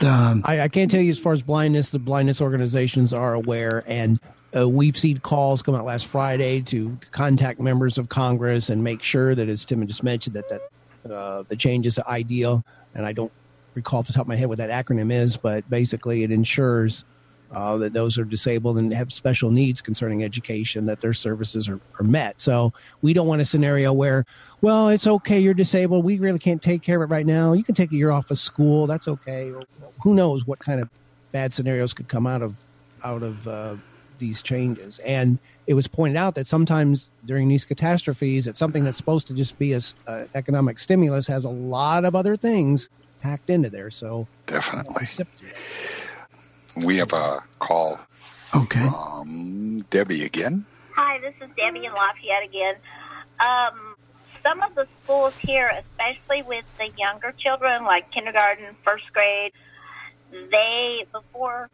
Um, 0.01 0.43
I, 0.45 0.63
I 0.63 0.69
can't 0.69 0.91
tell 0.91 1.01
you 1.01 1.11
as 1.11 1.19
far 1.19 1.33
as 1.33 1.43
blindness, 1.43 1.91
the 1.91 1.99
blindness 1.99 2.41
organizations 2.41 3.15
are 3.15 3.35
aware, 3.35 3.85
and 3.87 4.19
uh, 4.55 4.69
we've 4.69 4.97
seen 4.97 5.19
calls 5.19 5.63
come 5.63 5.75
out 5.75 5.85
last 5.85 6.07
Friday 6.07 6.61
to 6.63 6.99
contact 7.11 7.61
members 7.61 7.97
of 7.97 8.09
Congress 8.09 8.69
and 8.69 8.85
make 8.85 9.03
sure 9.03 9.35
that, 9.35 9.49
as 9.49 9.65
Tim 9.65 9.87
just 9.87 10.03
mentioned, 10.03 10.37
that 10.37 10.49
that 10.49 11.13
uh, 11.13 11.45
the 11.49 11.57
change 11.57 11.87
is 11.87 11.99
ideal. 12.01 12.65
and 12.95 13.07
I 13.07 13.13
don't 13.13 13.33
recall 13.75 14.01
off 14.01 14.07
the 14.07 14.13
top 14.13 14.23
of 14.23 14.29
my 14.29 14.37
head 14.37 14.49
what 14.49 14.59
that 14.59 14.71
acronym 14.71 15.13
is, 15.13 15.37
but 15.37 15.69
basically 15.71 16.23
it 16.23 16.31
ensures 16.31 17.05
uh, 17.53 17.77
that 17.77 17.93
those 17.93 18.19
are 18.19 18.25
disabled 18.25 18.79
and 18.79 18.93
have 18.93 19.13
special 19.13 19.51
needs 19.51 19.81
concerning 19.81 20.25
education, 20.25 20.87
that 20.87 21.01
their 21.01 21.13
services 21.13 21.69
are, 21.69 21.81
are 22.01 22.05
met. 22.05 22.41
So 22.41 22.73
we 23.03 23.13
don't 23.13 23.27
want 23.27 23.43
a 23.43 23.45
scenario 23.45 23.93
where, 23.93 24.25
well, 24.61 24.89
it's 24.89 25.07
okay, 25.07 25.39
you're 25.39 25.55
disabled. 25.55 26.05
We 26.05 26.19
really 26.19 26.39
can't 26.39 26.63
take 26.63 26.83
care 26.83 27.03
of 27.03 27.11
it 27.11 27.13
right 27.13 27.27
now. 27.27 27.53
You 27.53 27.65
can 27.65 27.75
take 27.75 27.93
a 27.93 27.97
year 27.97 28.11
off 28.11 28.31
of 28.31 28.39
school. 28.39 28.87
That's 28.87 29.09
okay. 29.09 29.51
Or, 29.51 29.65
who 30.03 30.15
knows 30.15 30.47
what 30.47 30.59
kind 30.59 30.81
of 30.81 30.89
bad 31.31 31.55
scenarios 31.55 31.93
could 31.93 32.09
come 32.09 32.27
out 32.27 32.43
of 32.43 32.55
out 33.05 33.23
of 33.23 33.47
uh, 33.49 33.77
these 34.19 34.43
changes. 34.43 34.99
And 35.01 35.39
it 35.67 35.75
was 35.75 35.87
pointed 35.87 36.17
out 36.17 36.35
that 36.37 36.47
sometimes 36.47 37.11
during 37.25 37.49
these 37.49 37.65
catastrophes, 37.65 38.45
that 38.47 38.57
something 38.57 38.85
that's 38.85 38.97
supposed 38.97 39.27
to 39.29 39.35
just 39.35 39.59
be 39.59 39.73
an 39.73 39.83
uh, 40.07 40.25
economic 40.35 40.79
stimulus 40.79 41.27
has 41.27 41.45
a 41.45 41.51
lot 41.51 42.05
of 42.05 42.15
other 42.15 42.37
things 42.37 42.89
packed 43.21 43.51
into 43.51 43.71
there. 43.71 43.91
So 43.91 44.27
definitely. 44.47 45.07
We 46.77 46.97
have 46.99 47.13
a 47.13 47.43
call 47.59 48.01
okay. 48.55 48.81
from 48.81 49.85
Debbie 49.91 50.25
again. 50.25 50.65
Hi, 50.95 51.19
this 51.21 51.35
is 51.41 51.51
Debbie 51.57 51.85
in 51.85 51.93
Lafayette 51.93 52.45
again. 52.45 52.75
Um, 53.41 53.95
some 54.43 54.63
of 54.63 54.75
the 54.75 54.87
schools 55.03 55.37
here, 55.37 55.71
especially 55.71 56.43
with 56.43 56.65
the 56.79 56.89
younger 56.99 57.33
children, 57.39 57.85
like 57.85 58.11
kindergarten, 58.11 58.65
first 58.85 59.05
grade, 59.13 59.53
they, 60.31 61.05
before 61.13 61.69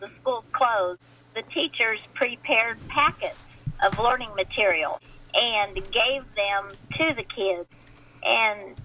the 0.00 0.08
schools 0.20 0.44
closed, 0.52 1.00
the 1.34 1.42
teachers 1.42 2.00
prepared 2.14 2.76
packets 2.88 3.38
of 3.84 3.98
learning 3.98 4.34
material 4.34 5.00
and 5.32 5.74
gave 5.74 6.24
them 6.34 6.70
to 6.96 7.14
the 7.14 7.22
kids. 7.22 7.68
And 8.24 8.76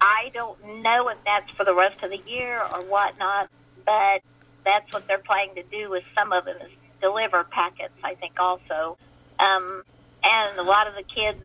I 0.00 0.30
don't 0.32 0.82
know 0.82 1.08
if 1.08 1.18
that's 1.24 1.50
for 1.50 1.64
the 1.64 1.74
rest 1.74 2.02
of 2.02 2.10
the 2.10 2.22
year 2.26 2.60
or 2.60 2.80
whatnot, 2.86 3.50
but 3.84 4.22
that's 4.68 4.92
what 4.92 5.06
they're 5.08 5.24
planning 5.24 5.54
to 5.56 5.64
do 5.64 5.90
with 5.90 6.04
some 6.14 6.32
of 6.32 6.44
them 6.44 6.56
is 6.60 6.70
deliver 7.00 7.44
packets. 7.44 7.94
I 8.04 8.14
think 8.14 8.34
also, 8.38 8.98
um, 9.40 9.82
and 10.22 10.58
a 10.58 10.62
lot 10.62 10.86
of 10.86 10.94
the 10.94 11.02
kids, 11.02 11.42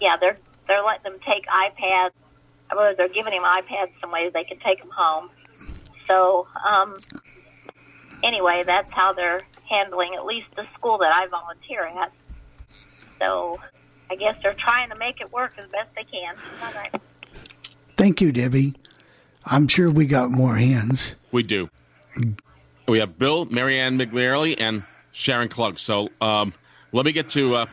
yeah, 0.00 0.16
they're 0.18 0.38
they're 0.66 0.82
letting 0.82 1.04
them 1.04 1.20
take 1.26 1.44
iPads. 1.46 2.16
Well, 2.74 2.94
they're 2.96 3.08
giving 3.08 3.34
them 3.34 3.44
iPads 3.44 3.92
some 4.00 4.10
way 4.10 4.30
they 4.32 4.44
can 4.44 4.58
take 4.60 4.78
them 4.78 4.90
home. 4.90 5.28
So 6.08 6.46
um, 6.64 6.94
anyway, 8.22 8.64
that's 8.66 8.90
how 8.90 9.12
they're 9.12 9.42
handling 9.68 10.14
at 10.16 10.24
least 10.24 10.46
the 10.56 10.64
school 10.74 10.98
that 10.98 11.12
I 11.12 11.26
volunteer 11.26 11.86
at. 11.86 12.12
So 13.18 13.60
I 14.10 14.16
guess 14.16 14.36
they're 14.42 14.54
trying 14.54 14.90
to 14.90 14.96
make 14.96 15.20
it 15.20 15.30
work 15.32 15.52
as 15.58 15.68
best 15.70 15.90
they 15.94 16.04
can. 16.04 16.36
All 16.62 16.72
right. 16.72 16.92
Thank 17.96 18.20
you, 18.20 18.32
Debbie. 18.32 18.74
I'm 19.44 19.68
sure 19.68 19.90
we 19.90 20.06
got 20.06 20.30
more 20.30 20.56
hands. 20.56 21.14
We 21.30 21.42
do. 21.42 21.68
We 22.88 22.98
have 22.98 23.18
Bill, 23.18 23.44
Marianne 23.46 23.98
McNearly, 23.98 24.60
and 24.60 24.82
Sharon 25.12 25.48
Klug. 25.48 25.78
So 25.78 26.08
um, 26.20 26.52
let 26.92 27.04
me 27.04 27.12
get 27.12 27.28
to 27.30 27.56
uh, 27.56 27.66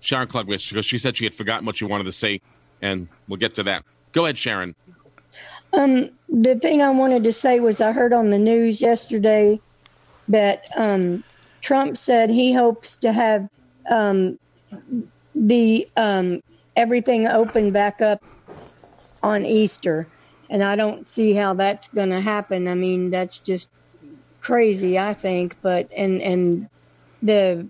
Sharon 0.00 0.28
Klug 0.28 0.46
because 0.46 0.62
she 0.62 0.98
said 0.98 1.16
she 1.16 1.24
had 1.24 1.34
forgotten 1.34 1.66
what 1.66 1.76
she 1.76 1.84
wanted 1.84 2.04
to 2.04 2.12
say, 2.12 2.40
and 2.82 3.08
we'll 3.28 3.38
get 3.38 3.54
to 3.54 3.62
that. 3.64 3.84
Go 4.12 4.24
ahead, 4.24 4.38
Sharon. 4.38 4.74
Um, 5.72 6.10
the 6.28 6.58
thing 6.60 6.82
I 6.82 6.90
wanted 6.90 7.24
to 7.24 7.32
say 7.32 7.60
was 7.60 7.80
I 7.80 7.92
heard 7.92 8.12
on 8.12 8.30
the 8.30 8.38
news 8.38 8.80
yesterday 8.80 9.60
that 10.28 10.68
um, 10.76 11.24
Trump 11.60 11.98
said 11.98 12.30
he 12.30 12.52
hopes 12.52 12.96
to 12.98 13.12
have 13.12 13.48
um, 13.90 14.38
the 15.34 15.88
um, 15.96 16.42
everything 16.76 17.26
open 17.26 17.72
back 17.72 18.00
up 18.00 18.22
on 19.22 19.44
Easter, 19.44 20.06
and 20.48 20.62
I 20.62 20.76
don't 20.76 21.08
see 21.08 21.32
how 21.32 21.54
that's 21.54 21.88
going 21.88 22.10
to 22.10 22.20
happen. 22.20 22.68
I 22.68 22.74
mean, 22.74 23.10
that's 23.10 23.40
just 23.40 23.68
crazy, 24.44 24.98
I 24.98 25.14
think. 25.14 25.56
But 25.62 25.88
and 25.96 26.22
and 26.22 26.68
the 27.22 27.68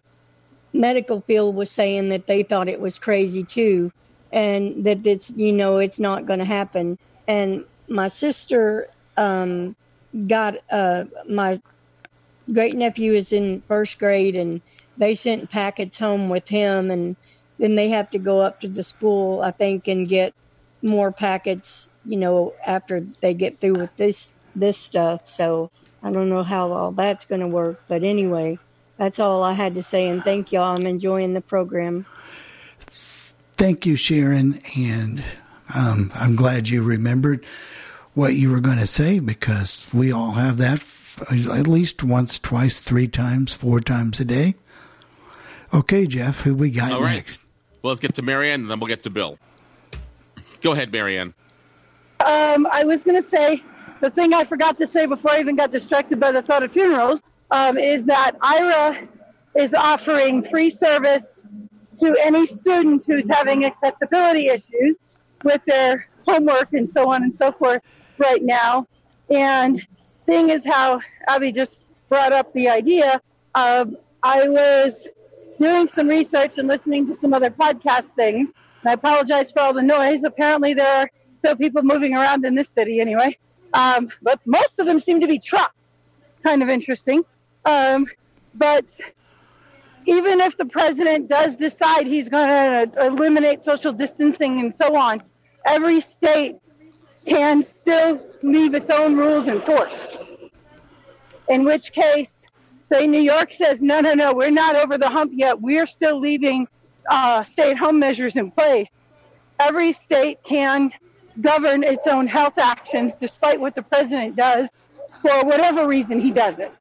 medical 0.72 1.20
field 1.22 1.54
was 1.54 1.70
saying 1.70 2.10
that 2.10 2.26
they 2.26 2.42
thought 2.42 2.68
it 2.68 2.80
was 2.80 2.98
crazy 2.98 3.44
too, 3.44 3.90
and 4.32 4.84
that 4.84 5.06
it's 5.06 5.30
you 5.30 5.52
know 5.52 5.78
it's 5.78 5.98
not 5.98 6.26
going 6.26 6.40
to 6.40 6.44
happen. 6.44 6.98
And 7.26 7.64
my 7.88 8.08
sister 8.08 8.88
um, 9.16 9.76
got 10.26 10.56
uh, 10.70 11.04
my 11.28 11.60
great 12.52 12.74
nephew 12.76 13.12
is 13.12 13.32
in 13.32 13.62
first 13.68 13.98
grade, 13.98 14.36
and 14.36 14.60
they 14.98 15.14
sent 15.14 15.50
packets 15.50 15.98
home 15.98 16.28
with 16.28 16.48
him, 16.48 16.90
and 16.90 17.16
then 17.58 17.76
they 17.76 17.88
have 17.90 18.10
to 18.10 18.18
go 18.18 18.40
up 18.40 18.60
to 18.60 18.68
the 18.68 18.82
school, 18.82 19.40
I 19.40 19.52
think, 19.52 19.88
and 19.88 20.08
get 20.08 20.34
more 20.82 21.12
packets. 21.12 21.88
You 22.04 22.18
know, 22.18 22.52
after 22.66 23.00
they 23.22 23.32
get 23.32 23.60
through 23.60 23.78
with 23.80 23.96
this 23.96 24.32
this 24.54 24.76
stuff. 24.76 25.28
So 25.28 25.70
I 26.04 26.12
don't 26.12 26.28
know 26.28 26.42
how 26.42 26.70
all 26.70 26.92
that's 26.92 27.24
going 27.24 27.40
to 27.40 27.48
work, 27.48 27.82
but 27.88 28.04
anyway, 28.04 28.58
that's 28.98 29.18
all 29.18 29.42
I 29.42 29.54
had 29.54 29.74
to 29.74 29.82
say. 29.82 30.08
And 30.08 30.22
thank 30.22 30.52
y'all. 30.52 30.76
I'm 30.76 30.86
enjoying 30.86 31.32
the 31.32 31.40
program. 31.40 32.04
Thank 33.56 33.86
you, 33.86 33.96
Sharon, 33.96 34.60
and 34.76 35.24
um, 35.74 36.12
I'm 36.14 36.36
glad 36.36 36.68
you 36.68 36.82
remembered 36.82 37.46
what 38.12 38.34
you 38.34 38.50
were 38.50 38.60
going 38.60 38.78
to 38.78 38.86
say 38.86 39.18
because 39.18 39.88
we 39.94 40.12
all 40.12 40.32
have 40.32 40.58
that 40.58 40.84
at 41.30 41.66
least 41.66 42.02
once, 42.04 42.38
twice, 42.38 42.80
three 42.80 43.08
times, 43.08 43.54
four 43.54 43.80
times 43.80 44.20
a 44.20 44.24
day. 44.24 44.56
Okay, 45.72 46.06
Jeff, 46.06 46.40
who 46.40 46.54
we 46.54 46.70
got 46.70 46.92
All 46.92 47.00
right. 47.00 47.16
next? 47.16 47.40
Well, 47.82 47.92
let's 47.92 48.00
get 48.00 48.14
to 48.16 48.22
Marianne, 48.22 48.62
and 48.62 48.70
then 48.70 48.78
we'll 48.78 48.88
get 48.88 49.04
to 49.04 49.10
Bill. 49.10 49.38
Go 50.60 50.72
ahead, 50.72 50.92
Marianne. 50.92 51.34
Um, 52.24 52.66
I 52.70 52.84
was 52.84 53.02
going 53.02 53.22
to 53.22 53.28
say 53.28 53.62
the 54.00 54.10
thing 54.10 54.34
I 54.34 54.44
forgot 54.44 54.78
to 54.78 54.86
say 54.86 55.06
before 55.06 55.32
I 55.32 55.40
even 55.40 55.56
got 55.56 55.70
distracted 55.70 56.20
by 56.20 56.32
the 56.32 56.42
thought 56.42 56.62
of 56.62 56.72
funerals 56.72 57.20
um, 57.50 57.78
is 57.78 58.04
that 58.04 58.32
Aira 58.40 59.06
is 59.56 59.74
offering 59.74 60.42
free 60.48 60.70
service 60.70 61.42
to 62.00 62.16
any 62.22 62.46
student 62.46 63.04
who's 63.06 63.26
having 63.30 63.64
accessibility 63.64 64.48
issues 64.48 64.96
with 65.44 65.60
their 65.66 66.08
homework 66.26 66.72
and 66.72 66.90
so 66.92 67.10
on 67.10 67.22
and 67.22 67.34
so 67.38 67.52
forth 67.52 67.82
right 68.18 68.42
now. 68.42 68.86
And 69.30 69.84
seeing 70.26 70.50
as 70.50 70.64
how 70.64 71.00
Abby 71.28 71.52
just 71.52 71.82
brought 72.08 72.32
up 72.32 72.52
the 72.52 72.68
idea, 72.68 73.20
um, 73.54 73.96
I 74.22 74.48
was 74.48 75.06
doing 75.60 75.86
some 75.88 76.08
research 76.08 76.58
and 76.58 76.66
listening 76.66 77.06
to 77.06 77.16
some 77.16 77.32
other 77.32 77.50
podcast 77.50 78.06
things. 78.16 78.50
I 78.86 78.92
apologize 78.92 79.50
for 79.50 79.60
all 79.60 79.72
the 79.72 79.82
noise. 79.82 80.24
Apparently, 80.24 80.74
there 80.74 81.02
are 81.02 81.10
still 81.38 81.56
people 81.56 81.82
moving 81.82 82.14
around 82.14 82.44
in 82.44 82.54
this 82.54 82.68
city 82.68 83.00
anyway. 83.00 83.38
Um, 83.74 84.08
but 84.22 84.40
most 84.46 84.78
of 84.78 84.86
them 84.86 85.00
seem 85.00 85.20
to 85.20 85.26
be 85.26 85.38
trucks. 85.38 85.74
Kind 86.42 86.62
of 86.62 86.68
interesting. 86.68 87.24
Um, 87.64 88.06
but 88.54 88.84
even 90.06 90.40
if 90.40 90.56
the 90.56 90.66
president 90.66 91.28
does 91.28 91.56
decide 91.56 92.06
he's 92.06 92.28
going 92.28 92.48
to 92.90 93.06
eliminate 93.06 93.64
social 93.64 93.92
distancing 93.92 94.60
and 94.60 94.74
so 94.74 94.96
on, 94.96 95.22
every 95.66 96.00
state 96.00 96.56
can 97.26 97.62
still 97.62 98.20
leave 98.42 98.74
its 98.74 98.90
own 98.90 99.16
rules 99.16 99.48
enforced. 99.48 100.18
In 101.48 101.64
which 101.64 101.92
case, 101.92 102.30
say 102.92 103.06
New 103.06 103.20
York 103.20 103.54
says, 103.54 103.80
no, 103.80 104.00
no, 104.00 104.14
no, 104.14 104.32
we're 104.34 104.50
not 104.50 104.76
over 104.76 104.98
the 104.98 105.08
hump 105.08 105.32
yet. 105.34 105.60
We're 105.60 105.86
still 105.86 106.20
leaving 106.20 106.68
uh, 107.08 107.42
stay 107.42 107.70
at 107.72 107.78
home 107.78 107.98
measures 107.98 108.36
in 108.36 108.50
place. 108.50 108.88
Every 109.58 109.92
state 109.92 110.42
can 110.42 110.92
govern 111.40 111.82
its 111.82 112.06
own 112.06 112.26
health 112.26 112.58
actions 112.58 113.12
despite 113.20 113.60
what 113.60 113.74
the 113.74 113.82
president 113.82 114.36
does 114.36 114.68
for 115.22 115.44
whatever 115.44 115.86
reason 115.88 116.20
he 116.20 116.30
does 116.30 116.58
it. 116.58 116.72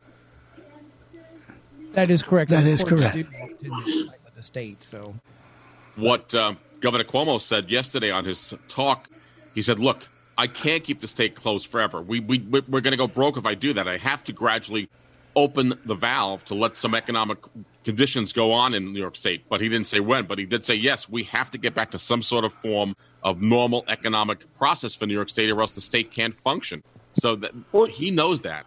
That 1.94 2.10
is 2.10 2.24
correct. 2.24 2.50
That 2.52 2.64
Of 2.64 2.68
is 2.70 2.84
correct. 2.84 3.16
you 3.16 3.24
didn't 3.62 3.86
decide 3.86 4.18
with 4.26 4.36
the 4.36 4.44
state. 4.44 4.84
So 4.84 5.14
what 5.96 6.34
uh, 6.34 6.56
Governor 6.80 7.04
Cuomo 7.04 7.40
said 7.40 7.70
yesterday 7.70 8.12
on 8.12 8.26
his 8.26 8.54
talk. 8.68 9.08
He 9.54 9.62
said, 9.62 9.80
"Look, 9.80 10.08
I 10.38 10.48
can't 10.48 10.84
keep 10.84 11.00
the 11.00 11.08
state 11.08 11.36
closed 11.36 11.68
forever. 11.68 12.02
We 12.02 12.20
we 12.20 12.40
we're 12.40 12.82
going 12.82 12.92
to 12.92 12.98
go 12.98 13.08
broke 13.08 13.38
if 13.38 13.46
I 13.46 13.54
do 13.54 13.74
that. 13.74 13.88
I 13.88 13.98
have 13.98 14.24
to 14.26 14.34
gradually 14.34 14.90
open 15.36 15.74
the 15.86 15.94
valve 15.96 16.44
to 16.46 16.56
let 16.56 16.78
some 16.78 16.96
economic 16.96 17.38
conditions 17.84 18.34
go 18.34 18.52
on 18.52 18.74
in 18.74 18.94
New 18.94 19.00
York 19.00 19.16
State." 19.16 19.44
But 19.50 19.62
he 19.62 19.70
didn't 19.70 19.88
say 19.88 20.00
when. 20.00 20.26
But 20.26 20.38
he 20.38 20.46
did 20.46 20.66
say, 20.66 20.76
"Yes, 20.76 21.10
we 21.10 21.24
have 21.24 21.52
to 21.52 21.58
get 21.58 21.74
back 21.74 21.92
to 21.92 22.00
some 22.00 22.22
sort 22.22 22.46
of 22.46 22.54
form 22.54 22.96
of 23.24 23.42
normal 23.42 23.84
economic 23.88 24.54
process 24.56 24.96
for 24.96 25.06
New 25.06 25.14
York 25.14 25.30
State, 25.30 25.50
or 25.50 25.62
else 25.62 25.74
the 25.74 25.82
state 25.82 26.12
can't 26.12 26.36
function." 26.36 26.84
So 27.14 27.36
that 27.36 27.52
he 27.90 28.12
knows 28.12 28.42
that. 28.42 28.66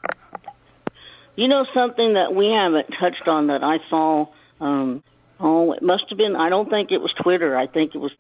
You 1.35 1.49
know 1.49 1.67
something 1.75 2.15
that 2.15 2.35
we 2.35 2.49
haven't 2.49 2.93
touched 2.93 3.29
on 3.29 3.49
that 3.49 3.63
I 3.63 3.79
saw. 3.91 4.27
Um, 4.61 5.03
oh, 5.39 5.73
it 5.73 5.83
must 5.83 6.05
have 6.09 6.19
been. 6.19 6.35
I 6.35 6.49
don't 6.49 6.71
think 6.71 6.93
it 6.93 7.01
was 7.01 7.13
Twitter. 7.13 7.57
I 7.57 7.67
think 7.67 7.95
it 7.95 7.99
was 7.99 8.13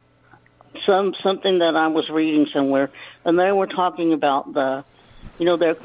some 0.84 1.14
something 1.22 1.60
that 1.60 1.76
I 1.76 1.88
was 1.88 2.08
reading 2.10 2.46
somewhere, 2.52 2.90
and 3.24 3.38
they 3.38 3.52
were 3.52 3.66
talking 3.66 4.12
about 4.12 4.52
the, 4.52 4.84
you 5.38 5.46
know, 5.46 5.56
they're 5.56 5.76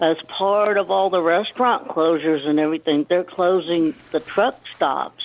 as 0.00 0.16
part 0.28 0.76
of 0.76 0.90
all 0.90 1.10
the 1.10 1.22
restaurant 1.22 1.88
closures 1.88 2.46
and 2.46 2.58
everything. 2.58 3.06
They're 3.08 3.24
closing 3.24 3.94
the 4.12 4.20
truck 4.20 4.60
stops, 4.74 5.24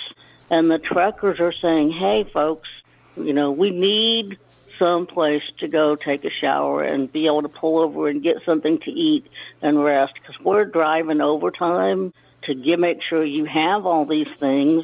and 0.49 0.71
the 0.71 0.79
truckers 0.79 1.39
are 1.39 1.51
saying, 1.51 1.91
"Hey, 1.91 2.23
folks, 2.23 2.69
you 3.17 3.33
know, 3.33 3.51
we 3.51 3.69
need 3.69 4.37
some 4.79 5.05
place 5.05 5.43
to 5.59 5.67
go 5.67 5.95
take 5.95 6.25
a 6.25 6.29
shower 6.29 6.81
and 6.81 7.11
be 7.11 7.27
able 7.27 7.43
to 7.43 7.49
pull 7.49 7.79
over 7.79 8.07
and 8.07 8.23
get 8.23 8.37
something 8.43 8.79
to 8.79 8.91
eat 8.91 9.27
and 9.61 9.83
rest 9.83 10.13
because 10.15 10.39
we're 10.39 10.65
driving 10.65 11.21
overtime 11.21 12.11
to 12.43 12.55
get 12.55 12.79
make 12.79 13.01
sure 13.03 13.23
you 13.23 13.45
have 13.45 13.85
all 13.85 14.05
these 14.05 14.27
things. 14.39 14.83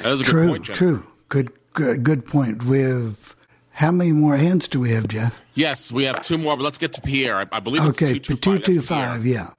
That 0.00 0.12
is 0.12 0.20
a 0.20 0.24
good 0.24 0.30
True, 0.30 0.48
point, 0.48 0.64
Jeff. 0.64 0.76
true. 0.76 1.06
Good, 1.28 1.52
good, 1.74 2.02
good 2.02 2.24
point. 2.26 2.64
With 2.64 3.34
how 3.82 3.90
many 3.90 4.12
more 4.12 4.36
hands 4.36 4.68
do 4.68 4.78
we 4.78 4.90
have, 4.92 5.08
Jeff? 5.08 5.42
Yes, 5.54 5.90
we 5.90 6.04
have 6.04 6.22
two 6.22 6.38
more, 6.38 6.56
but 6.56 6.62
let's 6.62 6.78
get 6.78 6.92
to 6.92 7.00
Pierre. 7.00 7.36
I, 7.38 7.46
I 7.50 7.58
believe 7.58 7.82
Okay, 7.86 8.16
it's 8.16 8.28
two 8.28 8.36
two 8.36 8.58
two 8.58 8.74
two 8.74 8.80
five. 8.80 9.16
five. 9.16 9.26
Yeah. 9.26 9.50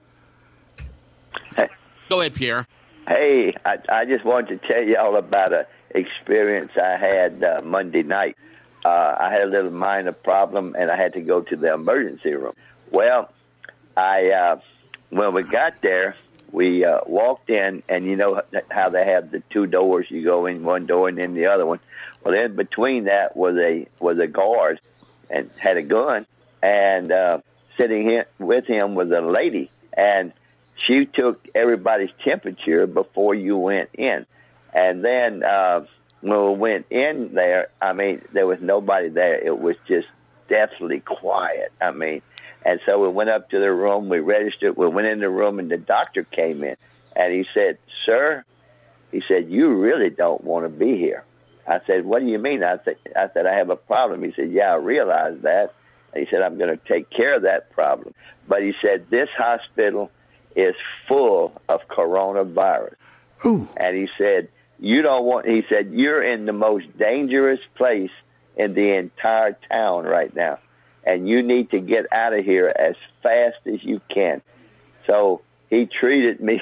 Go 2.07 2.21
ahead, 2.21 2.33
Pierre. 2.33 2.65
Hey, 3.05 3.53
I, 3.65 3.79
I 3.89 4.05
just 4.05 4.23
wanted 4.23 4.61
to 4.61 4.67
tell 4.67 4.81
y'all 4.81 5.17
about 5.17 5.51
a 5.51 5.67
experience 5.89 6.71
I 6.81 6.95
had 6.95 7.43
uh, 7.43 7.61
Monday 7.65 8.03
night. 8.03 8.37
Uh, 8.85 9.15
I 9.19 9.29
had 9.29 9.41
a 9.41 9.45
little 9.45 9.71
minor 9.71 10.13
problem, 10.13 10.73
and 10.79 10.89
I 10.89 10.95
had 10.95 11.13
to 11.13 11.21
go 11.21 11.41
to 11.41 11.55
the 11.57 11.73
emergency 11.73 12.33
room. 12.33 12.53
Well, 12.91 13.29
I 13.97 14.29
uh, 14.29 14.59
when 15.09 15.33
we 15.33 15.43
got 15.43 15.81
there, 15.81 16.15
we 16.53 16.85
uh, 16.85 17.01
walked 17.07 17.49
in, 17.49 17.83
and 17.89 18.05
you 18.05 18.15
know 18.15 18.41
how 18.71 18.87
they 18.89 19.05
have 19.05 19.31
the 19.31 19.43
two 19.49 19.65
doors. 19.67 20.05
You 20.09 20.23
go 20.23 20.45
in 20.45 20.63
one 20.63 20.85
door 20.85 21.09
and 21.09 21.17
then 21.17 21.33
the 21.33 21.47
other 21.47 21.65
one. 21.65 21.79
Well, 22.23 22.33
in 22.33 22.55
between 22.55 23.05
that 23.05 23.35
was 23.35 23.57
a 23.57 23.87
was 23.99 24.19
a 24.19 24.27
guard, 24.27 24.79
and 25.29 25.49
had 25.57 25.77
a 25.77 25.81
gun, 25.81 26.25
and 26.61 27.11
uh, 27.11 27.39
sitting 27.77 28.07
here 28.07 28.25
with 28.39 28.65
him 28.65 28.95
was 28.95 29.11
a 29.11 29.21
lady, 29.21 29.69
and 29.91 30.31
she 30.85 31.05
took 31.05 31.45
everybody's 31.53 32.11
temperature 32.23 32.87
before 32.87 33.35
you 33.35 33.57
went 33.57 33.89
in. 33.93 34.25
And 34.73 35.03
then 35.03 35.43
uh, 35.43 35.85
when 36.21 36.45
we 36.45 36.53
went 36.53 36.85
in 36.89 37.33
there, 37.33 37.67
I 37.81 37.93
mean, 37.93 38.21
there 38.31 38.47
was 38.47 38.59
nobody 38.61 39.09
there. 39.09 39.35
It 39.35 39.57
was 39.59 39.75
just 39.87 40.07
deathly 40.47 40.99
quiet. 40.99 41.71
I 41.79 41.91
mean, 41.91 42.21
and 42.65 42.79
so 42.85 43.01
we 43.01 43.09
went 43.09 43.29
up 43.29 43.49
to 43.49 43.59
the 43.59 43.71
room, 43.71 44.09
we 44.09 44.19
registered, 44.19 44.77
we 44.77 44.87
went 44.87 45.07
in 45.07 45.19
the 45.19 45.29
room, 45.29 45.59
and 45.59 45.69
the 45.69 45.77
doctor 45.77 46.23
came 46.23 46.63
in, 46.63 46.77
and 47.15 47.33
he 47.33 47.45
said, 47.53 47.77
"Sir," 48.05 48.45
he 49.11 49.21
said, 49.27 49.49
"you 49.49 49.73
really 49.73 50.09
don't 50.09 50.43
want 50.43 50.65
to 50.65 50.69
be 50.69 50.97
here." 50.97 51.25
I 51.67 51.79
said, 51.87 52.05
"What 52.05 52.21
do 52.21 52.27
you 52.27 52.39
mean?" 52.39 52.63
I 52.63 52.77
said, 52.83 52.97
"I 53.15 53.29
said 53.33 53.45
I 53.45 53.55
have 53.55 53.69
a 53.69 53.75
problem." 53.75 54.23
He 54.23 54.33
said, 54.35 54.51
"Yeah, 54.51 54.73
I 54.73 54.75
realize 54.75 55.39
that." 55.41 55.73
And 56.13 56.23
he 56.23 56.29
said, 56.29 56.41
"I'm 56.41 56.57
going 56.57 56.77
to 56.77 56.87
take 56.87 57.09
care 57.09 57.35
of 57.35 57.43
that 57.43 57.71
problem," 57.71 58.13
but 58.47 58.61
he 58.61 58.73
said, 58.81 59.07
"This 59.09 59.29
hospital." 59.37 60.11
is 60.55 60.75
full 61.07 61.53
of 61.69 61.81
coronavirus. 61.89 62.95
Ooh. 63.45 63.67
And 63.77 63.95
he 63.95 64.07
said, 64.17 64.49
You 64.79 65.01
don't 65.01 65.25
want, 65.25 65.47
he 65.47 65.63
said, 65.69 65.91
You're 65.91 66.23
in 66.23 66.45
the 66.45 66.53
most 66.53 66.85
dangerous 66.97 67.59
place 67.75 68.11
in 68.55 68.73
the 68.73 68.95
entire 68.97 69.57
town 69.69 70.05
right 70.05 70.33
now. 70.35 70.59
And 71.05 71.27
you 71.27 71.41
need 71.43 71.71
to 71.71 71.79
get 71.79 72.05
out 72.13 72.33
of 72.33 72.45
here 72.45 72.73
as 72.77 72.95
fast 73.21 73.57
as 73.65 73.83
you 73.83 73.99
can. 74.13 74.41
So 75.07 75.41
he 75.69 75.85
treated 75.85 76.39
me, 76.39 76.61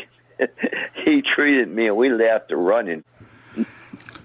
he 1.05 1.21
treated 1.21 1.69
me, 1.69 1.87
and 1.87 1.97
we 1.97 2.09
left 2.09 2.51
running. 2.51 3.03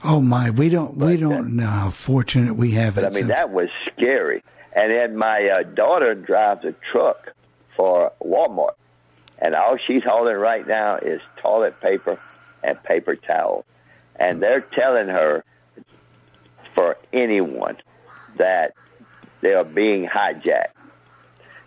Oh 0.05 0.21
my, 0.21 0.51
we 0.51 0.69
don't 0.69 0.97
we 0.97 1.17
don't 1.17 1.57
know 1.57 1.67
how 1.67 1.91
fortunate 1.91 2.55
we 2.55 2.73
have 2.73 2.99
it. 2.99 3.03
But 3.03 3.13
I 3.13 3.15
mean, 3.15 3.29
that 3.29 3.51
was 3.51 3.69
scary. 3.93 4.43
And 4.73 4.93
then 4.93 5.17
my 5.17 5.49
uh, 5.49 5.75
daughter 5.75 6.15
drives 6.15 6.65
a 6.65 6.73
truck 6.73 7.35
for 7.77 8.13
Walmart. 8.23 8.75
And 9.39 9.55
all 9.55 9.77
she's 9.77 10.03
hauling 10.05 10.37
right 10.37 10.67
now 10.67 10.97
is 10.97 11.21
toilet 11.39 11.81
paper 11.81 12.19
and 12.63 12.83
paper 12.83 13.17
towels. 13.17 13.65
And 14.17 14.43
they're 14.43 14.61
telling 14.61 15.09
her 15.09 15.45
for 16.75 16.97
anyone 17.13 17.77
that 18.37 18.75
they 19.41 19.55
are 19.55 19.65
being 19.65 20.07
hijacked. 20.07 20.73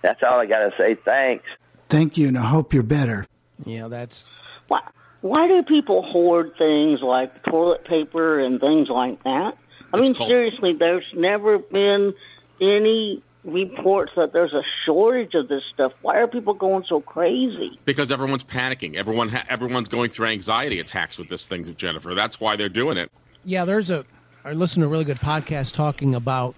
That's 0.01 0.21
all 0.23 0.39
I 0.39 0.45
got 0.45 0.69
to 0.69 0.77
say. 0.77 0.95
Thanks. 0.95 1.45
Thank 1.89 2.17
you, 2.17 2.27
and 2.27 2.37
I 2.37 2.45
hope 2.45 2.73
you're 2.73 2.83
better. 2.83 3.25
Yeah, 3.65 3.87
that's 3.87 4.29
Why, 4.67 4.81
why 5.21 5.47
do 5.47 5.63
people 5.63 6.01
hoard 6.01 6.55
things 6.57 7.01
like 7.01 7.43
toilet 7.43 7.83
paper 7.83 8.39
and 8.39 8.59
things 8.59 8.89
like 8.89 9.21
that? 9.23 9.57
I 9.93 9.99
mean, 9.99 10.13
called- 10.13 10.29
seriously, 10.29 10.73
there's 10.73 11.05
never 11.13 11.57
been 11.57 12.13
any 12.61 13.21
reports 13.43 14.11
that 14.15 14.33
there's 14.33 14.53
a 14.53 14.63
shortage 14.85 15.33
of 15.33 15.47
this 15.47 15.63
stuff. 15.73 15.93
Why 16.01 16.17
are 16.17 16.27
people 16.27 16.53
going 16.53 16.83
so 16.87 17.01
crazy? 17.01 17.79
Because 17.85 18.11
everyone's 18.11 18.43
panicking. 18.43 18.95
Everyone 18.95 19.29
ha- 19.29 19.45
everyone's 19.49 19.89
going 19.89 20.09
through 20.11 20.27
anxiety 20.27 20.79
attacks 20.79 21.17
with 21.17 21.29
this 21.29 21.47
thing, 21.47 21.73
Jennifer. 21.75 22.13
That's 22.13 22.39
why 22.39 22.55
they're 22.55 22.69
doing 22.69 22.97
it. 22.97 23.11
Yeah, 23.45 23.65
there's 23.65 23.89
a. 23.91 24.05
I 24.43 24.53
listened 24.53 24.83
to 24.83 24.87
a 24.87 24.89
really 24.89 25.05
good 25.05 25.17
podcast 25.19 25.73
talking 25.73 26.15
about 26.15 26.55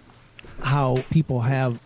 how 0.64 1.04
people 1.12 1.42
have 1.42 1.80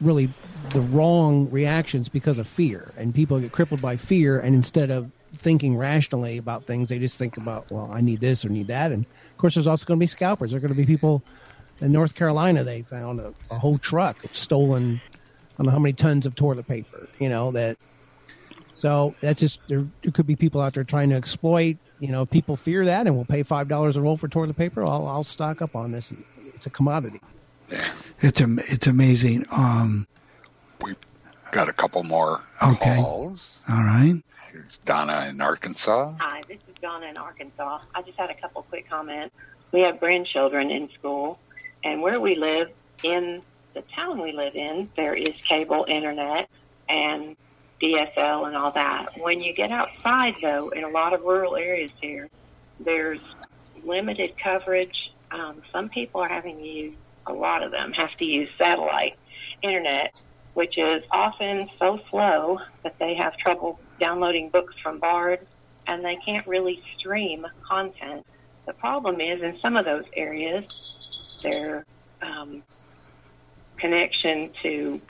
really 0.00 0.28
the 0.70 0.80
wrong 0.80 1.50
reactions 1.50 2.08
because 2.08 2.38
of 2.38 2.46
fear, 2.46 2.92
and 2.96 3.14
people 3.14 3.40
get 3.40 3.52
crippled 3.52 3.80
by 3.82 3.96
fear, 3.96 4.38
and 4.38 4.54
instead 4.54 4.90
of 4.90 5.10
thinking 5.36 5.76
rationally 5.76 6.38
about 6.38 6.64
things, 6.66 6.88
they 6.88 6.98
just 6.98 7.18
think 7.18 7.36
about, 7.36 7.70
well, 7.70 7.90
I 7.92 8.00
need 8.00 8.20
this 8.20 8.44
or 8.44 8.48
need 8.48 8.68
that, 8.68 8.92
and 8.92 9.04
of 9.04 9.38
course, 9.38 9.54
there's 9.54 9.66
also 9.66 9.84
going 9.86 9.98
to 9.98 10.02
be 10.02 10.06
scalpers. 10.06 10.50
There 10.50 10.58
are 10.58 10.60
going 10.60 10.70
to 10.72 10.76
be 10.76 10.86
people 10.86 11.22
in 11.80 11.92
North 11.92 12.14
Carolina. 12.14 12.62
They 12.64 12.82
found 12.82 13.20
a, 13.20 13.32
a 13.50 13.58
whole 13.58 13.78
truck 13.78 14.18
stolen. 14.32 15.00
I 15.12 15.18
don't 15.58 15.66
know 15.66 15.72
how 15.72 15.78
many 15.78 15.92
tons 15.92 16.24
of 16.26 16.34
toilet 16.34 16.66
paper. 16.68 17.08
You 17.18 17.28
know 17.28 17.50
that. 17.52 17.76
So 18.76 19.14
that's 19.20 19.40
just 19.40 19.60
there, 19.68 19.86
there 20.02 20.12
could 20.12 20.26
be 20.26 20.36
people 20.36 20.60
out 20.60 20.74
there 20.74 20.84
trying 20.84 21.10
to 21.10 21.16
exploit. 21.16 21.76
You 22.00 22.08
know, 22.08 22.22
if 22.22 22.30
people 22.30 22.56
fear 22.56 22.84
that 22.84 23.06
and 23.06 23.16
will 23.16 23.24
pay 23.24 23.42
five 23.42 23.66
dollars 23.68 23.96
a 23.96 24.00
roll 24.02 24.16
for 24.16 24.28
toilet 24.28 24.56
paper. 24.56 24.82
I'll, 24.84 25.06
I'll 25.06 25.24
stock 25.24 25.62
up 25.62 25.74
on 25.74 25.92
this. 25.92 26.12
It's 26.54 26.66
a 26.66 26.70
commodity. 26.70 27.20
It's 28.20 28.40
am- 28.40 28.60
it's 28.66 28.86
amazing. 28.86 29.44
Um, 29.50 30.06
Got 31.52 31.68
a 31.68 31.72
couple 31.72 32.02
more 32.02 32.40
Okay. 32.62 32.96
calls. 32.96 33.60
all 33.68 33.82
right. 33.84 34.20
Here's 34.54 34.78
Donna 34.78 35.26
in 35.30 35.40
Arkansas. 35.40 36.14
Hi, 36.20 36.40
this 36.46 36.58
is 36.68 36.76
Donna 36.80 37.06
in 37.06 37.18
Arkansas. 37.18 37.80
I 37.92 38.02
just 38.02 38.16
had 38.16 38.30
a 38.30 38.34
couple 38.34 38.62
quick 38.62 38.88
comments. 38.88 39.34
We 39.72 39.80
have 39.80 39.98
grandchildren 39.98 40.70
in 40.70 40.88
school, 40.90 41.40
and 41.82 42.00
where 42.00 42.20
we 42.20 42.36
live, 42.36 42.70
in 43.02 43.42
the 43.72 43.82
town 43.96 44.22
we 44.22 44.30
live 44.30 44.54
in, 44.54 44.88
there 44.94 45.16
is 45.16 45.32
cable 45.48 45.86
internet 45.88 46.48
and 46.88 47.36
DSL 47.82 48.46
and 48.46 48.56
all 48.56 48.70
that. 48.70 49.18
When 49.18 49.40
you 49.40 49.52
get 49.52 49.72
outside, 49.72 50.36
though, 50.40 50.68
in 50.68 50.84
a 50.84 50.88
lot 50.88 51.14
of 51.14 51.22
rural 51.22 51.56
areas 51.56 51.90
here, 52.00 52.30
there's 52.78 53.18
limited 53.82 54.38
coverage. 54.38 55.12
Um, 55.32 55.62
some 55.72 55.88
people 55.88 56.20
are 56.20 56.28
having 56.28 56.58
to 56.58 56.64
use, 56.64 56.94
a 57.26 57.32
lot 57.32 57.64
of 57.64 57.72
them 57.72 57.92
have 57.94 58.16
to 58.18 58.24
use 58.24 58.48
satellite 58.56 59.18
internet, 59.62 60.14
which 60.52 60.78
is 60.78 61.02
often 61.10 61.68
so 61.76 61.98
slow 62.08 62.60
that 62.84 62.96
they 63.00 63.14
have 63.14 63.36
trouble 63.36 63.80
downloading 64.00 64.50
books 64.52 64.74
from 64.82 65.00
Bard 65.00 65.46
and 65.86 66.04
they 66.04 66.16
can't 66.26 66.46
really 66.46 66.80
stream 66.98 67.44
content. 67.70 68.24
The 68.66 68.72
problem 68.74 69.20
is 69.20 69.42
in 69.42 69.58
some 69.60 69.76
of 69.76 69.84
those 69.84 70.04
areas, 70.16 70.64
their 71.42 71.84
um, 72.22 72.62
connection 73.78 74.50
to 74.62 75.00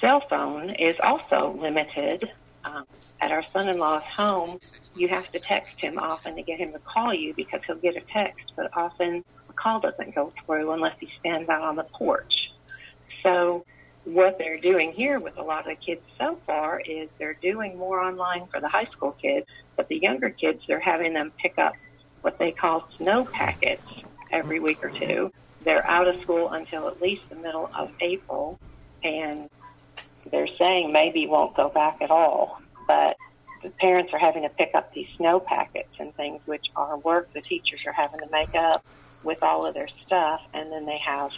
cell 0.00 0.22
phone 0.28 0.70
is 0.70 0.96
also 1.04 1.56
limited. 1.60 2.28
Um, 2.64 2.84
at 3.22 3.30
our 3.30 3.44
son-in-law's 3.52 4.02
home, 4.16 4.58
you 4.94 5.08
have 5.08 5.30
to 5.32 5.40
text 5.48 5.74
him 5.80 5.98
often 5.98 6.36
to 6.36 6.42
get 6.42 6.58
him 6.58 6.72
to 6.72 6.78
call 6.92 7.14
you 7.14 7.32
because 7.36 7.60
he'll 7.66 7.80
get 7.80 7.96
a 7.96 8.02
text, 8.12 8.44
but 8.56 8.70
often 8.76 9.22
the 9.48 9.54
call 9.62 9.80
doesn't 9.80 10.14
go 10.14 10.32
through 10.44 10.72
unless 10.72 10.94
he 11.00 11.08
stands 11.18 11.48
out 11.48 11.62
on 11.62 11.76
the 11.76 11.86
porch. 11.96 12.32
So 13.22 13.64
what 14.04 14.36
they're 14.38 14.60
doing 14.60 14.92
here 14.96 15.20
with 15.20 15.34
a 15.38 15.42
lot 15.42 15.60
of 15.60 15.76
the 15.76 15.76
kids 15.94 16.02
so 16.20 16.40
far 16.46 16.80
is 16.80 17.08
they're 17.18 17.38
doing 17.42 17.78
more 17.78 18.00
online 18.00 18.46
for 18.52 18.60
the 18.60 18.68
high 18.68 18.86
school 18.94 19.16
kids, 19.22 19.46
but 19.76 19.86
the 19.88 19.98
younger 20.02 20.30
kids, 20.30 20.60
they're 20.68 20.80
having 20.80 21.14
them 21.14 21.32
pick 21.42 21.52
up 21.58 21.72
what 22.22 22.36
they 22.38 22.52
call 22.52 22.82
snow 22.98 23.26
packets 23.32 23.82
every 24.32 24.60
week 24.60 24.78
or 24.82 24.92
two. 24.98 25.30
They're 25.64 25.88
out 25.88 26.08
of 26.08 26.16
school 26.22 26.50
until 26.52 26.88
at 26.88 27.00
least 27.00 27.22
the 27.30 27.36
middle 27.36 27.68
of 27.78 27.88
April, 28.02 28.60
and 29.02 29.48
they're 30.30 30.48
saying 30.58 30.92
maybe 30.92 31.26
won't 31.26 31.56
go 31.56 31.70
back 31.70 31.96
at 32.02 32.10
all. 32.10 32.56
But 32.86 33.16
the 33.62 33.70
parents 33.80 34.12
are 34.12 34.18
having 34.18 34.42
to 34.42 34.50
pick 34.58 34.70
up 34.76 34.88
these 34.94 35.06
snow 35.18 35.40
packets 35.40 35.90
and 35.98 36.14
things, 36.16 36.40
which 36.46 36.64
are 36.76 36.98
work 36.98 37.28
the 37.34 37.42
teachers 37.48 37.82
are 37.86 37.94
having 37.96 38.20
to 38.20 38.26
make 38.30 38.50
up 38.58 38.82
with 39.22 39.38
all 39.42 39.66
of 39.66 39.74
their 39.74 39.88
stuff, 40.06 40.40
and 40.52 40.70
then 40.72 40.86
they 40.86 41.00
have 41.06 41.30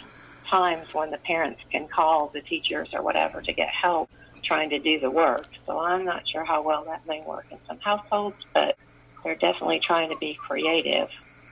times 0.49 0.87
when 0.93 1.11
the 1.11 1.19
parents 1.19 1.61
can 1.71 1.87
call 1.93 2.31
the 2.33 2.41
teachers 2.41 2.89
or 2.93 3.03
whatever 3.03 3.41
to 3.41 3.53
get 3.53 3.69
help 3.69 4.09
trying 4.43 4.69
to 4.69 4.79
do 4.79 4.99
the 4.99 5.11
work. 5.11 5.47
So 5.65 5.79
I'm 5.79 6.05
not 6.05 6.23
sure 6.31 6.45
how 6.45 6.63
well 6.63 6.85
that 6.85 7.01
may 7.07 7.21
work 7.25 7.45
in 7.51 7.57
some 7.67 7.79
households, 7.83 8.37
but 8.53 8.75
they're 9.23 9.35
definitely 9.35 9.81
trying 9.85 10.09
to 10.09 10.17
be 10.17 10.37
creative. 10.47 11.07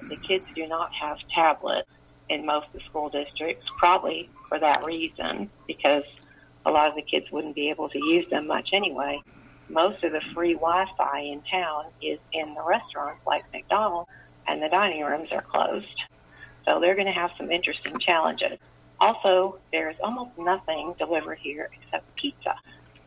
The 0.09 0.17
kids 0.27 0.45
do 0.55 0.67
not 0.67 0.89
have 0.99 1.17
tablets 1.33 1.89
in 2.29 2.45
most 2.45 2.67
of 2.67 2.73
the 2.73 2.79
school 2.89 3.09
districts, 3.09 3.65
probably 3.77 4.29
for 4.49 4.59
that 4.59 4.85
reason, 4.85 5.49
because 5.67 6.03
a 6.65 6.71
lot 6.71 6.89
of 6.89 6.95
the 6.95 7.01
kids 7.01 7.25
wouldn't 7.31 7.55
be 7.55 7.69
able 7.69 7.89
to 7.89 7.97
use 7.97 8.25
them 8.29 8.47
much 8.47 8.69
anyway. 8.73 9.19
Most 9.69 10.03
of 10.03 10.11
the 10.11 10.21
free 10.33 10.53
Wi-Fi 10.53 11.19
in 11.19 11.41
town 11.51 11.85
is 12.01 12.19
in 12.33 12.53
the 12.53 12.63
restaurants 12.63 13.21
like 13.25 13.43
McDonald's, 13.53 14.09
and 14.47 14.61
the 14.61 14.69
dining 14.69 15.03
rooms 15.03 15.29
are 15.31 15.43
closed. 15.43 15.87
So 16.65 16.79
they're 16.79 16.95
going 16.95 17.07
to 17.07 17.13
have 17.13 17.31
some 17.37 17.51
interesting 17.51 17.99
challenges. 17.99 18.57
Also, 18.99 19.59
there's 19.71 19.95
almost 20.03 20.31
nothing 20.37 20.93
delivered 20.97 21.37
here 21.41 21.69
except 21.73 22.05
pizza. 22.15 22.55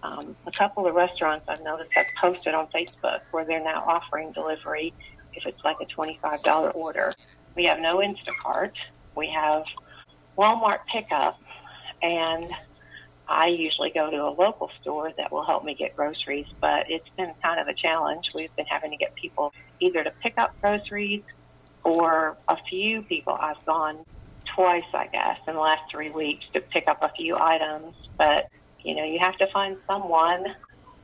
Um, 0.02 0.36
a 0.46 0.52
couple 0.52 0.86
of 0.86 0.94
restaurants 0.94 1.46
I've 1.48 1.62
noticed 1.64 1.90
have 1.94 2.06
posted 2.20 2.54
on 2.54 2.68
Facebook 2.74 3.20
where 3.30 3.44
they're 3.44 3.64
now 3.64 3.84
offering 3.86 4.32
delivery 4.32 4.94
if 5.34 5.44
it's 5.46 5.58
like 5.64 5.76
a 5.80 6.00
$25 6.00 6.74
order. 6.74 7.14
We 7.56 7.64
have 7.64 7.80
no 7.80 7.96
Instacart. 7.98 8.70
We 9.16 9.32
have 9.34 9.64
Walmart 10.38 10.78
pickup, 10.92 11.36
and 12.02 12.48
I 13.28 13.48
usually 13.48 13.90
go 13.94 14.10
to 14.10 14.16
a 14.16 14.34
local 14.38 14.70
store 14.80 15.12
that 15.18 15.32
will 15.32 15.44
help 15.44 15.64
me 15.64 15.74
get 15.78 15.96
groceries, 15.96 16.46
but 16.60 16.84
it's 16.88 17.08
been 17.16 17.32
kind 17.44 17.60
of 17.60 17.66
a 17.66 17.74
challenge. 17.74 18.24
We've 18.34 18.54
been 18.56 18.66
having 18.68 18.90
to 18.90 18.96
get 18.96 19.10
people 19.20 19.52
either 19.80 20.04
to 20.04 20.12
pick 20.22 20.34
up 20.38 20.52
groceries 20.62 21.24
or 21.84 22.36
a 22.48 22.56
few 22.70 23.02
people 23.02 23.36
I've 23.40 23.56
gone 23.66 24.04
twice, 24.58 24.82
I 24.94 25.06
guess, 25.12 25.38
in 25.46 25.54
the 25.54 25.60
last 25.60 25.82
three 25.92 26.10
weeks 26.10 26.44
to 26.54 26.60
pick 26.72 26.84
up 26.88 26.98
a 27.02 27.10
few 27.16 27.38
items. 27.38 27.94
But, 28.18 28.46
you 28.84 28.96
know, 28.96 29.04
you 29.04 29.18
have 29.22 29.38
to 29.38 29.46
find 29.52 29.76
someone 29.90 30.44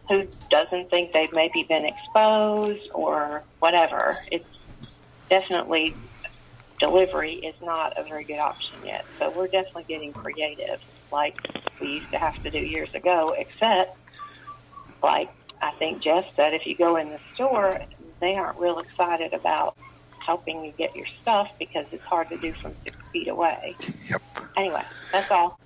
who 0.09 0.25
doesn't 0.51 0.91
think 0.91 1.13
they've 1.15 1.33
maybe 1.33 1.67
been 1.69 1.87
exposed 1.87 2.83
or 2.95 3.45
whatever. 3.61 4.19
It's 4.31 4.45
definitely 5.31 5.99
delivery 6.81 7.35
is 7.35 7.55
not 7.63 7.93
a 7.99 8.05
very 8.05 8.25
good 8.27 8.41
option 8.41 8.85
yet. 8.85 9.05
So 9.21 9.33
we're 9.35 9.49
definitely 9.49 9.87
getting 9.89 10.15
creative 10.15 10.81
like 11.13 11.35
we 11.81 11.89
used 11.89 12.11
to 12.13 12.19
have 12.19 12.35
to 12.45 12.51
do 12.51 12.59
years 12.59 12.91
ago, 12.97 13.35
except 13.39 13.91
like 15.03 15.29
I 15.63 15.71
think 15.79 16.03
Jeff 16.03 16.25
said, 16.37 16.55
if 16.55 16.63
you 16.67 16.77
go 16.79 16.97
in 16.97 17.11
the 17.11 17.21
store, 17.35 17.79
they 18.21 18.35
aren't 18.35 18.59
real 18.59 18.81
excited 18.81 19.33
about 19.33 19.77
helping 20.27 20.65
you 20.65 20.73
get 20.79 20.91
your 20.97 21.07
stuff 21.21 21.49
because 21.61 21.87
it's 21.93 22.05
hard 22.11 22.29
to 22.31 22.39
do 22.39 22.53
from 22.63 22.75
feet 23.15 23.29
away. 23.29 23.77
Yep. 24.11 24.23
Anyway, 24.57 24.83
that's 25.13 25.31
all. 25.31 25.59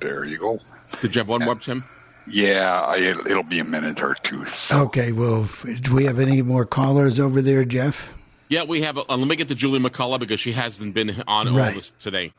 There 0.00 0.26
you 0.26 0.38
go. 0.38 0.58
Did 1.00 1.14
you 1.14 1.20
have 1.20 1.28
one 1.28 1.44
more, 1.44 1.54
Tim? 1.54 1.84
Yeah, 2.26 2.80
I, 2.80 2.96
it'll 2.96 3.42
be 3.42 3.58
a 3.60 3.64
minute 3.64 4.02
or 4.02 4.14
two. 4.14 4.44
So. 4.46 4.84
Okay, 4.84 5.12
well, 5.12 5.46
do 5.82 5.94
we 5.94 6.04
have 6.04 6.18
any 6.18 6.40
more 6.40 6.64
callers 6.64 7.20
over 7.20 7.42
there, 7.42 7.64
Jeff? 7.66 8.18
Yeah, 8.48 8.64
we 8.64 8.80
have. 8.82 8.96
Uh, 8.96 9.04
let 9.10 9.28
me 9.28 9.36
get 9.36 9.48
to 9.48 9.54
Julie 9.54 9.78
McCullough 9.78 10.20
because 10.20 10.40
she 10.40 10.52
hasn't 10.52 10.94
been 10.94 11.22
on 11.28 11.48
all 11.48 11.56
Right. 11.56 11.74
this 11.74 11.90
today. 12.00 12.32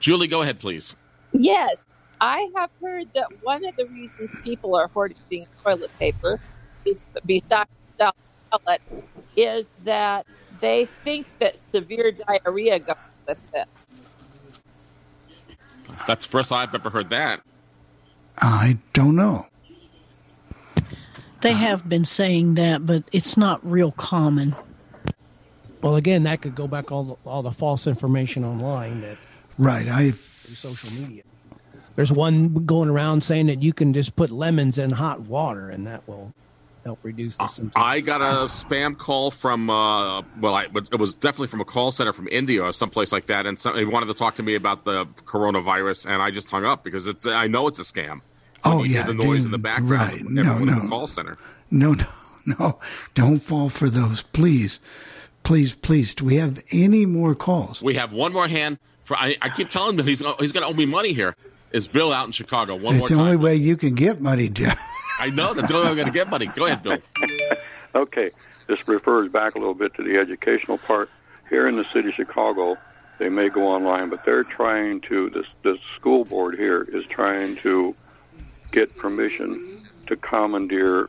Julie, 0.00 0.28
go 0.28 0.40
ahead, 0.42 0.58
please. 0.58 0.94
Yes, 1.32 1.86
I 2.20 2.48
have 2.56 2.70
heard 2.80 3.08
that 3.14 3.26
one 3.42 3.66
of 3.66 3.76
the 3.76 3.84
reasons 3.86 4.34
people 4.42 4.74
are 4.74 4.88
hoarding 4.88 5.46
toilet 5.62 5.90
paper, 5.98 6.40
is, 6.86 7.06
besides 7.26 7.68
the 7.98 8.12
toilet, 8.50 8.80
is 9.36 9.72
that 9.84 10.26
they 10.60 10.86
think 10.86 11.38
that 11.38 11.58
severe 11.58 12.12
diarrhea 12.12 12.78
goes 12.78 12.96
with 13.26 13.40
it. 13.54 13.68
That's 16.06 16.24
the 16.26 16.30
first 16.30 16.52
I've 16.52 16.74
ever 16.74 16.90
heard 16.90 17.10
that. 17.10 17.40
I 18.38 18.78
don't 18.92 19.16
know. 19.16 19.46
They 21.40 21.52
have 21.52 21.88
been 21.88 22.04
saying 22.04 22.54
that, 22.54 22.86
but 22.86 23.04
it's 23.12 23.36
not 23.36 23.64
real 23.68 23.92
common. 23.92 24.56
Well, 25.82 25.96
again, 25.96 26.22
that 26.22 26.40
could 26.40 26.54
go 26.54 26.66
back 26.66 26.90
all 26.90 27.04
the, 27.04 27.28
all 27.28 27.42
the 27.42 27.52
false 27.52 27.86
information 27.86 28.44
online 28.44 29.02
that 29.02 29.18
Right. 29.58 29.88
I 29.88 30.10
through 30.10 30.54
social 30.56 30.90
media. 31.00 31.22
There's 31.94 32.10
one 32.10 32.66
going 32.66 32.88
around 32.88 33.22
saying 33.22 33.46
that 33.46 33.62
you 33.62 33.72
can 33.72 33.92
just 33.92 34.16
put 34.16 34.30
lemons 34.30 34.78
in 34.78 34.90
hot 34.90 35.20
water 35.20 35.70
and 35.70 35.86
that 35.86 36.06
will 36.08 36.34
help 36.84 37.00
reduce 37.02 37.36
the 37.36 37.46
symptoms. 37.46 37.72
I 37.76 38.00
got 38.00 38.20
a 38.20 38.46
spam 38.46 38.96
call 38.96 39.30
from, 39.30 39.70
uh, 39.70 40.22
well, 40.40 40.54
I, 40.54 40.66
it 40.92 40.98
was 40.98 41.14
definitely 41.14 41.48
from 41.48 41.60
a 41.60 41.64
call 41.64 41.90
center 41.90 42.12
from 42.12 42.28
India 42.28 42.62
or 42.62 42.72
someplace 42.72 43.12
like 43.12 43.26
that, 43.26 43.46
and 43.46 43.58
some, 43.58 43.74
they 43.74 43.84
wanted 43.84 44.06
to 44.06 44.14
talk 44.14 44.36
to 44.36 44.42
me 44.42 44.54
about 44.54 44.84
the 44.84 45.06
coronavirus, 45.24 46.06
and 46.06 46.22
I 46.22 46.30
just 46.30 46.50
hung 46.50 46.64
up 46.64 46.84
because 46.84 47.06
it's. 47.06 47.26
I 47.26 47.46
know 47.46 47.66
it's 47.68 47.78
a 47.78 47.82
scam. 47.82 48.20
Oh, 48.64 48.82
yeah, 48.82 49.02
the 49.02 49.14
noise 49.14 49.44
in 49.44 49.50
the 49.50 49.58
dude, 49.58 49.64
background. 49.64 49.90
right. 49.90 50.24
No, 50.24 50.58
no. 50.58 50.80
the 50.80 50.88
call 50.88 51.06
center. 51.06 51.36
No, 51.70 51.92
no, 51.94 52.06
no. 52.58 52.78
Don't 53.14 53.40
fall 53.40 53.68
for 53.68 53.90
those, 53.90 54.22
please. 54.22 54.80
Please, 55.42 55.74
please. 55.74 56.14
Do 56.14 56.24
we 56.24 56.36
have 56.36 56.62
any 56.72 57.04
more 57.04 57.34
calls? 57.34 57.82
We 57.82 57.94
have 57.94 58.12
one 58.12 58.32
more 58.32 58.48
hand. 58.48 58.78
For 59.04 59.18
I, 59.18 59.36
I 59.42 59.50
keep 59.50 59.68
telling 59.68 59.98
him 59.98 60.06
he's 60.06 60.22
he's 60.40 60.52
going 60.52 60.66
to 60.66 60.72
owe 60.72 60.72
me 60.72 60.86
money 60.86 61.12
here. 61.12 61.36
Is 61.72 61.88
Bill 61.88 62.12
out 62.12 62.24
in 62.24 62.32
Chicago? 62.32 62.76
One 62.76 62.94
it's 62.94 63.02
more 63.02 63.08
the 63.08 63.22
only 63.22 63.36
way 63.36 63.56
you 63.56 63.76
can 63.76 63.94
get 63.94 64.20
money, 64.20 64.48
Jeff. 64.48 64.80
I 65.20 65.30
know 65.30 65.54
that's 65.54 65.68
the 65.68 65.74
only 65.74 65.86
way 65.86 65.90
I'm 65.90 65.96
going 65.96 66.06
to 66.06 66.12
get 66.12 66.28
money. 66.28 66.46
Go 66.46 66.66
ahead, 66.66 66.82
Bill. 66.82 66.98
Okay, 67.96 68.32
this 68.66 68.88
refers 68.88 69.30
back 69.30 69.54
a 69.54 69.58
little 69.58 69.72
bit 69.72 69.94
to 69.94 70.02
the 70.02 70.18
educational 70.18 70.78
part. 70.78 71.08
Here 71.48 71.68
in 71.68 71.76
the 71.76 71.84
city 71.84 72.08
of 72.08 72.14
Chicago, 72.14 72.74
they 73.20 73.28
may 73.28 73.48
go 73.48 73.68
online, 73.68 74.10
but 74.10 74.24
they're 74.24 74.42
trying 74.42 75.00
to, 75.02 75.30
this, 75.30 75.46
this 75.62 75.78
school 75.94 76.24
board 76.24 76.56
here 76.56 76.82
is 76.82 77.06
trying 77.06 77.54
to 77.58 77.94
get 78.72 78.96
permission 78.96 79.86
to 80.08 80.16
commandeer 80.16 81.08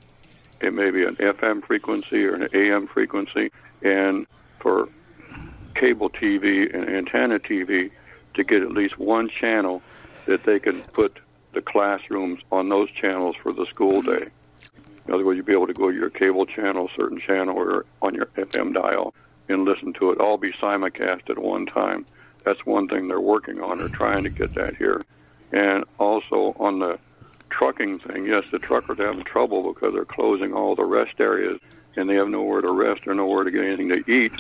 it 0.62 0.74
may 0.74 0.90
be 0.90 1.04
an 1.04 1.16
FM 1.18 1.64
frequency 1.64 2.26
or 2.26 2.36
an 2.36 2.48
AM 2.54 2.88
frequency, 2.88 3.52
and 3.82 4.26
for 4.60 4.88
cable 5.76 6.10
TV 6.10 6.74
and 6.74 6.90
antenna 6.90 7.40
TV 7.40 7.92
to 8.34 8.44
get 8.44 8.62
at 8.62 8.72
least 8.72 8.98
one 8.98 9.30
channel 9.30 9.82
that 10.26 10.44
they 10.44 10.60
can 10.60 10.82
put 10.82 11.20
the 11.56 11.62
classrooms 11.62 12.40
on 12.52 12.70
those 12.70 12.92
channels 12.92 13.36
for 13.42 13.52
the 13.52 13.66
school 13.66 14.02
mm-hmm. 14.02 14.24
day. 14.24 14.30
In 15.08 15.14
other 15.14 15.26
words, 15.26 15.38
you'd 15.38 15.46
be 15.46 15.54
able 15.54 15.68
to 15.68 15.74
go 15.74 15.92
to 15.92 15.98
your 15.98 16.10
cable 16.10 16.46
channel, 16.46 16.90
certain 16.96 17.20
channel, 17.20 17.58
or 17.58 17.86
on 18.02 18.16
your 18.16 18.26
FM 18.28 18.74
dial 18.74 19.14
and 19.48 19.66
listen 19.66 19.94
to 19.94 20.12
it 20.12 20.20
all 20.20 20.38
be 20.38 20.52
simulcast 20.54 21.30
at 21.30 21.38
one 21.38 21.66
time. 21.66 22.06
That's 22.44 22.66
one 22.66 22.88
thing 22.88 23.08
they're 23.08 23.20
working 23.20 23.62
on. 23.62 23.78
They're 23.78 23.90
trying 23.90 24.24
to 24.24 24.30
get 24.30 24.54
that 24.56 24.76
here. 24.76 25.02
And 25.52 25.86
also 26.00 26.56
on 26.60 26.80
the 26.80 27.00
trucking 27.50 28.00
thing, 28.00 28.26
yes, 28.26 28.44
the 28.52 28.60
truckers 28.60 29.00
are 29.00 29.08
having 29.08 29.24
trouble 29.24 29.74
because 29.74 29.94
they're 29.94 30.06
closing 30.06 30.54
all 30.54 30.76
the 30.76 30.84
rest 30.84 31.20
areas 31.20 31.60
and 31.96 32.10
they 32.10 32.16
have 32.16 32.30
nowhere 32.30 32.62
to 32.62 32.72
rest 32.72 33.08
or 33.08 33.14
nowhere 33.14 33.44
to 33.44 33.52
get 33.52 33.64
anything 33.64 33.90
to 33.90 34.12
eat 34.12 34.34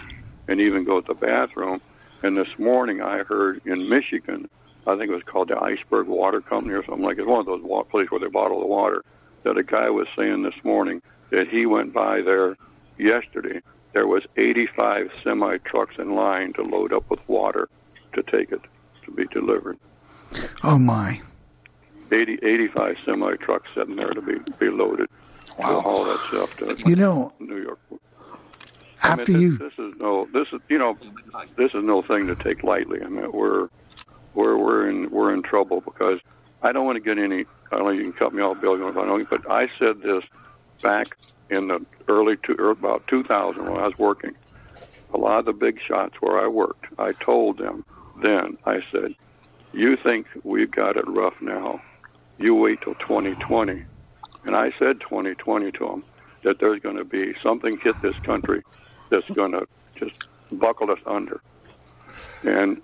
and 0.47 0.59
even 0.59 0.83
go 0.83 1.01
to 1.01 1.07
the 1.07 1.13
bathroom. 1.13 1.81
And 2.23 2.37
this 2.37 2.57
morning 2.57 3.01
I 3.01 3.19
heard 3.19 3.61
in 3.65 3.87
Michigan, 3.87 4.49
I 4.87 4.95
think 4.97 5.09
it 5.09 5.13
was 5.13 5.23
called 5.23 5.49
the 5.49 5.57
Iceberg 5.61 6.07
Water 6.07 6.41
Company 6.41 6.73
or 6.73 6.85
something 6.85 7.03
like 7.03 7.17
it. 7.17 7.21
It's 7.21 7.27
one 7.29 7.39
of 7.39 7.45
those 7.45 7.61
wa- 7.63 7.83
places 7.83 8.11
where 8.11 8.19
they 8.19 8.27
bottle 8.27 8.59
the 8.59 8.67
water. 8.67 9.03
That 9.43 9.57
a 9.57 9.63
guy 9.63 9.89
was 9.89 10.07
saying 10.15 10.41
this 10.43 10.55
morning 10.63 11.01
that 11.29 11.47
he 11.47 11.65
went 11.65 11.93
by 11.93 12.21
there 12.21 12.55
yesterday. 12.97 13.61
There 13.93 14.07
was 14.07 14.23
85 14.37 15.11
semi 15.23 15.57
trucks 15.59 15.95
in 15.99 16.15
line 16.15 16.53
to 16.53 16.63
load 16.63 16.91
up 16.93 17.09
with 17.09 17.19
water 17.29 17.69
to 18.13 18.23
take 18.23 18.51
it 18.51 18.61
to 19.05 19.11
be 19.11 19.25
delivered. 19.27 19.77
Oh, 20.63 20.79
my. 20.79 21.21
80, 22.11 22.39
85 22.43 22.97
semi 23.05 23.35
trucks 23.37 23.67
sitting 23.75 23.95
there 23.95 24.11
to 24.13 24.21
be, 24.21 24.35
be 24.59 24.69
loaded. 24.69 25.07
to 25.45 25.53
haul 25.63 26.03
that 26.05 26.19
stuff 26.27 26.55
to 26.57 26.75
You 26.85 26.95
know, 26.95 27.31
New 27.39 27.61
York. 27.61 27.79
after 29.03 29.31
I 29.31 29.35
mean, 29.35 29.41
you 29.41 29.57
this, 29.57 29.73
this 29.77 29.85
is 29.93 29.99
no, 29.99 30.25
this 30.33 30.47
is 30.53 30.61
you 30.69 30.77
know, 30.77 30.97
this 31.55 31.71
is 31.73 31.83
no 31.83 32.01
thing 32.01 32.27
to 32.27 32.35
take 32.35 32.63
lightly. 32.63 33.01
I 33.01 33.07
mean, 33.07 33.31
we're 33.31 33.69
we're 34.35 34.57
we're 34.57 34.89
in 34.89 35.09
we're 35.11 35.33
in 35.33 35.43
trouble 35.43 35.81
because 35.81 36.19
I 36.61 36.71
don't 36.71 36.85
want 36.85 36.97
to 36.97 37.01
get 37.01 37.21
any. 37.21 37.45
I 37.71 37.77
don't 37.77 37.85
know 37.85 37.91
you 37.91 38.03
can 38.03 38.13
cut 38.13 38.33
me 38.33 38.41
off, 38.41 38.59
Bill, 38.61 38.75
if 38.75 38.97
I 38.97 39.05
don't. 39.05 39.29
But 39.29 39.49
I 39.49 39.67
said 39.79 40.01
this 40.03 40.23
back 40.81 41.09
in 41.49 41.67
the 41.67 41.85
early 42.07 42.35
to 42.45 42.55
or 42.59 42.67
er, 42.67 42.71
about 42.71 43.03
2000 43.09 43.63
when 43.65 43.79
I 43.79 43.85
was 43.85 43.93
working. 43.97 44.33
A 45.13 45.17
lot 45.17 45.39
of 45.39 45.45
the 45.45 45.53
big 45.53 45.77
shots 45.87 46.15
where 46.19 46.39
I 46.43 46.47
worked, 46.47 46.85
I 46.97 47.13
told 47.23 47.57
them 47.57 47.85
then. 48.15 48.57
I 48.65 48.79
said, 48.91 49.15
"You 49.71 49.97
think 50.03 50.27
we've 50.43 50.71
got 50.71 50.97
it 50.97 51.07
rough 51.07 51.35
now? 51.41 51.83
You 52.37 52.55
wait 52.55 52.81
till 52.83 52.95
2020." 52.95 53.83
And 54.45 54.55
I 54.55 54.71
said 54.79 54.99
2020 55.01 55.71
to 55.71 55.79
them 55.79 56.03
that 56.43 56.57
there's 56.59 56.81
going 56.81 56.97
to 56.97 57.05
be 57.05 57.33
something 57.43 57.77
hit 57.83 58.01
this 58.01 58.15
country 58.25 58.61
that's 59.09 59.29
going 59.35 59.51
to 59.53 59.65
just 59.97 60.13
buckle 60.51 60.91
us 60.91 60.99
under. 61.07 61.41
And 62.43 62.77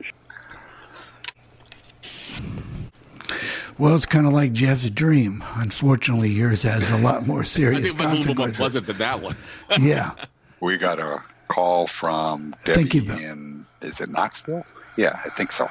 well, 3.77 3.95
it's 3.95 4.05
kind 4.05 4.27
of 4.27 4.33
like 4.33 4.53
Jeff's 4.53 4.89
dream. 4.89 5.43
Unfortunately, 5.55 6.29
yours 6.29 6.63
has 6.63 6.91
a 6.91 6.97
lot 6.97 7.25
more 7.25 7.39
I 7.41 7.43
serious 7.43 7.81
think 7.83 7.99
it 7.99 8.03
was 8.03 8.13
a 8.13 8.15
little 8.15 8.35
more 8.35 8.45
consequences. 8.47 8.57
pleasant 8.57 8.87
than 8.87 8.97
that 8.97 9.21
one. 9.21 9.35
Yeah. 9.79 10.11
We 10.59 10.77
got 10.77 10.99
a 10.99 11.23
call 11.47 11.87
from 11.87 12.55
Thank 12.63 12.93
you, 12.93 13.01
Debbie 13.01 13.23
in, 13.23 13.65
is 13.81 13.99
it 13.99 14.09
Knoxville? 14.09 14.65
Yeah, 14.95 15.19
I 15.25 15.29
think 15.29 15.51
so. 15.51 15.67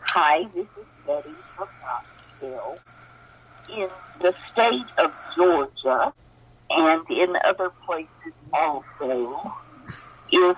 Hi, 0.00 0.44
this 0.54 0.66
is 0.76 0.86
Betty 1.06 1.28
from 1.54 1.68
Knoxville. 1.84 2.78
In 3.76 3.88
the 4.20 4.34
state 4.50 4.86
of 4.98 5.12
Georgia 5.36 6.12
and 6.70 7.10
in 7.10 7.36
other 7.44 7.70
places 7.86 8.08
also, 8.52 9.52
if 10.32 10.56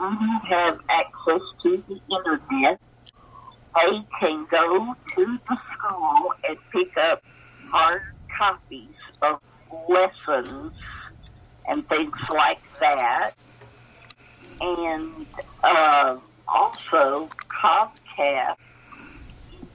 you 0.00 0.40
have 0.50 0.74
access 0.90 1.42
to 1.62 1.84
the 1.88 2.00
internet, 2.16 2.78
they 3.74 3.98
can 4.20 4.46
go 4.50 4.94
to 5.16 5.38
the 5.48 5.56
school 5.74 6.32
and 6.48 6.58
pick 6.72 6.88
up 7.10 7.20
hard 7.72 8.02
copies 8.38 8.94
of 9.22 9.38
lessons 9.88 10.72
and 11.66 11.86
things 11.88 12.12
like 12.34 12.58
that. 12.80 13.32
And 14.60 15.26
uh, 15.62 16.16
also 16.48 17.28
Comcast 17.62 18.56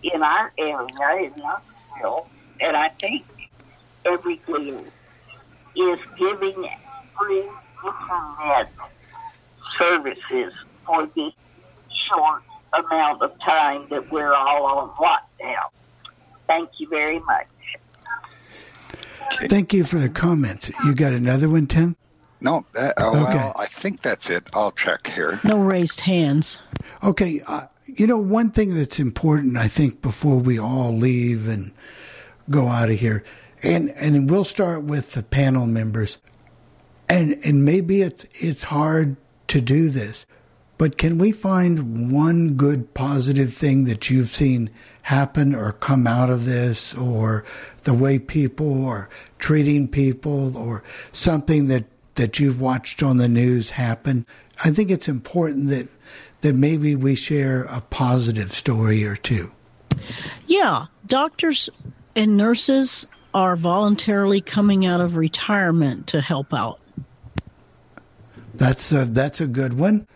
in 0.04 0.24
our 0.24 0.52
area 0.58 1.28
in 1.28 1.34
Knoxville, 1.38 2.28
and 2.60 2.76
I 2.76 2.90
think 3.00 3.24
everywhere, 4.06 4.86
is 5.76 6.00
giving 6.18 6.68
free 7.18 7.50
internet 7.84 8.68
services 9.82 10.54
for 10.86 11.08
this 11.16 11.34
short 12.14 12.44
amount 12.74 13.22
of 13.22 13.38
time 13.40 13.88
that 13.90 14.12
we're 14.12 14.34
all 14.34 14.66
on 14.66 14.90
lockdown. 14.92 15.70
Thank 16.48 16.70
you 16.78 16.88
very 16.90 17.20
much. 17.20 17.48
Thank 19.50 19.74
you 19.74 19.84
for 19.84 19.98
the 19.98 20.10
comments. 20.10 20.72
You 20.86 20.94
got 20.94 21.14
another 21.14 21.50
one, 21.50 21.68
Tim? 21.68 21.96
No, 22.42 22.66
that, 22.74 22.96
oh, 22.98 23.24
Okay. 23.24 23.36
well, 23.36 23.54
I 23.56 23.68
think 23.68 24.02
that's 24.02 24.30
it. 24.30 24.44
I'll 24.54 24.72
check 24.72 25.08
here. 25.08 25.40
No 25.44 25.60
raised 25.60 26.02
hands. 26.02 26.60
Okay, 27.04 27.42
uh, 27.48 27.68
you 27.86 28.08
know 28.08 28.18
one 28.18 28.52
thing 28.52 28.74
that's 28.74 29.00
important, 29.00 29.58
I 29.58 29.68
think, 29.68 30.02
before 30.02 30.38
we 30.38 30.60
all 30.60 30.92
leave 30.96 31.48
and 31.48 31.72
go 32.50 32.68
out 32.68 32.90
of 32.90 33.00
here, 33.00 33.24
and 33.64 33.90
and 33.92 34.30
we'll 34.30 34.44
start 34.44 34.84
with 34.84 35.12
the 35.14 35.22
panel 35.24 35.68
members, 35.68 36.18
and 37.08 37.38
and 37.46 37.64
maybe 37.64 38.02
it's 38.02 38.26
it's 38.34 38.64
hard 38.64 39.16
to 39.52 39.62
do 39.62 39.90
this, 39.90 40.26
but 40.78 40.98
can 40.98 41.18
we 41.18 41.32
find 41.32 42.12
one 42.12 42.56
good 42.56 42.94
positive 42.94 43.54
thing 43.54 43.86
that 43.86 44.10
you've 44.10 44.30
seen 44.30 44.70
happen 45.04 45.54
or 45.54 45.74
come 45.74 46.08
out 46.08 46.30
of 46.30 46.46
this, 46.46 46.96
or 46.96 47.44
the 47.84 47.94
way 47.94 48.18
people 48.18 48.86
are 48.86 49.10
treating 49.40 49.88
people, 49.88 50.58
or 50.58 50.84
something 51.12 51.68
that 51.68 51.86
that 52.16 52.40
you've 52.40 52.60
watched 52.60 53.04
on 53.04 53.18
the 53.18 53.28
news 53.28 53.70
happen? 53.70 54.26
I 54.64 54.72
think 54.72 54.90
it's 54.90 55.08
important 55.08 55.70
that 55.70 55.88
that 56.42 56.56
maybe 56.56 56.96
we 56.96 57.16
share 57.16 57.64
a 57.66 57.82
positive 57.82 58.52
story 58.52 59.06
or 59.06 59.16
two. 59.16 59.52
Yeah, 60.48 60.88
doctors 61.06 61.70
and 62.16 62.38
nurses 62.38 63.06
are 63.34 63.56
voluntarily 63.56 64.42
coming 64.42 64.86
out 64.86 65.00
of 65.00 65.16
retirement 65.16 66.08
to 66.08 66.22
help 66.22 66.54
out. 66.54 66.81
That's 68.62 68.92
a, 68.92 69.06
that's 69.06 69.42
a 69.42 69.48
good 69.48 69.74
one. 69.74 70.08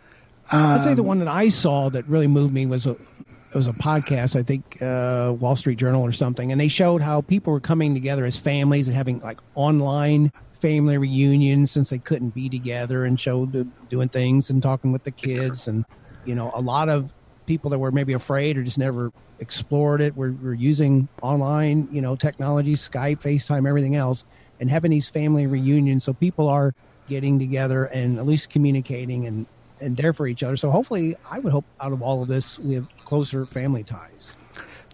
I'd 0.51 0.84
say 0.84 0.93
the 0.93 1.01
Um, 1.01 1.07
one 1.07 1.19
that 1.19 1.27
I 1.27 1.49
saw 1.49 1.89
that 1.89 2.07
really 2.07 2.27
moved 2.27 2.53
me 2.53 2.67
was 2.67 2.85
a 2.85 2.91
it 2.91 3.55
was 3.57 3.67
a 3.67 3.73
podcast, 3.73 4.35
I 4.35 4.43
think 4.43 4.80
uh, 4.84 5.34
Wall 5.39 5.55
Street 5.55 5.80
Journal 5.80 6.03
or 6.03 6.11
something, 6.11 6.51
and 6.51 6.61
they 6.61 6.67
showed 6.67 7.01
how 7.01 7.22
people 7.22 7.53
were 7.53 7.59
coming 7.59 7.95
together 7.95 8.23
as 8.23 8.38
families 8.38 8.88
and 8.88 8.95
having 8.95 9.19
like 9.22 9.39
online 9.55 10.31
family 10.53 10.97
reunions 10.99 11.72
since 11.72 11.89
they 11.89 11.97
couldn't 11.97 12.35
be 12.35 12.47
together 12.47 13.03
and 13.05 13.19
showed 13.19 13.72
doing 13.89 14.09
things 14.09 14.51
and 14.51 14.61
talking 14.61 14.91
with 14.91 15.03
the 15.05 15.11
kids 15.11 15.67
and 15.67 15.84
you 16.26 16.35
know 16.35 16.51
a 16.53 16.61
lot 16.61 16.88
of 16.88 17.11
people 17.47 17.72
that 17.72 17.80
were 17.80 17.91
maybe 17.91 18.13
afraid 18.13 18.57
or 18.57 18.63
just 18.63 18.77
never 18.77 19.11
explored 19.39 20.01
it 20.01 20.15
were, 20.15 20.34
were 20.43 20.53
using 20.53 21.07
online 21.22 21.88
you 21.91 22.01
know 22.01 22.15
technology 22.15 22.76
skype 22.76 23.22
facetime 23.22 23.67
everything 23.67 23.95
else 23.95 24.26
and 24.59 24.69
having 24.69 24.91
these 24.91 25.09
family 25.09 25.45
reunions 25.45 26.03
so 26.03 26.13
people 26.13 26.47
are 26.47 26.73
getting 27.07 27.40
together 27.40 27.86
and 27.86 28.18
at 28.18 28.26
least 28.26 28.49
communicating 28.49 29.26
and 29.26 29.45
and 29.82 29.98
there 29.98 30.14
for 30.14 30.26
each 30.26 30.41
other 30.41 30.56
so 30.56 30.69
hopefully 30.69 31.15
i 31.30 31.40
would 31.40 31.52
hope 31.52 31.65
out 31.82 31.91
of 31.91 32.02
all 32.02 32.22
of 32.22 32.27
this 32.27 32.57
we 32.60 32.76
have 32.76 32.88
closer 33.03 33.45
family 33.45 33.84
ties 33.84 34.36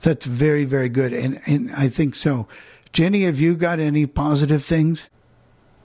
That's 0.01 0.25
very 0.25 0.65
very 0.65 0.89
good, 0.89 1.13
and 1.13 1.39
and 1.45 1.71
I 1.73 1.87
think 1.87 2.15
so. 2.15 2.47
Jenny, 2.91 3.23
have 3.23 3.39
you 3.39 3.55
got 3.55 3.79
any 3.79 4.07
positive 4.07 4.63
things? 4.63 5.09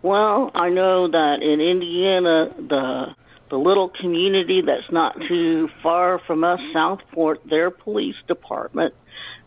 Well, 0.02 0.50
I 0.54 0.70
know 0.70 1.08
that 1.08 1.42
in 1.42 1.60
Indiana, 1.60 2.50
the 2.56 3.14
the 3.50 3.58
little 3.58 3.90
community 3.90 4.62
that's 4.62 4.90
not 4.90 5.20
too 5.20 5.68
far 5.68 6.18
from 6.18 6.44
us, 6.44 6.60
Southport, 6.72 7.46
their 7.48 7.70
police 7.70 8.16
department 8.26 8.94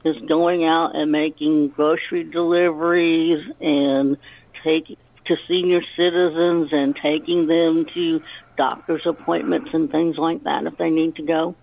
is 0.06 0.16
going 0.28 0.64
out 0.64 0.96
and 0.96 1.12
making 1.12 1.70
grocery 1.70 2.24
deliveries 2.24 3.44
and 3.60 4.18
take 4.64 4.98
to 5.30 5.38
senior 5.48 5.82
citizens 5.96 6.70
and 6.74 6.96
taking 6.96 7.48
them 7.48 7.86
to 7.86 8.22
doctor's 8.58 9.06
appointments 9.06 9.70
and 9.74 9.90
things 9.90 10.18
like 10.18 10.44
that 10.44 10.66
if 10.66 10.78
they 10.78 10.90
need 10.90 11.16
to 11.16 11.22
go. 11.24 11.56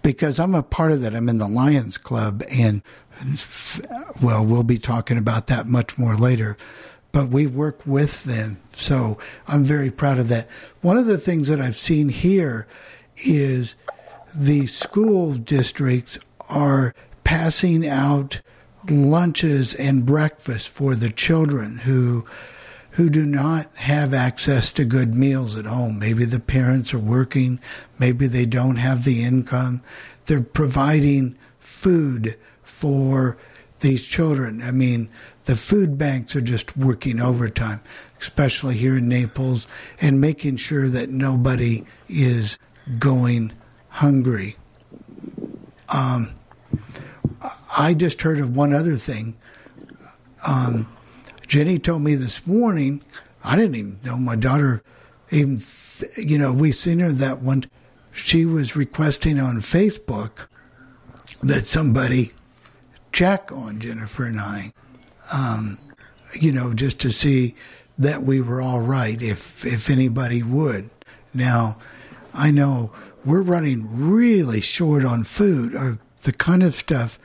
Because 0.00 0.40
I'm 0.40 0.54
a 0.54 0.62
part 0.62 0.92
of 0.92 1.02
that. 1.02 1.14
I'm 1.14 1.28
in 1.28 1.36
the 1.36 1.46
Lions 1.46 1.98
Club, 1.98 2.42
and 2.50 2.82
well, 4.22 4.44
we'll 4.44 4.62
be 4.62 4.78
talking 4.78 5.18
about 5.18 5.48
that 5.48 5.66
much 5.66 5.98
more 5.98 6.16
later. 6.16 6.56
But 7.12 7.28
we 7.28 7.46
work 7.46 7.82
with 7.84 8.24
them, 8.24 8.58
so 8.72 9.18
I'm 9.46 9.64
very 9.64 9.90
proud 9.90 10.18
of 10.18 10.28
that. 10.28 10.48
One 10.80 10.96
of 10.96 11.04
the 11.04 11.18
things 11.18 11.48
that 11.48 11.60
I've 11.60 11.76
seen 11.76 12.08
here 12.08 12.66
is 13.18 13.76
the 14.34 14.66
school 14.66 15.34
districts 15.34 16.18
are 16.48 16.94
passing 17.24 17.86
out 17.86 18.40
lunches 18.88 19.74
and 19.74 20.06
breakfast 20.06 20.70
for 20.70 20.94
the 20.94 21.10
children 21.10 21.76
who 21.76 22.24
who 22.92 23.08
do 23.08 23.24
not 23.24 23.70
have 23.74 24.12
access 24.12 24.70
to 24.72 24.84
good 24.84 25.14
meals 25.14 25.56
at 25.56 25.64
home. 25.64 25.98
Maybe 25.98 26.24
the 26.24 26.40
parents 26.40 26.92
are 26.92 26.98
working, 26.98 27.58
maybe 27.98 28.26
they 28.26 28.46
don't 28.46 28.76
have 28.76 29.04
the 29.04 29.22
income. 29.22 29.82
They're 30.26 30.42
providing 30.42 31.36
food 31.58 32.36
for 32.62 33.36
these 33.80 34.06
children. 34.06 34.62
I 34.62 34.70
mean, 34.70 35.08
the 35.44 35.56
food 35.56 35.98
banks 35.98 36.36
are 36.36 36.42
just 36.42 36.76
working 36.76 37.20
overtime, 37.20 37.80
especially 38.20 38.76
here 38.76 38.98
in 38.98 39.08
Naples, 39.08 39.66
and 40.00 40.20
making 40.20 40.56
sure 40.56 40.88
that 40.88 41.08
nobody 41.08 41.84
is 42.08 42.58
going 42.98 43.52
hungry. 43.88 44.56
Um, 45.88 46.34
I 47.76 47.94
just 47.94 48.22
heard 48.22 48.38
of 48.38 48.54
one 48.54 48.72
other 48.72 48.96
thing. 48.96 49.36
Um, 50.46 50.88
Jenny 51.46 51.78
told 51.78 52.02
me 52.02 52.14
this 52.14 52.46
morning. 52.46 53.02
I 53.44 53.56
didn't 53.56 53.76
even 53.76 54.00
know 54.04 54.16
my 54.16 54.36
daughter. 54.36 54.82
Even 55.30 55.62
you 56.16 56.38
know, 56.38 56.52
we 56.52 56.72
seen 56.72 57.00
her 57.00 57.12
that 57.12 57.40
one. 57.40 57.64
She 58.12 58.44
was 58.44 58.76
requesting 58.76 59.40
on 59.40 59.60
Facebook 59.60 60.46
that 61.42 61.66
somebody 61.66 62.32
check 63.12 63.50
on 63.52 63.80
Jennifer 63.80 64.26
and 64.26 64.40
I. 64.40 64.72
Um, 65.32 65.78
you 66.40 66.52
know, 66.52 66.74
just 66.74 67.00
to 67.00 67.10
see 67.10 67.54
that 67.98 68.22
we 68.22 68.40
were 68.40 68.60
all 68.60 68.80
right. 68.80 69.20
If 69.20 69.64
if 69.64 69.90
anybody 69.90 70.42
would. 70.42 70.90
Now, 71.34 71.78
I 72.34 72.50
know 72.50 72.92
we're 73.24 73.42
running 73.42 73.88
really 73.90 74.60
short 74.60 75.04
on 75.04 75.24
food 75.24 75.74
or 75.74 75.98
the 76.22 76.32
kind 76.32 76.62
of 76.62 76.74
stuff 76.74 77.18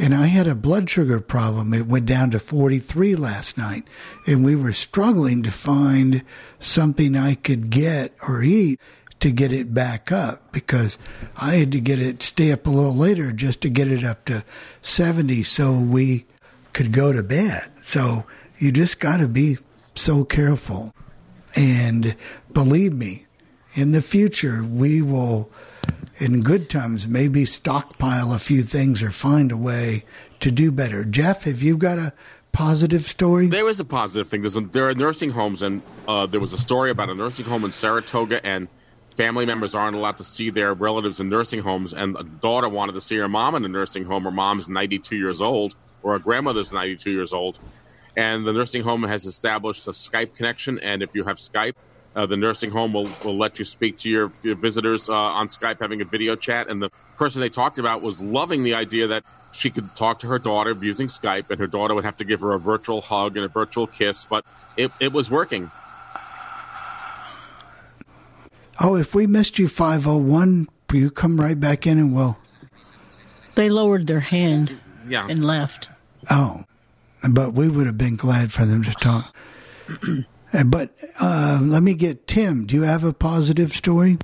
And 0.00 0.14
I 0.14 0.26
had 0.26 0.46
a 0.46 0.54
blood 0.54 0.88
sugar 0.88 1.20
problem. 1.20 1.74
It 1.74 1.86
went 1.86 2.06
down 2.06 2.30
to 2.30 2.38
43 2.38 3.16
last 3.16 3.58
night. 3.58 3.86
And 4.26 4.42
we 4.44 4.56
were 4.56 4.72
struggling 4.72 5.42
to 5.42 5.50
find 5.50 6.24
something 6.58 7.14
I 7.14 7.34
could 7.34 7.68
get 7.68 8.14
or 8.26 8.42
eat 8.42 8.80
to 9.20 9.30
get 9.30 9.52
it 9.52 9.74
back 9.74 10.10
up 10.10 10.52
because 10.52 10.96
I 11.36 11.56
had 11.56 11.72
to 11.72 11.80
get 11.80 12.00
it, 12.00 12.22
stay 12.22 12.50
up 12.50 12.66
a 12.66 12.70
little 12.70 12.96
later 12.96 13.30
just 13.30 13.60
to 13.60 13.68
get 13.68 13.88
it 13.90 14.02
up 14.02 14.24
to 14.24 14.42
70 14.80 15.42
so 15.42 15.78
we 15.78 16.24
could 16.72 16.92
go 16.92 17.12
to 17.12 17.22
bed. 17.22 17.70
So 17.76 18.24
you 18.58 18.72
just 18.72 19.00
got 19.00 19.18
to 19.18 19.28
be 19.28 19.58
so 19.94 20.24
careful. 20.24 20.94
And 21.54 22.16
believe 22.50 22.94
me, 22.94 23.26
in 23.74 23.92
the 23.92 24.00
future, 24.00 24.64
we 24.64 25.02
will, 25.02 25.50
in 26.20 26.42
good 26.42 26.68
times, 26.68 27.08
maybe 27.08 27.44
stockpile 27.46 28.32
a 28.34 28.38
few 28.38 28.62
things 28.62 29.02
or 29.02 29.10
find 29.10 29.50
a 29.50 29.56
way 29.56 30.04
to 30.40 30.50
do 30.50 30.70
better. 30.70 31.04
Jeff, 31.04 31.44
have 31.44 31.62
you 31.62 31.76
got 31.76 31.98
a 31.98 32.12
positive 32.52 33.06
story? 33.06 33.48
There 33.48 33.68
is 33.68 33.80
a 33.80 33.84
positive 33.84 34.28
thing. 34.28 34.44
A, 34.44 34.48
there 34.60 34.88
are 34.88 34.94
nursing 34.94 35.30
homes, 35.30 35.62
and 35.62 35.80
uh, 36.06 36.26
there 36.26 36.40
was 36.40 36.52
a 36.52 36.58
story 36.58 36.90
about 36.90 37.08
a 37.08 37.14
nursing 37.14 37.46
home 37.46 37.64
in 37.64 37.72
Saratoga, 37.72 38.44
and 38.44 38.68
family 39.08 39.46
members 39.46 39.74
aren't 39.74 39.96
allowed 39.96 40.18
to 40.18 40.24
see 40.24 40.50
their 40.50 40.74
relatives 40.74 41.20
in 41.20 41.30
nursing 41.30 41.60
homes. 41.60 41.94
And 41.94 42.16
a 42.16 42.22
daughter 42.22 42.68
wanted 42.68 42.92
to 42.92 43.00
see 43.00 43.16
her 43.16 43.28
mom 43.28 43.54
in 43.54 43.64
a 43.64 43.68
nursing 43.68 44.04
home. 44.04 44.24
Her 44.24 44.30
mom's 44.30 44.68
92 44.68 45.16
years 45.16 45.40
old, 45.40 45.74
or 46.02 46.12
her 46.12 46.18
grandmother's 46.18 46.72
92 46.72 47.10
years 47.10 47.32
old. 47.32 47.58
And 48.16 48.46
the 48.46 48.52
nursing 48.52 48.82
home 48.82 49.04
has 49.04 49.24
established 49.24 49.86
a 49.86 49.92
Skype 49.92 50.34
connection. 50.34 50.78
And 50.80 51.02
if 51.02 51.14
you 51.14 51.24
have 51.24 51.36
Skype, 51.36 51.74
uh, 52.20 52.26
the 52.26 52.36
nursing 52.36 52.70
home 52.70 52.92
will, 52.92 53.08
will 53.24 53.36
let 53.36 53.58
you 53.58 53.64
speak 53.64 53.96
to 53.96 54.08
your, 54.08 54.30
your 54.42 54.54
visitors 54.54 55.08
uh, 55.08 55.14
on 55.14 55.48
Skype, 55.48 55.80
having 55.80 56.02
a 56.02 56.04
video 56.04 56.36
chat. 56.36 56.68
And 56.68 56.82
the 56.82 56.90
person 57.16 57.40
they 57.40 57.48
talked 57.48 57.78
about 57.78 58.02
was 58.02 58.20
loving 58.20 58.62
the 58.62 58.74
idea 58.74 59.06
that 59.06 59.24
she 59.52 59.70
could 59.70 59.94
talk 59.96 60.18
to 60.20 60.26
her 60.26 60.38
daughter 60.38 60.72
using 60.72 61.06
Skype, 61.06 61.48
and 61.50 61.58
her 61.58 61.66
daughter 61.66 61.94
would 61.94 62.04
have 62.04 62.18
to 62.18 62.24
give 62.24 62.40
her 62.42 62.52
a 62.52 62.58
virtual 62.58 63.00
hug 63.00 63.36
and 63.36 63.44
a 63.46 63.48
virtual 63.48 63.86
kiss. 63.86 64.26
But 64.26 64.44
it, 64.76 64.90
it 65.00 65.12
was 65.12 65.30
working. 65.30 65.70
Oh, 68.82 68.96
if 68.96 69.14
we 69.14 69.26
missed 69.26 69.58
you 69.58 69.66
501, 69.66 70.68
you 70.92 71.10
come 71.10 71.40
right 71.40 71.58
back 71.58 71.86
in 71.86 71.98
and 71.98 72.14
we'll. 72.14 72.36
They 73.54 73.70
lowered 73.70 74.06
their 74.06 74.20
hand 74.20 74.78
Yeah. 75.08 75.26
and 75.28 75.42
left. 75.44 75.88
Oh, 76.30 76.64
but 77.28 77.54
we 77.54 77.68
would 77.68 77.86
have 77.86 77.98
been 77.98 78.16
glad 78.16 78.52
for 78.52 78.66
them 78.66 78.82
to 78.84 78.92
talk. 78.92 79.34
Uh, 80.52 80.64
but 80.64 80.94
uh, 81.20 81.58
let 81.62 81.82
me 81.82 81.94
get 81.94 82.26
Tim. 82.26 82.66
Do 82.66 82.74
you 82.74 82.82
have 82.82 83.04
a 83.04 83.12
positive 83.12 83.72
story? 83.72 84.18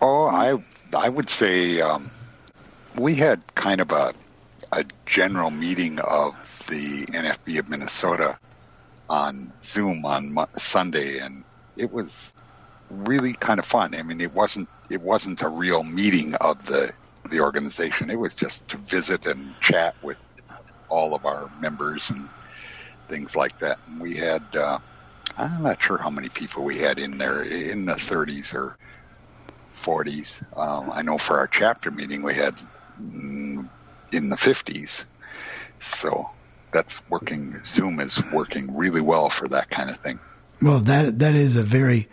Oh, 0.00 0.26
I 0.26 0.58
I 0.96 1.08
would 1.08 1.28
say 1.28 1.80
um, 1.80 2.10
we 2.96 3.14
had 3.14 3.42
kind 3.54 3.80
of 3.80 3.92
a 3.92 4.14
a 4.72 4.84
general 5.06 5.50
meeting 5.50 5.98
of 6.00 6.34
the 6.68 7.06
NFB 7.06 7.58
of 7.60 7.68
Minnesota 7.68 8.38
on 9.08 9.52
Zoom 9.62 10.04
on 10.04 10.32
Mo- 10.32 10.48
Sunday, 10.56 11.18
and 11.18 11.44
it 11.76 11.92
was 11.92 12.32
really 12.90 13.34
kind 13.34 13.58
of 13.60 13.66
fun. 13.66 13.94
I 13.94 14.02
mean, 14.02 14.20
it 14.20 14.32
wasn't 14.32 14.68
it 14.90 15.00
wasn't 15.00 15.42
a 15.42 15.48
real 15.48 15.84
meeting 15.84 16.34
of 16.34 16.64
the 16.66 16.92
the 17.30 17.40
organization. 17.40 18.10
It 18.10 18.18
was 18.18 18.34
just 18.34 18.66
to 18.68 18.76
visit 18.78 19.26
and 19.26 19.54
chat 19.60 19.94
with 20.02 20.18
all 20.88 21.14
of 21.14 21.24
our 21.24 21.50
members 21.60 22.10
and 22.10 22.28
things 23.08 23.36
like 23.36 23.58
that. 23.60 23.78
And 23.86 24.00
we 24.00 24.14
had 24.14 24.42
uh, 24.54 24.78
I'm 25.36 25.62
not 25.62 25.82
sure 25.82 25.98
how 25.98 26.10
many 26.10 26.28
people 26.28 26.64
we 26.64 26.78
had 26.78 26.98
in 26.98 27.18
there 27.18 27.42
in 27.42 27.86
the 27.86 27.94
30s 27.94 28.54
or 28.54 28.76
40s. 29.76 30.42
Um, 30.56 30.90
I 30.92 31.02
know 31.02 31.18
for 31.18 31.38
our 31.38 31.48
chapter 31.48 31.90
meeting 31.90 32.22
we 32.22 32.34
had 32.34 32.54
mm, 33.00 33.68
in 34.12 34.28
the 34.28 34.36
50s. 34.36 35.04
So 35.80 36.30
that's 36.72 37.08
working. 37.10 37.60
Zoom 37.64 38.00
is 38.00 38.20
working 38.32 38.76
really 38.76 39.00
well 39.00 39.28
for 39.28 39.48
that 39.48 39.70
kind 39.70 39.90
of 39.90 39.96
thing. 39.96 40.18
Well, 40.62 40.78
that 40.80 41.18
that 41.18 41.34
is 41.34 41.56
a 41.56 41.62
very 41.62 42.08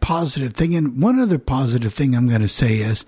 positive 0.00 0.52
thing. 0.52 0.74
And 0.74 1.00
one 1.00 1.18
other 1.18 1.38
positive 1.38 1.94
thing 1.94 2.14
I'm 2.14 2.28
going 2.28 2.42
to 2.42 2.48
say 2.48 2.76
is 2.76 3.06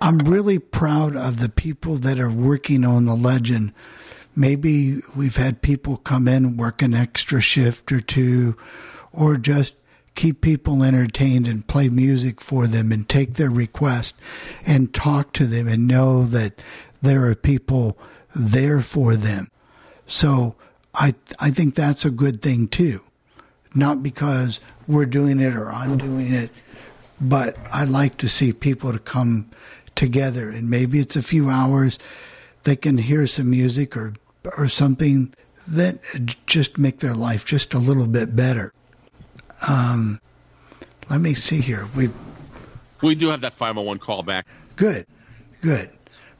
I'm 0.00 0.18
really 0.18 0.58
proud 0.58 1.16
of 1.16 1.38
the 1.38 1.48
people 1.48 1.96
that 1.96 2.18
are 2.18 2.30
working 2.30 2.84
on 2.84 3.04
the 3.04 3.14
legend. 3.14 3.72
Maybe 4.36 5.00
we've 5.16 5.36
had 5.36 5.62
people 5.62 5.96
come 5.96 6.28
in, 6.28 6.58
work 6.58 6.82
an 6.82 6.92
extra 6.92 7.40
shift 7.40 7.90
or 7.90 8.00
two, 8.00 8.54
or 9.12 9.38
just 9.38 9.74
keep 10.14 10.42
people 10.42 10.82
entertained 10.82 11.48
and 11.48 11.66
play 11.66 11.88
music 11.88 12.42
for 12.42 12.66
them 12.66 12.92
and 12.92 13.08
take 13.08 13.34
their 13.34 13.50
request 13.50 14.14
and 14.66 14.92
talk 14.92 15.32
to 15.34 15.46
them 15.46 15.66
and 15.66 15.88
know 15.88 16.24
that 16.26 16.62
there 17.00 17.24
are 17.24 17.34
people 17.34 17.96
there 18.34 18.80
for 18.82 19.16
them. 19.16 19.50
So 20.06 20.54
I 20.94 21.14
I 21.38 21.50
think 21.50 21.74
that's 21.74 22.04
a 22.04 22.10
good 22.10 22.42
thing 22.42 22.68
too. 22.68 23.00
Not 23.74 24.02
because 24.02 24.60
we're 24.86 25.06
doing 25.06 25.40
it 25.40 25.54
or 25.54 25.70
I'm 25.70 25.98
doing 25.98 26.32
it, 26.32 26.50
but 27.20 27.56
I 27.72 27.84
like 27.84 28.18
to 28.18 28.28
see 28.28 28.52
people 28.52 28.92
to 28.92 28.98
come 28.98 29.50
together 29.94 30.50
and 30.50 30.68
maybe 30.68 30.98
it's 30.98 31.16
a 31.16 31.22
few 31.22 31.48
hours 31.48 31.98
they 32.64 32.76
can 32.76 32.98
hear 32.98 33.26
some 33.26 33.48
music 33.48 33.96
or 33.96 34.12
or 34.56 34.68
something 34.68 35.32
that 35.68 35.98
just 36.46 36.78
make 36.78 37.00
their 37.00 37.14
life 37.14 37.44
just 37.44 37.74
a 37.74 37.78
little 37.78 38.06
bit 38.06 38.36
better. 38.36 38.72
Um, 39.68 40.20
let 41.10 41.20
me 41.20 41.34
see 41.34 41.60
here. 41.60 41.88
We 41.96 42.10
We 43.02 43.14
do 43.14 43.28
have 43.28 43.40
that 43.42 43.54
501 43.54 43.98
call 43.98 44.22
back. 44.22 44.46
good, 44.76 45.06
good. 45.60 45.90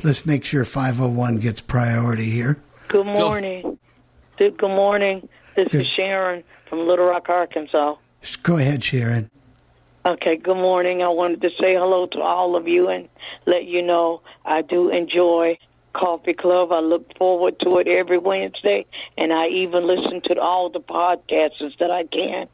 Let's 0.04 0.26
make 0.26 0.44
sure 0.44 0.64
501 0.64 1.38
gets 1.38 1.60
priority 1.60 2.24
here. 2.30 2.60
Good 2.88 3.06
morning. 3.06 3.78
Good 4.38 4.58
good 4.58 4.68
morning. 4.68 5.28
This 5.56 5.68
Good. 5.68 5.80
is 5.80 5.88
Sharon 5.88 6.44
from 6.68 6.86
Little 6.86 7.06
Rock, 7.06 7.28
Arkansas. 7.30 7.94
Go 8.42 8.58
ahead, 8.58 8.84
Sharon. 8.84 9.30
Okay, 10.06 10.36
good 10.36 10.56
morning. 10.56 11.02
I 11.02 11.08
wanted 11.08 11.40
to 11.40 11.48
say 11.58 11.74
hello 11.74 12.06
to 12.08 12.20
all 12.20 12.54
of 12.54 12.68
you 12.68 12.88
and 12.88 13.08
let 13.46 13.64
you 13.64 13.82
know 13.82 14.20
I 14.44 14.62
do 14.62 14.90
enjoy 14.90 15.56
Coffee 15.96 16.34
Club. 16.34 16.72
I 16.72 16.80
look 16.80 17.16
forward 17.16 17.58
to 17.60 17.78
it 17.78 17.88
every 17.88 18.18
Wednesday, 18.18 18.86
and 19.16 19.32
I 19.32 19.48
even 19.48 19.86
listen 19.86 20.20
to 20.28 20.40
all 20.40 20.70
the 20.70 20.80
podcasts 20.80 21.78
that 21.78 21.90
I 21.90 22.04
can. 22.04 22.48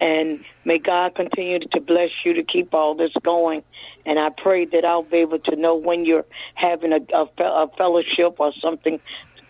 And 0.00 0.44
may 0.64 0.78
God 0.78 1.14
continue 1.14 1.60
to 1.60 1.80
bless 1.80 2.10
you 2.24 2.34
to 2.34 2.42
keep 2.42 2.74
all 2.74 2.94
this 2.94 3.12
going. 3.22 3.62
And 4.06 4.18
I 4.18 4.28
pray 4.36 4.64
that 4.66 4.84
I'll 4.84 5.02
be 5.02 5.18
able 5.18 5.40
to 5.40 5.56
know 5.56 5.74
when 5.74 6.04
you're 6.04 6.24
having 6.54 6.92
a, 6.92 7.00
a, 7.14 7.44
a 7.44 7.68
fellowship 7.76 8.38
or 8.38 8.52
something 8.60 9.00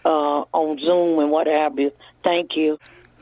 uh, 0.05 0.45
on 0.53 0.79
Zoom 0.79 1.19
and 1.19 1.31
what 1.31 1.47
have 1.47 1.79
you. 1.79 1.93
Thank 2.25 2.57
you. 2.57 2.79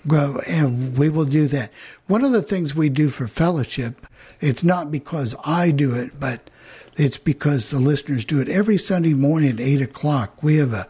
Well, 0.06 0.40
and 0.48 0.96
we 0.96 1.08
will 1.08 1.24
do 1.24 1.48
that. 1.48 1.72
One 2.06 2.24
of 2.24 2.30
the 2.30 2.42
things 2.42 2.76
we 2.76 2.88
do 2.88 3.08
for 3.08 3.26
fellowship, 3.26 4.06
it's 4.40 4.62
not 4.62 4.92
because 4.92 5.34
I 5.44 5.72
do 5.72 5.94
it, 5.94 6.18
but 6.20 6.48
it's 6.96 7.18
because 7.18 7.70
the 7.70 7.78
listeners 7.78 8.24
do 8.24 8.40
it 8.40 8.48
every 8.48 8.76
Sunday 8.78 9.14
morning 9.14 9.50
at 9.50 9.60
eight 9.60 9.80
o'clock. 9.80 10.42
We 10.42 10.56
have 10.56 10.72
a 10.72 10.88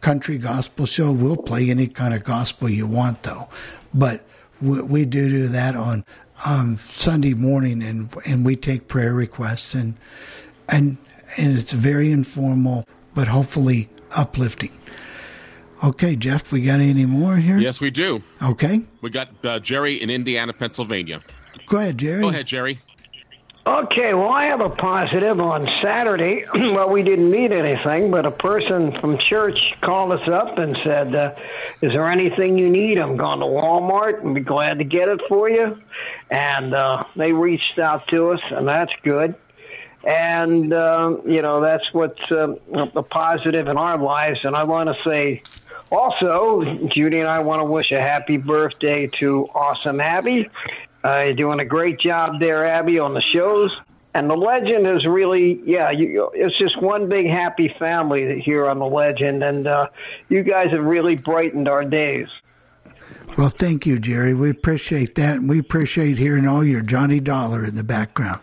country 0.00 0.38
gospel 0.38 0.86
show. 0.86 1.10
We'll 1.12 1.36
play 1.36 1.70
any 1.70 1.86
kind 1.88 2.14
of 2.14 2.24
gospel 2.24 2.68
you 2.68 2.86
want, 2.86 3.22
though, 3.22 3.48
but 3.94 4.24
we, 4.60 4.82
we 4.82 5.04
do 5.04 5.28
do 5.28 5.48
that 5.48 5.74
on 5.74 6.04
um, 6.46 6.78
Sunday 6.78 7.34
morning, 7.34 7.82
and 7.82 8.12
and 8.26 8.44
we 8.44 8.56
take 8.56 8.88
prayer 8.88 9.14
requests 9.14 9.74
and 9.74 9.96
and 10.68 10.96
and 11.36 11.56
it's 11.58 11.72
very 11.72 12.10
informal, 12.12 12.84
but 13.14 13.28
hopefully 13.28 13.88
uplifting. 14.16 14.70
Okay, 15.84 16.16
Jeff, 16.16 16.50
we 16.50 16.62
got 16.62 16.80
any 16.80 17.06
more 17.06 17.36
here? 17.36 17.56
Yes, 17.58 17.80
we 17.80 17.90
do. 17.90 18.20
Okay, 18.42 18.82
We 19.00 19.10
got 19.10 19.28
uh, 19.44 19.60
Jerry 19.60 20.02
in 20.02 20.10
Indiana, 20.10 20.52
Pennsylvania. 20.52 21.20
go 21.66 21.78
ahead, 21.78 21.98
Jerry. 21.98 22.20
Go 22.20 22.28
ahead, 22.30 22.46
Jerry. 22.48 22.80
Okay, 23.68 24.14
well, 24.14 24.30
I 24.30 24.46
have 24.46 24.62
a 24.62 24.70
positive 24.70 25.38
on 25.42 25.66
Saturday. 25.82 26.46
well, 26.54 26.88
we 26.88 27.02
didn't 27.02 27.30
meet 27.30 27.52
anything, 27.52 28.10
but 28.10 28.24
a 28.24 28.30
person 28.30 28.98
from 28.98 29.18
church 29.18 29.74
called 29.82 30.12
us 30.12 30.26
up 30.26 30.56
and 30.56 30.74
said, 30.82 31.14
uh, 31.14 31.34
Is 31.82 31.92
there 31.92 32.10
anything 32.10 32.56
you 32.56 32.70
need? 32.70 32.96
I'm 32.96 33.18
going 33.18 33.40
to 33.40 33.44
Walmart 33.44 34.24
and 34.24 34.34
be 34.34 34.40
glad 34.40 34.78
to 34.78 34.84
get 34.84 35.08
it 35.08 35.20
for 35.28 35.50
you. 35.50 35.76
And 36.30 36.72
uh, 36.72 37.04
they 37.14 37.32
reached 37.32 37.78
out 37.78 38.08
to 38.08 38.30
us, 38.30 38.40
and 38.50 38.66
that's 38.66 38.92
good. 39.02 39.34
And, 40.02 40.72
uh, 40.72 41.18
you 41.26 41.42
know, 41.42 41.60
that's 41.60 41.92
what's 41.92 42.22
uh, 42.30 42.54
a 42.72 43.02
positive 43.02 43.68
in 43.68 43.76
our 43.76 43.98
lives. 43.98 44.40
And 44.44 44.56
I 44.56 44.62
want 44.62 44.88
to 44.88 44.96
say 45.04 45.42
also, 45.90 46.64
Judy 46.94 47.18
and 47.18 47.28
I 47.28 47.40
want 47.40 47.60
to 47.60 47.64
wish 47.64 47.92
a 47.92 48.00
happy 48.00 48.38
birthday 48.38 49.10
to 49.20 49.46
Awesome 49.54 50.00
Abby. 50.00 50.48
Uh, 51.08 51.24
you're 51.24 51.34
doing 51.34 51.60
a 51.60 51.64
great 51.64 51.98
job 51.98 52.38
there, 52.38 52.66
Abby, 52.66 52.98
on 52.98 53.14
the 53.14 53.22
shows. 53.22 53.80
And 54.14 54.28
the 54.28 54.34
legend 54.34 54.86
is 54.86 55.06
really, 55.06 55.60
yeah, 55.64 55.90
you, 55.90 56.30
it's 56.34 56.58
just 56.58 56.80
one 56.82 57.08
big 57.08 57.26
happy 57.26 57.74
family 57.78 58.40
here 58.40 58.66
on 58.68 58.78
the 58.78 58.86
legend. 58.86 59.42
And 59.42 59.66
uh, 59.66 59.88
you 60.28 60.42
guys 60.42 60.70
have 60.70 60.84
really 60.84 61.16
brightened 61.16 61.68
our 61.68 61.84
days. 61.84 62.28
Well, 63.36 63.48
thank 63.48 63.86
you, 63.86 63.98
Jerry. 63.98 64.34
We 64.34 64.50
appreciate 64.50 65.14
that, 65.14 65.36
and 65.36 65.48
we 65.48 65.60
appreciate 65.60 66.18
hearing 66.18 66.46
all 66.46 66.64
your 66.64 66.80
Johnny 66.82 67.20
Dollar 67.20 67.64
in 67.64 67.76
the 67.76 67.84
background. 67.84 68.40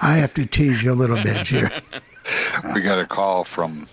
I 0.00 0.14
have 0.16 0.34
to 0.34 0.46
tease 0.46 0.82
you 0.82 0.92
a 0.92 0.94
little 0.94 1.22
bit, 1.22 1.44
Jerry. 1.44 1.70
we 2.74 2.80
got 2.80 2.98
a 2.98 3.06
call 3.06 3.44
from 3.44 3.86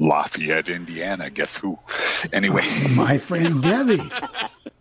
Lafayette, 0.00 0.70
Indiana. 0.70 1.28
Guess 1.28 1.58
who? 1.58 1.78
Anyway, 2.32 2.64
My 2.96 3.18
friend 3.18 3.62
Debbie. 3.62 4.00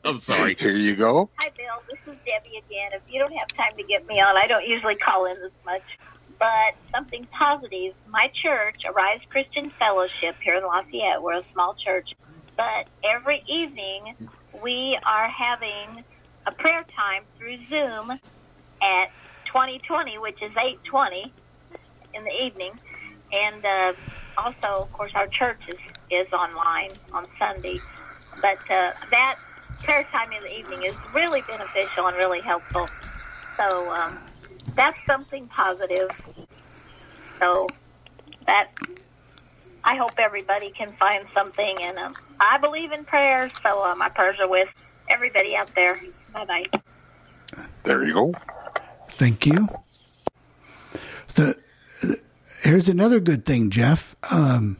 I'm 0.05 0.17
sorry. 0.17 0.55
Here 0.55 0.77
you 0.77 0.95
go. 0.95 1.29
Hi, 1.39 1.51
Bill. 1.57 1.83
This 1.89 1.99
is 2.13 2.19
Debbie 2.25 2.57
again. 2.57 2.91
If 2.93 3.01
you 3.09 3.19
don't 3.19 3.35
have 3.37 3.49
time 3.49 3.75
to 3.77 3.83
get 3.83 4.07
me 4.07 4.21
on, 4.21 4.37
I 4.37 4.47
don't 4.47 4.65
usually 4.65 4.95
call 4.95 5.25
in 5.25 5.35
this 5.41 5.51
much. 5.65 5.83
But 6.39 6.75
something 6.95 7.27
positive. 7.37 7.93
My 8.07 8.31
church, 8.41 8.77
Arise 8.85 9.19
Christian 9.29 9.71
Fellowship 9.77 10.37
here 10.41 10.55
in 10.55 10.63
Lafayette, 10.63 11.21
we're 11.21 11.39
a 11.39 11.43
small 11.51 11.75
church. 11.75 12.09
But 12.55 12.87
every 13.03 13.43
evening 13.45 14.15
we 14.63 14.97
are 15.05 15.27
having 15.27 16.05
a 16.47 16.51
prayer 16.53 16.85
time 16.95 17.23
through 17.37 17.57
Zoom 17.69 18.11
at 18.11 19.11
2020, 19.47 20.17
which 20.19 20.41
is 20.41 20.51
8:20 20.55 21.31
in 22.13 22.23
the 22.23 22.31
evening, 22.43 22.71
and 23.31 23.65
uh, 23.65 23.93
also, 24.37 24.83
of 24.83 24.91
course, 24.93 25.11
our 25.15 25.27
church 25.27 25.61
is 25.67 25.77
is 26.11 26.27
online 26.33 26.91
on 27.13 27.25
Sunday. 27.37 27.79
But 28.41 28.59
uh, 28.69 28.91
that 29.11 29.35
prayer 29.83 30.05
time 30.11 30.31
in 30.31 30.43
the 30.43 30.49
evening 30.59 30.83
is 30.83 30.95
really 31.13 31.41
beneficial 31.41 32.07
and 32.07 32.17
really 32.17 32.41
helpful. 32.41 32.89
So 33.57 33.91
um, 33.91 34.17
that's 34.75 34.97
something 35.07 35.47
positive. 35.47 36.09
So 37.41 37.67
that 38.47 38.69
I 39.83 39.95
hope 39.97 40.13
everybody 40.19 40.71
can 40.77 40.93
find 40.99 41.25
something, 41.33 41.75
and 41.81 41.97
um, 41.97 42.13
I 42.39 42.57
believe 42.59 42.91
in 42.91 43.05
prayers. 43.05 43.51
So 43.65 43.83
uh, 43.83 43.95
my 43.95 44.09
prayers 44.09 44.37
are 44.41 44.49
with 44.49 44.69
everybody 45.09 45.55
out 45.55 45.69
there. 45.75 45.99
Bye 46.33 46.45
bye. 46.45 46.79
There 47.83 48.05
you 48.05 48.13
go. 48.13 48.33
Thank 49.11 49.45
you. 49.45 49.67
The, 51.35 51.43
the- 51.43 51.68
here's 52.61 52.89
another 52.89 53.19
good 53.19 53.45
thing, 53.45 53.69
Jeff. 53.69 54.15
Um, 54.31 54.77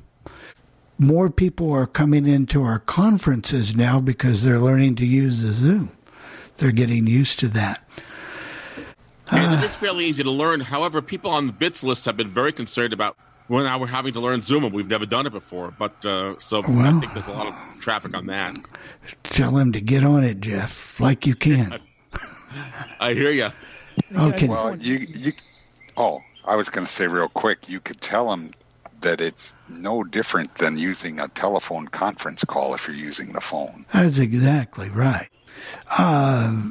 more 0.98 1.30
people 1.30 1.72
are 1.72 1.88
coming 1.88 2.28
into 2.28 2.64
our 2.64 2.80
conferences 2.80 3.76
now 3.76 4.00
because 4.00 4.44
they're 4.44 4.60
learning 4.60 4.96
to 4.96 5.06
use 5.06 5.42
the 5.42 5.52
Zoom. 5.52 5.92
They're 6.58 6.72
getting 6.72 7.08
used 7.08 7.40
to 7.40 7.48
that. 7.50 7.84
And 9.32 9.64
it 9.64 9.66
is 9.66 9.76
fairly 9.76 10.06
easy 10.06 10.24
to 10.24 10.32
learn. 10.32 10.60
However, 10.60 11.02
people 11.02 11.32
on 11.32 11.48
the 11.48 11.54
bits 11.54 11.84
list 11.84 12.06
have 12.06 12.18
been 12.18 12.30
very 12.30 12.52
concerned 12.52 12.94
about 12.94 13.16
well, 13.50 13.64
now 13.64 13.80
we're 13.80 13.88
having 13.88 14.14
to 14.14 14.20
learn 14.20 14.44
Zoom, 14.44 14.64
and 14.64 14.74
we've 14.74 14.88
never 14.88 15.08
done 15.08 15.26
it 15.26 15.32
before. 15.32 15.74
But 15.78 16.06
uh, 16.06 16.36
so 16.40 16.62
I 16.64 17.00
think 17.00 17.14
there's 17.14 17.28
a 17.28 17.32
lot 17.32 17.48
of 17.48 17.82
traffic 17.82 18.16
on 18.16 18.28
that. 18.28 18.56
Tell 19.24 19.52
them 19.52 19.72
to 19.72 19.82
get 19.82 20.04
on 20.04 20.24
it, 20.24 20.40
Jeff, 20.40 21.00
like 21.00 21.26
you 21.26 21.34
can. 21.34 21.80
I 23.00 23.14
hear 23.16 23.32
you. 23.32 23.50
Okay. 24.16 24.48
Well, 24.48 24.76
you 24.78 24.98
you. 24.98 25.34
Oh, 25.98 26.22
I 26.46 26.56
was 26.56 26.70
going 26.70 26.86
to 26.86 26.92
say 26.92 27.08
real 27.08 27.30
quick. 27.30 27.70
You 27.70 27.80
could 27.80 28.02
tell 28.02 28.30
them 28.30 28.52
that 29.02 29.22
it's 29.22 29.54
no 29.70 30.04
different 30.04 30.56
than 30.56 30.78
using 30.78 31.20
a 31.20 31.28
telephone 31.28 31.88
conference 31.88 32.44
call 32.44 32.74
if 32.74 32.88
you're 32.88 32.98
using 32.98 33.34
the 33.34 33.42
phone. 33.42 33.86
That's 33.94 34.20
exactly 34.20 34.90
right. 34.90 35.30
Uh, 35.90 36.70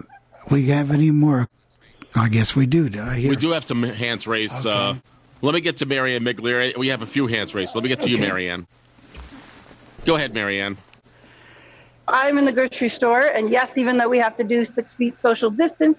we 0.50 0.68
have 0.68 0.90
any 0.90 1.10
more? 1.10 1.48
I 2.14 2.28
guess 2.28 2.56
we 2.56 2.66
do. 2.66 2.88
Do 2.88 3.02
I 3.02 3.14
hear? 3.14 3.30
We 3.30 3.36
do 3.36 3.50
have 3.50 3.64
some 3.64 3.82
hands 3.82 4.26
raised. 4.26 4.66
Uh, 4.66 4.94
let 5.42 5.54
me 5.54 5.60
get 5.60 5.78
to 5.78 5.86
Marianne 5.86 6.24
Miglieri. 6.24 6.76
We 6.76 6.88
have 6.88 7.02
a 7.02 7.06
few 7.06 7.26
hands 7.26 7.54
raised. 7.54 7.74
Let 7.74 7.84
me 7.84 7.88
get 7.88 8.00
to 8.00 8.10
you, 8.10 8.18
Marianne. 8.18 8.66
Go 10.04 10.16
ahead, 10.16 10.34
Marianne. 10.34 10.76
I'm 12.08 12.38
in 12.38 12.46
the 12.46 12.52
grocery 12.52 12.88
store, 12.88 13.20
and 13.20 13.50
yes, 13.50 13.76
even 13.76 13.98
though 13.98 14.08
we 14.08 14.18
have 14.18 14.36
to 14.38 14.44
do 14.44 14.64
six 14.64 14.94
feet 14.94 15.18
social 15.18 15.50
distance. 15.50 15.98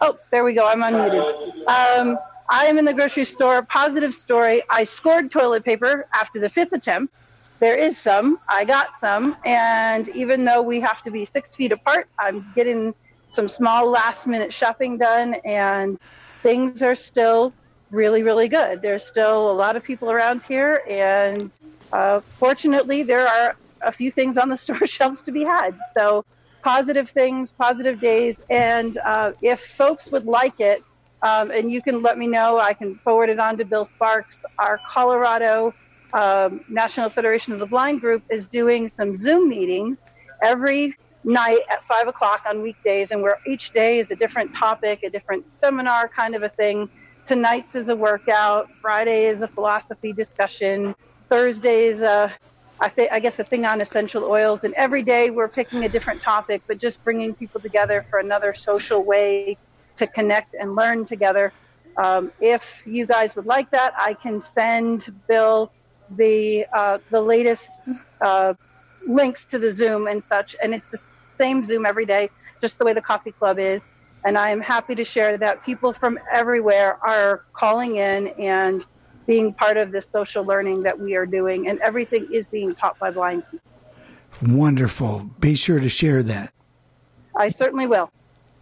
Oh, 0.00 0.18
there 0.30 0.44
we 0.44 0.52
go. 0.52 0.66
I'm 0.66 0.82
unmuted. 0.82 1.66
Um, 1.66 2.18
I 2.50 2.64
am 2.66 2.78
in 2.78 2.84
the 2.86 2.94
grocery 2.94 3.26
store. 3.26 3.62
Positive 3.62 4.14
story. 4.14 4.62
I 4.70 4.84
scored 4.84 5.30
toilet 5.30 5.64
paper 5.64 6.06
after 6.14 6.40
the 6.40 6.48
fifth 6.48 6.72
attempt. 6.72 7.14
There 7.60 7.76
is 7.76 7.98
some. 7.98 8.38
I 8.48 8.64
got 8.64 8.98
some, 9.00 9.36
and 9.44 10.08
even 10.10 10.44
though 10.44 10.62
we 10.62 10.80
have 10.80 11.02
to 11.02 11.10
be 11.10 11.24
six 11.24 11.54
feet 11.54 11.72
apart, 11.72 12.08
I'm 12.18 12.50
getting 12.54 12.94
some 13.32 13.48
small 13.48 13.90
last 13.90 14.26
minute 14.26 14.52
shopping 14.52 14.96
done, 14.96 15.34
and 15.44 15.98
things 16.42 16.82
are 16.82 16.94
still 16.94 17.52
really, 17.90 18.22
really 18.22 18.48
good. 18.48 18.80
There's 18.80 19.04
still 19.04 19.50
a 19.50 19.52
lot 19.52 19.76
of 19.76 19.82
people 19.82 20.10
around 20.10 20.42
here, 20.44 20.82
and 20.88 21.50
uh, 21.92 22.20
fortunately, 22.38 23.02
there 23.02 23.26
are 23.26 23.56
a 23.82 23.92
few 23.92 24.10
things 24.10 24.38
on 24.38 24.48
the 24.48 24.56
store 24.64 24.86
shelves 24.86 25.20
to 25.22 25.32
be 25.32 25.42
had. 25.42 25.74
So, 25.94 26.24
positive 26.62 27.10
things, 27.10 27.50
positive 27.50 28.00
days. 28.00 28.40
And 28.50 28.98
uh, 28.98 29.32
if 29.42 29.60
folks 29.60 30.10
would 30.10 30.26
like 30.26 30.60
it, 30.60 30.82
um, 31.22 31.50
and 31.50 31.70
you 31.70 31.82
can 31.82 32.02
let 32.02 32.18
me 32.18 32.26
know, 32.26 32.58
I 32.58 32.74
can 32.74 32.98
forward 33.04 33.28
it 33.28 33.38
on 33.38 33.58
to 33.58 33.64
Bill 33.64 33.84
Sparks. 33.84 34.40
Our 34.58 34.80
Colorado 34.92 35.72
um, 36.16 36.60
National 36.68 37.10
Federation 37.10 37.52
of 37.52 37.58
the 37.58 37.66
Blind 37.66 38.00
group 38.00 38.22
is 38.30 38.46
doing 38.48 38.88
some 38.88 39.16
Zoom 39.16 39.48
meetings 39.48 39.98
every 40.42 40.94
night 41.24 41.60
at 41.70 41.80
five 41.88 42.08
o'clock 42.08 42.40
on 42.48 42.62
weekdays, 42.62 43.10
and 43.10 43.22
where 43.22 43.38
each 43.46 43.72
day 43.72 43.98
is 43.98 44.10
a 44.10 44.16
different 44.16 44.54
topic, 44.54 45.00
a 45.04 45.10
different 45.10 45.44
seminar 45.52 46.10
kind 46.16 46.34
of 46.34 46.42
a 46.42 46.50
thing. 46.50 46.88
Tonight's 47.26 47.74
is 47.74 47.88
a 47.88 47.96
workout. 47.96 48.66
Friday 48.80 49.26
is 49.26 49.42
a 49.42 49.48
philosophy 49.48 50.12
discussion. 50.12 50.94
Thursdays, 51.30 52.00
uh, 52.00 52.30
I, 52.80 52.88
th- 52.88 53.08
I 53.12 53.20
guess, 53.20 53.38
a 53.38 53.44
thing 53.44 53.66
on 53.66 53.82
essential 53.82 54.24
oils. 54.24 54.64
And 54.64 54.72
every 54.74 55.02
day 55.02 55.30
we're 55.30 55.50
picking 55.50 55.84
a 55.84 55.88
different 55.88 56.22
topic, 56.22 56.62
but 56.68 56.78
just 56.80 57.02
bringing 57.04 57.34
people 57.34 57.60
together 57.60 58.04
for 58.08 58.20
another 58.20 58.54
social 58.54 59.04
way 59.04 59.58
to 59.98 60.06
connect 60.06 60.54
and 60.54 60.74
learn 60.74 61.04
together. 61.04 61.52
Um, 62.02 62.32
if 62.40 62.64
you 62.86 63.06
guys 63.06 63.34
would 63.36 63.46
like 63.46 63.70
that, 63.72 63.92
I 63.98 64.14
can 64.14 64.40
send 64.40 65.12
Bill 65.28 65.72
the 66.16 66.64
uh, 66.74 66.98
the 67.10 67.20
latest 67.20 67.68
uh, 68.22 68.54
links 69.06 69.46
to 69.46 69.58
the 69.58 69.70
Zoom 69.70 70.06
and 70.06 70.22
such. 70.22 70.56
And 70.62 70.74
it's 70.74 70.88
the 70.90 70.98
same 71.38 71.64
Zoom 71.64 71.86
every 71.86 72.06
day, 72.06 72.30
just 72.60 72.78
the 72.78 72.84
way 72.84 72.92
the 72.92 73.02
coffee 73.02 73.32
club 73.32 73.58
is. 73.58 73.82
And 74.24 74.36
I 74.36 74.50
am 74.50 74.60
happy 74.60 74.94
to 74.94 75.04
share 75.04 75.36
that 75.38 75.64
people 75.64 75.92
from 75.92 76.18
everywhere 76.32 76.98
are 77.06 77.42
calling 77.54 77.96
in 77.96 78.28
and 78.38 78.84
being 79.26 79.54
part 79.54 79.76
of 79.76 79.92
this 79.92 80.10
social 80.10 80.44
learning 80.44 80.82
that 80.82 80.98
we 80.98 81.14
are 81.14 81.26
doing. 81.26 81.68
And 81.68 81.78
everything 81.80 82.26
is 82.32 82.46
being 82.48 82.74
taught 82.74 82.98
by 82.98 83.10
blind 83.10 83.42
people. 83.50 84.56
Wonderful. 84.56 85.30
Be 85.40 85.54
sure 85.54 85.80
to 85.80 85.88
share 85.88 86.22
that. 86.22 86.52
I 87.36 87.50
certainly 87.50 87.86
will. 87.86 88.10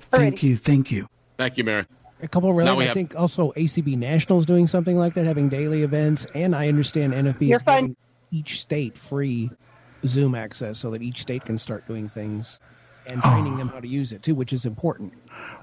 Thank 0.00 0.42
you. 0.42 0.56
Thank 0.56 0.90
you. 0.90 1.06
Thank 1.36 1.56
you, 1.58 1.64
Mary. 1.64 1.84
A 2.22 2.28
couple 2.28 2.48
of 2.48 2.56
Now 2.56 2.60
related. 2.60 2.76
we 2.78 2.84
I 2.84 2.86
have- 2.88 2.94
think 2.94 3.14
also 3.16 3.52
ACB 3.56 3.96
Nationals 3.96 4.46
doing 4.46 4.66
something 4.66 4.96
like 4.98 5.14
that, 5.14 5.26
having 5.26 5.48
daily 5.48 5.82
events, 5.82 6.24
and 6.34 6.54
I 6.56 6.68
understand 6.68 7.12
NFB 7.12 7.48
You're 7.48 7.56
is 7.56 7.62
fine. 7.62 7.82
giving 7.82 7.96
each 8.32 8.60
state 8.62 8.96
free 8.96 9.50
Zoom 10.06 10.34
access 10.34 10.78
so 10.78 10.90
that 10.92 11.02
each 11.02 11.20
state 11.20 11.44
can 11.44 11.58
start 11.58 11.86
doing 11.86 12.08
things 12.08 12.58
and 13.06 13.20
training 13.22 13.56
them 13.58 13.68
how 13.68 13.80
to 13.80 13.86
use 13.88 14.12
it 14.12 14.22
too, 14.22 14.34
which 14.34 14.52
is 14.52 14.64
important. 14.64 15.12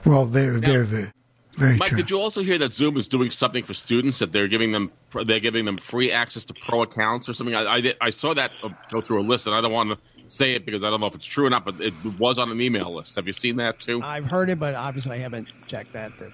Well, 0.06 0.26
very, 0.26 0.60
very, 0.60 0.86
very, 0.86 1.12
very 1.58 1.76
Mike, 1.78 1.90
true. 1.90 1.98
did 1.98 2.10
you 2.10 2.18
also 2.20 2.41
hear 2.44 2.58
that 2.60 2.72
Zoom 2.74 2.98
is 2.98 3.08
doing 3.08 3.32
something 3.32 3.64
for 3.64 3.74
students 3.74 4.20
that 4.20 4.32
they're 4.32 4.48
giving 4.48 4.72
them 4.72 4.91
they're 5.26 5.40
giving 5.40 5.66
them 5.66 5.78
free 5.78 6.12
access 6.12 6.45
to 6.45 6.54
pro 6.54 6.84
accounts 6.84 7.28
or 7.28 7.34
something? 7.34 7.56
I 7.56 7.64
I, 7.78 7.94
I 8.00 8.10
saw 8.12 8.34
that 8.36 8.52
uh, 8.64 8.70
go 8.91 9.02
through 9.02 9.22
a 9.22 9.26
list, 9.26 9.48
and 9.48 9.56
I 9.56 9.62
don't 9.62 9.72
want 9.74 9.90
to 9.90 9.98
say 10.34 10.53
it 10.53 10.65
because 10.65 10.84
I 10.84 10.89
don't 10.89 10.99
know 10.99 11.05
if 11.05 11.15
it's 11.15 11.26
true 11.26 11.45
or 11.45 11.49
not, 11.49 11.64
but 11.64 11.80
it 11.80 11.93
was 12.18 12.39
on 12.39 12.51
an 12.51 12.60
email 12.60 12.93
list. 12.93 13.15
Have 13.15 13.27
you 13.27 13.34
seen 13.34 13.57
that 13.57 13.80
too? 13.80 14.01
I've 14.01 14.26
heard 14.26 14.49
it, 14.49 14.60
but 14.60 14.73
obviously 14.73 15.14
I 15.14 15.19
haven't 15.19 15.47
checked 15.68 15.93
that. 15.93 16.18
That 16.19 16.31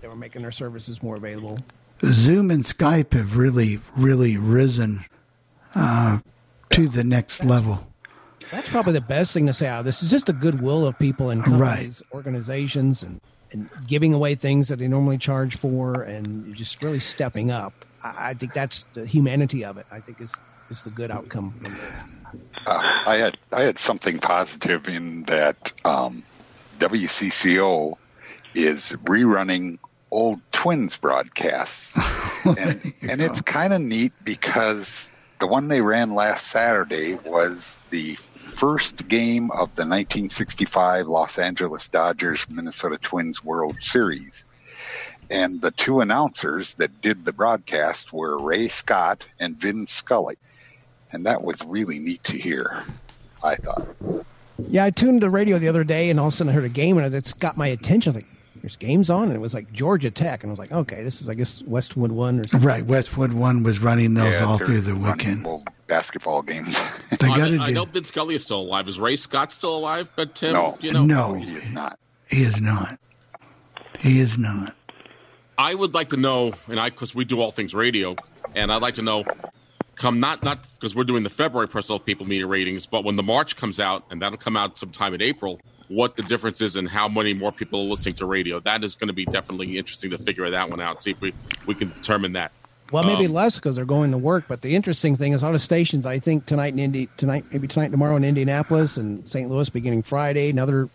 they 0.00 0.08
were 0.08 0.16
making 0.16 0.42
their 0.42 0.52
services 0.52 1.02
more 1.02 1.16
available. 1.16 1.56
Zoom 2.04 2.50
and 2.50 2.64
Skype 2.64 3.14
have 3.14 3.36
really, 3.36 3.80
really 3.96 4.36
risen 4.36 5.04
uh, 5.74 6.18
to 6.70 6.88
the 6.88 7.02
next 7.02 7.44
level. 7.44 7.86
That's 8.50 8.68
probably 8.68 8.92
the 8.92 9.00
best 9.00 9.32
thing 9.32 9.46
to 9.46 9.54
say 9.54 9.66
out 9.66 9.80
of 9.80 9.84
this. 9.86 10.02
Is 10.02 10.10
just 10.10 10.26
the 10.26 10.34
goodwill 10.34 10.86
of 10.86 10.98
people 10.98 11.30
and 11.30 11.42
companies, 11.42 12.02
organizations, 12.12 13.02
and 13.02 13.20
and 13.52 13.70
giving 13.86 14.12
away 14.12 14.34
things 14.34 14.68
that 14.68 14.80
they 14.80 14.88
normally 14.88 15.16
charge 15.16 15.56
for, 15.56 16.02
and 16.02 16.54
just 16.54 16.82
really 16.82 17.00
stepping 17.00 17.50
up. 17.50 17.72
I, 18.02 18.30
I 18.30 18.34
think 18.34 18.52
that's 18.52 18.82
the 18.94 19.06
humanity 19.06 19.64
of 19.64 19.78
it. 19.78 19.86
I 19.90 20.00
think 20.00 20.20
is 20.20 20.34
is 20.70 20.82
the 20.82 20.90
good 20.90 21.10
outcome. 21.10 21.54
Uh, 22.66 22.82
I 23.06 23.16
had 23.16 23.38
I 23.52 23.62
had 23.62 23.78
something 23.78 24.18
positive 24.18 24.88
in 24.88 25.24
that 25.24 25.72
um, 25.84 26.22
WCCO 26.78 27.96
is 28.54 28.92
rerunning 29.04 29.78
old 30.10 30.40
Twins 30.52 30.96
broadcasts, 30.96 31.96
and, 32.44 32.92
and 33.02 33.20
it's 33.20 33.40
kind 33.40 33.72
of 33.72 33.80
neat 33.80 34.12
because 34.24 35.10
the 35.40 35.46
one 35.46 35.68
they 35.68 35.80
ran 35.80 36.14
last 36.14 36.46
Saturday 36.46 37.14
was 37.14 37.78
the 37.90 38.14
first 38.14 39.08
game 39.08 39.50
of 39.50 39.74
the 39.74 39.82
1965 39.82 41.08
Los 41.08 41.38
Angeles 41.38 41.88
Dodgers 41.88 42.48
Minnesota 42.48 42.98
Twins 42.98 43.44
World 43.44 43.78
Series. 43.80 44.44
And 45.30 45.60
the 45.60 45.70
two 45.70 46.00
announcers 46.00 46.74
that 46.74 47.00
did 47.00 47.24
the 47.24 47.32
broadcast 47.32 48.12
were 48.12 48.38
Ray 48.38 48.68
Scott 48.68 49.26
and 49.40 49.56
Vin 49.56 49.86
Scully. 49.86 50.36
And 51.14 51.24
that 51.26 51.42
was 51.42 51.56
really 51.64 51.98
neat 51.98 52.22
to 52.24 52.36
hear, 52.36 52.84
I 53.42 53.54
thought. 53.56 53.86
Yeah, 54.68 54.84
I 54.84 54.90
tuned 54.90 55.22
the 55.22 55.30
radio 55.30 55.58
the 55.58 55.68
other 55.68 55.84
day, 55.84 56.10
and 56.10 56.18
all 56.20 56.26
of 56.28 56.32
a 56.32 56.36
sudden 56.36 56.50
I 56.50 56.54
heard 56.54 56.64
a 56.64 56.68
game, 56.68 56.98
and 56.98 57.14
it's 57.14 57.32
got 57.32 57.56
my 57.56 57.66
attention. 57.68 58.14
Like, 58.14 58.26
there's 58.60 58.76
games 58.76 59.10
on, 59.10 59.24
and 59.24 59.32
it 59.34 59.40
was 59.40 59.52
like 59.54 59.72
Georgia 59.72 60.10
Tech, 60.10 60.42
and 60.42 60.50
I 60.50 60.52
was 60.52 60.58
like, 60.58 60.72
okay, 60.72 61.02
this 61.04 61.20
is 61.20 61.28
I 61.28 61.34
guess 61.34 61.62
Westwood 61.62 62.12
one 62.12 62.40
or 62.40 62.44
something. 62.44 62.66
Right, 62.66 62.84
Westwood 62.84 63.32
One 63.32 63.62
was 63.62 63.78
running 63.80 64.14
those 64.14 64.32
Yeah, 64.32 64.44
all 64.46 64.58
through 64.58 64.80
the 64.80 64.94
weekend. 64.96 65.46
basketball 65.86 66.42
games. 66.42 66.80
They 67.20 67.28
I, 67.28 67.36
got 67.38 67.48
to 67.48 67.58
I 67.60 67.66
do. 67.66 67.72
know 67.74 67.84
Vin 67.84 68.04
Scully 68.04 68.34
is 68.34 68.42
still 68.44 68.60
alive. 68.60 68.88
Is 68.88 68.98
Ray 68.98 69.14
Scott 69.16 69.52
still 69.52 69.76
alive? 69.76 70.10
But 70.16 70.34
Tim, 70.34 70.52
No. 70.54 70.76
you 70.80 70.92
know, 70.92 71.04
no, 71.04 71.34
he 71.34 71.52
is 71.54 71.72
not. 71.72 71.98
he 72.28 72.42
is 72.42 72.60
not. 72.60 72.98
He 74.00 74.18
is 74.20 74.36
not. 74.36 74.74
I 75.58 75.74
would 75.74 75.94
like 75.94 76.10
to 76.10 76.16
know, 76.16 76.54
and 76.68 76.80
I 76.80 76.90
because 76.90 77.14
we 77.14 77.24
do 77.24 77.40
all 77.40 77.50
things 77.52 77.72
radio, 77.74 78.16
and 78.56 78.72
I'd 78.72 78.82
like 78.82 78.96
to 78.96 79.02
know, 79.02 79.24
come 79.96 80.20
not 80.20 80.42
not 80.42 80.64
because 80.74 80.94
we're 80.94 81.04
doing 81.04 81.22
the 81.22 81.30
February 81.30 81.68
personal 81.68 81.98
people 81.98 82.26
media 82.26 82.46
ratings, 82.46 82.86
but 82.86 83.04
when 83.04 83.16
the 83.16 83.22
March 83.22 83.56
comes 83.56 83.80
out, 83.80 84.04
and 84.10 84.20
that'll 84.20 84.38
come 84.38 84.56
out 84.56 84.76
sometime 84.78 85.14
in 85.14 85.22
April, 85.22 85.60
what 85.88 86.16
the 86.16 86.22
difference 86.22 86.60
is 86.60 86.76
and 86.76 86.88
how 86.88 87.08
many 87.08 87.34
more 87.34 87.52
people 87.52 87.80
are 87.80 87.84
listening 87.84 88.14
to 88.14 88.26
radio. 88.26 88.60
That 88.60 88.84
is 88.84 88.94
going 88.94 89.08
to 89.08 89.14
be 89.14 89.24
definitely 89.26 89.78
interesting 89.78 90.10
to 90.10 90.18
figure 90.18 90.48
that 90.50 90.68
one 90.70 90.80
out. 90.80 91.02
See 91.02 91.12
if 91.12 91.20
we 91.20 91.32
we 91.66 91.74
can 91.74 91.90
determine 91.90 92.32
that. 92.32 92.52
Well, 92.92 93.02
maybe 93.02 93.26
Um, 93.26 93.32
less 93.32 93.56
because 93.56 93.76
they're 93.76 93.84
going 93.84 94.10
to 94.10 94.18
work. 94.18 94.44
But 94.46 94.60
the 94.60 94.74
interesting 94.74 95.16
thing 95.16 95.32
is, 95.32 95.42
a 95.42 95.46
lot 95.46 95.54
of 95.54 95.62
stations. 95.62 96.06
I 96.06 96.18
think 96.18 96.46
tonight 96.46 96.74
in 96.74 96.78
Indy, 96.78 97.08
tonight 97.16 97.44
maybe 97.50 97.66
tonight, 97.66 97.90
tomorrow 97.90 98.16
in 98.16 98.24
Indianapolis 98.24 98.96
and 98.96 99.28
St. 99.28 99.50
Louis, 99.50 99.68
beginning 99.70 100.02
Friday. 100.02 100.50
Another. 100.50 100.88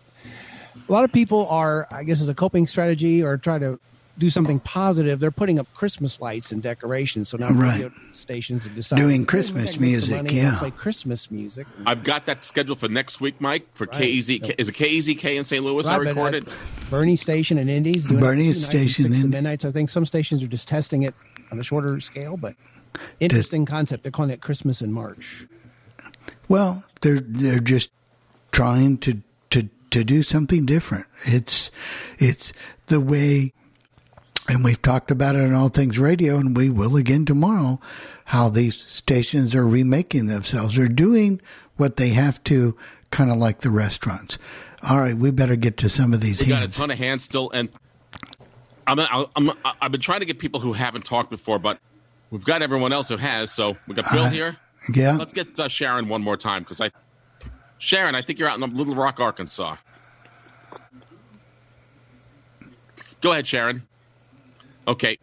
A 0.88 0.92
lot 0.92 1.04
of 1.04 1.12
people 1.12 1.46
are, 1.48 1.86
I 1.90 2.04
guess, 2.04 2.20
as 2.20 2.28
a 2.28 2.34
coping 2.34 2.66
strategy 2.66 3.22
or 3.22 3.36
try 3.36 3.58
to 3.58 3.78
do 4.20 4.30
something 4.30 4.60
positive. 4.60 5.18
They're 5.18 5.30
putting 5.32 5.58
up 5.58 5.66
Christmas 5.74 6.20
lights 6.20 6.52
and 6.52 6.62
decorations. 6.62 7.28
So 7.30 7.38
now 7.38 7.50
Right. 7.50 7.72
radio 7.80 7.90
stations 8.12 8.64
have 8.64 8.74
decided 8.76 9.02
Doing 9.02 9.26
Christmas 9.26 9.64
gotta 9.64 9.80
make 9.80 9.90
some 9.96 10.00
music, 10.08 10.16
money, 10.16 10.34
yeah. 10.36 10.50
we'll 10.50 10.58
play 10.60 10.70
Christmas 10.70 11.30
music. 11.30 11.66
I've 11.86 12.04
got 12.04 12.26
that 12.26 12.44
scheduled 12.44 12.78
for 12.78 12.88
next 12.88 13.20
week, 13.20 13.40
Mike. 13.40 13.66
For 13.74 13.86
Right. 13.90 14.02
KEZ, 14.02 14.54
is 14.58 14.68
it 14.68 14.74
KEZK 14.76 15.36
in 15.36 15.44
St. 15.44 15.64
Louis? 15.64 15.86
I 15.86 15.98
Right, 15.98 16.04
but, 16.04 16.10
uh, 16.10 16.24
recorded. 16.24 16.48
Bernie 16.90 17.16
Station 17.16 17.58
and 17.58 17.68
Indies. 17.68 18.06
doing 18.06 18.18
it 18.18 18.20
Bernie 18.20 18.52
two 18.52 18.60
Station 18.60 19.04
six 19.06 19.20
to 19.20 19.26
midnight. 19.26 19.62
So 19.62 19.68
I 19.68 19.72
think 19.72 19.90
some 19.90 20.06
stations 20.06 20.42
are 20.42 20.46
just 20.48 20.68
testing 20.68 21.02
it 21.02 21.14
on 21.50 21.58
a 21.58 21.64
shorter 21.64 21.98
scale, 22.00 22.36
but 22.36 22.54
interesting 23.18 23.64
concept. 23.66 24.02
They're 24.04 24.12
calling 24.12 24.30
it 24.30 24.40
Christmas 24.40 24.82
in 24.82 24.92
March. 24.92 25.46
Well, 26.48 26.84
they're 27.00 27.20
they're 27.20 27.60
just 27.60 27.90
trying 28.52 28.98
to 28.98 29.22
to 29.50 29.68
to 29.90 30.04
do 30.04 30.22
something 30.22 30.66
different. 30.66 31.06
It's 31.24 31.70
it's 32.18 32.52
the 32.86 33.00
way, 33.00 33.52
and 34.50 34.64
we've 34.64 34.82
talked 34.82 35.10
about 35.12 35.36
it 35.36 35.42
on 35.42 35.54
All 35.54 35.68
Things 35.68 35.98
Radio, 35.98 36.36
and 36.36 36.56
we 36.56 36.70
will 36.70 36.96
again 36.96 37.24
tomorrow. 37.24 37.78
How 38.24 38.48
these 38.48 38.76
stations 38.76 39.54
are 39.54 39.66
remaking 39.66 40.26
themselves. 40.26 40.76
They're 40.76 40.88
doing 40.88 41.40
what 41.76 41.96
they 41.96 42.08
have 42.10 42.42
to, 42.44 42.76
kind 43.10 43.30
of 43.30 43.36
like 43.38 43.60
the 43.60 43.70
restaurants. 43.70 44.38
All 44.82 44.98
right, 44.98 45.16
we 45.16 45.30
better 45.30 45.56
get 45.56 45.76
to 45.78 45.88
some 45.88 46.12
of 46.12 46.20
these 46.20 46.40
We 46.40 46.48
got 46.48 46.62
a 46.64 46.68
ton 46.68 46.90
of 46.90 46.98
hands 46.98 47.22
still, 47.24 47.50
and 47.50 47.68
I'm, 48.86 48.98
I'm, 49.36 49.52
I've 49.80 49.92
been 49.92 50.00
trying 50.00 50.20
to 50.20 50.26
get 50.26 50.38
people 50.38 50.58
who 50.60 50.72
haven't 50.72 51.04
talked 51.04 51.30
before, 51.30 51.58
but 51.58 51.78
we've 52.30 52.44
got 52.44 52.60
everyone 52.62 52.92
else 52.92 53.08
who 53.08 53.16
has. 53.18 53.52
So 53.52 53.76
we 53.86 53.94
got 53.94 54.10
Bill 54.10 54.24
Uh, 54.24 54.30
here. 54.30 54.56
yeah. 54.92 55.16
Let's 55.16 55.32
get 55.32 55.58
uh, 55.60 55.68
Sharon 55.68 56.08
one 56.08 56.22
more 56.22 56.36
time 56.36 56.62
because 56.62 56.80
I, 56.80 56.90
Sharon, 57.78 58.14
I 58.16 58.22
think 58.22 58.38
you're 58.38 58.48
out 58.48 58.60
in 58.60 58.76
Little 58.76 58.94
Rock, 58.96 59.20
Arkansas. 59.20 59.76
Go 63.20 63.32
ahead, 63.32 63.46
Sharon. 63.46 63.86
Okay, 64.90 65.18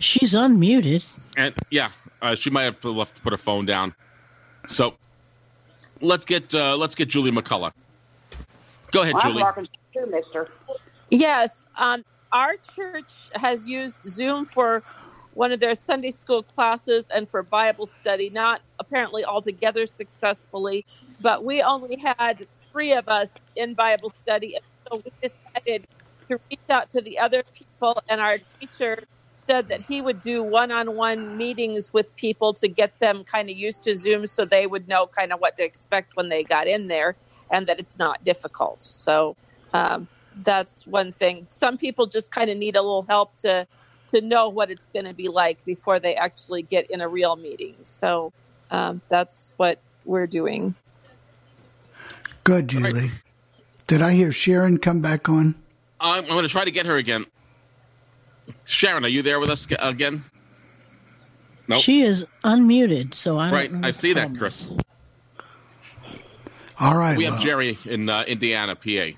She's 0.00 0.34
unmuted. 0.34 1.04
and 1.36 1.54
yeah, 1.70 1.92
uh, 2.20 2.34
she 2.34 2.50
might 2.50 2.64
have 2.64 2.84
left 2.84 3.14
to 3.14 3.22
put 3.22 3.32
her 3.32 3.36
phone 3.36 3.64
down. 3.64 3.94
So 4.66 4.94
let's 6.00 6.24
get 6.24 6.52
uh, 6.52 6.76
let's 6.76 6.96
get 6.96 7.10
Julie 7.10 7.30
McCullough. 7.30 7.70
Go 8.90 9.02
ahead, 9.02 9.14
Julie. 9.22 9.22
I'm 9.22 9.32
Julie. 9.32 9.42
Arkansas 9.44 9.72
too, 9.94 10.06
mister. 10.06 10.48
Yes, 11.10 11.68
um, 11.76 12.04
our 12.32 12.56
church 12.74 13.30
has 13.36 13.68
used 13.68 14.00
Zoom 14.10 14.46
for 14.46 14.82
one 15.34 15.52
of 15.52 15.60
their 15.60 15.76
Sunday 15.76 16.10
school 16.10 16.42
classes 16.42 17.08
and 17.14 17.30
for 17.30 17.44
Bible 17.44 17.86
study, 17.86 18.30
not 18.30 18.62
apparently 18.80 19.24
altogether 19.24 19.86
successfully, 19.86 20.84
but 21.20 21.44
we 21.44 21.62
only 21.62 21.94
had 21.96 22.48
three 22.72 22.92
of 22.92 23.08
us 23.08 23.48
in 23.54 23.74
Bible 23.74 24.10
study. 24.10 24.56
And 24.56 24.64
so 24.90 25.02
we 25.04 25.12
decided 25.22 25.86
to 26.30 26.38
reach 26.50 26.60
out 26.70 26.90
to 26.90 27.00
the 27.00 27.18
other 27.18 27.42
people, 27.52 28.02
and 28.08 28.20
our 28.20 28.38
teacher 28.38 29.04
said 29.46 29.68
that 29.68 29.82
he 29.82 30.00
would 30.00 30.20
do 30.20 30.42
one 30.42 30.72
on 30.72 30.96
one 30.96 31.36
meetings 31.36 31.92
with 31.92 32.16
people 32.16 32.54
to 32.54 32.66
get 32.66 32.98
them 32.98 33.24
kind 33.24 33.50
of 33.50 33.56
used 33.56 33.82
to 33.82 33.94
Zoom 33.94 34.26
so 34.26 34.44
they 34.44 34.66
would 34.66 34.88
know 34.88 35.06
kind 35.06 35.32
of 35.32 35.40
what 35.40 35.56
to 35.56 35.64
expect 35.64 36.16
when 36.16 36.30
they 36.30 36.42
got 36.42 36.66
in 36.66 36.88
there 36.88 37.14
and 37.50 37.66
that 37.66 37.78
it's 37.78 37.98
not 37.98 38.24
difficult. 38.24 38.82
So, 38.82 39.36
um, 39.74 40.08
that's 40.42 40.86
one 40.86 41.12
thing. 41.12 41.46
Some 41.50 41.78
people 41.78 42.06
just 42.06 42.30
kind 42.30 42.50
of 42.50 42.56
need 42.56 42.76
a 42.76 42.82
little 42.82 43.04
help 43.08 43.36
to 43.38 43.66
to 44.08 44.20
know 44.20 44.48
what 44.48 44.70
it's 44.70 44.88
going 44.88 45.06
to 45.06 45.14
be 45.14 45.28
like 45.28 45.64
before 45.64 45.98
they 45.98 46.14
actually 46.14 46.62
get 46.62 46.90
in 46.90 47.00
a 47.00 47.08
real 47.08 47.36
meeting. 47.36 47.74
So 47.82 48.32
um, 48.70 49.00
that's 49.08 49.52
what 49.56 49.80
we're 50.04 50.26
doing. 50.26 50.74
Good, 52.44 52.68
Julie. 52.68 53.10
Did 53.86 54.02
I 54.02 54.12
hear 54.12 54.30
Sharon 54.30 54.78
come 54.78 55.00
back 55.00 55.28
on? 55.28 55.54
I'm, 56.04 56.24
I'm 56.24 56.30
going 56.30 56.42
to 56.42 56.48
try 56.48 56.64
to 56.64 56.70
get 56.70 56.86
her 56.86 56.96
again. 56.96 57.26
Sharon, 58.64 59.04
are 59.04 59.08
you 59.08 59.22
there 59.22 59.40
with 59.40 59.48
us 59.48 59.66
g- 59.66 59.76
again? 59.78 60.24
Nope. 61.66 61.80
She 61.80 62.02
is 62.02 62.26
unmuted, 62.44 63.14
so 63.14 63.38
I 63.38 63.46
don't 63.46 63.54
right, 63.54 63.72
know 63.72 63.88
I 63.88 63.90
see 63.90 64.12
that, 64.12 64.36
Chris. 64.36 64.68
All 66.78 66.96
right, 66.96 67.16
we 67.16 67.24
well, 67.24 67.34
have 67.34 67.42
Jerry 67.42 67.78
in 67.86 68.08
uh, 68.08 68.24
Indiana, 68.26 68.74
PA. 68.74 69.16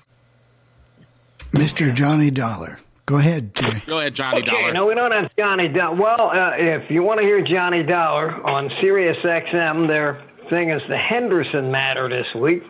Mr. 1.51 1.93
Johnny 1.93 2.31
Dollar. 2.31 2.79
Go 3.05 3.17
ahead, 3.17 3.53
Jerry. 3.55 3.83
Go 3.85 3.99
ahead, 3.99 4.13
Johnny 4.13 4.37
Okay, 4.41 4.45
Dollar. 4.51 4.73
no, 4.73 4.85
we 4.85 4.93
don't 4.95 5.11
have 5.11 5.31
Johnny 5.37 5.67
Dollar. 5.67 5.95
Well, 5.95 6.29
uh, 6.29 6.51
if 6.57 6.91
you 6.91 7.03
want 7.03 7.19
to 7.19 7.25
hear 7.25 7.41
Johnny 7.41 7.83
Dollar 7.83 8.31
on 8.45 8.69
Sirius 8.81 9.17
XM, 9.17 9.87
their 9.87 10.21
thing 10.49 10.69
is 10.69 10.81
the 10.87 10.97
Henderson 10.97 11.71
matter 11.71 12.07
this 12.09 12.33
week. 12.35 12.63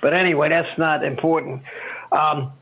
But 0.00 0.14
anyway, 0.14 0.48
that's 0.50 0.78
not 0.78 1.04
important. 1.04 1.62
Um, 2.12 2.52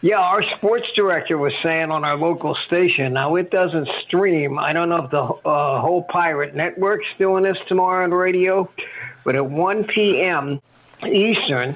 yeah, 0.00 0.18
our 0.18 0.42
sports 0.56 0.86
director 0.94 1.36
was 1.36 1.52
saying 1.62 1.90
on 1.90 2.04
our 2.04 2.16
local 2.16 2.54
station. 2.66 3.14
Now 3.14 3.34
it 3.36 3.50
doesn't 3.50 3.88
stream. 4.06 4.58
I 4.58 4.72
don't 4.72 4.88
know 4.88 5.04
if 5.04 5.10
the 5.10 5.22
uh, 5.22 5.80
whole 5.80 6.04
pirate 6.04 6.54
network's 6.54 7.06
doing 7.18 7.42
this 7.42 7.58
tomorrow 7.66 8.04
on 8.04 8.12
radio, 8.12 8.70
but 9.24 9.34
at 9.34 9.44
1 9.44 9.84
p.m. 9.84 10.60
Eastern, 11.04 11.74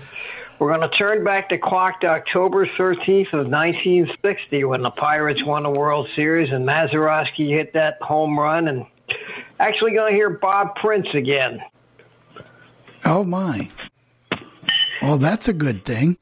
we're 0.59 0.77
going 0.77 0.89
to 0.89 0.97
turn 0.97 1.25
back 1.25 1.49
the 1.49 1.59
clock 1.59 2.01
to 2.03 2.07
October 2.07 2.67
13th 2.67 3.33
of 3.33 3.49
1960 3.49 4.65
when 4.65 4.83
the 4.83 4.91
Pirates 4.91 5.43
won 5.43 5.65
the 5.65 5.71
World 5.71 6.09
Series 6.15 6.53
and 6.53 6.65
Mazeroski 6.65 7.49
hit 7.49 7.73
that 7.73 8.01
home 8.01 8.39
run, 8.39 8.69
and 8.69 8.87
actually 9.59 9.95
going 9.95 10.13
to 10.13 10.17
hear 10.17 10.31
Bob 10.31 10.77
Prince 10.77 11.09
again. 11.15 11.61
Oh 13.05 13.25
my. 13.25 13.69
Well, 15.03 15.19
that's 15.19 15.49
a 15.49 15.53
good 15.53 15.85
thing. 15.85 16.17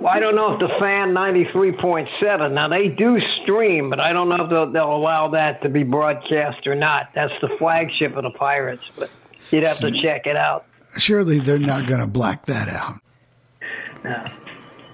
Well, 0.00 0.12
I 0.12 0.20
don't 0.20 0.34
know 0.34 0.52
if 0.54 0.60
the 0.60 0.68
fan 0.78 1.12
93.7, 1.14 2.52
now 2.52 2.68
they 2.68 2.88
do 2.88 3.20
stream, 3.42 3.90
but 3.90 4.00
I 4.00 4.12
don't 4.12 4.28
know 4.28 4.44
if 4.44 4.50
they'll, 4.50 4.70
they'll 4.70 4.94
allow 4.94 5.28
that 5.28 5.62
to 5.62 5.68
be 5.68 5.82
broadcast 5.82 6.66
or 6.66 6.74
not. 6.74 7.12
That's 7.12 7.38
the 7.40 7.48
flagship 7.48 8.16
of 8.16 8.22
the 8.22 8.30
Pirates, 8.30 8.84
but 8.96 9.10
you'd 9.50 9.64
have 9.64 9.78
to 9.78 9.90
check 9.90 10.26
it 10.26 10.36
out. 10.36 10.66
Surely 10.96 11.38
they're 11.38 11.58
not 11.58 11.86
going 11.86 12.00
to 12.00 12.06
black 12.06 12.46
that 12.46 12.68
out. 12.68 13.00
No. 14.04 14.26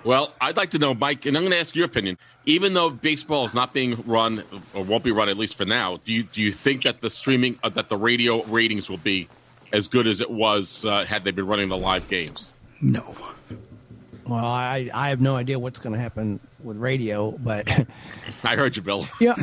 Well, 0.04 0.34
I'd 0.40 0.56
like 0.56 0.70
to 0.70 0.78
know, 0.78 0.94
Mike, 0.94 1.26
and 1.26 1.36
I'm 1.36 1.42
going 1.42 1.52
to 1.52 1.60
ask 1.60 1.76
your 1.76 1.84
opinion. 1.84 2.18
Even 2.44 2.74
though 2.74 2.90
baseball 2.90 3.44
is 3.44 3.54
not 3.54 3.72
being 3.72 4.02
run 4.04 4.42
or 4.74 4.82
won't 4.82 5.04
be 5.04 5.12
run 5.12 5.28
at 5.28 5.36
least 5.36 5.56
for 5.56 5.64
now, 5.64 5.98
do 5.98 6.12
you 6.12 6.24
do 6.24 6.42
you 6.42 6.50
think 6.50 6.82
that 6.82 7.00
the 7.00 7.08
streaming 7.08 7.56
uh, 7.62 7.68
that 7.68 7.88
the 7.88 7.96
radio 7.96 8.42
ratings 8.46 8.90
will 8.90 8.98
be 8.98 9.28
as 9.72 9.86
good 9.86 10.08
as 10.08 10.20
it 10.20 10.28
was 10.28 10.84
uh, 10.84 11.04
had 11.04 11.22
they 11.22 11.30
been 11.30 11.46
running 11.46 11.68
the 11.68 11.76
live 11.76 12.08
games? 12.08 12.52
No. 12.80 13.14
Well, 14.26 14.44
I 14.44 14.90
I 14.94 15.08
have 15.08 15.20
no 15.20 15.36
idea 15.36 15.58
what's 15.58 15.78
going 15.78 15.94
to 15.94 15.98
happen 15.98 16.40
with 16.62 16.76
radio, 16.76 17.32
but 17.32 17.68
I 18.44 18.56
heard 18.56 18.76
you, 18.76 18.82
Bill. 18.82 19.06
yeah, 19.20 19.34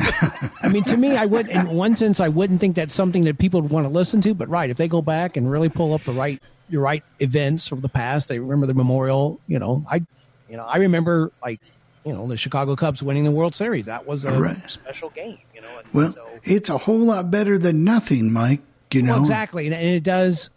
I 0.62 0.68
mean, 0.68 0.84
to 0.84 0.96
me, 0.96 1.16
I 1.16 1.26
would 1.26 1.48
in 1.48 1.68
one 1.68 1.94
sense 1.94 2.18
I 2.20 2.28
wouldn't 2.28 2.60
think 2.60 2.76
that's 2.76 2.94
something 2.94 3.24
that 3.24 3.38
people 3.38 3.60
would 3.60 3.70
want 3.70 3.84
to 3.86 3.90
listen 3.90 4.20
to. 4.22 4.34
But 4.34 4.48
right, 4.48 4.70
if 4.70 4.76
they 4.78 4.88
go 4.88 5.02
back 5.02 5.36
and 5.36 5.50
really 5.50 5.68
pull 5.68 5.92
up 5.92 6.04
the 6.04 6.14
right 6.14 6.38
the 6.68 6.78
right 6.78 7.02
events 7.18 7.68
from 7.68 7.80
the 7.80 7.88
past, 7.88 8.28
they 8.28 8.38
remember 8.38 8.66
the 8.66 8.74
memorial. 8.74 9.40
You 9.46 9.58
know, 9.58 9.84
I 9.90 10.02
you 10.48 10.56
know 10.56 10.64
I 10.64 10.78
remember 10.78 11.30
like 11.44 11.60
you 12.04 12.14
know 12.14 12.26
the 12.26 12.38
Chicago 12.38 12.74
Cubs 12.74 13.02
winning 13.02 13.24
the 13.24 13.30
World 13.30 13.54
Series. 13.54 13.86
That 13.86 14.06
was 14.06 14.24
a 14.24 14.32
Right. 14.40 14.56
special 14.70 15.10
game. 15.10 15.36
You 15.54 15.60
know, 15.60 15.76
and 15.76 15.92
Well, 15.92 16.14
it's 16.42 16.70
a 16.70 16.78
whole 16.78 17.00
lot 17.00 17.30
better 17.30 17.58
than 17.58 17.84
nothing, 17.84 18.32
Mike. 18.32 18.62
You 18.92 19.02
know, 19.02 19.12
Well, 19.12 19.20
exactly, 19.20 19.66
and, 19.66 19.74
and 19.74 19.84
it 19.88 20.02
does 20.04 20.48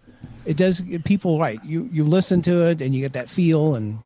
it 0.45 0.56
does 0.58 0.80
get 0.82 1.04
people 1.04 1.40
right. 1.40 1.60
You 1.62 1.90
you 1.91 2.06
listen 2.06 2.41
to 2.44 2.68
it 2.68 2.82
and 2.82 2.95
you 2.95 3.02
get 3.02 3.14
that 3.14 3.30
feel, 3.30 3.76
and 3.76 4.00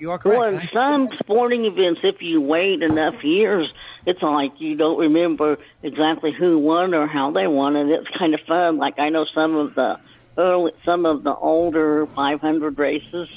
you're 0.00 0.08
you 0.08 0.10
are 0.12 0.18
correct. 0.18 0.40
Well, 0.40 0.54
in 0.54 0.68
some 0.72 1.16
sporting 1.18 1.64
events, 1.64 2.00
if 2.04 2.22
you 2.22 2.40
wait 2.40 2.82
enough 2.82 3.24
years, 3.24 3.72
it's 4.06 4.22
like 4.22 4.60
you 4.60 4.76
don't 4.76 4.98
remember 4.98 5.58
exactly 5.82 6.32
who 6.32 6.58
won 6.58 6.94
or 6.94 7.06
how 7.06 7.30
they 7.30 7.46
won, 7.46 7.76
and 7.76 7.90
it's 7.90 8.08
kind 8.08 8.34
of 8.34 8.40
fun. 8.40 8.76
Like 8.76 8.98
I 8.98 9.08
know 9.08 9.24
some 9.24 9.54
of 9.56 9.74
the 9.74 9.98
early, 10.36 10.72
some 10.84 11.06
of 11.06 11.22
the 11.22 11.34
older 11.34 12.06
500 12.06 12.78
races, 12.78 13.28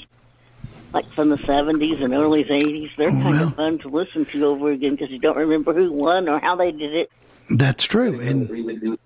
like 0.92 1.10
from 1.12 1.30
the 1.30 1.36
70s 1.36 2.02
and 2.02 2.14
early 2.14 2.44
80s. 2.44 2.96
They're 2.96 3.08
oh, 3.08 3.12
kind 3.12 3.40
of 3.40 3.54
fun 3.54 3.78
to 3.80 3.88
listen 3.88 4.24
to 4.26 4.44
over 4.46 4.70
again 4.70 4.92
because 4.92 5.10
you 5.10 5.18
don't 5.18 5.36
remember 5.36 5.72
who 5.72 5.92
won 5.92 6.28
or 6.28 6.38
how 6.38 6.56
they 6.56 6.72
did 6.72 6.94
it. 6.94 7.10
That's 7.50 7.84
true, 7.84 8.20
and 8.20 8.46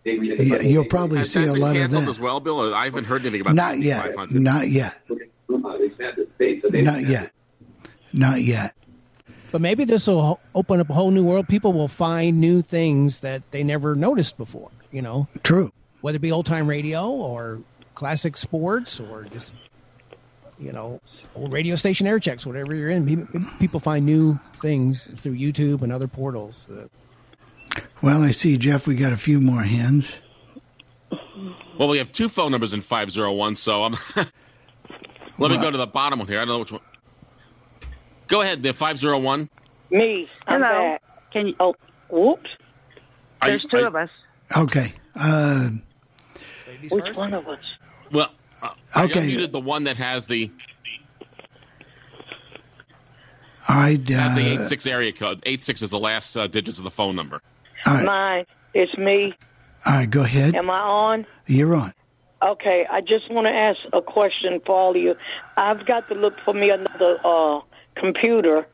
you'll 0.04 0.84
probably 0.86 1.18
Has 1.18 1.30
see 1.30 1.44
that 1.44 1.56
a 1.56 1.60
lot 1.60 1.76
of 1.76 1.82
canceled 1.82 2.06
that. 2.06 2.10
as 2.10 2.18
well, 2.18 2.40
Bill? 2.40 2.74
I 2.74 2.86
haven't 2.86 3.04
heard 3.04 3.22
anything 3.22 3.40
about 3.40 3.54
Not 3.54 3.76
the 3.76 3.82
yet. 3.82 4.06
500. 4.06 4.42
Not 4.42 4.68
yet. 4.68 4.98
Not 5.48 7.02
yet. 7.02 7.30
Not 8.12 8.42
yet. 8.42 8.74
But 9.50 9.60
maybe 9.60 9.84
this 9.84 10.06
will 10.06 10.40
open 10.54 10.80
up 10.80 10.88
a 10.90 10.94
whole 10.94 11.10
new 11.10 11.24
world. 11.24 11.46
People 11.48 11.72
will 11.72 11.88
find 11.88 12.40
new 12.40 12.62
things 12.62 13.20
that 13.20 13.42
they 13.50 13.62
never 13.62 13.94
noticed 13.94 14.36
before. 14.38 14.70
You 14.90 15.02
know, 15.02 15.28
True. 15.42 15.72
whether 16.00 16.16
it 16.16 16.20
be 16.22 16.32
old 16.32 16.46
time 16.46 16.66
radio 16.66 17.08
or 17.10 17.60
classic 17.94 18.36
sports 18.36 18.98
or 19.00 19.24
just 19.24 19.54
you 20.58 20.72
know 20.72 21.00
old 21.34 21.52
radio 21.52 21.74
station 21.76 22.06
air 22.06 22.18
checks, 22.20 22.46
whatever 22.46 22.74
you're 22.74 22.90
in. 22.90 23.06
People- 23.06 23.40
People 23.58 23.80
find 23.80 24.04
new 24.06 24.38
things 24.60 25.08
through 25.18 25.36
YouTube 25.36 25.82
and 25.82 25.92
other 25.92 26.08
portals. 26.08 26.70
Well, 28.02 28.22
I 28.22 28.30
see, 28.32 28.56
Jeff. 28.58 28.86
We 28.86 28.94
got 28.94 29.12
a 29.12 29.16
few 29.16 29.40
more 29.40 29.62
hands. 29.62 30.18
Well, 31.78 31.88
we 31.88 31.98
have 31.98 32.12
two 32.12 32.28
phone 32.28 32.50
numbers 32.52 32.74
in 32.74 32.80
501, 32.82 33.56
so 33.56 33.84
I'm. 33.84 33.96
Let 35.38 35.50
me 35.50 35.56
go 35.58 35.70
to 35.70 35.78
the 35.78 35.86
bottom 35.86 36.18
one 36.18 36.28
here. 36.28 36.38
I 36.38 36.44
don't 36.44 36.48
know 36.54 36.58
which 36.60 36.72
one. 36.72 36.82
Go 38.32 38.40
ahead, 38.40 38.62
the 38.62 38.72
501. 38.72 39.50
Me. 39.90 40.26
I'm 40.46 40.62
Hello. 40.62 40.72
back. 40.92 41.02
Can 41.32 41.48
you? 41.48 41.56
Oh, 41.60 41.74
whoops. 42.08 42.48
Are 43.42 43.48
There's 43.48 43.66
two 43.70 43.76
are- 43.80 43.86
of 43.88 43.94
us. 43.94 44.08
Okay. 44.56 44.94
Uh, 45.14 45.68
Which 46.90 47.14
one 47.14 47.34
of 47.34 47.46
us? 47.46 47.60
Well, 48.10 48.30
uh, 48.62 48.70
Okay. 48.96 49.20
unmuted 49.34 49.52
the 49.52 49.60
one 49.60 49.84
that 49.84 49.98
has 49.98 50.28
the 50.28 50.50
all 53.68 53.76
right. 53.76 54.08
has 54.08 54.34
the 54.34 54.46
Uh, 54.50 54.54
86 54.54 54.86
area 54.86 55.12
code. 55.12 55.42
86 55.44 55.82
is 55.82 55.90
the 55.90 55.98
last 55.98 56.34
uh, 56.34 56.46
digits 56.46 56.78
of 56.78 56.84
the 56.84 56.90
phone 56.90 57.14
number. 57.14 57.42
all 57.86 57.94
right. 57.96 58.04
Mine. 58.06 58.46
It's 58.72 58.96
me. 58.96 59.34
All 59.84 59.92
right. 59.92 60.08
Go 60.10 60.22
ahead. 60.22 60.54
Am 60.54 60.70
I 60.70 60.78
on? 60.80 61.26
You're 61.46 61.74
on. 61.76 61.92
Okay, 62.42 62.86
I 62.90 63.02
just 63.02 63.30
want 63.30 63.46
to 63.46 63.52
ask 63.52 63.78
a 63.92 64.00
question 64.00 64.58
for 64.64 64.74
all 64.74 64.90
of 64.92 64.96
you. 64.96 65.16
I've 65.58 65.84
got 65.84 66.08
to 66.08 66.14
look 66.14 66.38
for 66.40 66.54
me 66.54 66.70
another 66.70 67.18
uh, 67.24 67.60
computer, 67.94 68.66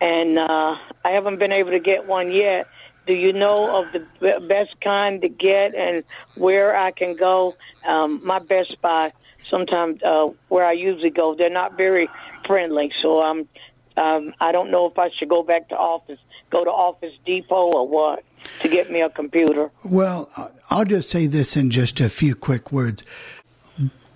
and 0.00 0.38
uh, 0.38 0.76
I 1.04 1.10
haven't 1.10 1.38
been 1.38 1.52
able 1.52 1.70
to 1.70 1.80
get 1.80 2.06
one 2.06 2.30
yet. 2.30 2.66
Do 3.06 3.14
you 3.14 3.32
know 3.32 3.80
of 3.80 3.92
the 3.92 4.40
best 4.48 4.80
kind 4.80 5.22
to 5.22 5.28
get 5.28 5.74
and 5.74 6.02
where 6.34 6.76
I 6.76 6.90
can 6.90 7.16
go? 7.16 7.54
Um, 7.86 8.20
my 8.24 8.40
Best 8.40 8.76
Buy, 8.82 9.12
sometimes 9.48 10.02
uh, 10.02 10.28
where 10.48 10.66
I 10.66 10.72
usually 10.72 11.10
go, 11.10 11.36
they're 11.36 11.48
not 11.48 11.76
very 11.76 12.08
friendly, 12.46 12.92
so 13.02 13.20
I'm. 13.22 13.48
Um, 13.96 14.34
I 14.40 14.52
don't 14.52 14.70
know 14.70 14.84
if 14.90 14.98
I 14.98 15.08
should 15.18 15.30
go 15.30 15.42
back 15.42 15.70
to 15.70 15.74
office, 15.74 16.18
go 16.50 16.64
to 16.64 16.70
Office 16.70 17.14
Depot 17.24 17.72
or 17.72 17.88
what 17.88 18.24
to 18.60 18.68
get 18.68 18.90
me 18.90 19.00
a 19.00 19.08
computer. 19.08 19.70
Well, 19.84 20.28
I'll 20.68 20.84
just 20.84 21.08
say 21.08 21.28
this 21.28 21.56
in 21.56 21.70
just 21.70 22.00
a 22.00 22.10
few 22.10 22.34
quick 22.34 22.72
words. 22.72 23.04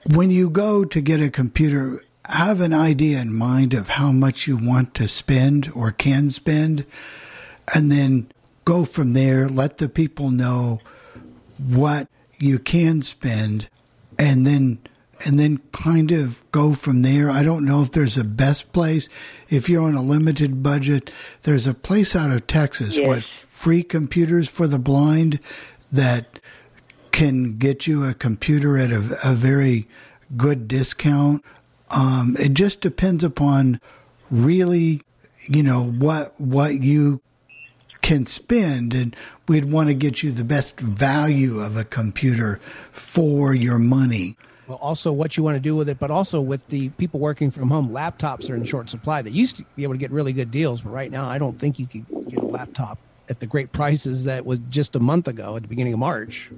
When 0.04 0.30
you 0.30 0.50
go 0.50 0.84
to 0.84 1.00
get 1.00 1.20
a 1.22 1.30
computer, 1.30 2.02
have 2.30 2.60
an 2.60 2.72
idea 2.72 3.20
in 3.20 3.32
mind 3.34 3.74
of 3.74 3.88
how 3.88 4.12
much 4.12 4.46
you 4.46 4.56
want 4.56 4.94
to 4.94 5.08
spend 5.08 5.70
or 5.74 5.92
can 5.92 6.30
spend, 6.30 6.86
and 7.74 7.90
then 7.90 8.30
go 8.64 8.84
from 8.84 9.12
there. 9.12 9.48
Let 9.48 9.78
the 9.78 9.88
people 9.88 10.30
know 10.30 10.80
what 11.58 12.08
you 12.38 12.58
can 12.58 13.02
spend, 13.02 13.68
and 14.18 14.46
then 14.46 14.78
and 15.24 15.38
then 15.38 15.58
kind 15.72 16.12
of 16.12 16.42
go 16.50 16.72
from 16.72 17.02
there. 17.02 17.30
I 17.30 17.42
don't 17.42 17.66
know 17.66 17.82
if 17.82 17.90
there's 17.92 18.16
a 18.16 18.24
best 18.24 18.72
place. 18.72 19.08
If 19.50 19.68
you're 19.68 19.84
on 19.86 19.94
a 19.94 20.02
limited 20.02 20.62
budget, 20.62 21.10
there's 21.42 21.66
a 21.66 21.74
place 21.74 22.16
out 22.16 22.30
of 22.30 22.46
Texas 22.46 22.96
Yes. 22.96 23.06
what 23.06 23.22
free 23.22 23.82
computers 23.82 24.48
for 24.48 24.66
the 24.66 24.78
blind 24.78 25.40
that 25.92 26.40
can 27.12 27.58
get 27.58 27.86
you 27.86 28.04
a 28.04 28.14
computer 28.14 28.78
at 28.78 28.90
a, 28.92 29.18
a 29.22 29.34
very 29.34 29.86
good 30.38 30.68
discount. 30.68 31.44
Um, 31.90 32.36
it 32.38 32.54
just 32.54 32.80
depends 32.80 33.24
upon 33.24 33.80
really, 34.30 35.02
you 35.48 35.62
know, 35.62 35.84
what 35.84 36.40
what 36.40 36.82
you 36.82 37.20
can 38.02 38.26
spend, 38.26 38.94
and 38.94 39.14
we'd 39.48 39.66
want 39.66 39.88
to 39.88 39.94
get 39.94 40.22
you 40.22 40.30
the 40.30 40.44
best 40.44 40.80
value 40.80 41.60
of 41.60 41.76
a 41.76 41.84
computer 41.84 42.58
for 42.92 43.54
your 43.54 43.78
money. 43.78 44.36
well, 44.68 44.78
also 44.78 45.12
what 45.12 45.36
you 45.36 45.42
want 45.42 45.56
to 45.56 45.60
do 45.60 45.74
with 45.74 45.88
it, 45.88 45.98
but 45.98 46.10
also 46.10 46.40
with 46.40 46.66
the 46.68 46.90
people 46.90 47.18
working 47.18 47.50
from 47.50 47.68
home, 47.70 47.90
laptops 47.90 48.48
are 48.48 48.54
in 48.54 48.64
short 48.64 48.88
supply. 48.88 49.20
They 49.20 49.30
used 49.30 49.56
to 49.56 49.64
be 49.74 49.82
able 49.82 49.94
to 49.94 49.98
get 49.98 50.12
really 50.12 50.32
good 50.32 50.50
deals, 50.52 50.82
but 50.82 50.90
right 50.90 51.10
now 51.10 51.28
I 51.28 51.38
don't 51.38 51.58
think 51.58 51.78
you 51.78 51.86
can 51.86 52.06
get 52.28 52.38
a 52.38 52.46
laptop 52.46 52.98
at 53.28 53.40
the 53.40 53.46
great 53.46 53.72
prices 53.72 54.24
that 54.24 54.46
was 54.46 54.60
just 54.70 54.94
a 54.96 55.00
month 55.00 55.26
ago 55.28 55.56
at 55.56 55.62
the 55.62 55.68
beginning 55.68 55.92
of 55.92 55.98
March. 55.98 56.50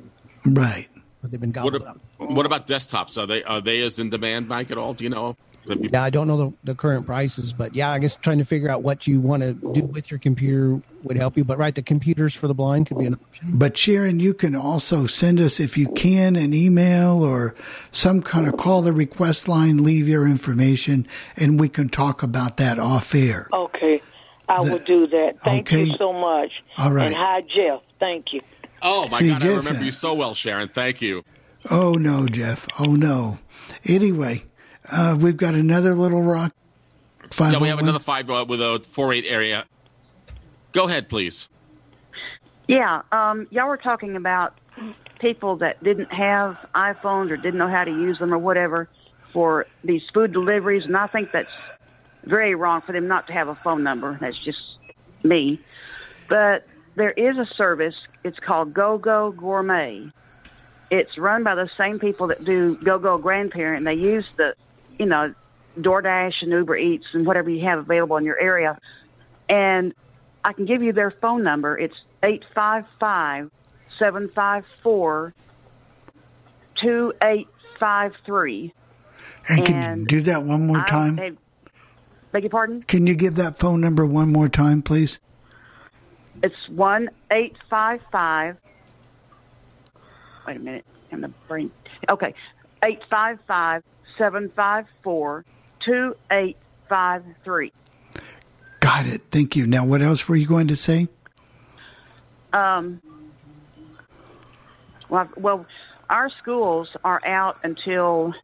Right. 0.44 0.88
But 1.22 1.30
they've 1.30 1.40
been 1.40 1.50
What, 1.52 1.72
gobbled 1.72 1.82
ab- 1.82 2.00
up. 2.20 2.30
what 2.30 2.44
about 2.46 2.66
desktops? 2.66 3.16
Are 3.16 3.26
they 3.26 3.42
are 3.44 3.60
they 3.60 3.80
as 3.82 3.98
in 4.00 4.10
demand, 4.10 4.48
Mike, 4.48 4.70
at 4.72 4.76
all? 4.78 4.92
Do 4.92 5.04
you 5.04 5.10
know? 5.10 5.36
You- 5.66 5.88
Yeah, 5.92 6.02
I 6.02 6.10
don't 6.10 6.26
know 6.26 6.36
the, 6.36 6.52
the 6.64 6.74
current 6.74 7.06
prices, 7.06 7.52
but 7.52 7.76
yeah, 7.76 7.90
I 7.92 8.00
guess 8.00 8.16
trying 8.16 8.38
to 8.38 8.44
figure 8.44 8.68
out 8.68 8.82
what 8.82 9.06
you 9.06 9.20
want 9.20 9.44
to 9.44 9.52
do 9.54 9.82
with 9.84 10.10
your 10.10 10.18
computer 10.18 10.82
would 11.04 11.16
help 11.16 11.36
you. 11.36 11.44
But 11.44 11.58
right, 11.58 11.72
the 11.72 11.82
computers 11.82 12.34
for 12.34 12.48
the 12.48 12.54
blind 12.54 12.88
could 12.88 12.98
be 12.98 13.04
an 13.06 13.14
option. 13.14 13.50
But 13.56 13.78
Sharon, 13.78 14.18
you 14.18 14.34
can 14.34 14.56
also 14.56 15.06
send 15.06 15.38
us, 15.38 15.60
if 15.60 15.78
you 15.78 15.88
can, 15.92 16.34
an 16.34 16.52
email 16.52 17.22
or 17.24 17.54
some 17.92 18.20
kind 18.22 18.48
of 18.48 18.56
call 18.56 18.82
the 18.82 18.92
request 18.92 19.46
line, 19.46 19.84
leave 19.84 20.08
your 20.08 20.26
information, 20.26 21.06
and 21.36 21.60
we 21.60 21.68
can 21.68 21.88
talk 21.88 22.24
about 22.24 22.56
that 22.56 22.80
off 22.80 23.14
air. 23.14 23.46
Okay, 23.52 24.02
I 24.48 24.60
will 24.62 24.80
do 24.80 25.06
that. 25.06 25.34
Thank 25.44 25.68
Okay. 25.68 25.84
you 25.84 25.94
so 25.96 26.12
much. 26.12 26.50
All 26.76 26.92
right. 26.92 27.06
And 27.06 27.14
hi, 27.14 27.42
Jeff. 27.42 27.82
Thank 28.00 28.32
you. 28.32 28.40
Oh 28.82 29.08
my 29.08 29.18
See, 29.20 29.28
God! 29.28 29.36
I 29.36 29.38
Jeff, 29.38 29.56
remember 29.58 29.80
uh, 29.80 29.84
you 29.84 29.92
so 29.92 30.14
well, 30.14 30.34
Sharon. 30.34 30.68
Thank 30.68 31.00
you. 31.02 31.22
Oh 31.70 31.94
no, 31.94 32.26
Jeff. 32.26 32.68
Oh 32.78 32.94
no. 32.96 33.38
Anyway, 33.84 34.42
uh, 34.90 35.16
we've 35.20 35.36
got 35.36 35.54
another 35.54 35.94
little 35.94 36.22
rock. 36.22 36.52
Five 37.30 37.52
Yeah, 37.52 37.58
we 37.60 37.68
have 37.68 37.78
oh 37.78 37.82
one. 37.82 37.84
another 37.84 37.98
five 38.00 38.30
uh, 38.30 38.44
with 38.48 38.60
a 38.60 38.84
four 38.90 39.12
eight 39.12 39.24
area. 39.26 39.66
Go 40.72 40.86
ahead, 40.88 41.08
please. 41.08 41.48
Yeah, 42.68 43.02
um, 43.12 43.46
y'all 43.50 43.68
were 43.68 43.76
talking 43.76 44.16
about 44.16 44.54
people 45.20 45.56
that 45.58 45.82
didn't 45.82 46.12
have 46.12 46.58
iPhones 46.74 47.30
or 47.30 47.36
didn't 47.36 47.58
know 47.58 47.68
how 47.68 47.84
to 47.84 47.90
use 47.90 48.18
them 48.18 48.32
or 48.34 48.38
whatever 48.38 48.88
for 49.32 49.66
these 49.84 50.02
food 50.12 50.32
deliveries, 50.32 50.86
and 50.86 50.96
I 50.96 51.06
think 51.06 51.30
that's 51.32 51.50
very 52.24 52.54
wrong 52.54 52.80
for 52.82 52.92
them 52.92 53.08
not 53.08 53.26
to 53.28 53.32
have 53.32 53.48
a 53.48 53.54
phone 53.54 53.82
number. 53.82 54.16
That's 54.20 54.38
just 54.44 54.58
me. 55.22 55.60
But 56.28 56.66
there 56.96 57.10
is 57.12 57.36
a 57.36 57.46
service. 57.56 57.94
It's 58.24 58.38
called 58.38 58.72
Go 58.72 58.98
Go 58.98 59.32
Gourmet. 59.32 60.06
It's 60.90 61.16
run 61.18 61.42
by 61.42 61.54
the 61.54 61.68
same 61.76 61.98
people 61.98 62.26
that 62.28 62.44
do 62.44 62.76
Go 62.76 62.98
Go 62.98 63.18
Grandparent. 63.18 63.78
And 63.78 63.86
they 63.86 63.94
use 63.94 64.26
the, 64.36 64.54
you 64.98 65.06
know, 65.06 65.34
DoorDash 65.78 66.34
and 66.42 66.50
Uber 66.52 66.76
Eats 66.76 67.06
and 67.14 67.26
whatever 67.26 67.48
you 67.50 67.64
have 67.64 67.78
available 67.78 68.16
in 68.18 68.24
your 68.24 68.38
area. 68.38 68.78
And 69.48 69.94
I 70.44 70.52
can 70.52 70.66
give 70.66 70.82
you 70.82 70.92
their 70.92 71.10
phone 71.10 71.42
number. 71.42 71.78
It's 71.78 71.96
855 72.22 73.50
754 73.98 75.34
2853. 76.82 78.72
And 79.48 79.66
can 79.66 79.74
and 79.76 80.00
you 80.02 80.06
do 80.06 80.20
that 80.22 80.42
one 80.44 80.66
more 80.66 80.78
I- 80.78 80.86
time? 80.86 81.16
they- 81.16 81.32
Beg 82.32 82.44
your 82.44 82.50
pardon? 82.50 82.82
Can 82.82 83.06
you 83.06 83.14
give 83.14 83.34
that 83.36 83.58
phone 83.58 83.80
number 83.82 84.06
one 84.06 84.32
more 84.32 84.48
time, 84.48 84.80
please? 84.80 85.20
It's 86.42 86.68
1 86.68 87.08
855. 87.30 88.56
Wait 90.46 90.56
a 90.56 90.58
minute. 90.58 90.84
I'm 91.12 91.20
the 91.20 91.28
brain. 91.48 91.70
Okay. 92.10 92.34
855 92.84 93.82
754 94.18 95.44
2853. 95.84 97.72
Got 98.80 99.06
it. 99.06 99.22
Thank 99.30 99.54
you. 99.56 99.66
Now, 99.66 99.84
what 99.84 100.02
else 100.02 100.28
were 100.28 100.36
you 100.36 100.46
going 100.46 100.68
to 100.68 100.76
say? 100.76 101.08
Um, 102.52 103.00
well, 105.08 105.28
well, 105.36 105.66
our 106.10 106.28
schools 106.28 106.96
are 107.04 107.20
out 107.24 107.58
until 107.62 108.34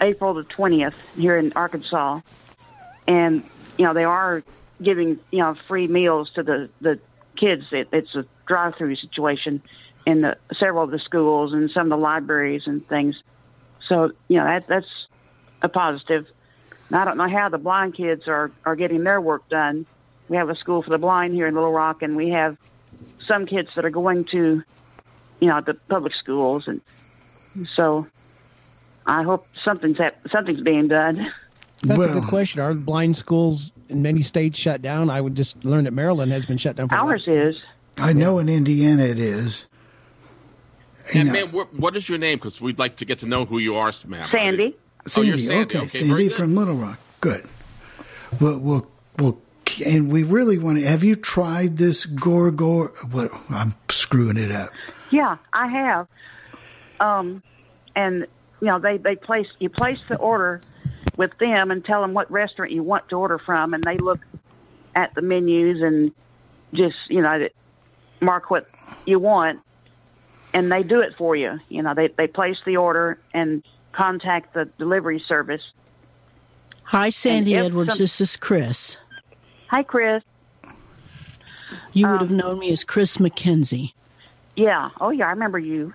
April 0.00 0.34
the 0.34 0.44
20th 0.44 0.94
here 1.16 1.36
in 1.36 1.52
Arkansas. 1.52 2.20
And, 3.06 3.44
you 3.76 3.84
know, 3.84 3.92
they 3.92 4.04
are 4.04 4.42
giving, 4.82 5.20
you 5.30 5.38
know, 5.40 5.54
free 5.68 5.86
meals 5.86 6.30
to 6.34 6.42
the, 6.42 6.70
the 6.80 6.98
kids. 7.36 7.64
It, 7.72 7.88
it's 7.92 8.14
a 8.14 8.24
drive 8.46 8.74
through 8.76 8.96
situation 8.96 9.62
in 10.06 10.22
the 10.22 10.36
several 10.58 10.84
of 10.84 10.90
the 10.90 10.98
schools 10.98 11.52
and 11.52 11.70
some 11.70 11.90
of 11.90 11.98
the 11.98 12.02
libraries 12.02 12.62
and 12.66 12.86
things. 12.88 13.16
So, 13.88 14.12
you 14.28 14.38
know, 14.38 14.44
that, 14.44 14.66
that's 14.66 14.86
a 15.62 15.68
positive. 15.68 16.26
And 16.88 16.98
I 16.98 17.04
don't 17.04 17.16
know 17.16 17.28
how 17.28 17.48
the 17.48 17.58
blind 17.58 17.94
kids 17.94 18.28
are, 18.28 18.50
are 18.64 18.76
getting 18.76 19.04
their 19.04 19.20
work 19.20 19.48
done. 19.48 19.86
We 20.28 20.36
have 20.36 20.48
a 20.48 20.56
school 20.56 20.82
for 20.82 20.90
the 20.90 20.98
blind 20.98 21.34
here 21.34 21.46
in 21.46 21.54
Little 21.54 21.72
Rock, 21.72 22.02
and 22.02 22.16
we 22.16 22.30
have 22.30 22.56
some 23.28 23.46
kids 23.46 23.68
that 23.76 23.84
are 23.84 23.90
going 23.90 24.24
to, 24.32 24.62
you 25.40 25.48
know, 25.48 25.60
the 25.60 25.74
public 25.74 26.14
schools, 26.14 26.66
and 26.66 26.80
so 27.76 28.06
I 29.06 29.22
hope 29.22 29.46
something's 29.64 29.98
hap- 29.98 30.28
something's 30.30 30.62
being 30.62 30.88
done. 30.88 31.32
That's 31.82 32.04
a 32.06 32.12
good 32.12 32.24
question. 32.28 32.60
Are 32.60 32.74
blind 32.74 33.16
schools 33.16 33.70
in 33.88 34.02
many 34.02 34.22
states 34.22 34.58
shut 34.58 34.82
down? 34.82 35.10
I 35.10 35.20
would 35.20 35.34
just 35.34 35.62
learn 35.64 35.84
that 35.84 35.92
Maryland 35.92 36.32
has 36.32 36.46
been 36.46 36.58
shut 36.58 36.76
down 36.76 36.88
for. 36.88 36.96
Ours 36.96 37.24
is. 37.26 37.56
I 37.98 38.12
know 38.12 38.38
in 38.38 38.48
Indiana 38.48 39.04
it 39.04 39.18
is. 39.18 39.66
And 41.14 41.32
ma'am, 41.32 41.48
what, 41.52 41.74
what 41.74 41.96
is 41.96 42.08
your 42.08 42.18
name? 42.18 42.38
Because 42.38 42.60
we'd 42.60 42.78
like 42.78 42.96
to 42.96 43.04
get 43.04 43.18
to 43.18 43.26
know 43.26 43.44
who 43.44 43.58
you 43.58 43.76
are, 43.76 43.92
ma'am. 44.06 44.28
Sandy. 44.32 44.74
Oh, 45.06 45.08
Sandy, 45.08 45.28
you're 45.28 45.38
Sandy. 45.38 45.62
okay, 45.76 45.78
Okay, 45.78 45.88
Sandy 45.88 46.28
from 46.30 46.54
Little 46.54 46.76
Rock. 46.76 46.98
Good. 47.20 47.46
Well, 48.40 48.58
well, 48.58 48.86
well, 49.18 49.38
and 49.84 50.10
we 50.10 50.22
really 50.22 50.58
want 50.58 50.78
to. 50.78 50.86
Have 50.86 51.04
you 51.04 51.14
tried 51.14 51.76
this 51.76 52.06
Gorgor? 52.06 52.90
What? 53.12 53.30
I'm 53.50 53.74
screwing 53.90 54.36
it 54.38 54.50
up. 54.50 54.70
Yeah, 55.10 55.36
I 55.52 55.68
have. 55.68 56.08
Um, 57.00 57.42
and 57.94 58.26
you 58.60 58.68
know, 58.68 58.78
they 58.78 58.96
they 58.96 59.16
place 59.16 59.46
you 59.58 59.68
place 59.68 59.98
the 60.08 60.16
order 60.16 60.60
with 61.16 61.36
them 61.38 61.70
and 61.70 61.84
tell 61.84 62.00
them 62.00 62.14
what 62.14 62.30
restaurant 62.30 62.72
you 62.72 62.82
want 62.82 63.08
to 63.10 63.16
order 63.16 63.38
from, 63.38 63.74
and 63.74 63.82
they 63.84 63.96
look 63.98 64.20
at 64.94 65.14
the 65.14 65.22
menus 65.22 65.82
and 65.82 66.12
just 66.72 66.96
you 67.08 67.20
know 67.22 67.48
mark 68.20 68.50
what 68.50 68.66
you 69.06 69.18
want, 69.18 69.60
and 70.52 70.70
they 70.70 70.82
do 70.82 71.00
it 71.00 71.14
for 71.16 71.36
you. 71.36 71.60
You 71.68 71.82
know, 71.82 71.94
they 71.94 72.08
they 72.08 72.26
place 72.26 72.56
the 72.64 72.76
order 72.76 73.18
and 73.32 73.62
contact 73.92 74.54
the 74.54 74.64
delivery 74.78 75.22
service. 75.26 75.62
Hi, 76.84 77.10
Sandy 77.10 77.56
Edwards. 77.56 77.92
some- 77.94 77.98
this 78.02 78.20
is 78.20 78.36
Chris. 78.36 78.96
Hi, 79.68 79.82
Chris. 79.82 80.22
You 81.92 82.08
would 82.08 82.20
have 82.20 82.30
known 82.30 82.58
me 82.58 82.70
as 82.70 82.84
Chris 82.84 83.16
McKenzie. 83.16 83.92
Yeah. 84.56 84.90
Oh, 85.00 85.10
yeah. 85.10 85.26
I 85.26 85.30
remember 85.30 85.58
you. 85.58 85.92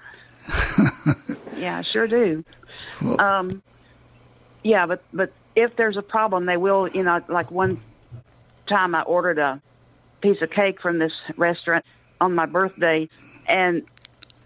yeah, 1.58 1.78
I 1.78 1.82
sure 1.84 2.08
do. 2.08 2.44
um, 3.20 3.62
yeah, 4.64 4.86
but 4.86 5.04
but 5.14 5.32
if 5.56 5.76
there's 5.76 5.98
a 5.98 6.02
problem, 6.02 6.46
they 6.46 6.58
will. 6.58 6.88
You 6.88 7.04
know, 7.04 7.22
like 7.28 7.52
one 7.52 7.82
time 8.68 8.96
I 8.96 9.02
ordered 9.02 9.40
a 9.40 9.62
piece 10.22 10.42
of 10.42 10.50
cake 10.52 10.82
from 10.82 11.00
this 11.00 11.14
restaurant 11.38 11.86
on 12.22 12.36
my 12.36 12.46
birthday, 12.46 13.10
and 13.48 13.84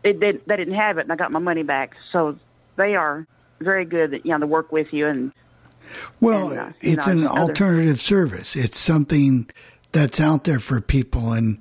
it 0.03 0.19
did. 0.19 0.45
They 0.45 0.57
didn't 0.57 0.75
have 0.75 0.97
it, 0.97 1.01
and 1.01 1.11
I 1.11 1.15
got 1.15 1.31
my 1.31 1.39
money 1.39 1.63
back. 1.63 1.95
So 2.11 2.37
they 2.75 2.95
are 2.95 3.25
very 3.59 3.85
good. 3.85 4.13
At, 4.13 4.25
you 4.25 4.31
know, 4.31 4.39
to 4.39 4.47
work 4.47 4.71
with 4.71 4.93
you 4.93 5.07
and 5.07 5.31
Well, 6.21 6.49
And, 6.51 6.59
uh, 6.59 6.69
it's 6.81 7.07
know, 7.07 7.13
an 7.13 7.27
other- 7.27 7.39
alternative 7.41 8.01
service. 8.01 8.55
It's 8.55 8.79
something 8.79 9.49
that's 9.91 10.19
out 10.19 10.45
there 10.45 10.59
for 10.59 10.81
people. 10.81 11.33
And, 11.33 11.59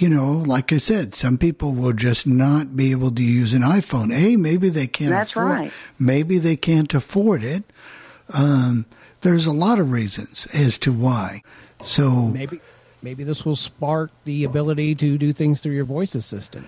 you 0.00 0.08
know, 0.08 0.32
like 0.32 0.72
I 0.72 0.78
said, 0.78 1.14
some 1.14 1.38
people 1.38 1.72
will 1.72 1.92
just 1.92 2.26
not 2.26 2.76
be 2.76 2.90
able 2.90 3.10
to 3.12 3.22
use 3.22 3.54
an 3.54 3.62
iPhone. 3.62 4.14
A, 4.14 4.36
maybe 4.36 4.68
they 4.68 4.86
can't 4.86 5.10
That's 5.10 5.30
afford 5.30 5.46
right. 5.46 5.72
Maybe 5.98 6.38
they 6.38 6.56
can't 6.56 6.92
afford 6.94 7.42
it. 7.42 7.64
Um, 8.30 8.86
there's 9.20 9.46
a 9.46 9.52
lot 9.52 9.78
of 9.78 9.90
reasons 9.90 10.46
as 10.52 10.78
to 10.78 10.92
why. 10.92 11.42
So 11.82 12.10
Maybe 12.10 12.60
maybe 13.02 13.24
this 13.24 13.44
will 13.44 13.56
spark 13.56 14.10
the 14.24 14.44
ability 14.44 14.94
to 14.96 15.18
do 15.18 15.32
things 15.32 15.60
through 15.60 15.74
your 15.74 15.84
voice 15.84 16.14
assistant. 16.14 16.66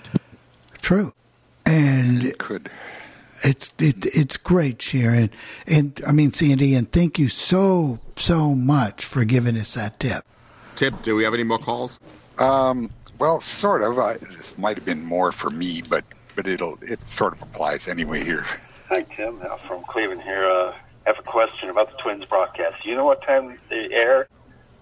True. 0.81 1.13
And 1.67 2.25
it 2.25 2.39
could. 2.39 2.71
It's 3.43 3.73
it, 3.79 4.07
it's 4.07 4.37
great, 4.37 4.83
Sharon, 4.83 5.31
and 5.67 6.01
I 6.07 6.13
mean 6.13 6.33
Sandy, 6.33 6.75
and 6.75 6.91
thank 6.91 7.19
you 7.19 7.29
so 7.29 8.01
so 8.17 8.55
much 8.55 9.05
for 9.05 9.25
giving 9.25 9.57
us 9.57 9.75
that 9.75 10.01
tip. 10.01 10.25
Tip, 10.75 11.03
do 11.03 11.15
we 11.15 11.25
have 11.25 11.35
any 11.35 11.45
more 11.45 11.59
calls? 11.59 12.01
Um, 12.39 12.91
well, 13.19 13.41
sort 13.41 13.83
of. 13.83 13.99
I, 13.99 14.15
this 14.15 14.57
might 14.59 14.77
have 14.77 14.85
been 14.85 15.05
more 15.05 15.33
for 15.33 15.51
me, 15.51 15.83
but 15.83 16.05
but 16.35 16.47
it'll 16.47 16.79
it 16.83 17.07
sort 17.09 17.33
of 17.33 17.43
applies 17.43 17.89
anyway 17.89 18.23
here. 18.23 18.45
Hi, 18.89 19.03
Tim. 19.03 19.41
Uh, 19.43 19.57
from 19.59 19.85
Cleveland 19.85 20.23
here. 20.23 20.45
Uh, 20.45 20.73
I 21.07 21.11
have 21.11 21.19
a 21.19 21.23
question 21.23 21.71
about 21.71 21.91
the 21.91 21.97
Twins 22.03 22.25
broadcast. 22.27 22.83
Do 22.83 22.91
you 22.91 22.97
know 22.97 23.05
what 23.05 23.23
time 23.23 23.59
they 23.71 23.89
air? 23.93 24.29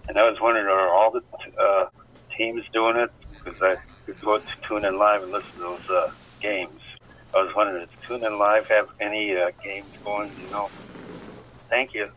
And 0.09 0.17
I 0.17 0.29
was 0.29 0.39
wondering, 0.41 0.67
are 0.67 0.89
all 0.89 1.11
the 1.11 1.23
uh, 1.61 1.87
teams 2.35 2.63
doing 2.73 2.97
it? 2.97 3.11
Because 3.43 3.61
I 3.61 3.77
could 4.05 4.19
go 4.21 4.37
to 4.37 4.45
tune 4.67 4.85
in 4.85 4.97
live 4.97 5.23
and 5.23 5.31
listen 5.31 5.51
to 5.53 5.59
those 5.59 5.89
uh, 5.89 6.11
games. 6.41 6.81
I 7.35 7.43
was 7.43 7.53
wondering, 7.55 7.85
does 7.85 8.07
Tune 8.07 8.23
In 8.23 8.39
Live 8.39 8.67
have 8.67 8.87
any 8.99 9.35
uh, 9.35 9.51
games 9.63 9.87
going? 10.03 10.31
You 10.43 10.49
know. 10.51 10.69
Thank 11.69 11.93
you. 11.93 12.09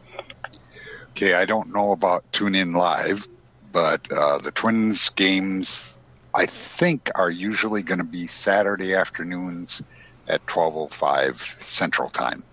Okay, 1.10 1.34
I 1.34 1.44
don't 1.44 1.72
know 1.72 1.92
about 1.92 2.24
Tune 2.32 2.55
In 2.55 2.72
Live, 2.72 3.26
but 3.72 4.10
uh, 4.12 4.38
the 4.38 4.52
Twins 4.52 5.09
games, 5.10 5.98
I 6.35 6.47
think, 6.47 7.11
are 7.15 7.31
usually 7.31 7.82
going 7.82 7.98
to 7.98 8.05
be 8.05 8.27
Saturday 8.27 8.94
afternoons 8.94 9.82
at 10.28 10.47
12:05 10.47 11.62
Central 11.62 12.09
Time 12.11 12.44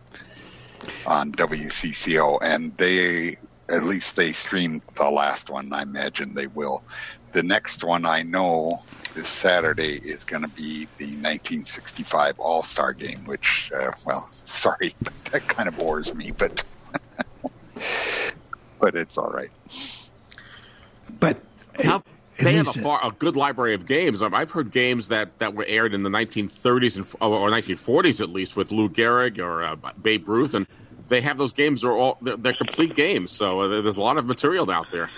on 1.06 1.32
WCCO, 1.32 2.40
and 2.41 2.76
they 2.78 3.38
at 3.70 3.84
least 3.84 4.16
they 4.16 4.32
streamed 4.32 4.82
the 4.95 5.10
last 5.10 5.49
one. 5.49 5.74
I 5.74 5.82
imagine 5.82 6.34
they 6.34 6.48
will. 6.48 6.84
The 7.34 7.44
next 7.44 7.84
one 7.84 8.06
I 8.06 8.24
know 8.24 8.84
this 9.14 9.28
Saturday 9.28 9.95
is 9.95 10.24
going 10.24 10.44
to 10.44 10.48
be 10.49 10.88
the 10.98 11.06
1965 11.06 12.40
All 12.40 12.64
Star 12.64 12.94
Game, 12.94 13.26
which, 13.26 13.72
uh, 13.76 13.91
well, 14.06 14.30
sorry, 14.44 14.95
but 15.02 15.14
that 15.32 15.48
kind 15.48 15.68
of 15.68 15.78
bores 15.78 16.14
me, 16.14 16.32
but 16.32 16.64
but 18.80 18.95
it's 18.95 19.18
all 19.18 19.30
right. 19.30 19.52
But 21.20 21.38
How, 21.84 22.04
they 22.39 22.53
have 22.53 22.68
a, 22.68 22.73
far, 22.73 23.05
a 23.05 23.11
good 23.11 23.35
library 23.35 23.73
of 23.73 23.85
games. 23.85 24.22
I've 24.22 24.51
heard 24.51 24.72
games 24.72 25.07
that, 25.09 25.39
that 25.39 25.53
were 25.53 25.65
aired 25.65 25.93
in 25.93 26.03
the 26.03 26.09
1930s 26.09 26.95
and 26.95 27.05
or 27.22 27.38
or 27.38 27.49
1940s 27.49 28.22
at 28.22 28.30
least 28.30 28.55
with 28.55 28.72
Lou 28.72 28.89
Gehrig 28.89 29.39
or 29.39 29.64
uh, 29.64 29.76
Babe 30.01 30.27
Ruth, 30.27 30.53
and 30.53 30.68
they 31.09 31.22
have 31.22 31.38
those 31.38 31.53
games. 31.53 31.84
Are 31.84 31.91
all 31.91 32.18
they're, 32.22 32.38
they're 32.38 32.53
complete 32.53 32.95
games. 32.95 33.31
So 33.31 33.61
uh, 33.61 33.81
there's 33.81 33.97
a 33.97 34.01
lot 34.01 34.18
of 34.18 34.26
material 34.26 34.69
out 34.69 34.91
there. 34.91 35.09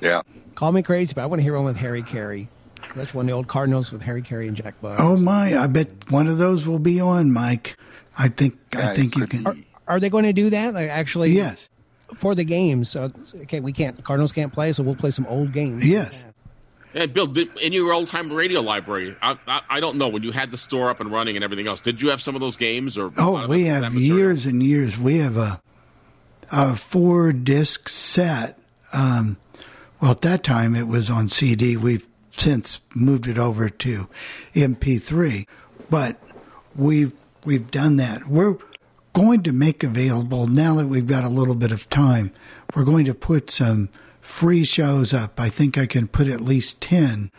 Yeah. 0.00 0.22
Call 0.54 0.72
me 0.72 0.82
crazy, 0.82 1.14
but 1.14 1.22
I 1.22 1.26
want 1.26 1.40
to 1.40 1.42
hear 1.44 1.54
one 1.56 1.64
with 1.64 1.76
Harry 1.76 2.02
Caray. 2.02 2.48
That's 2.96 3.14
one 3.14 3.24
of 3.24 3.26
the 3.28 3.32
old 3.34 3.46
Cardinals 3.46 3.92
with 3.92 4.02
Harry 4.02 4.22
Caray 4.22 4.48
and 4.48 4.56
Jack 4.56 4.80
Buck. 4.80 4.98
Oh 4.98 5.16
my! 5.16 5.56
I 5.56 5.66
bet 5.66 6.10
one 6.10 6.26
of 6.26 6.38
those 6.38 6.66
will 6.66 6.78
be 6.78 7.00
on, 7.00 7.30
Mike. 7.30 7.76
I 8.18 8.28
think 8.28 8.58
I 8.74 8.94
think 8.94 9.16
you 9.16 9.26
could 9.26 9.44
can. 9.44 9.64
Are 9.86 10.00
they 10.00 10.10
going 10.10 10.24
to 10.24 10.32
do 10.32 10.50
that? 10.50 10.74
Like 10.74 10.88
actually, 10.88 11.30
Yes. 11.32 11.68
For 12.16 12.34
the 12.34 12.44
games, 12.44 12.90
so 12.90 13.12
okay, 13.42 13.60
we 13.60 13.72
can't. 13.72 14.02
Cardinals 14.04 14.32
can't 14.32 14.52
play, 14.52 14.72
so 14.72 14.82
we'll 14.82 14.94
play 14.94 15.10
some 15.10 15.26
old 15.26 15.52
games. 15.52 15.86
Yes. 15.86 16.24
Yeah, 16.92 17.06
Bill, 17.06 17.28
did, 17.28 17.56
in 17.58 17.72
your 17.72 17.92
old 17.92 18.08
time 18.08 18.32
radio 18.32 18.60
library, 18.60 19.14
I, 19.22 19.38
I, 19.46 19.60
I 19.70 19.80
don't 19.80 19.96
know 19.96 20.08
when 20.08 20.24
you 20.24 20.32
had 20.32 20.50
the 20.50 20.58
store 20.58 20.90
up 20.90 21.00
and 21.00 21.10
running 21.10 21.36
and 21.36 21.44
everything 21.44 21.68
else. 21.68 21.80
Did 21.80 22.02
you 22.02 22.10
have 22.10 22.20
some 22.20 22.34
of 22.34 22.40
those 22.40 22.56
games 22.56 22.98
or? 22.98 23.12
Oh, 23.16 23.46
we 23.46 23.66
have 23.66 23.94
years 23.94 24.46
and 24.46 24.60
years. 24.62 24.98
We 24.98 25.18
have 25.18 25.36
a 25.36 25.60
a 26.50 26.76
four 26.76 27.32
disc 27.32 27.88
set. 27.88 28.58
Um, 28.92 29.36
well, 30.00 30.12
at 30.12 30.22
that 30.22 30.42
time 30.42 30.74
it 30.74 30.88
was 30.88 31.10
on 31.10 31.28
CD. 31.28 31.76
We've 31.76 32.06
since 32.30 32.80
moved 32.94 33.28
it 33.28 33.38
over 33.38 33.68
to 33.68 34.08
MP3, 34.54 35.46
but 35.88 36.20
we've 36.74 37.12
we've 37.44 37.70
done 37.70 37.96
that. 37.96 38.26
We're 38.26 38.56
going 39.12 39.42
to 39.42 39.52
make 39.52 39.82
available 39.82 40.46
now 40.46 40.74
that 40.76 40.86
we've 40.86 41.06
got 41.06 41.24
a 41.24 41.28
little 41.28 41.54
bit 41.54 41.72
of 41.72 41.88
time. 41.90 42.32
We're 42.74 42.84
going 42.84 43.04
to 43.06 43.14
put 43.14 43.50
some 43.50 43.90
free 44.20 44.64
shows 44.64 45.12
up. 45.12 45.40
I 45.40 45.48
think 45.48 45.76
I 45.76 45.86
can 45.86 46.08
put 46.08 46.28
at 46.28 46.40
least 46.40 46.80
ten 46.80 47.30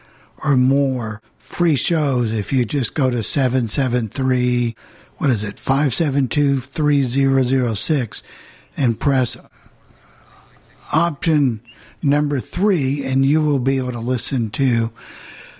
or 0.44 0.58
more 0.58 1.22
free 1.38 1.76
shows 1.76 2.32
if 2.32 2.52
you 2.54 2.66
just 2.66 2.94
go 2.94 3.10
to 3.10 3.22
773 3.22 4.76
what 5.18 5.30
is 5.30 5.44
it 5.44 5.58
5723006 5.58 8.24
and 8.78 8.98
press 9.00 9.36
option 10.94 11.62
number 12.02 12.40
3 12.40 13.04
and 13.04 13.26
you 13.26 13.42
will 13.42 13.60
be 13.60 13.78
able 13.78 13.92
to 13.92 14.00
listen 14.00 14.50
to 14.52 14.92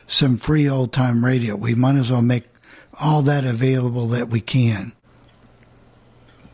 some 0.08 0.38
free 0.38 0.70
old 0.70 0.94
time 0.94 1.26
radio 1.26 1.56
we 1.56 1.76
might 1.76 1.98
as 1.98 2.10
well 2.10 2.22
make 2.22 2.46
all 3.00 3.22
that 3.22 3.46
available 3.46 4.08
that 4.08 4.30
we 4.30 4.40
can 4.40 4.94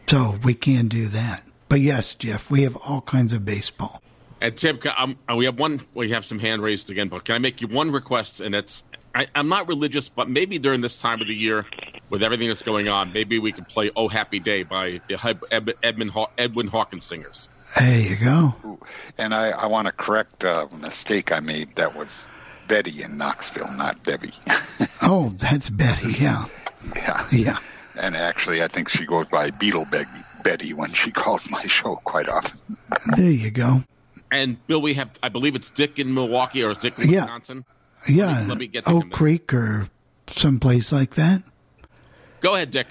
so 0.07 0.37
we 0.43 0.53
can 0.53 0.87
do 0.87 1.07
that 1.07 1.43
but 1.69 1.79
yes 1.79 2.15
jeff 2.15 2.49
we 2.49 2.63
have 2.63 2.75
all 2.77 3.01
kinds 3.01 3.33
of 3.33 3.43
baseball 3.45 4.01
And 4.39 4.55
Tim, 4.55 4.79
um, 4.95 5.17
uh, 5.27 5.35
we 5.35 5.45
have 5.45 5.57
one. 5.57 5.81
We 5.95 6.11
have 6.11 6.23
some 6.23 6.37
hand 6.37 6.61
raised 6.61 6.91
again, 6.91 7.09
but 7.09 7.25
can 7.25 7.33
I 7.33 7.39
make 7.39 7.59
you 7.59 7.67
one 7.67 7.91
request? 7.91 8.39
And 8.39 8.53
it's 8.53 8.83
I, 9.15 9.25
I'm 9.33 9.49
not 9.49 9.67
religious, 9.67 10.09
but 10.09 10.29
maybe 10.29 10.59
during 10.59 10.81
this 10.81 11.01
time 11.01 11.21
of 11.21 11.27
the 11.27 11.33
year, 11.33 11.65
with 12.11 12.21
everything 12.21 12.47
that's 12.47 12.61
going 12.61 12.87
on, 12.87 13.11
maybe 13.13 13.39
we 13.39 13.51
could 13.51 13.67
play 13.67 13.89
"Oh 13.95 14.07
Happy 14.07 14.39
Day" 14.39 14.61
by 14.61 15.01
the 15.07 15.17
Ed, 15.25 15.39
Ed, 15.49 15.73
Edmund 15.81 16.11
Haw, 16.11 16.27
Edwin 16.37 16.67
Hawkins 16.67 17.03
singers. 17.03 17.49
there 17.79 17.99
you 17.99 18.15
go 18.15 18.79
And 19.17 19.33
I, 19.33 19.49
I 19.49 19.65
want 19.65 19.87
to 19.87 19.91
correct 19.91 20.43
a 20.43 20.69
mistake 20.81 21.31
I 21.31 21.39
made. 21.39 21.75
That 21.75 21.95
was 21.95 22.27
Betty 22.67 23.01
in 23.01 23.17
Knoxville, 23.17 23.71
not 23.73 24.03
Debbie. 24.03 24.29
oh 25.01 25.33
that's 25.37 25.69
betty 25.69 26.11
yeah 26.21 26.45
yeah. 26.95 27.25
yeah 27.31 27.59
And 27.97 28.15
actually, 28.15 28.63
I 28.63 28.67
think 28.67 28.89
she 28.89 29.05
goes 29.05 29.27
by 29.27 29.49
Beetle 29.51 29.85
Betty, 29.91 30.09
Betty 30.43 30.73
when 30.73 30.93
she 30.93 31.11
calls 31.23 31.49
my 31.49 31.61
show 31.63 31.95
quite 32.03 32.29
often. 32.29 32.77
there 33.15 33.31
you 33.31 33.51
go 33.51 33.83
And 34.31 34.65
Bill, 34.67 34.81
we 34.81 34.93
have 34.95 35.09
I 35.23 35.29
believe 35.29 35.55
it's 35.55 35.69
Dick 35.69 35.99
in 35.99 36.13
Milwaukee 36.13 36.63
or 36.63 36.71
is 36.71 36.77
Dick 36.79 36.97
in 36.99 37.09
Yeah. 37.09 37.21
Wisconsin. 37.21 37.65
yeah 38.07 38.25
Let 38.27 38.41
me- 38.43 38.47
let 38.49 38.57
me 38.59 38.67
get 38.67 38.85
to 38.85 38.91
oak 38.93 39.03
him 39.03 39.09
creek 39.11 39.53
or 39.53 39.87
someplace 40.27 40.91
like 40.91 41.15
that 41.15 41.41
Go 42.39 42.53
ahead, 42.55 42.69
Dick. 42.71 42.87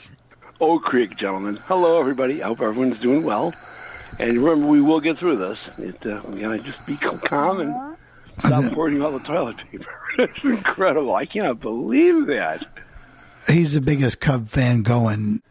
Oak 0.60 0.82
Creek, 0.82 1.16
gentlemen. 1.16 1.56
Hello, 1.66 2.00
everybody. 2.00 2.42
I 2.42 2.46
hope 2.48 2.60
everyone's 2.60 2.98
doing 3.00 3.22
well. 3.22 3.54
And 4.18 4.32
remember, 4.38 4.66
we 4.66 4.80
will 4.80 5.00
get 5.00 5.18
through 5.18 5.36
this. 5.36 5.58
It, 5.78 6.04
uh, 6.04 6.20
we 6.26 6.40
gotta 6.40 6.58
just 6.58 6.84
be 6.86 6.96
calm 6.96 7.60
and 7.60 7.96
stop 8.40 8.64
hoarding 8.72 9.02
all 9.02 9.12
the 9.12 9.20
toilet 9.24 9.56
paper. 9.70 9.86
It's 10.18 10.42
incredible. 10.42 11.14
I 11.14 11.26
cannot 11.26 11.60
believe 11.60 12.26
that. 12.28 12.66
He's 13.48 13.74
the 13.74 13.80
biggest 13.80 14.20
Cub 14.20 14.48
fan 14.48 14.82
going. 14.82 15.42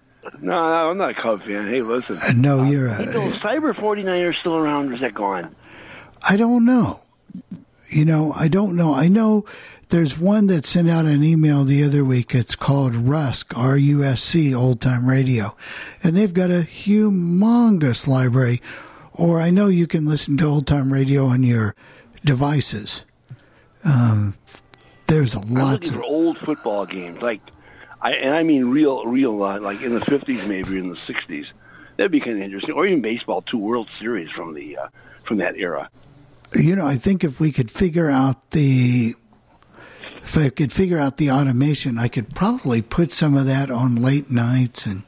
No, 0.41 0.51
no, 0.51 0.89
I'm 0.89 0.97
not 0.97 1.11
a 1.11 1.13
Cub 1.13 1.43
fan. 1.43 1.67
Hey, 1.67 1.81
listen. 1.81 2.17
Uh, 2.17 2.33
no, 2.35 2.63
you're 2.63 2.87
Is 2.87 2.99
a. 2.99 3.11
those 3.11 3.35
Cyber 3.35 3.73
49ers 3.73 4.35
still 4.39 4.57
around 4.57 4.91
or 4.91 4.95
is 4.95 5.01
that 5.01 5.13
gone? 5.13 5.55
I 6.27 6.35
don't 6.35 6.65
know. 6.65 7.01
You 7.89 8.05
know, 8.05 8.33
I 8.33 8.47
don't 8.47 8.75
know. 8.75 8.93
I 8.93 9.07
know 9.07 9.45
there's 9.89 10.17
one 10.17 10.47
that 10.47 10.65
sent 10.65 10.89
out 10.89 11.05
an 11.05 11.23
email 11.23 11.63
the 11.63 11.83
other 11.83 12.03
week. 12.03 12.33
It's 12.33 12.55
called 12.55 12.95
Rusk, 12.95 13.55
R 13.55 13.77
U 13.77 14.03
S 14.03 14.21
C, 14.21 14.53
Old 14.53 14.81
Time 14.81 15.07
Radio. 15.07 15.55
And 16.03 16.17
they've 16.17 16.33
got 16.33 16.49
a 16.49 16.67
humongous 16.67 18.07
library. 18.07 18.61
Or 19.13 19.39
I 19.39 19.51
know 19.51 19.67
you 19.67 19.87
can 19.87 20.05
listen 20.05 20.37
to 20.37 20.45
old 20.45 20.67
time 20.67 20.91
radio 20.91 21.27
on 21.27 21.43
your 21.43 21.75
devices. 22.25 23.05
Um, 23.83 24.35
there's 25.07 25.35
a 25.35 25.39
lot 25.39 25.87
of. 25.87 26.01
old 26.01 26.37
football 26.39 26.85
games, 26.85 27.21
like, 27.21 27.39
I 28.05 28.11
and 28.11 28.35
I 28.35 28.43
mean 28.43 28.65
real, 28.65 29.03
real, 29.05 29.41
uh, 29.41 29.59
like 29.59 29.81
in 29.81 29.95
the 29.95 29.99
50s, 29.99 30.47
maybe 30.47 30.77
in 30.77 30.89
the 30.89 30.97
60s. 31.07 31.45
That'd 31.97 32.11
be 32.11 32.19
kind 32.19 32.33
of 32.33 32.43
interesting. 32.43 32.75
Or 32.75 32.85
even 32.85 33.01
baseball, 33.01 33.41
two 33.41 33.57
World 33.57 33.89
Series 33.99 34.29
from 34.29 34.53
the 34.53 34.77
uh, 34.77 34.87
from 35.23 35.37
that 35.37 35.55
era. 35.55 35.89
You 36.53 36.75
know, 36.75 36.85
I 36.85 36.97
think 36.97 37.23
if 37.23 37.39
we 37.39 37.51
could 37.51 37.71
figure 37.71 38.07
out 38.07 38.51
the 38.51 39.15
if 40.21 40.37
I 40.37 40.49
could 40.49 40.71
figure 40.71 40.99
out 40.99 41.17
the 41.17 41.31
automation, 41.31 41.97
I 41.97 42.07
could 42.07 42.35
probably 42.35 42.83
put 42.83 43.11
some 43.11 43.35
of 43.35 43.47
that 43.47 43.71
on 43.71 43.95
late 43.95 44.29
nights 44.29 44.85
and 44.85 45.01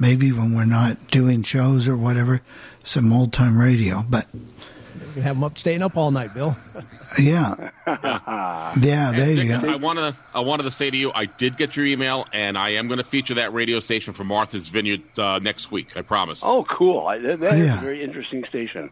maybe 0.00 0.32
when 0.32 0.56
we're 0.56 0.64
not 0.64 1.08
doing 1.12 1.44
shows 1.44 1.86
or 1.86 1.96
whatever, 1.96 2.40
some 2.82 3.12
old 3.12 3.32
time 3.32 3.56
radio. 3.56 4.04
But 4.08 4.26
You 4.34 5.12
can 5.12 5.22
have 5.22 5.36
them 5.36 5.44
up, 5.44 5.56
staying 5.56 5.82
up 5.82 5.96
all 5.96 6.10
night, 6.10 6.34
Bill. 6.34 6.56
yeah, 7.18 7.70
yeah, 7.86 9.10
And 9.10 9.18
there 9.18 9.30
you 9.30 9.48
go. 9.48 9.68
I 9.68 9.76
wanted 9.76 10.12
to, 10.12 10.16
I 10.34 10.40
wanted 10.40 10.64
to 10.64 10.70
say 10.70 10.90
to 10.90 10.96
you, 10.96 11.12
I 11.12 11.26
did 11.26 11.56
get 11.56 11.76
your 11.76 11.86
email, 11.86 12.26
and 12.32 12.56
I 12.58 12.70
am 12.70 12.88
going 12.88 12.98
to 12.98 13.04
feature 13.04 13.34
that 13.34 13.52
radio 13.52 13.80
station 13.80 14.12
from 14.14 14.26
Martha's 14.28 14.68
Vineyard 14.68 15.02
uh, 15.18 15.38
next 15.38 15.70
week. 15.70 15.96
I 15.96 16.02
promise. 16.02 16.42
Oh, 16.44 16.64
cool! 16.64 17.06
I, 17.06 17.18
that, 17.18 17.40
that 17.40 17.54
is 17.54 17.66
Yeah. 17.66 17.78
a 17.78 17.82
very 17.82 18.02
interesting 18.02 18.44
station. 18.48 18.90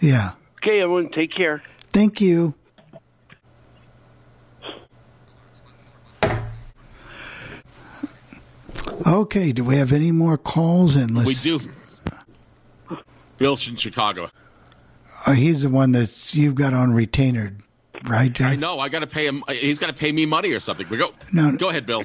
Yeah. 0.00 0.32
Okay, 0.62 0.80
everyone, 0.80 1.10
take 1.10 1.32
care. 1.34 1.62
Thank 1.92 2.20
you. 2.20 2.54
Okay, 9.06 9.52
do 9.52 9.64
we 9.64 9.76
have 9.76 9.92
any 9.92 10.12
more 10.12 10.36
calls? 10.38 10.96
And 10.96 11.16
we 11.16 11.24
let's, 11.24 11.42
do. 11.42 11.60
Bill's 13.38 13.66
in 13.68 13.76
Chicago. 13.76 14.30
Uh, 15.24 15.32
he's 15.32 15.62
the 15.62 15.68
one 15.68 15.92
that 15.92 16.34
you've 16.34 16.54
got 16.54 16.74
on 16.74 16.92
retainer, 16.92 17.56
right, 18.04 18.32
Jeff? 18.32 18.52
I 18.52 18.56
know. 18.56 18.78
I 18.78 18.88
got 18.88 19.00
to 19.00 19.06
pay 19.06 19.26
him. 19.26 19.42
He's 19.48 19.78
got 19.78 19.86
to 19.86 19.94
pay 19.94 20.12
me 20.12 20.26
money 20.26 20.52
or 20.52 20.60
something. 20.60 20.88
We 20.88 20.98
go. 20.98 21.12
No. 21.32 21.56
Go 21.56 21.70
ahead, 21.70 21.86
Bill. 21.86 22.04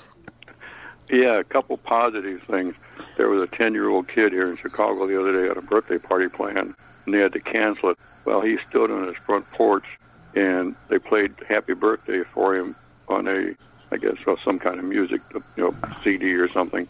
Yeah, 1.09 1.39
a 1.39 1.43
couple 1.43 1.75
positive 1.77 2.41
things. 2.43 2.75
There 3.17 3.29
was 3.29 3.41
a 3.41 3.47
10 3.47 3.73
year 3.73 3.89
old 3.89 4.07
kid 4.07 4.31
here 4.31 4.49
in 4.49 4.57
Chicago 4.57 5.07
the 5.07 5.19
other 5.19 5.33
day 5.33 5.49
at 5.49 5.57
a 5.57 5.61
birthday 5.61 5.97
party 5.97 6.29
planned, 6.29 6.75
and 7.05 7.13
they 7.13 7.19
had 7.19 7.33
to 7.33 7.39
cancel 7.39 7.89
it. 7.89 7.97
Well, 8.25 8.41
he 8.41 8.57
stood 8.69 8.91
on 8.91 9.07
his 9.07 9.17
front 9.17 9.49
porch, 9.51 9.85
and 10.35 10.75
they 10.87 10.99
played 10.99 11.33
Happy 11.47 11.73
Birthday 11.73 12.23
for 12.23 12.55
him 12.55 12.75
on 13.07 13.27
a, 13.27 13.55
I 13.91 13.97
guess, 13.97 14.17
uh, 14.27 14.35
some 14.45 14.59
kind 14.59 14.77
of 14.77 14.85
music, 14.85 15.21
you 15.33 15.63
know, 15.63 15.75
CD 16.03 16.33
or 16.35 16.47
something. 16.47 16.87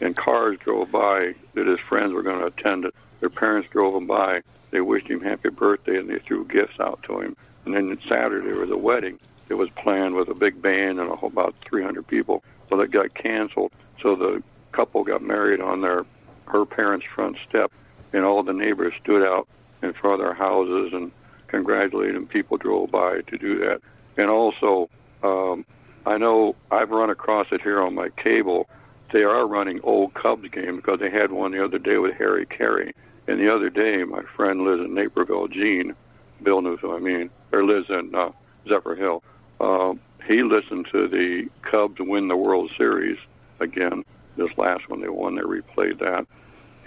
And 0.00 0.16
cars 0.16 0.58
drove 0.60 0.90
by 0.90 1.34
that 1.54 1.66
his 1.66 1.80
friends 1.80 2.12
were 2.14 2.22
going 2.22 2.40
to 2.40 2.46
attend 2.46 2.86
it. 2.86 2.94
Their 3.20 3.30
parents 3.30 3.68
drove 3.70 3.92
them 3.94 4.06
by. 4.06 4.40
They 4.70 4.80
wished 4.80 5.08
him 5.08 5.20
happy 5.20 5.48
birthday, 5.50 5.98
and 5.98 6.08
they 6.08 6.18
threw 6.18 6.44
gifts 6.46 6.78
out 6.80 7.02
to 7.04 7.20
him. 7.20 7.36
And 7.64 7.74
then 7.74 7.98
Saturday 8.08 8.52
was 8.52 8.70
a 8.70 8.76
wedding. 8.76 9.18
It 9.48 9.54
was 9.54 9.70
planned 9.70 10.14
with 10.14 10.28
a 10.28 10.34
big 10.34 10.60
band 10.60 11.00
and 11.00 11.10
whole 11.10 11.28
about 11.28 11.54
300 11.68 12.06
people. 12.06 12.42
Well, 12.70 12.80
it 12.80 12.90
got 12.90 13.14
canceled. 13.14 13.72
So 14.02 14.14
the 14.14 14.42
couple 14.72 15.04
got 15.04 15.22
married 15.22 15.60
on 15.60 15.80
their 15.80 16.04
her 16.46 16.64
parents' 16.64 17.06
front 17.14 17.36
step, 17.48 17.70
and 18.12 18.24
all 18.24 18.42
the 18.42 18.52
neighbors 18.52 18.94
stood 19.02 19.22
out 19.22 19.46
in 19.82 19.92
front 19.92 20.14
of 20.14 20.26
their 20.26 20.34
houses 20.34 20.92
and 20.92 21.12
congratulated 21.48 22.16
them. 22.16 22.26
People 22.26 22.56
drove 22.56 22.90
by 22.90 23.20
to 23.22 23.38
do 23.38 23.58
that. 23.58 23.80
And 24.16 24.30
also, 24.30 24.88
um, 25.22 25.64
I 26.06 26.18
know 26.18 26.56
I've 26.70 26.90
run 26.90 27.10
across 27.10 27.48
it 27.52 27.62
here 27.62 27.80
on 27.80 27.94
my 27.94 28.08
cable. 28.10 28.68
They 29.12 29.22
are 29.22 29.46
running 29.46 29.80
old 29.82 30.14
Cubs 30.14 30.48
game 30.50 30.76
because 30.76 31.00
they 31.00 31.10
had 31.10 31.30
one 31.32 31.52
the 31.52 31.64
other 31.64 31.78
day 31.78 31.98
with 31.98 32.14
Harry 32.14 32.46
Caray. 32.46 32.92
And 33.28 33.38
the 33.38 33.54
other 33.54 33.68
day, 33.68 34.02
my 34.04 34.22
friend 34.22 34.64
lives 34.64 34.80
in 34.80 34.94
Naperville, 34.94 35.48
Gene. 35.48 35.94
Bill 36.42 36.62
knows 36.62 36.80
who 36.80 36.96
I 36.96 36.98
mean, 36.98 37.30
or 37.52 37.62
lives 37.62 37.90
in 37.90 38.14
uh, 38.14 38.30
Zephyr 38.66 38.96
Hill. 38.96 39.22
Um, 39.60 40.00
he 40.26 40.42
listened 40.42 40.88
to 40.92 41.08
the 41.08 41.48
Cubs 41.62 42.00
win 42.00 42.28
the 42.28 42.36
World 42.36 42.70
Series 42.78 43.18
again. 43.60 44.04
This 44.36 44.56
last 44.56 44.88
one 44.88 45.02
they 45.02 45.08
won, 45.08 45.34
they 45.34 45.42
replayed 45.42 45.98
that. 45.98 46.26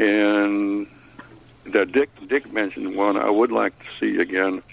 And 0.04 0.88
that 1.68 1.92
Dick 1.92 2.10
Dick 2.28 2.52
mentioned 2.52 2.96
one 2.96 3.18
I 3.18 3.30
would 3.30 3.52
like 3.52 3.78
to 3.78 3.86
see 4.00 4.20
again 4.20 4.64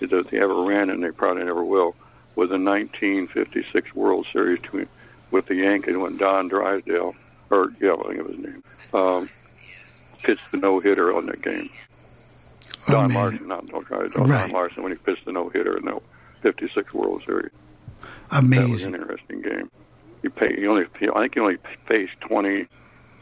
that 0.00 0.28
they 0.28 0.40
ever 0.40 0.62
ran, 0.62 0.90
and 0.90 1.02
they 1.02 1.10
probably 1.10 1.44
never 1.44 1.64
will, 1.64 1.94
was 2.34 2.50
the 2.50 2.58
1956 2.58 3.94
World 3.94 4.26
Series 4.30 4.60
between, 4.60 4.88
with 5.30 5.46
the 5.46 5.54
Yankees 5.54 5.96
when 5.96 6.18
Don 6.18 6.48
Drysdale, 6.48 7.14
or 7.48 7.72
yeah, 7.80 7.94
I 7.94 8.08
think 8.08 8.20
of 8.20 8.26
his 8.26 8.38
name, 8.38 8.62
um, 8.92 9.30
pitched 10.24 10.42
the 10.50 10.56
no 10.58 10.80
hitter 10.80 11.14
on 11.16 11.26
that 11.26 11.42
game. 11.42 11.70
Oh, 12.88 12.92
Don 12.92 13.04
Amazing. 13.06 13.20
Larsen, 13.22 13.48
not 13.48 13.66
Don 13.66 13.84
Drysdale, 13.84 14.24
Right. 14.24 14.40
Don 14.42 14.50
Larsen 14.50 14.82
when 14.82 14.92
he 14.92 14.98
pitched 14.98 15.24
the 15.24 15.32
no 15.32 15.48
hitter 15.48 15.76
in 15.76 15.84
the 15.84 16.00
56 16.42 16.92
World 16.94 17.22
Series. 17.26 17.50
Amazing. 18.30 18.62
That 18.66 18.70
was 18.72 18.84
an 18.84 18.94
interesting 18.94 19.42
game. 19.42 19.70
He 20.22 20.28
paid. 20.28 20.58
He 20.58 20.66
only. 20.66 20.84
I 20.84 21.20
think 21.20 21.34
he 21.34 21.40
only 21.40 21.58
faced 21.86 22.18
twenty, 22.20 22.66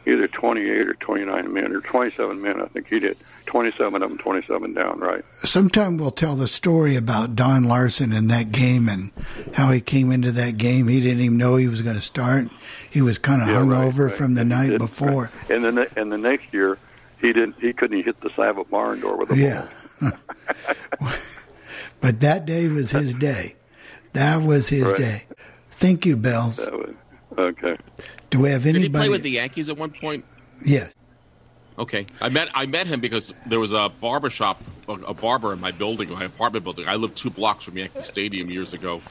either 0.05 0.27
twenty-eight 0.29 0.87
or 0.87 0.93
twenty-nine 0.95 1.51
men, 1.53 1.73
or 1.73 1.81
twenty-seven 1.81 2.41
men. 2.41 2.61
I 2.61 2.65
think 2.67 2.87
he 2.87 2.99
did. 2.99 3.17
Twenty-seven 3.45 4.01
of 4.01 4.09
them, 4.09 4.17
twenty-seven 4.17 4.73
down. 4.73 4.99
Right. 4.99 5.23
Sometime 5.43 5.97
we'll 5.97 6.11
tell 6.11 6.35
the 6.37 6.47
story 6.47 6.95
about 6.95 7.35
Don 7.35 7.65
Larsen 7.65 8.13
in 8.13 8.27
that 8.27 8.53
game 8.53 8.87
and 8.87 9.11
how 9.53 9.71
he 9.71 9.81
came 9.81 10.11
into 10.13 10.31
that 10.31 10.55
game. 10.57 10.87
He 10.87 11.01
didn't 11.01 11.21
even 11.23 11.37
know 11.37 11.57
he 11.57 11.67
was 11.67 11.81
going 11.81 11.95
to 11.97 12.01
start. 12.01 12.47
He 12.89 13.01
was 13.01 13.17
kind 13.17 13.41
of 13.41 13.49
Yeah, 13.49 13.57
right, 13.59 13.65
hungover 13.93 14.07
right. 14.07 14.15
from 14.15 14.33
the 14.35 14.45
night 14.45 14.67
Didn't- 14.69 14.77
before. 14.79 15.29
And 15.49 15.63
then, 15.65 15.85
and 15.97 16.09
the 16.09 16.17
next 16.17 16.53
year, 16.53 16.77
he 17.23 17.33
didn't. 17.33 17.55
He 17.59 17.73
couldn't 17.73 18.03
hit 18.03 18.19
the 18.21 18.29
side 18.35 18.49
of 18.49 18.57
a 18.59 18.65
barn 18.65 18.99
door 18.99 19.17
with 19.17 19.31
a 19.31 19.37
Yeah. 19.37 19.67
but 22.01 22.19
that 22.19 22.45
day 22.45 22.67
was 22.67 22.91
his 22.91 23.13
day. 23.13 23.55
That 24.11 24.43
was 24.43 24.67
his 24.69 24.83
Right. 24.83 24.97
day. 24.97 25.23
Thank 25.71 26.05
you, 26.05 26.17
Bill. 26.17 26.49
That 26.49 26.73
was, 26.73 26.95
okay. 27.37 27.77
Do 28.29 28.39
we 28.41 28.49
have 28.49 28.65
anybody? 28.65 28.73
Did 28.73 28.73
he 28.73 28.85
anybody? 28.85 29.01
play 29.03 29.09
with 29.09 29.23
the 29.23 29.31
Yankees 29.31 29.69
at 29.69 29.77
one 29.77 29.91
point? 29.91 30.25
yes. 30.63 30.93
Okay, 31.79 32.05
I 32.21 32.29
met 32.29 32.49
I 32.53 32.67
met 32.67 32.85
him 32.85 32.99
because 32.99 33.33
there 33.47 33.59
was 33.59 33.73
a 33.73 33.89
barber 33.89 34.29
shop, 34.29 34.61
a, 34.87 34.91
a 34.91 35.13
barber 35.15 35.53
in 35.53 35.59
my 35.59 35.71
building, 35.71 36.07
my 36.11 36.25
apartment 36.25 36.63
building. 36.63 36.87
I 36.87 36.97
lived 36.97 37.17
two 37.17 37.31
blocks 37.31 37.63
from 37.63 37.79
Yankee 37.79 38.03
Stadium 38.03 38.51
years 38.51 38.73
ago, 38.73 39.01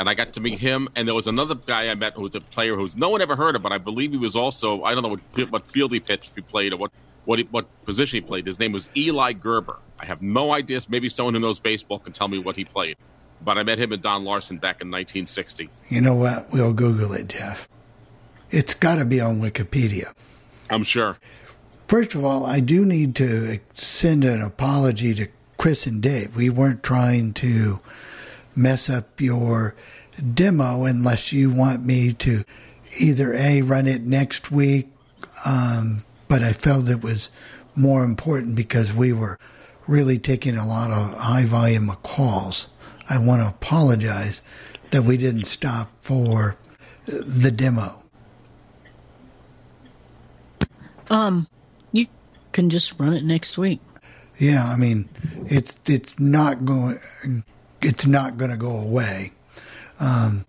and 0.00 0.08
I 0.08 0.14
got 0.14 0.32
to 0.32 0.40
meet 0.40 0.58
him. 0.58 0.88
And 0.96 1.06
there 1.06 1.14
was 1.14 1.28
another 1.28 1.54
guy 1.54 1.90
I 1.90 1.94
met 1.94 2.14
who 2.14 2.22
was 2.22 2.34
a 2.34 2.40
player 2.40 2.74
who's 2.74 2.96
no 2.96 3.08
one 3.10 3.22
ever 3.22 3.36
heard 3.36 3.54
of, 3.54 3.62
but 3.62 3.70
I 3.70 3.78
believe 3.78 4.10
he 4.10 4.16
was 4.16 4.34
also 4.34 4.82
I 4.82 4.94
don't 4.94 5.04
know 5.04 5.10
what, 5.10 5.50
what 5.52 5.66
field 5.68 5.92
he 5.92 6.00
pitched, 6.00 6.32
he 6.34 6.40
played, 6.40 6.72
or 6.72 6.76
what 6.78 6.90
what 7.24 7.38
he, 7.38 7.44
what 7.50 7.66
position 7.84 8.16
he 8.16 8.20
played. 8.20 8.46
His 8.46 8.58
name 8.58 8.72
was 8.72 8.90
Eli 8.96 9.32
Grba. 9.34 9.76
I 9.98 10.06
have 10.06 10.22
no 10.22 10.52
idea. 10.52 10.80
Maybe 10.88 11.08
someone 11.08 11.34
who 11.34 11.40
knows 11.40 11.60
baseball 11.60 11.98
can 11.98 12.12
tell 12.12 12.28
me 12.28 12.38
what 12.38 12.56
he 12.56 12.64
played. 12.64 12.96
But 13.44 13.58
I 13.58 13.62
met 13.62 13.78
him 13.78 13.92
and 13.92 14.02
Don 14.02 14.24
Larsen 14.24 14.58
back 14.58 14.80
in 14.80 14.90
1960. 14.90 15.68
You 15.88 16.00
know 16.00 16.14
what? 16.14 16.52
We'll 16.52 16.72
Google 16.72 17.12
it, 17.12 17.28
Jeff. 17.28 17.68
It's 18.50 18.74
got 18.74 18.96
to 18.96 19.04
be 19.04 19.20
on 19.20 19.40
Wikipedia. 19.40 20.12
I'm 20.70 20.82
sure. 20.82 21.16
First 21.88 22.14
of 22.14 22.24
all, 22.24 22.46
I 22.46 22.60
do 22.60 22.84
need 22.84 23.16
to 23.16 23.58
send 23.74 24.24
an 24.24 24.42
apology 24.42 25.14
to 25.14 25.28
Chris 25.58 25.86
and 25.86 26.02
Dave. 26.02 26.36
We 26.36 26.50
weren't 26.50 26.82
trying 26.82 27.34
to 27.34 27.80
mess 28.54 28.90
up 28.90 29.20
your 29.20 29.74
demo 30.34 30.84
unless 30.84 31.32
you 31.32 31.50
want 31.50 31.84
me 31.84 32.12
to 32.14 32.44
either 32.98 33.34
A, 33.34 33.62
run 33.62 33.86
it 33.86 34.02
next 34.02 34.50
week, 34.50 34.90
um, 35.44 36.04
but 36.32 36.42
I 36.42 36.54
felt 36.54 36.88
it 36.88 37.02
was 37.02 37.30
more 37.74 38.02
important 38.04 38.54
because 38.54 38.90
we 38.90 39.12
were 39.12 39.38
really 39.86 40.18
taking 40.18 40.56
a 40.56 40.66
lot 40.66 40.90
of 40.90 41.12
high 41.12 41.44
volume 41.44 41.90
of 41.90 42.02
calls. 42.02 42.68
I 43.06 43.18
want 43.18 43.42
to 43.42 43.48
apologize 43.48 44.40
that 44.92 45.02
we 45.02 45.18
didn't 45.18 45.44
stop 45.44 45.90
for 46.00 46.56
the 47.04 47.50
demo. 47.50 48.02
Um, 51.10 51.48
you 51.92 52.06
can 52.52 52.70
just 52.70 52.98
run 52.98 53.12
it 53.12 53.24
next 53.24 53.58
week. 53.58 53.80
Yeah, 54.38 54.64
I 54.64 54.76
mean, 54.76 55.10
it's 55.50 55.76
it's 55.86 56.18
not 56.18 56.64
going 56.64 56.98
it's 57.82 58.06
not 58.06 58.38
going 58.38 58.50
to 58.50 58.56
go 58.56 58.74
away, 58.74 59.32
um, 60.00 60.46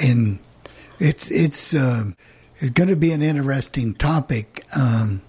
and 0.00 0.38
it's 0.98 1.30
it's 1.30 1.74
um, 1.74 2.16
it's 2.58 2.70
going 2.70 2.88
to 2.88 2.96
be 2.96 3.12
an 3.12 3.22
interesting 3.22 3.94
topic. 3.94 4.64
Um, 4.76 5.22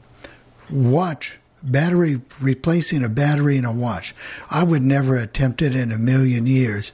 watch 0.69 1.39
battery 1.63 2.21
replacing 2.39 3.03
a 3.03 3.09
battery 3.09 3.57
in 3.57 3.65
a 3.65 3.71
watch. 3.71 4.15
I 4.49 4.63
would 4.63 4.83
never 4.83 5.15
attempt 5.15 5.61
it 5.61 5.75
in 5.75 5.91
a 5.91 5.97
million 5.97 6.45
years, 6.47 6.93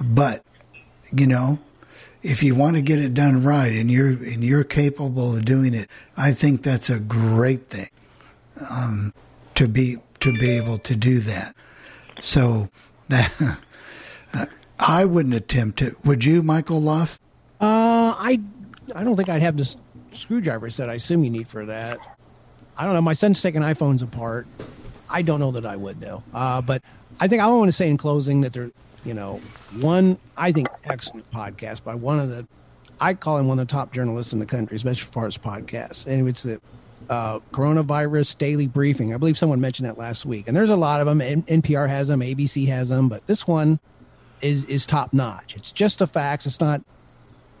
but 0.00 0.44
you 1.12 1.26
know, 1.26 1.58
if 2.22 2.42
you 2.42 2.54
want 2.54 2.76
to 2.76 2.82
get 2.82 2.98
it 2.98 3.14
done 3.14 3.44
right 3.44 3.72
and 3.72 3.90
you're 3.90 4.08
and 4.08 4.42
you're 4.42 4.64
capable 4.64 5.36
of 5.36 5.44
doing 5.44 5.74
it, 5.74 5.88
I 6.16 6.32
think 6.32 6.62
that's 6.62 6.90
a 6.90 6.98
great 6.98 7.68
thing 7.68 7.90
um, 8.70 9.12
to 9.54 9.68
be 9.68 9.98
to 10.20 10.32
be 10.32 10.50
able 10.50 10.78
to 10.78 10.96
do 10.96 11.20
that. 11.20 11.54
So 12.20 12.68
that 13.08 13.58
I 14.78 15.04
wouldn't 15.04 15.34
attempt 15.34 15.82
it. 15.82 16.04
Would 16.04 16.24
you, 16.24 16.42
Michael 16.42 16.80
Luff? 16.80 17.18
Uh, 17.60 18.14
I 18.18 18.40
I 18.94 19.04
don't 19.04 19.16
think 19.16 19.28
I'd 19.28 19.42
have 19.42 19.56
this 19.56 19.76
screwdriver 20.12 20.70
set. 20.70 20.88
I 20.88 20.94
assume 20.94 21.24
you 21.24 21.30
need 21.30 21.48
for 21.48 21.66
that. 21.66 22.16
I 22.76 22.84
don't 22.84 22.94
know. 22.94 23.00
My 23.00 23.12
son's 23.12 23.40
taking 23.40 23.62
iPhones 23.62 24.02
apart. 24.02 24.46
I 25.10 25.22
don't 25.22 25.40
know 25.40 25.52
that 25.52 25.66
I 25.66 25.76
would 25.76 26.00
though. 26.00 26.22
Uh, 26.32 26.60
but 26.60 26.82
I 27.20 27.28
think 27.28 27.42
I 27.42 27.46
want 27.46 27.68
to 27.68 27.72
say 27.72 27.88
in 27.88 27.96
closing 27.96 28.40
that 28.42 28.52
there, 28.52 28.70
you 29.04 29.14
know, 29.14 29.40
one 29.80 30.18
I 30.36 30.52
think 30.52 30.68
excellent 30.84 31.30
podcast 31.30 31.84
by 31.84 31.94
one 31.94 32.18
of 32.18 32.30
the, 32.30 32.46
I 33.00 33.14
call 33.14 33.38
him 33.38 33.48
one 33.48 33.58
of 33.58 33.66
the 33.66 33.72
top 33.72 33.92
journalists 33.92 34.32
in 34.32 34.38
the 34.38 34.46
country, 34.46 34.76
especially 34.76 35.02
as 35.02 35.12
far 35.12 35.26
as 35.26 35.38
podcasts. 35.38 36.06
And 36.06 36.28
it's 36.28 36.42
the 36.42 36.60
uh, 37.10 37.40
coronavirus 37.52 38.38
daily 38.38 38.66
briefing. 38.66 39.14
I 39.14 39.18
believe 39.18 39.38
someone 39.38 39.60
mentioned 39.60 39.88
that 39.88 39.98
last 39.98 40.24
week. 40.24 40.48
And 40.48 40.56
there's 40.56 40.70
a 40.70 40.76
lot 40.76 41.00
of 41.00 41.06
them. 41.06 41.20
N- 41.20 41.42
NPR 41.42 41.88
has 41.88 42.08
them, 42.08 42.20
ABC 42.20 42.66
has 42.68 42.88
them, 42.88 43.08
but 43.08 43.26
this 43.26 43.46
one 43.46 43.78
is 44.40 44.64
is 44.64 44.84
top 44.86 45.12
notch. 45.12 45.54
It's 45.56 45.72
just 45.72 46.00
the 46.00 46.06
facts. 46.06 46.46
It's 46.46 46.60
not 46.60 46.82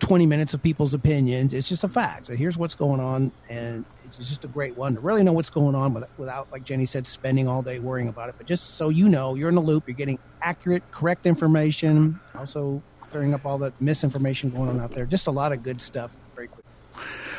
20 0.00 0.26
minutes 0.26 0.54
of 0.54 0.62
people's 0.62 0.94
opinions. 0.94 1.54
It's 1.54 1.68
just 1.68 1.84
a 1.84 1.88
fact. 1.88 2.26
So 2.26 2.36
here's 2.36 2.56
what's 2.56 2.74
going 2.74 3.00
on, 3.00 3.32
and 3.48 3.84
it's 4.04 4.28
just 4.28 4.44
a 4.44 4.48
great 4.48 4.76
one 4.76 4.94
to 4.94 5.00
really 5.00 5.22
know 5.22 5.32
what's 5.32 5.50
going 5.50 5.74
on 5.74 5.94
without, 5.94 6.10
without, 6.18 6.52
like 6.52 6.64
Jenny 6.64 6.86
said, 6.86 7.06
spending 7.06 7.48
all 7.48 7.62
day 7.62 7.78
worrying 7.78 8.08
about 8.08 8.28
it. 8.28 8.34
But 8.36 8.46
just 8.46 8.74
so 8.76 8.88
you 8.88 9.08
know, 9.08 9.34
you're 9.34 9.48
in 9.48 9.54
the 9.54 9.62
loop. 9.62 9.84
You're 9.86 9.96
getting 9.96 10.18
accurate, 10.42 10.82
correct 10.90 11.26
information. 11.26 12.20
Also 12.34 12.82
clearing 13.00 13.32
up 13.32 13.46
all 13.46 13.58
the 13.58 13.72
misinformation 13.80 14.50
going 14.50 14.68
on 14.68 14.80
out 14.80 14.90
there. 14.90 15.06
Just 15.06 15.26
a 15.26 15.30
lot 15.30 15.52
of 15.52 15.62
good 15.62 15.80
stuff. 15.80 16.10
Very 16.34 16.48
quick. 16.48 16.64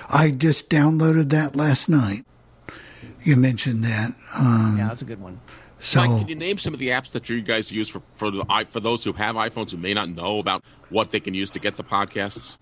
I 0.09 0.31
just 0.31 0.69
downloaded 0.69 1.29
that 1.31 1.55
last 1.55 1.89
night. 1.89 2.25
You 3.23 3.35
mentioned 3.35 3.83
that. 3.83 4.15
Um, 4.35 4.75
yeah, 4.77 4.87
that's 4.87 5.01
a 5.01 5.05
good 5.05 5.21
one. 5.21 5.39
So, 5.79 5.99
Mike, 5.99 6.19
can 6.21 6.27
you 6.29 6.35
name 6.35 6.57
some 6.57 6.73
of 6.73 6.79
the 6.79 6.89
apps 6.89 7.11
that 7.11 7.29
you 7.29 7.41
guys 7.41 7.71
use 7.71 7.89
for 7.89 8.01
for 8.13 8.31
the 8.31 8.65
for 8.69 8.79
those 8.79 9.03
who 9.03 9.13
have 9.13 9.35
iPhones 9.35 9.71
who 9.71 9.77
may 9.77 9.93
not 9.93 10.09
know 10.09 10.39
about 10.39 10.63
what 10.89 11.11
they 11.11 11.19
can 11.19 11.33
use 11.33 11.51
to 11.51 11.59
get 11.59 11.77
the 11.77 11.83
podcasts? 11.83 12.57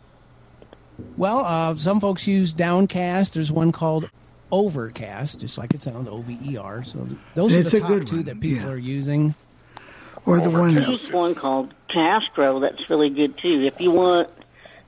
Well, 1.18 1.40
uh, 1.40 1.76
some 1.76 2.00
folks 2.00 2.28
use 2.28 2.54
Downcast. 2.54 3.34
There's 3.34 3.52
one 3.52 3.72
called 3.72 4.10
Overcast, 4.52 5.40
just 5.40 5.58
like 5.58 5.74
it 5.74 5.84
sounds, 5.84 6.08
O 6.08 6.18
V 6.22 6.38
E 6.44 6.58
R. 6.58 6.84
So 6.84 7.08
those 7.36 7.54
It's 7.54 7.74
are 7.74 7.78
a 7.78 7.80
the 7.80 7.80
top 7.80 7.90
good 7.90 8.08
two 8.08 8.16
one, 8.18 8.26
that 8.26 8.40
people 8.40 8.66
yeah. 8.66 8.72
are 8.72 8.78
using. 8.78 9.36
or 10.26 10.40
the 10.40 10.50
one 10.50 10.76
that, 10.76 10.88
There's 10.88 11.12
one 11.12 11.34
called 11.36 11.74
Castro 11.88 12.60
that's 12.60 12.90
really 12.90 13.10
good 13.10 13.38
too. 13.38 13.62
If 13.62 13.80
you 13.80 13.92
want, 13.92 14.30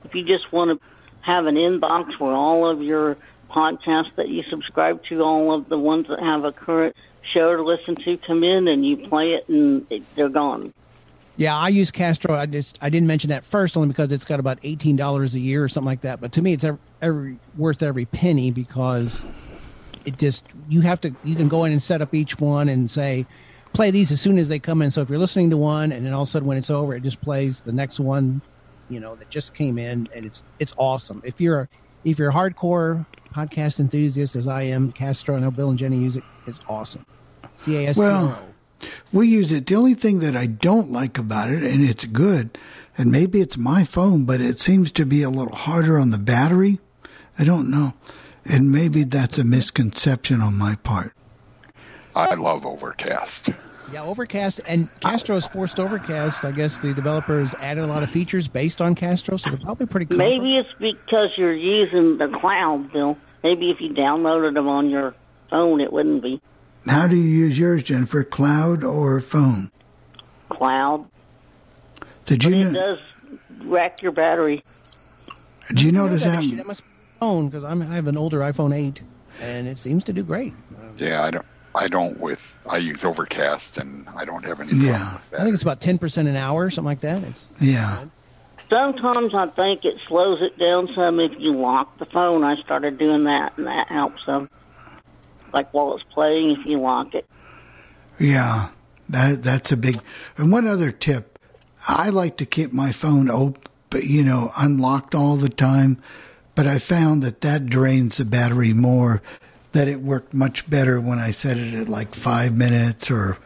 if 0.04 0.14
you 0.14 0.24
just 0.24 0.52
want 0.52 0.80
to 0.80 0.86
have 1.22 1.46
an 1.46 1.56
inbox 1.56 2.18
where 2.20 2.32
all 2.32 2.68
of 2.68 2.82
your 2.82 3.16
podcasts 3.50 4.14
that 4.16 4.28
you 4.28 4.42
subscribe 4.44 5.02
to, 5.04 5.22
all 5.22 5.52
of 5.52 5.68
the 5.68 5.78
ones 5.78 6.06
that 6.08 6.20
have 6.20 6.44
a 6.44 6.52
current 6.52 6.94
show 7.32 7.56
to 7.56 7.62
listen 7.62 7.96
to, 7.96 8.16
come 8.18 8.42
in 8.44 8.68
and 8.68 8.84
you 8.86 8.96
play 9.08 9.34
it 9.34 9.48
and 9.48 9.86
they're 10.14 10.28
gone. 10.28 10.72
Yeah, 11.36 11.56
I 11.56 11.68
use 11.68 11.90
Castro. 11.90 12.34
I 12.34 12.46
just 12.46 12.78
I 12.80 12.88
didn't 12.88 13.06
mention 13.06 13.28
that 13.28 13.44
first 13.44 13.76
only 13.76 13.88
because 13.88 14.10
it's 14.10 14.24
got 14.24 14.40
about 14.40 14.58
eighteen 14.62 14.96
dollars 14.96 15.34
a 15.34 15.38
year 15.38 15.62
or 15.62 15.68
something 15.68 15.86
like 15.86 16.00
that. 16.00 16.20
But 16.20 16.32
to 16.32 16.42
me, 16.42 16.54
it's 16.54 16.64
every, 16.64 16.78
every 17.02 17.38
worth 17.58 17.82
every 17.82 18.06
penny 18.06 18.50
because 18.50 19.24
it 20.06 20.18
just 20.18 20.46
you 20.68 20.80
have 20.80 21.00
to 21.02 21.14
you 21.24 21.34
can 21.34 21.48
go 21.48 21.64
in 21.64 21.72
and 21.72 21.82
set 21.82 22.00
up 22.00 22.14
each 22.14 22.40
one 22.40 22.70
and 22.70 22.90
say 22.90 23.26
play 23.74 23.90
these 23.90 24.10
as 24.10 24.20
soon 24.20 24.38
as 24.38 24.48
they 24.48 24.58
come 24.58 24.80
in. 24.80 24.90
So 24.90 25.02
if 25.02 25.10
you're 25.10 25.18
listening 25.18 25.50
to 25.50 25.58
one 25.58 25.92
and 25.92 26.06
then 26.06 26.14
all 26.14 26.22
of 26.22 26.28
a 26.28 26.30
sudden 26.30 26.48
when 26.48 26.56
it's 26.56 26.70
over, 26.70 26.94
it 26.94 27.02
just 27.02 27.20
plays 27.20 27.60
the 27.60 27.72
next 27.72 28.00
one, 28.00 28.40
you 28.88 29.00
know, 29.00 29.14
that 29.16 29.28
just 29.28 29.54
came 29.54 29.76
in, 29.76 30.08
and 30.14 30.24
it's 30.24 30.42
it's 30.58 30.72
awesome. 30.78 31.20
If 31.22 31.38
you're 31.38 31.60
a, 31.60 31.68
if 32.04 32.18
you're 32.18 32.30
a 32.30 32.34
hardcore 32.34 33.04
podcast 33.34 33.78
enthusiast 33.78 34.36
as 34.36 34.48
I 34.48 34.62
am, 34.62 34.92
Castro, 34.92 35.36
I 35.36 35.40
know 35.40 35.50
Bill 35.50 35.68
and 35.68 35.78
Jenny 35.78 35.98
use 35.98 36.16
it. 36.16 36.24
It's 36.46 36.60
awesome. 36.66 37.04
C 37.56 37.76
A 37.76 37.88
S 37.88 37.96
T 37.96 38.02
R 38.02 38.10
O. 38.10 38.12
well, 38.26 38.42
we 39.12 39.28
use 39.28 39.52
it. 39.52 39.66
The 39.66 39.74
only 39.76 39.94
thing 39.94 40.20
that 40.20 40.36
I 40.36 40.46
don't 40.46 40.92
like 40.92 41.18
about 41.18 41.50
it, 41.50 41.62
and 41.62 41.82
it's 41.82 42.04
good, 42.04 42.56
and 42.96 43.10
maybe 43.10 43.40
it's 43.40 43.56
my 43.56 43.84
phone, 43.84 44.24
but 44.24 44.40
it 44.40 44.60
seems 44.60 44.92
to 44.92 45.06
be 45.06 45.22
a 45.22 45.30
little 45.30 45.54
harder 45.54 45.98
on 45.98 46.10
the 46.10 46.18
battery. 46.18 46.78
I 47.38 47.44
don't 47.44 47.70
know. 47.70 47.94
And 48.44 48.70
maybe 48.70 49.04
that's 49.04 49.38
a 49.38 49.44
misconception 49.44 50.40
on 50.40 50.56
my 50.56 50.76
part. 50.76 51.12
I 52.14 52.34
love 52.34 52.64
Overcast. 52.64 53.50
Yeah, 53.92 54.04
Overcast 54.04 54.60
and 54.66 54.88
Castro's 55.00 55.46
forced 55.46 55.78
Overcast. 55.78 56.44
I 56.44 56.52
guess 56.52 56.78
the 56.78 56.94
developers 56.94 57.54
added 57.54 57.84
a 57.84 57.86
lot 57.86 58.02
of 58.02 58.10
features 58.10 58.48
based 58.48 58.80
on 58.80 58.94
Castro, 58.94 59.36
so 59.36 59.50
they're 59.50 59.58
probably 59.58 59.86
pretty 59.86 60.06
cool. 60.06 60.18
Maybe 60.18 60.56
it's 60.56 60.72
because 60.78 61.30
you're 61.36 61.52
using 61.52 62.18
the 62.18 62.28
cloud, 62.28 62.92
Bill. 62.92 63.18
Maybe 63.44 63.70
if 63.70 63.80
you 63.80 63.90
downloaded 63.90 64.54
them 64.54 64.68
on 64.68 64.90
your 64.90 65.14
phone, 65.50 65.80
it 65.80 65.92
wouldn't 65.92 66.22
be 66.22 66.40
How 66.86 67.06
do 67.06 67.16
you 67.16 67.22
use 67.22 67.58
yours, 67.58 67.82
Jennifer? 67.82 68.22
Cloud 68.24 68.84
or 68.84 69.20
phone? 69.20 69.70
cloud. 70.48 71.06
Did 72.24 72.42
But 72.44 72.52
you 72.52 72.56
it 72.56 72.72
know, 72.72 72.72
does 72.72 72.98
rack 73.64 74.00
your 74.02 74.12
battery. 74.12 74.62
Do 75.74 75.84
you 75.84 75.92
notice 75.92 76.24
that 76.24 76.32
that? 76.36 76.44
issue. 76.44 76.56
That 76.56 76.66
must 76.66 76.82
be 76.82 76.88
phone 77.20 77.48
because 77.48 77.64
I'm 77.64 77.80
have 77.80 78.06
an 78.06 78.16
older 78.16 78.38
iPhone 78.40 78.74
8, 78.74 79.02
and 79.40 79.66
it 79.66 79.78
seems 79.78 80.04
to 80.04 80.12
do 80.12 80.22
great. 80.22 80.54
Yeah, 80.96 81.22
I 81.24 81.30
don't. 81.30 81.46
I 81.74 81.88
don't 81.88 82.18
with. 82.20 82.56
I 82.68 82.78
use 82.78 83.04
Overcast, 83.04 83.76
and 83.78 84.06
I 84.16 84.24
don't 84.24 84.44
have 84.46 84.60
any. 84.60 84.72
Yeah. 84.72 85.14
with 85.30 85.40
I 85.40 85.42
think 85.44 85.52
it's 85.54 85.62
about 85.62 85.80
10% 85.80 86.18
an 86.28 86.36
hour, 86.36 86.64
or 86.66 86.70
something 86.70 86.86
like 86.86 87.00
that. 87.00 87.22
It's 87.24 87.46
Yeah. 87.60 88.04
Sometimes 88.70 89.34
I 89.34 89.46
think 89.48 89.84
it 89.84 89.98
slows 90.08 90.40
it 90.42 90.58
down 90.58 90.88
some 90.94 91.20
if 91.20 91.38
you 91.38 91.52
lock 91.52 91.98
the 91.98 92.06
phone. 92.06 92.44
I 92.44 92.56
started 92.56 92.98
doing 92.98 93.24
that, 93.24 93.56
and 93.58 93.66
that 93.66 93.88
helps 93.88 94.24
some. 94.24 94.48
Like 95.56 95.72
while 95.72 95.94
it's 95.94 96.04
playing, 96.12 96.50
if 96.50 96.66
you 96.66 96.78
lock 96.78 97.14
it. 97.14 97.26
Yeah, 98.18 98.68
that 99.08 99.42
that's 99.42 99.72
a 99.72 99.76
big. 99.78 99.96
And 100.36 100.52
one 100.52 100.66
other 100.66 100.90
tip, 100.90 101.38
I 101.88 102.10
like 102.10 102.36
to 102.36 102.44
keep 102.44 102.74
my 102.74 102.92
phone 102.92 103.30
open, 103.30 103.62
but 103.88 104.04
you 104.04 104.22
know, 104.22 104.52
unlocked 104.58 105.14
all 105.14 105.36
the 105.36 105.48
time. 105.48 105.96
But 106.54 106.66
I 106.66 106.76
found 106.76 107.22
that 107.22 107.40
that 107.40 107.64
drains 107.64 108.18
the 108.18 108.26
battery 108.26 108.74
more. 108.74 109.22
That 109.72 109.88
it 109.88 110.02
worked 110.02 110.34
much 110.34 110.68
better 110.68 111.00
when 111.00 111.18
I 111.18 111.30
set 111.30 111.56
it 111.56 111.72
at 111.72 111.88
like 111.88 112.14
five 112.14 112.54
minutes 112.54 113.10
or 113.10 113.38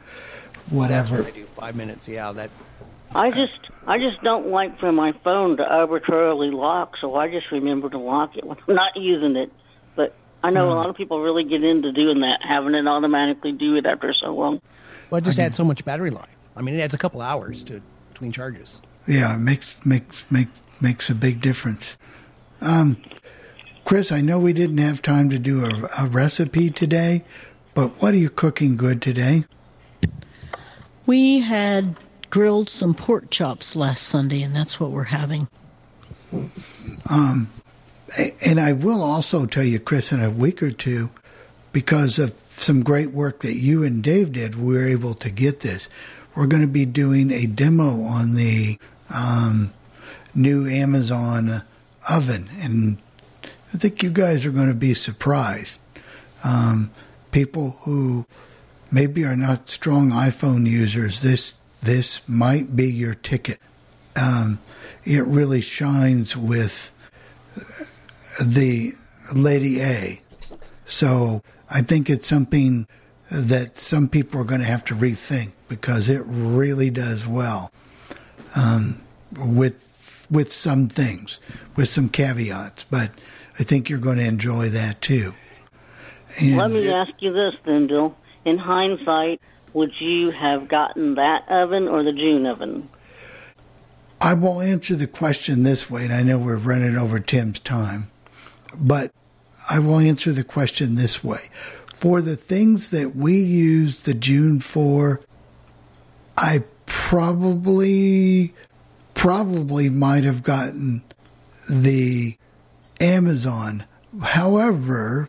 whatever. 0.69 1.25
I 1.25 1.31
do 1.31 1.45
five 1.55 1.77
minutes. 1.77 2.09
Yeah, 2.09 2.33
that 2.33 2.51
I 3.15 3.31
just, 3.31 3.69
I 3.87 3.99
just 3.99 4.21
don't 4.23 4.49
like 4.49 4.81
for 4.81 4.91
my 4.91 5.13
phone 5.23 5.59
to 5.59 5.65
arbitrarily 5.65 6.51
lock, 6.51 6.97
so 7.01 7.15
I 7.15 7.31
just 7.31 7.53
remember 7.53 7.89
to 7.91 7.99
lock 7.99 8.37
it 8.37 8.45
when 8.45 8.59
I'm 8.67 8.75
not 8.75 8.97
using 8.97 9.37
it. 9.37 9.53
But 10.43 10.49
I 10.49 10.51
know 10.51 10.71
a 10.71 10.75
lot 10.75 10.89
of 10.89 10.97
people 10.97 11.21
really 11.21 11.45
get 11.45 11.63
into 11.65 11.93
doing 11.93 12.21
that, 12.21 12.41
having 12.43 12.75
it 12.75 12.87
automatically 12.87 13.53
do 13.53 13.77
it 13.77 13.87
after 13.87 14.15
so 14.15 14.35
long. 14.35 14.61
well, 15.11 15.19
it 15.19 15.25
just 15.25 15.39
adds 15.39 15.57
so 15.57 15.65
much 15.65 15.85
battery 15.85 16.11
life. 16.11 16.29
I 16.57 16.63
mean, 16.63 16.75
it 16.75 16.81
adds 16.81 16.95
a 16.95 16.99
couple 16.99 17.21
hours 17.21 17.63
to 17.65 17.81
between 18.13 18.33
charges. 18.33 18.81
Yeah, 19.07 19.35
it 19.35 19.39
makes 19.39 19.77
makes 19.85 20.31
makes 20.31 20.63
makes 20.81 21.11
a 21.11 21.15
big 21.15 21.41
difference. 21.41 21.97
Um, 22.61 22.97
Chris, 23.85 24.13
I 24.13 24.21
know 24.21 24.39
we 24.39 24.53
didn't 24.53 24.79
have 24.79 25.03
time 25.03 25.31
to 25.31 25.39
do 25.39 25.65
a, 25.65 25.91
a 25.99 26.07
recipe 26.07 26.71
today, 26.71 27.25
but 27.75 28.01
what 28.03 28.13
are 28.15 28.19
you 28.19 28.31
cooking 28.31 28.77
good 28.77 29.01
today? 29.03 29.45
We 31.07 31.41
had 31.41 31.97
grilled 32.29 32.69
some 32.69 32.95
pork 32.95 33.31
chops 33.31 33.75
last 33.75 34.03
Sunday, 34.05 34.43
and 34.43 34.55
that's 34.55 34.79
what 34.79 34.91
we're 34.91 35.05
having. 35.05 35.49
Um, 37.11 37.51
a- 37.59 37.60
and 38.19 38.61
I 38.61 38.73
will 38.73 39.03
also 39.03 39.47
tell 39.47 39.65
you, 39.65 39.79
Chris, 39.79 40.13
in 40.13 40.21
a 40.21 40.31
week 40.31 40.63
or 40.63 40.71
two, 40.71 41.11
because 41.73 42.19
of 42.19 42.35
some 42.49 42.83
great 42.83 43.13
work 43.13 43.41
that 43.41 43.55
you 43.55 43.85
and 43.85 44.03
Dave 44.03 44.33
did, 44.33 44.55
we 44.55 44.75
were 44.75 44.87
able 44.87 45.15
to 45.15 45.31
get 45.31 45.61
this. 45.61 45.89
We're 46.35 46.47
going 46.47 46.63
to 46.63 46.69
be 46.69 46.87
doing 46.87 47.31
a 47.31 47.47
demo 47.47 48.03
on 48.03 48.35
the 48.35 48.79
um, 49.09 49.73
new 50.35 50.69
Amazon 50.69 51.63
oven, 52.09 52.49
and 52.61 52.99
I 53.73 53.79
think 53.79 54.03
you 54.03 54.11
guys 54.11 54.47
are 54.47 54.51
going 54.51 54.69
to 54.69 54.75
be 54.75 54.95
surprised. 54.95 55.79
Um, 56.43 56.91
people 57.31 57.77
who 57.83 58.27
maybe 58.91 59.25
are 59.25 59.37
not 59.37 59.71
strong 59.71 60.11
iPhone 60.11 60.69
users, 60.69 61.23
this 61.23 61.55
this 61.83 62.21
might 62.29 62.77
be 62.77 62.91
your 62.91 63.15
ticket. 63.15 63.59
Um, 64.17 64.59
it 65.05 65.25
really 65.27 65.61
shines 65.61 66.37
with 66.37 66.93
the 68.41 68.95
Lady 69.35 69.81
A. 69.83 70.21
So 70.87 71.43
I 71.69 71.83
think 71.83 72.11
it's 72.11 72.27
something 72.27 72.87
that 73.31 73.77
some 73.77 74.09
people 74.09 74.41
are 74.41 74.45
going 74.45 74.61
to 74.61 74.67
have 74.67 74.85
to 74.87 74.95
rethink 74.95 75.53
because 75.69 76.09
it 76.09 76.23
really 76.27 76.91
does 76.91 77.27
well 77.27 77.71
um, 78.57 79.01
with 79.39 80.27
with 80.31 80.53
some 80.53 80.89
things, 80.89 81.41
with 81.77 81.89
some 81.89 82.09
caveats. 82.09 82.85
But 82.85 83.11
I 83.59 83.63
think 83.63 83.89
you're 83.89 83.99
going 83.99 84.19
to 84.19 84.25
enjoy 84.27 84.69
that 84.71 85.01
too. 85.01 85.35
And 86.39 86.57
Let 86.57 86.71
me 86.71 86.87
it- 86.89 86.95
ask 86.95 87.13
you 87.21 87.33
this 87.33 87.55
then, 87.65 87.87
Bill. 87.87 88.17
In 88.45 88.57
hindsight, 88.57 89.41
would 89.75 89.93
you 90.01 90.31
have 90.31 90.67
gotten 90.67 91.15
that 91.17 91.45
oven 91.49 91.89
or 91.89 92.03
the 92.03 92.13
June 92.13 92.47
oven? 92.47 92.89
I 94.21 94.35
will 94.35 94.61
answer 94.61 94.97
the 94.97 95.07
question 95.07 95.63
this 95.63 95.91
way, 95.91 96.05
and 96.05 96.13
I 96.13 96.23
know 96.23 96.39
we're 96.39 96.57
running 96.57 96.97
over 96.97 97.21
Tim's 97.21 97.59
time, 97.61 98.11
but 98.77 99.13
I 99.69 99.79
will 99.79 99.99
answer 99.99 100.33
the 100.33 100.45
question 100.45 100.95
this 100.95 101.23
way. 101.23 101.51
For 101.95 102.21
the 102.21 102.37
things 102.37 102.91
that 102.93 103.15
we 103.15 103.39
use 103.41 104.01
the 104.01 104.15
June 104.15 104.61
for, 104.61 105.21
I 106.37 106.65
probably 106.87 108.55
probably 109.15 109.91
might 109.91 110.25
have 110.25 110.43
gotten 110.43 111.03
the 111.69 112.37
Amazon. 113.01 113.85
However, 114.23 115.29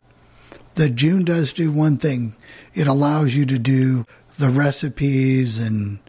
the 0.76 0.90
June 0.90 1.26
does 1.26 1.52
do 1.52 1.72
one 1.72 1.98
thing. 1.98 2.36
It 2.74 2.88
allows 2.88 3.36
you 3.36 3.46
to 3.48 3.60
do 3.60 4.06
the 4.40 4.50
recipes 4.50 5.60
and 5.60 6.00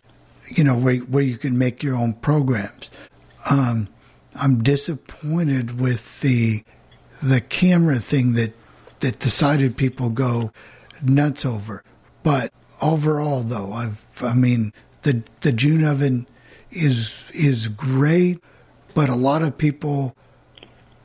you 0.47 0.65
know 0.65 0.77
where 0.77 0.97
where 0.97 1.25
you 1.25 1.37
can 1.37 1.59
make 1.59 1.83
your 1.83 1.97
own 1.97 2.15
programs. 2.15 2.91
Um, 3.51 3.89
I'm 4.35 4.63
disappointed 4.63 5.81
with 5.81 6.21
the 6.21 6.63
the 7.23 7.40
camera 7.40 7.99
thing 7.99 8.32
that 8.35 8.53
that 9.01 9.19
decided 9.19 9.77
people 9.77 10.11
go 10.11 10.53
nuts 11.03 11.44
over. 11.44 11.82
But 12.23 12.53
overall, 12.81 13.40
though, 13.40 13.73
I've 13.73 14.23
I 14.23 14.35
mean 14.35 14.73
the 15.03 15.23
the 15.40 15.53
June 15.53 15.85
oven 15.85 16.27
is 16.70 17.23
is 17.32 17.69
great, 17.69 18.43
but 18.94 19.09
a 19.09 19.15
lot 19.15 19.43
of 19.43 19.57
people, 19.57 20.16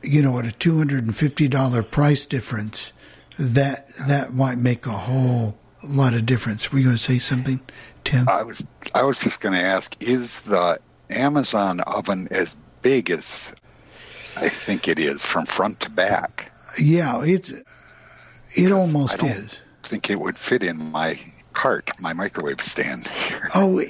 you 0.02 0.22
know, 0.22 0.38
at 0.38 0.46
a 0.46 0.52
two 0.52 0.78
hundred 0.78 1.04
and 1.04 1.16
fifty 1.16 1.48
dollar 1.48 1.82
price 1.82 2.24
difference, 2.24 2.92
that 3.38 3.88
that 4.06 4.34
might 4.34 4.58
make 4.58 4.86
a 4.86 4.90
whole 4.90 5.58
lot 5.82 6.14
of 6.14 6.26
difference. 6.26 6.72
Were 6.72 6.78
you 6.78 6.84
going 6.84 6.96
to 6.96 7.02
say 7.02 7.18
something, 7.18 7.60
Tim? 8.04 8.28
I 8.28 8.42
was 8.42 8.66
I 8.94 9.02
was 9.02 9.18
just 9.18 9.40
going 9.40 9.54
to 9.54 9.62
ask: 9.62 9.96
Is 10.02 10.40
the 10.42 10.78
Amazon 11.10 11.80
oven 11.80 12.28
as 12.30 12.56
big 12.82 13.10
as 13.10 13.54
I 14.36 14.48
think 14.48 14.88
it 14.88 14.98
is 14.98 15.24
from 15.24 15.46
front 15.46 15.80
to 15.80 15.90
back? 15.90 16.52
Yeah, 16.80 17.22
it's 17.24 17.52
it 18.54 18.72
almost 18.72 19.18
don't- 19.18 19.30
is. 19.30 19.60
I 19.84 19.88
think 19.88 20.10
it 20.10 20.20
would 20.20 20.36
fit 20.38 20.62
in 20.62 20.76
my 20.92 21.18
cart, 21.54 21.90
my 21.98 22.12
microwave 22.12 22.60
stand. 22.60 23.06
Here. 23.08 23.48
Oh, 23.54 23.82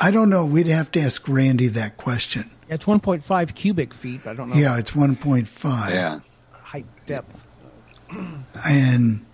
I 0.00 0.10
don't 0.10 0.28
know. 0.30 0.44
We'd 0.44 0.66
have 0.66 0.90
to 0.92 1.00
ask 1.00 1.26
Randy 1.28 1.68
that 1.68 1.96
question. 1.96 2.50
Yeah, 2.68 2.74
it's 2.74 2.86
1.5 2.86 3.54
cubic 3.54 3.94
feet. 3.94 4.22
but 4.24 4.30
I 4.30 4.34
don't 4.34 4.48
know. 4.50 4.56
Yeah, 4.56 4.78
it's 4.78 4.90
1.5. 4.90 5.90
Yeah. 5.90 6.18
Height, 6.50 6.86
depth. 7.06 7.44
And 8.64 9.24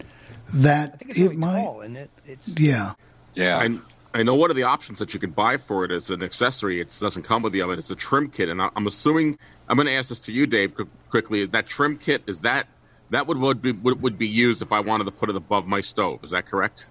that 0.54 1.02
It's 1.08 1.18
it 1.18 1.22
really 1.22 1.36
might 1.36 1.62
tall, 1.62 1.80
isn't 1.80 1.96
it? 1.96 2.10
It's, 2.26 2.48
yeah. 2.60 2.92
Yeah. 3.34 3.58
I, 3.58 3.78
I 4.18 4.22
know 4.22 4.34
one 4.34 4.50
of 4.50 4.56
the 4.56 4.64
options 4.64 4.98
that 4.98 5.14
you 5.14 5.20
can 5.20 5.30
buy 5.30 5.56
for 5.56 5.84
it 5.84 5.90
is 5.90 6.10
an 6.10 6.22
accessory. 6.22 6.80
It 6.80 6.96
doesn't 7.00 7.22
come 7.22 7.42
with 7.42 7.52
the 7.54 7.62
oven. 7.62 7.78
It's 7.78 7.90
a 7.90 7.94
trim 7.96 8.28
kit, 8.30 8.48
and 8.50 8.60
I'm 8.60 8.86
assuming 8.86 9.38
I'm 9.72 9.76
going 9.76 9.86
to 9.86 9.94
ask 9.94 10.10
this 10.10 10.20
to 10.20 10.34
you, 10.34 10.46
Dave, 10.46 10.74
qu- 10.74 10.86
quickly. 11.08 11.46
That 11.46 11.66
trim 11.66 11.96
kit 11.96 12.22
is 12.26 12.42
that 12.42 12.66
that 13.08 13.26
would 13.26 13.38
would 13.38 13.62
be 13.62 13.72
would, 13.72 14.02
would 14.02 14.18
be 14.18 14.28
used 14.28 14.60
if 14.60 14.70
I 14.70 14.80
wanted 14.80 15.04
to 15.04 15.10
put 15.10 15.30
it 15.30 15.34
above 15.34 15.66
my 15.66 15.80
stove. 15.80 16.22
Is 16.22 16.32
that 16.32 16.44
correct? 16.44 16.88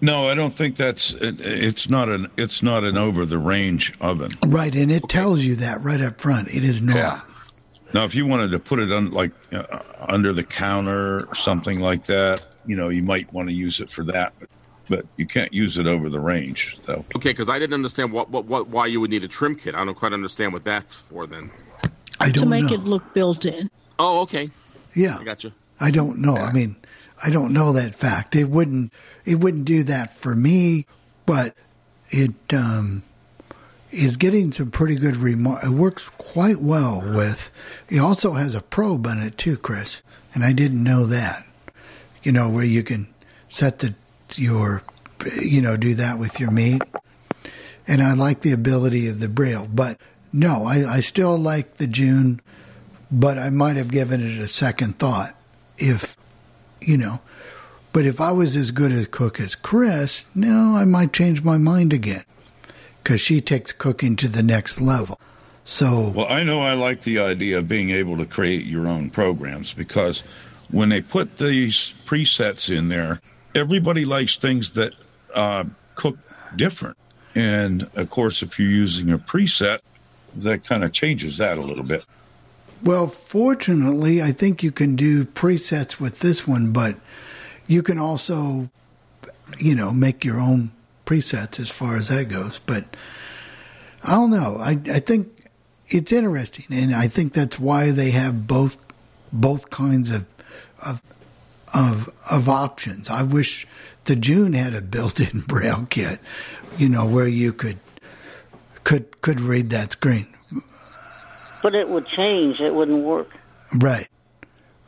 No, 0.00 0.26
I 0.26 0.34
don't 0.34 0.54
think 0.54 0.76
that's. 0.76 1.12
It, 1.12 1.38
it's 1.42 1.90
not 1.90 2.08
an. 2.08 2.30
It's 2.38 2.62
not 2.62 2.84
an 2.84 2.96
over 2.96 3.26
the 3.26 3.36
range 3.36 3.92
oven. 4.00 4.30
Right, 4.46 4.74
and 4.74 4.90
it 4.90 5.10
tells 5.10 5.42
you 5.42 5.56
that 5.56 5.84
right 5.84 6.00
up 6.00 6.18
front. 6.18 6.48
It 6.48 6.64
is 6.64 6.80
not. 6.80 7.22
Now, 7.92 8.04
if 8.04 8.14
you 8.14 8.24
wanted 8.24 8.50
to 8.52 8.58
put 8.60 8.78
it 8.78 8.90
on 8.90 9.10
like 9.10 9.32
uh, 9.52 9.80
under 10.08 10.32
the 10.32 10.42
counter 10.42 11.26
or 11.26 11.34
something 11.34 11.80
like 11.80 12.04
that, 12.04 12.46
you 12.64 12.76
know, 12.76 12.88
you 12.88 13.02
might 13.02 13.30
want 13.30 13.50
to 13.50 13.54
use 13.54 13.80
it 13.80 13.90
for 13.90 14.04
that. 14.04 14.32
But, 14.40 14.48
but 14.88 15.06
you 15.18 15.26
can't 15.26 15.52
use 15.52 15.76
it 15.76 15.86
over 15.86 16.08
the 16.08 16.20
range. 16.20 16.78
So 16.80 17.04
Okay, 17.14 17.28
because 17.28 17.50
I 17.50 17.58
didn't 17.58 17.74
understand 17.74 18.10
what, 18.10 18.30
what, 18.30 18.46
what 18.46 18.68
why 18.68 18.86
you 18.86 19.02
would 19.02 19.10
need 19.10 19.22
a 19.22 19.28
trim 19.28 19.54
kit. 19.54 19.74
I 19.74 19.84
don't 19.84 19.94
quite 19.94 20.14
understand 20.14 20.54
what 20.54 20.64
that's 20.64 21.02
for. 21.02 21.26
Then. 21.26 21.50
I 22.20 22.26
to 22.30 22.40
don't 22.40 22.48
make 22.48 22.64
know. 22.64 22.74
it 22.74 22.80
look 22.80 23.14
built 23.14 23.44
in. 23.44 23.70
Oh, 23.98 24.20
okay. 24.22 24.50
Yeah. 24.94 25.18
I 25.18 25.24
got 25.24 25.44
you. 25.44 25.52
I 25.78 25.90
don't 25.90 26.18
know. 26.18 26.36
I 26.36 26.52
mean, 26.52 26.76
I 27.22 27.30
don't 27.30 27.52
know 27.52 27.72
that 27.72 27.94
fact. 27.94 28.36
It 28.36 28.48
wouldn't 28.48 28.92
it 29.24 29.36
wouldn't 29.36 29.64
do 29.64 29.82
that 29.84 30.16
for 30.16 30.34
me, 30.34 30.86
but 31.26 31.54
it 32.08 32.32
um 32.52 33.02
is 33.90 34.16
getting 34.16 34.52
some 34.52 34.70
pretty 34.70 34.96
good 34.96 35.14
remar 35.14 35.62
It 35.64 35.70
works 35.70 36.08
quite 36.18 36.60
well 36.60 37.00
with. 37.00 37.50
It 37.88 37.98
also 37.98 38.32
has 38.32 38.54
a 38.54 38.60
probe 38.60 39.06
on 39.06 39.22
it 39.22 39.38
too, 39.38 39.56
Chris, 39.56 40.02
and 40.34 40.44
I 40.44 40.52
didn't 40.52 40.82
know 40.82 41.06
that. 41.06 41.46
You 42.22 42.32
know 42.32 42.48
where 42.48 42.64
you 42.64 42.82
can 42.82 43.06
set 43.48 43.78
the 43.78 43.94
your 44.36 44.82
you 45.40 45.60
know 45.62 45.76
do 45.76 45.94
that 45.96 46.18
with 46.18 46.40
your 46.40 46.50
meat, 46.50 46.82
and 47.86 48.02
I 48.02 48.14
like 48.14 48.40
the 48.40 48.52
ability 48.52 49.08
of 49.08 49.20
the 49.20 49.28
braille. 49.28 49.68
But 49.72 50.00
no, 50.36 50.64
I, 50.64 50.96
I 50.96 51.00
still 51.00 51.38
like 51.38 51.78
the 51.78 51.86
June, 51.86 52.40
but 53.10 53.38
I 53.38 53.50
might 53.50 53.76
have 53.76 53.90
given 53.90 54.20
it 54.20 54.38
a 54.38 54.48
second 54.48 54.98
thought 54.98 55.34
if 55.78 56.16
you 56.80 56.96
know. 56.96 57.20
But 57.92 58.04
if 58.04 58.20
I 58.20 58.32
was 58.32 58.56
as 58.56 58.70
good 58.70 58.92
a 58.92 59.06
cook 59.06 59.40
as 59.40 59.54
Chris, 59.54 60.26
no, 60.34 60.76
I 60.76 60.84
might 60.84 61.12
change 61.12 61.42
my 61.42 61.56
mind 61.56 61.92
again 61.94 62.24
because 63.02 63.20
she 63.20 63.40
takes 63.40 63.72
cooking 63.72 64.16
to 64.16 64.28
the 64.28 64.42
next 64.42 64.80
level. 64.80 65.18
So 65.64 66.10
Well, 66.10 66.26
I 66.28 66.42
know 66.42 66.60
I 66.60 66.74
like 66.74 67.00
the 67.00 67.18
idea 67.20 67.58
of 67.58 67.68
being 67.68 67.90
able 67.90 68.18
to 68.18 68.26
create 68.26 68.66
your 68.66 68.86
own 68.86 69.10
programs 69.10 69.72
because 69.72 70.22
when 70.70 70.90
they 70.90 71.00
put 71.00 71.38
these 71.38 71.94
presets 72.04 72.74
in 72.76 72.88
there, 72.88 73.20
everybody 73.54 74.04
likes 74.04 74.36
things 74.36 74.72
that 74.74 74.92
uh, 75.34 75.64
cook 75.94 76.18
different. 76.54 76.96
And 77.34 77.88
of 77.94 78.10
course, 78.10 78.42
if 78.42 78.58
you're 78.58 78.70
using 78.70 79.10
a 79.10 79.18
preset, 79.18 79.80
that 80.44 80.64
kind 80.64 80.84
of 80.84 80.92
changes 80.92 81.38
that 81.38 81.58
a 81.58 81.62
little 81.62 81.84
bit. 81.84 82.04
Well, 82.82 83.08
fortunately, 83.08 84.22
I 84.22 84.32
think 84.32 84.62
you 84.62 84.70
can 84.70 84.96
do 84.96 85.24
presets 85.24 85.98
with 85.98 86.20
this 86.20 86.46
one, 86.46 86.72
but 86.72 86.96
you 87.66 87.82
can 87.82 87.98
also, 87.98 88.68
you 89.58 89.74
know, 89.74 89.92
make 89.92 90.24
your 90.24 90.38
own 90.38 90.72
presets 91.06 91.58
as 91.58 91.70
far 91.70 91.96
as 91.96 92.08
that 92.08 92.28
goes. 92.28 92.58
But 92.58 92.84
I 94.04 94.14
don't 94.14 94.30
know. 94.30 94.58
I 94.60 94.78
I 94.92 95.00
think 95.00 95.28
it's 95.88 96.12
interesting, 96.12 96.66
and 96.70 96.94
I 96.94 97.08
think 97.08 97.32
that's 97.32 97.58
why 97.58 97.92
they 97.92 98.10
have 98.10 98.46
both 98.46 98.76
both 99.32 99.70
kinds 99.70 100.10
of 100.10 100.26
of 100.84 101.00
of 101.72 102.14
of 102.30 102.48
options. 102.48 103.08
I 103.08 103.22
wish 103.22 103.66
the 104.04 104.16
June 104.16 104.52
had 104.52 104.74
a 104.74 104.82
built-in 104.82 105.40
braille 105.48 105.86
kit, 105.88 106.20
you 106.78 106.88
know, 106.88 107.06
where 107.06 107.26
you 107.26 107.52
could 107.52 107.78
could 108.86 109.20
could 109.20 109.40
read 109.40 109.70
that 109.70 109.90
screen. 109.90 110.28
But 111.60 111.74
it 111.74 111.88
would 111.88 112.06
change. 112.06 112.60
It 112.60 112.72
wouldn't 112.72 113.02
work. 113.02 113.36
Right. 113.74 114.08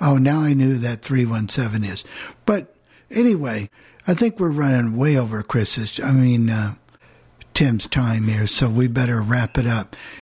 Oh, 0.00 0.16
now 0.16 0.40
I 0.40 0.52
knew 0.52 0.78
that 0.78 1.02
317 1.02 1.82
is. 1.82 2.04
But 2.46 2.76
anyway, 3.10 3.68
I 4.06 4.14
think 4.14 4.38
we're 4.38 4.52
running 4.52 4.96
way 4.96 5.18
over 5.18 5.42
Chris's, 5.42 5.98
I 5.98 6.12
mean, 6.12 6.48
uh, 6.48 6.76
Tim's 7.54 7.88
time 7.88 8.28
here, 8.28 8.46
so 8.46 8.68
we 8.68 8.86
better 8.86 9.20
wrap 9.20 9.58
it 9.58 9.66
up. 9.66 9.96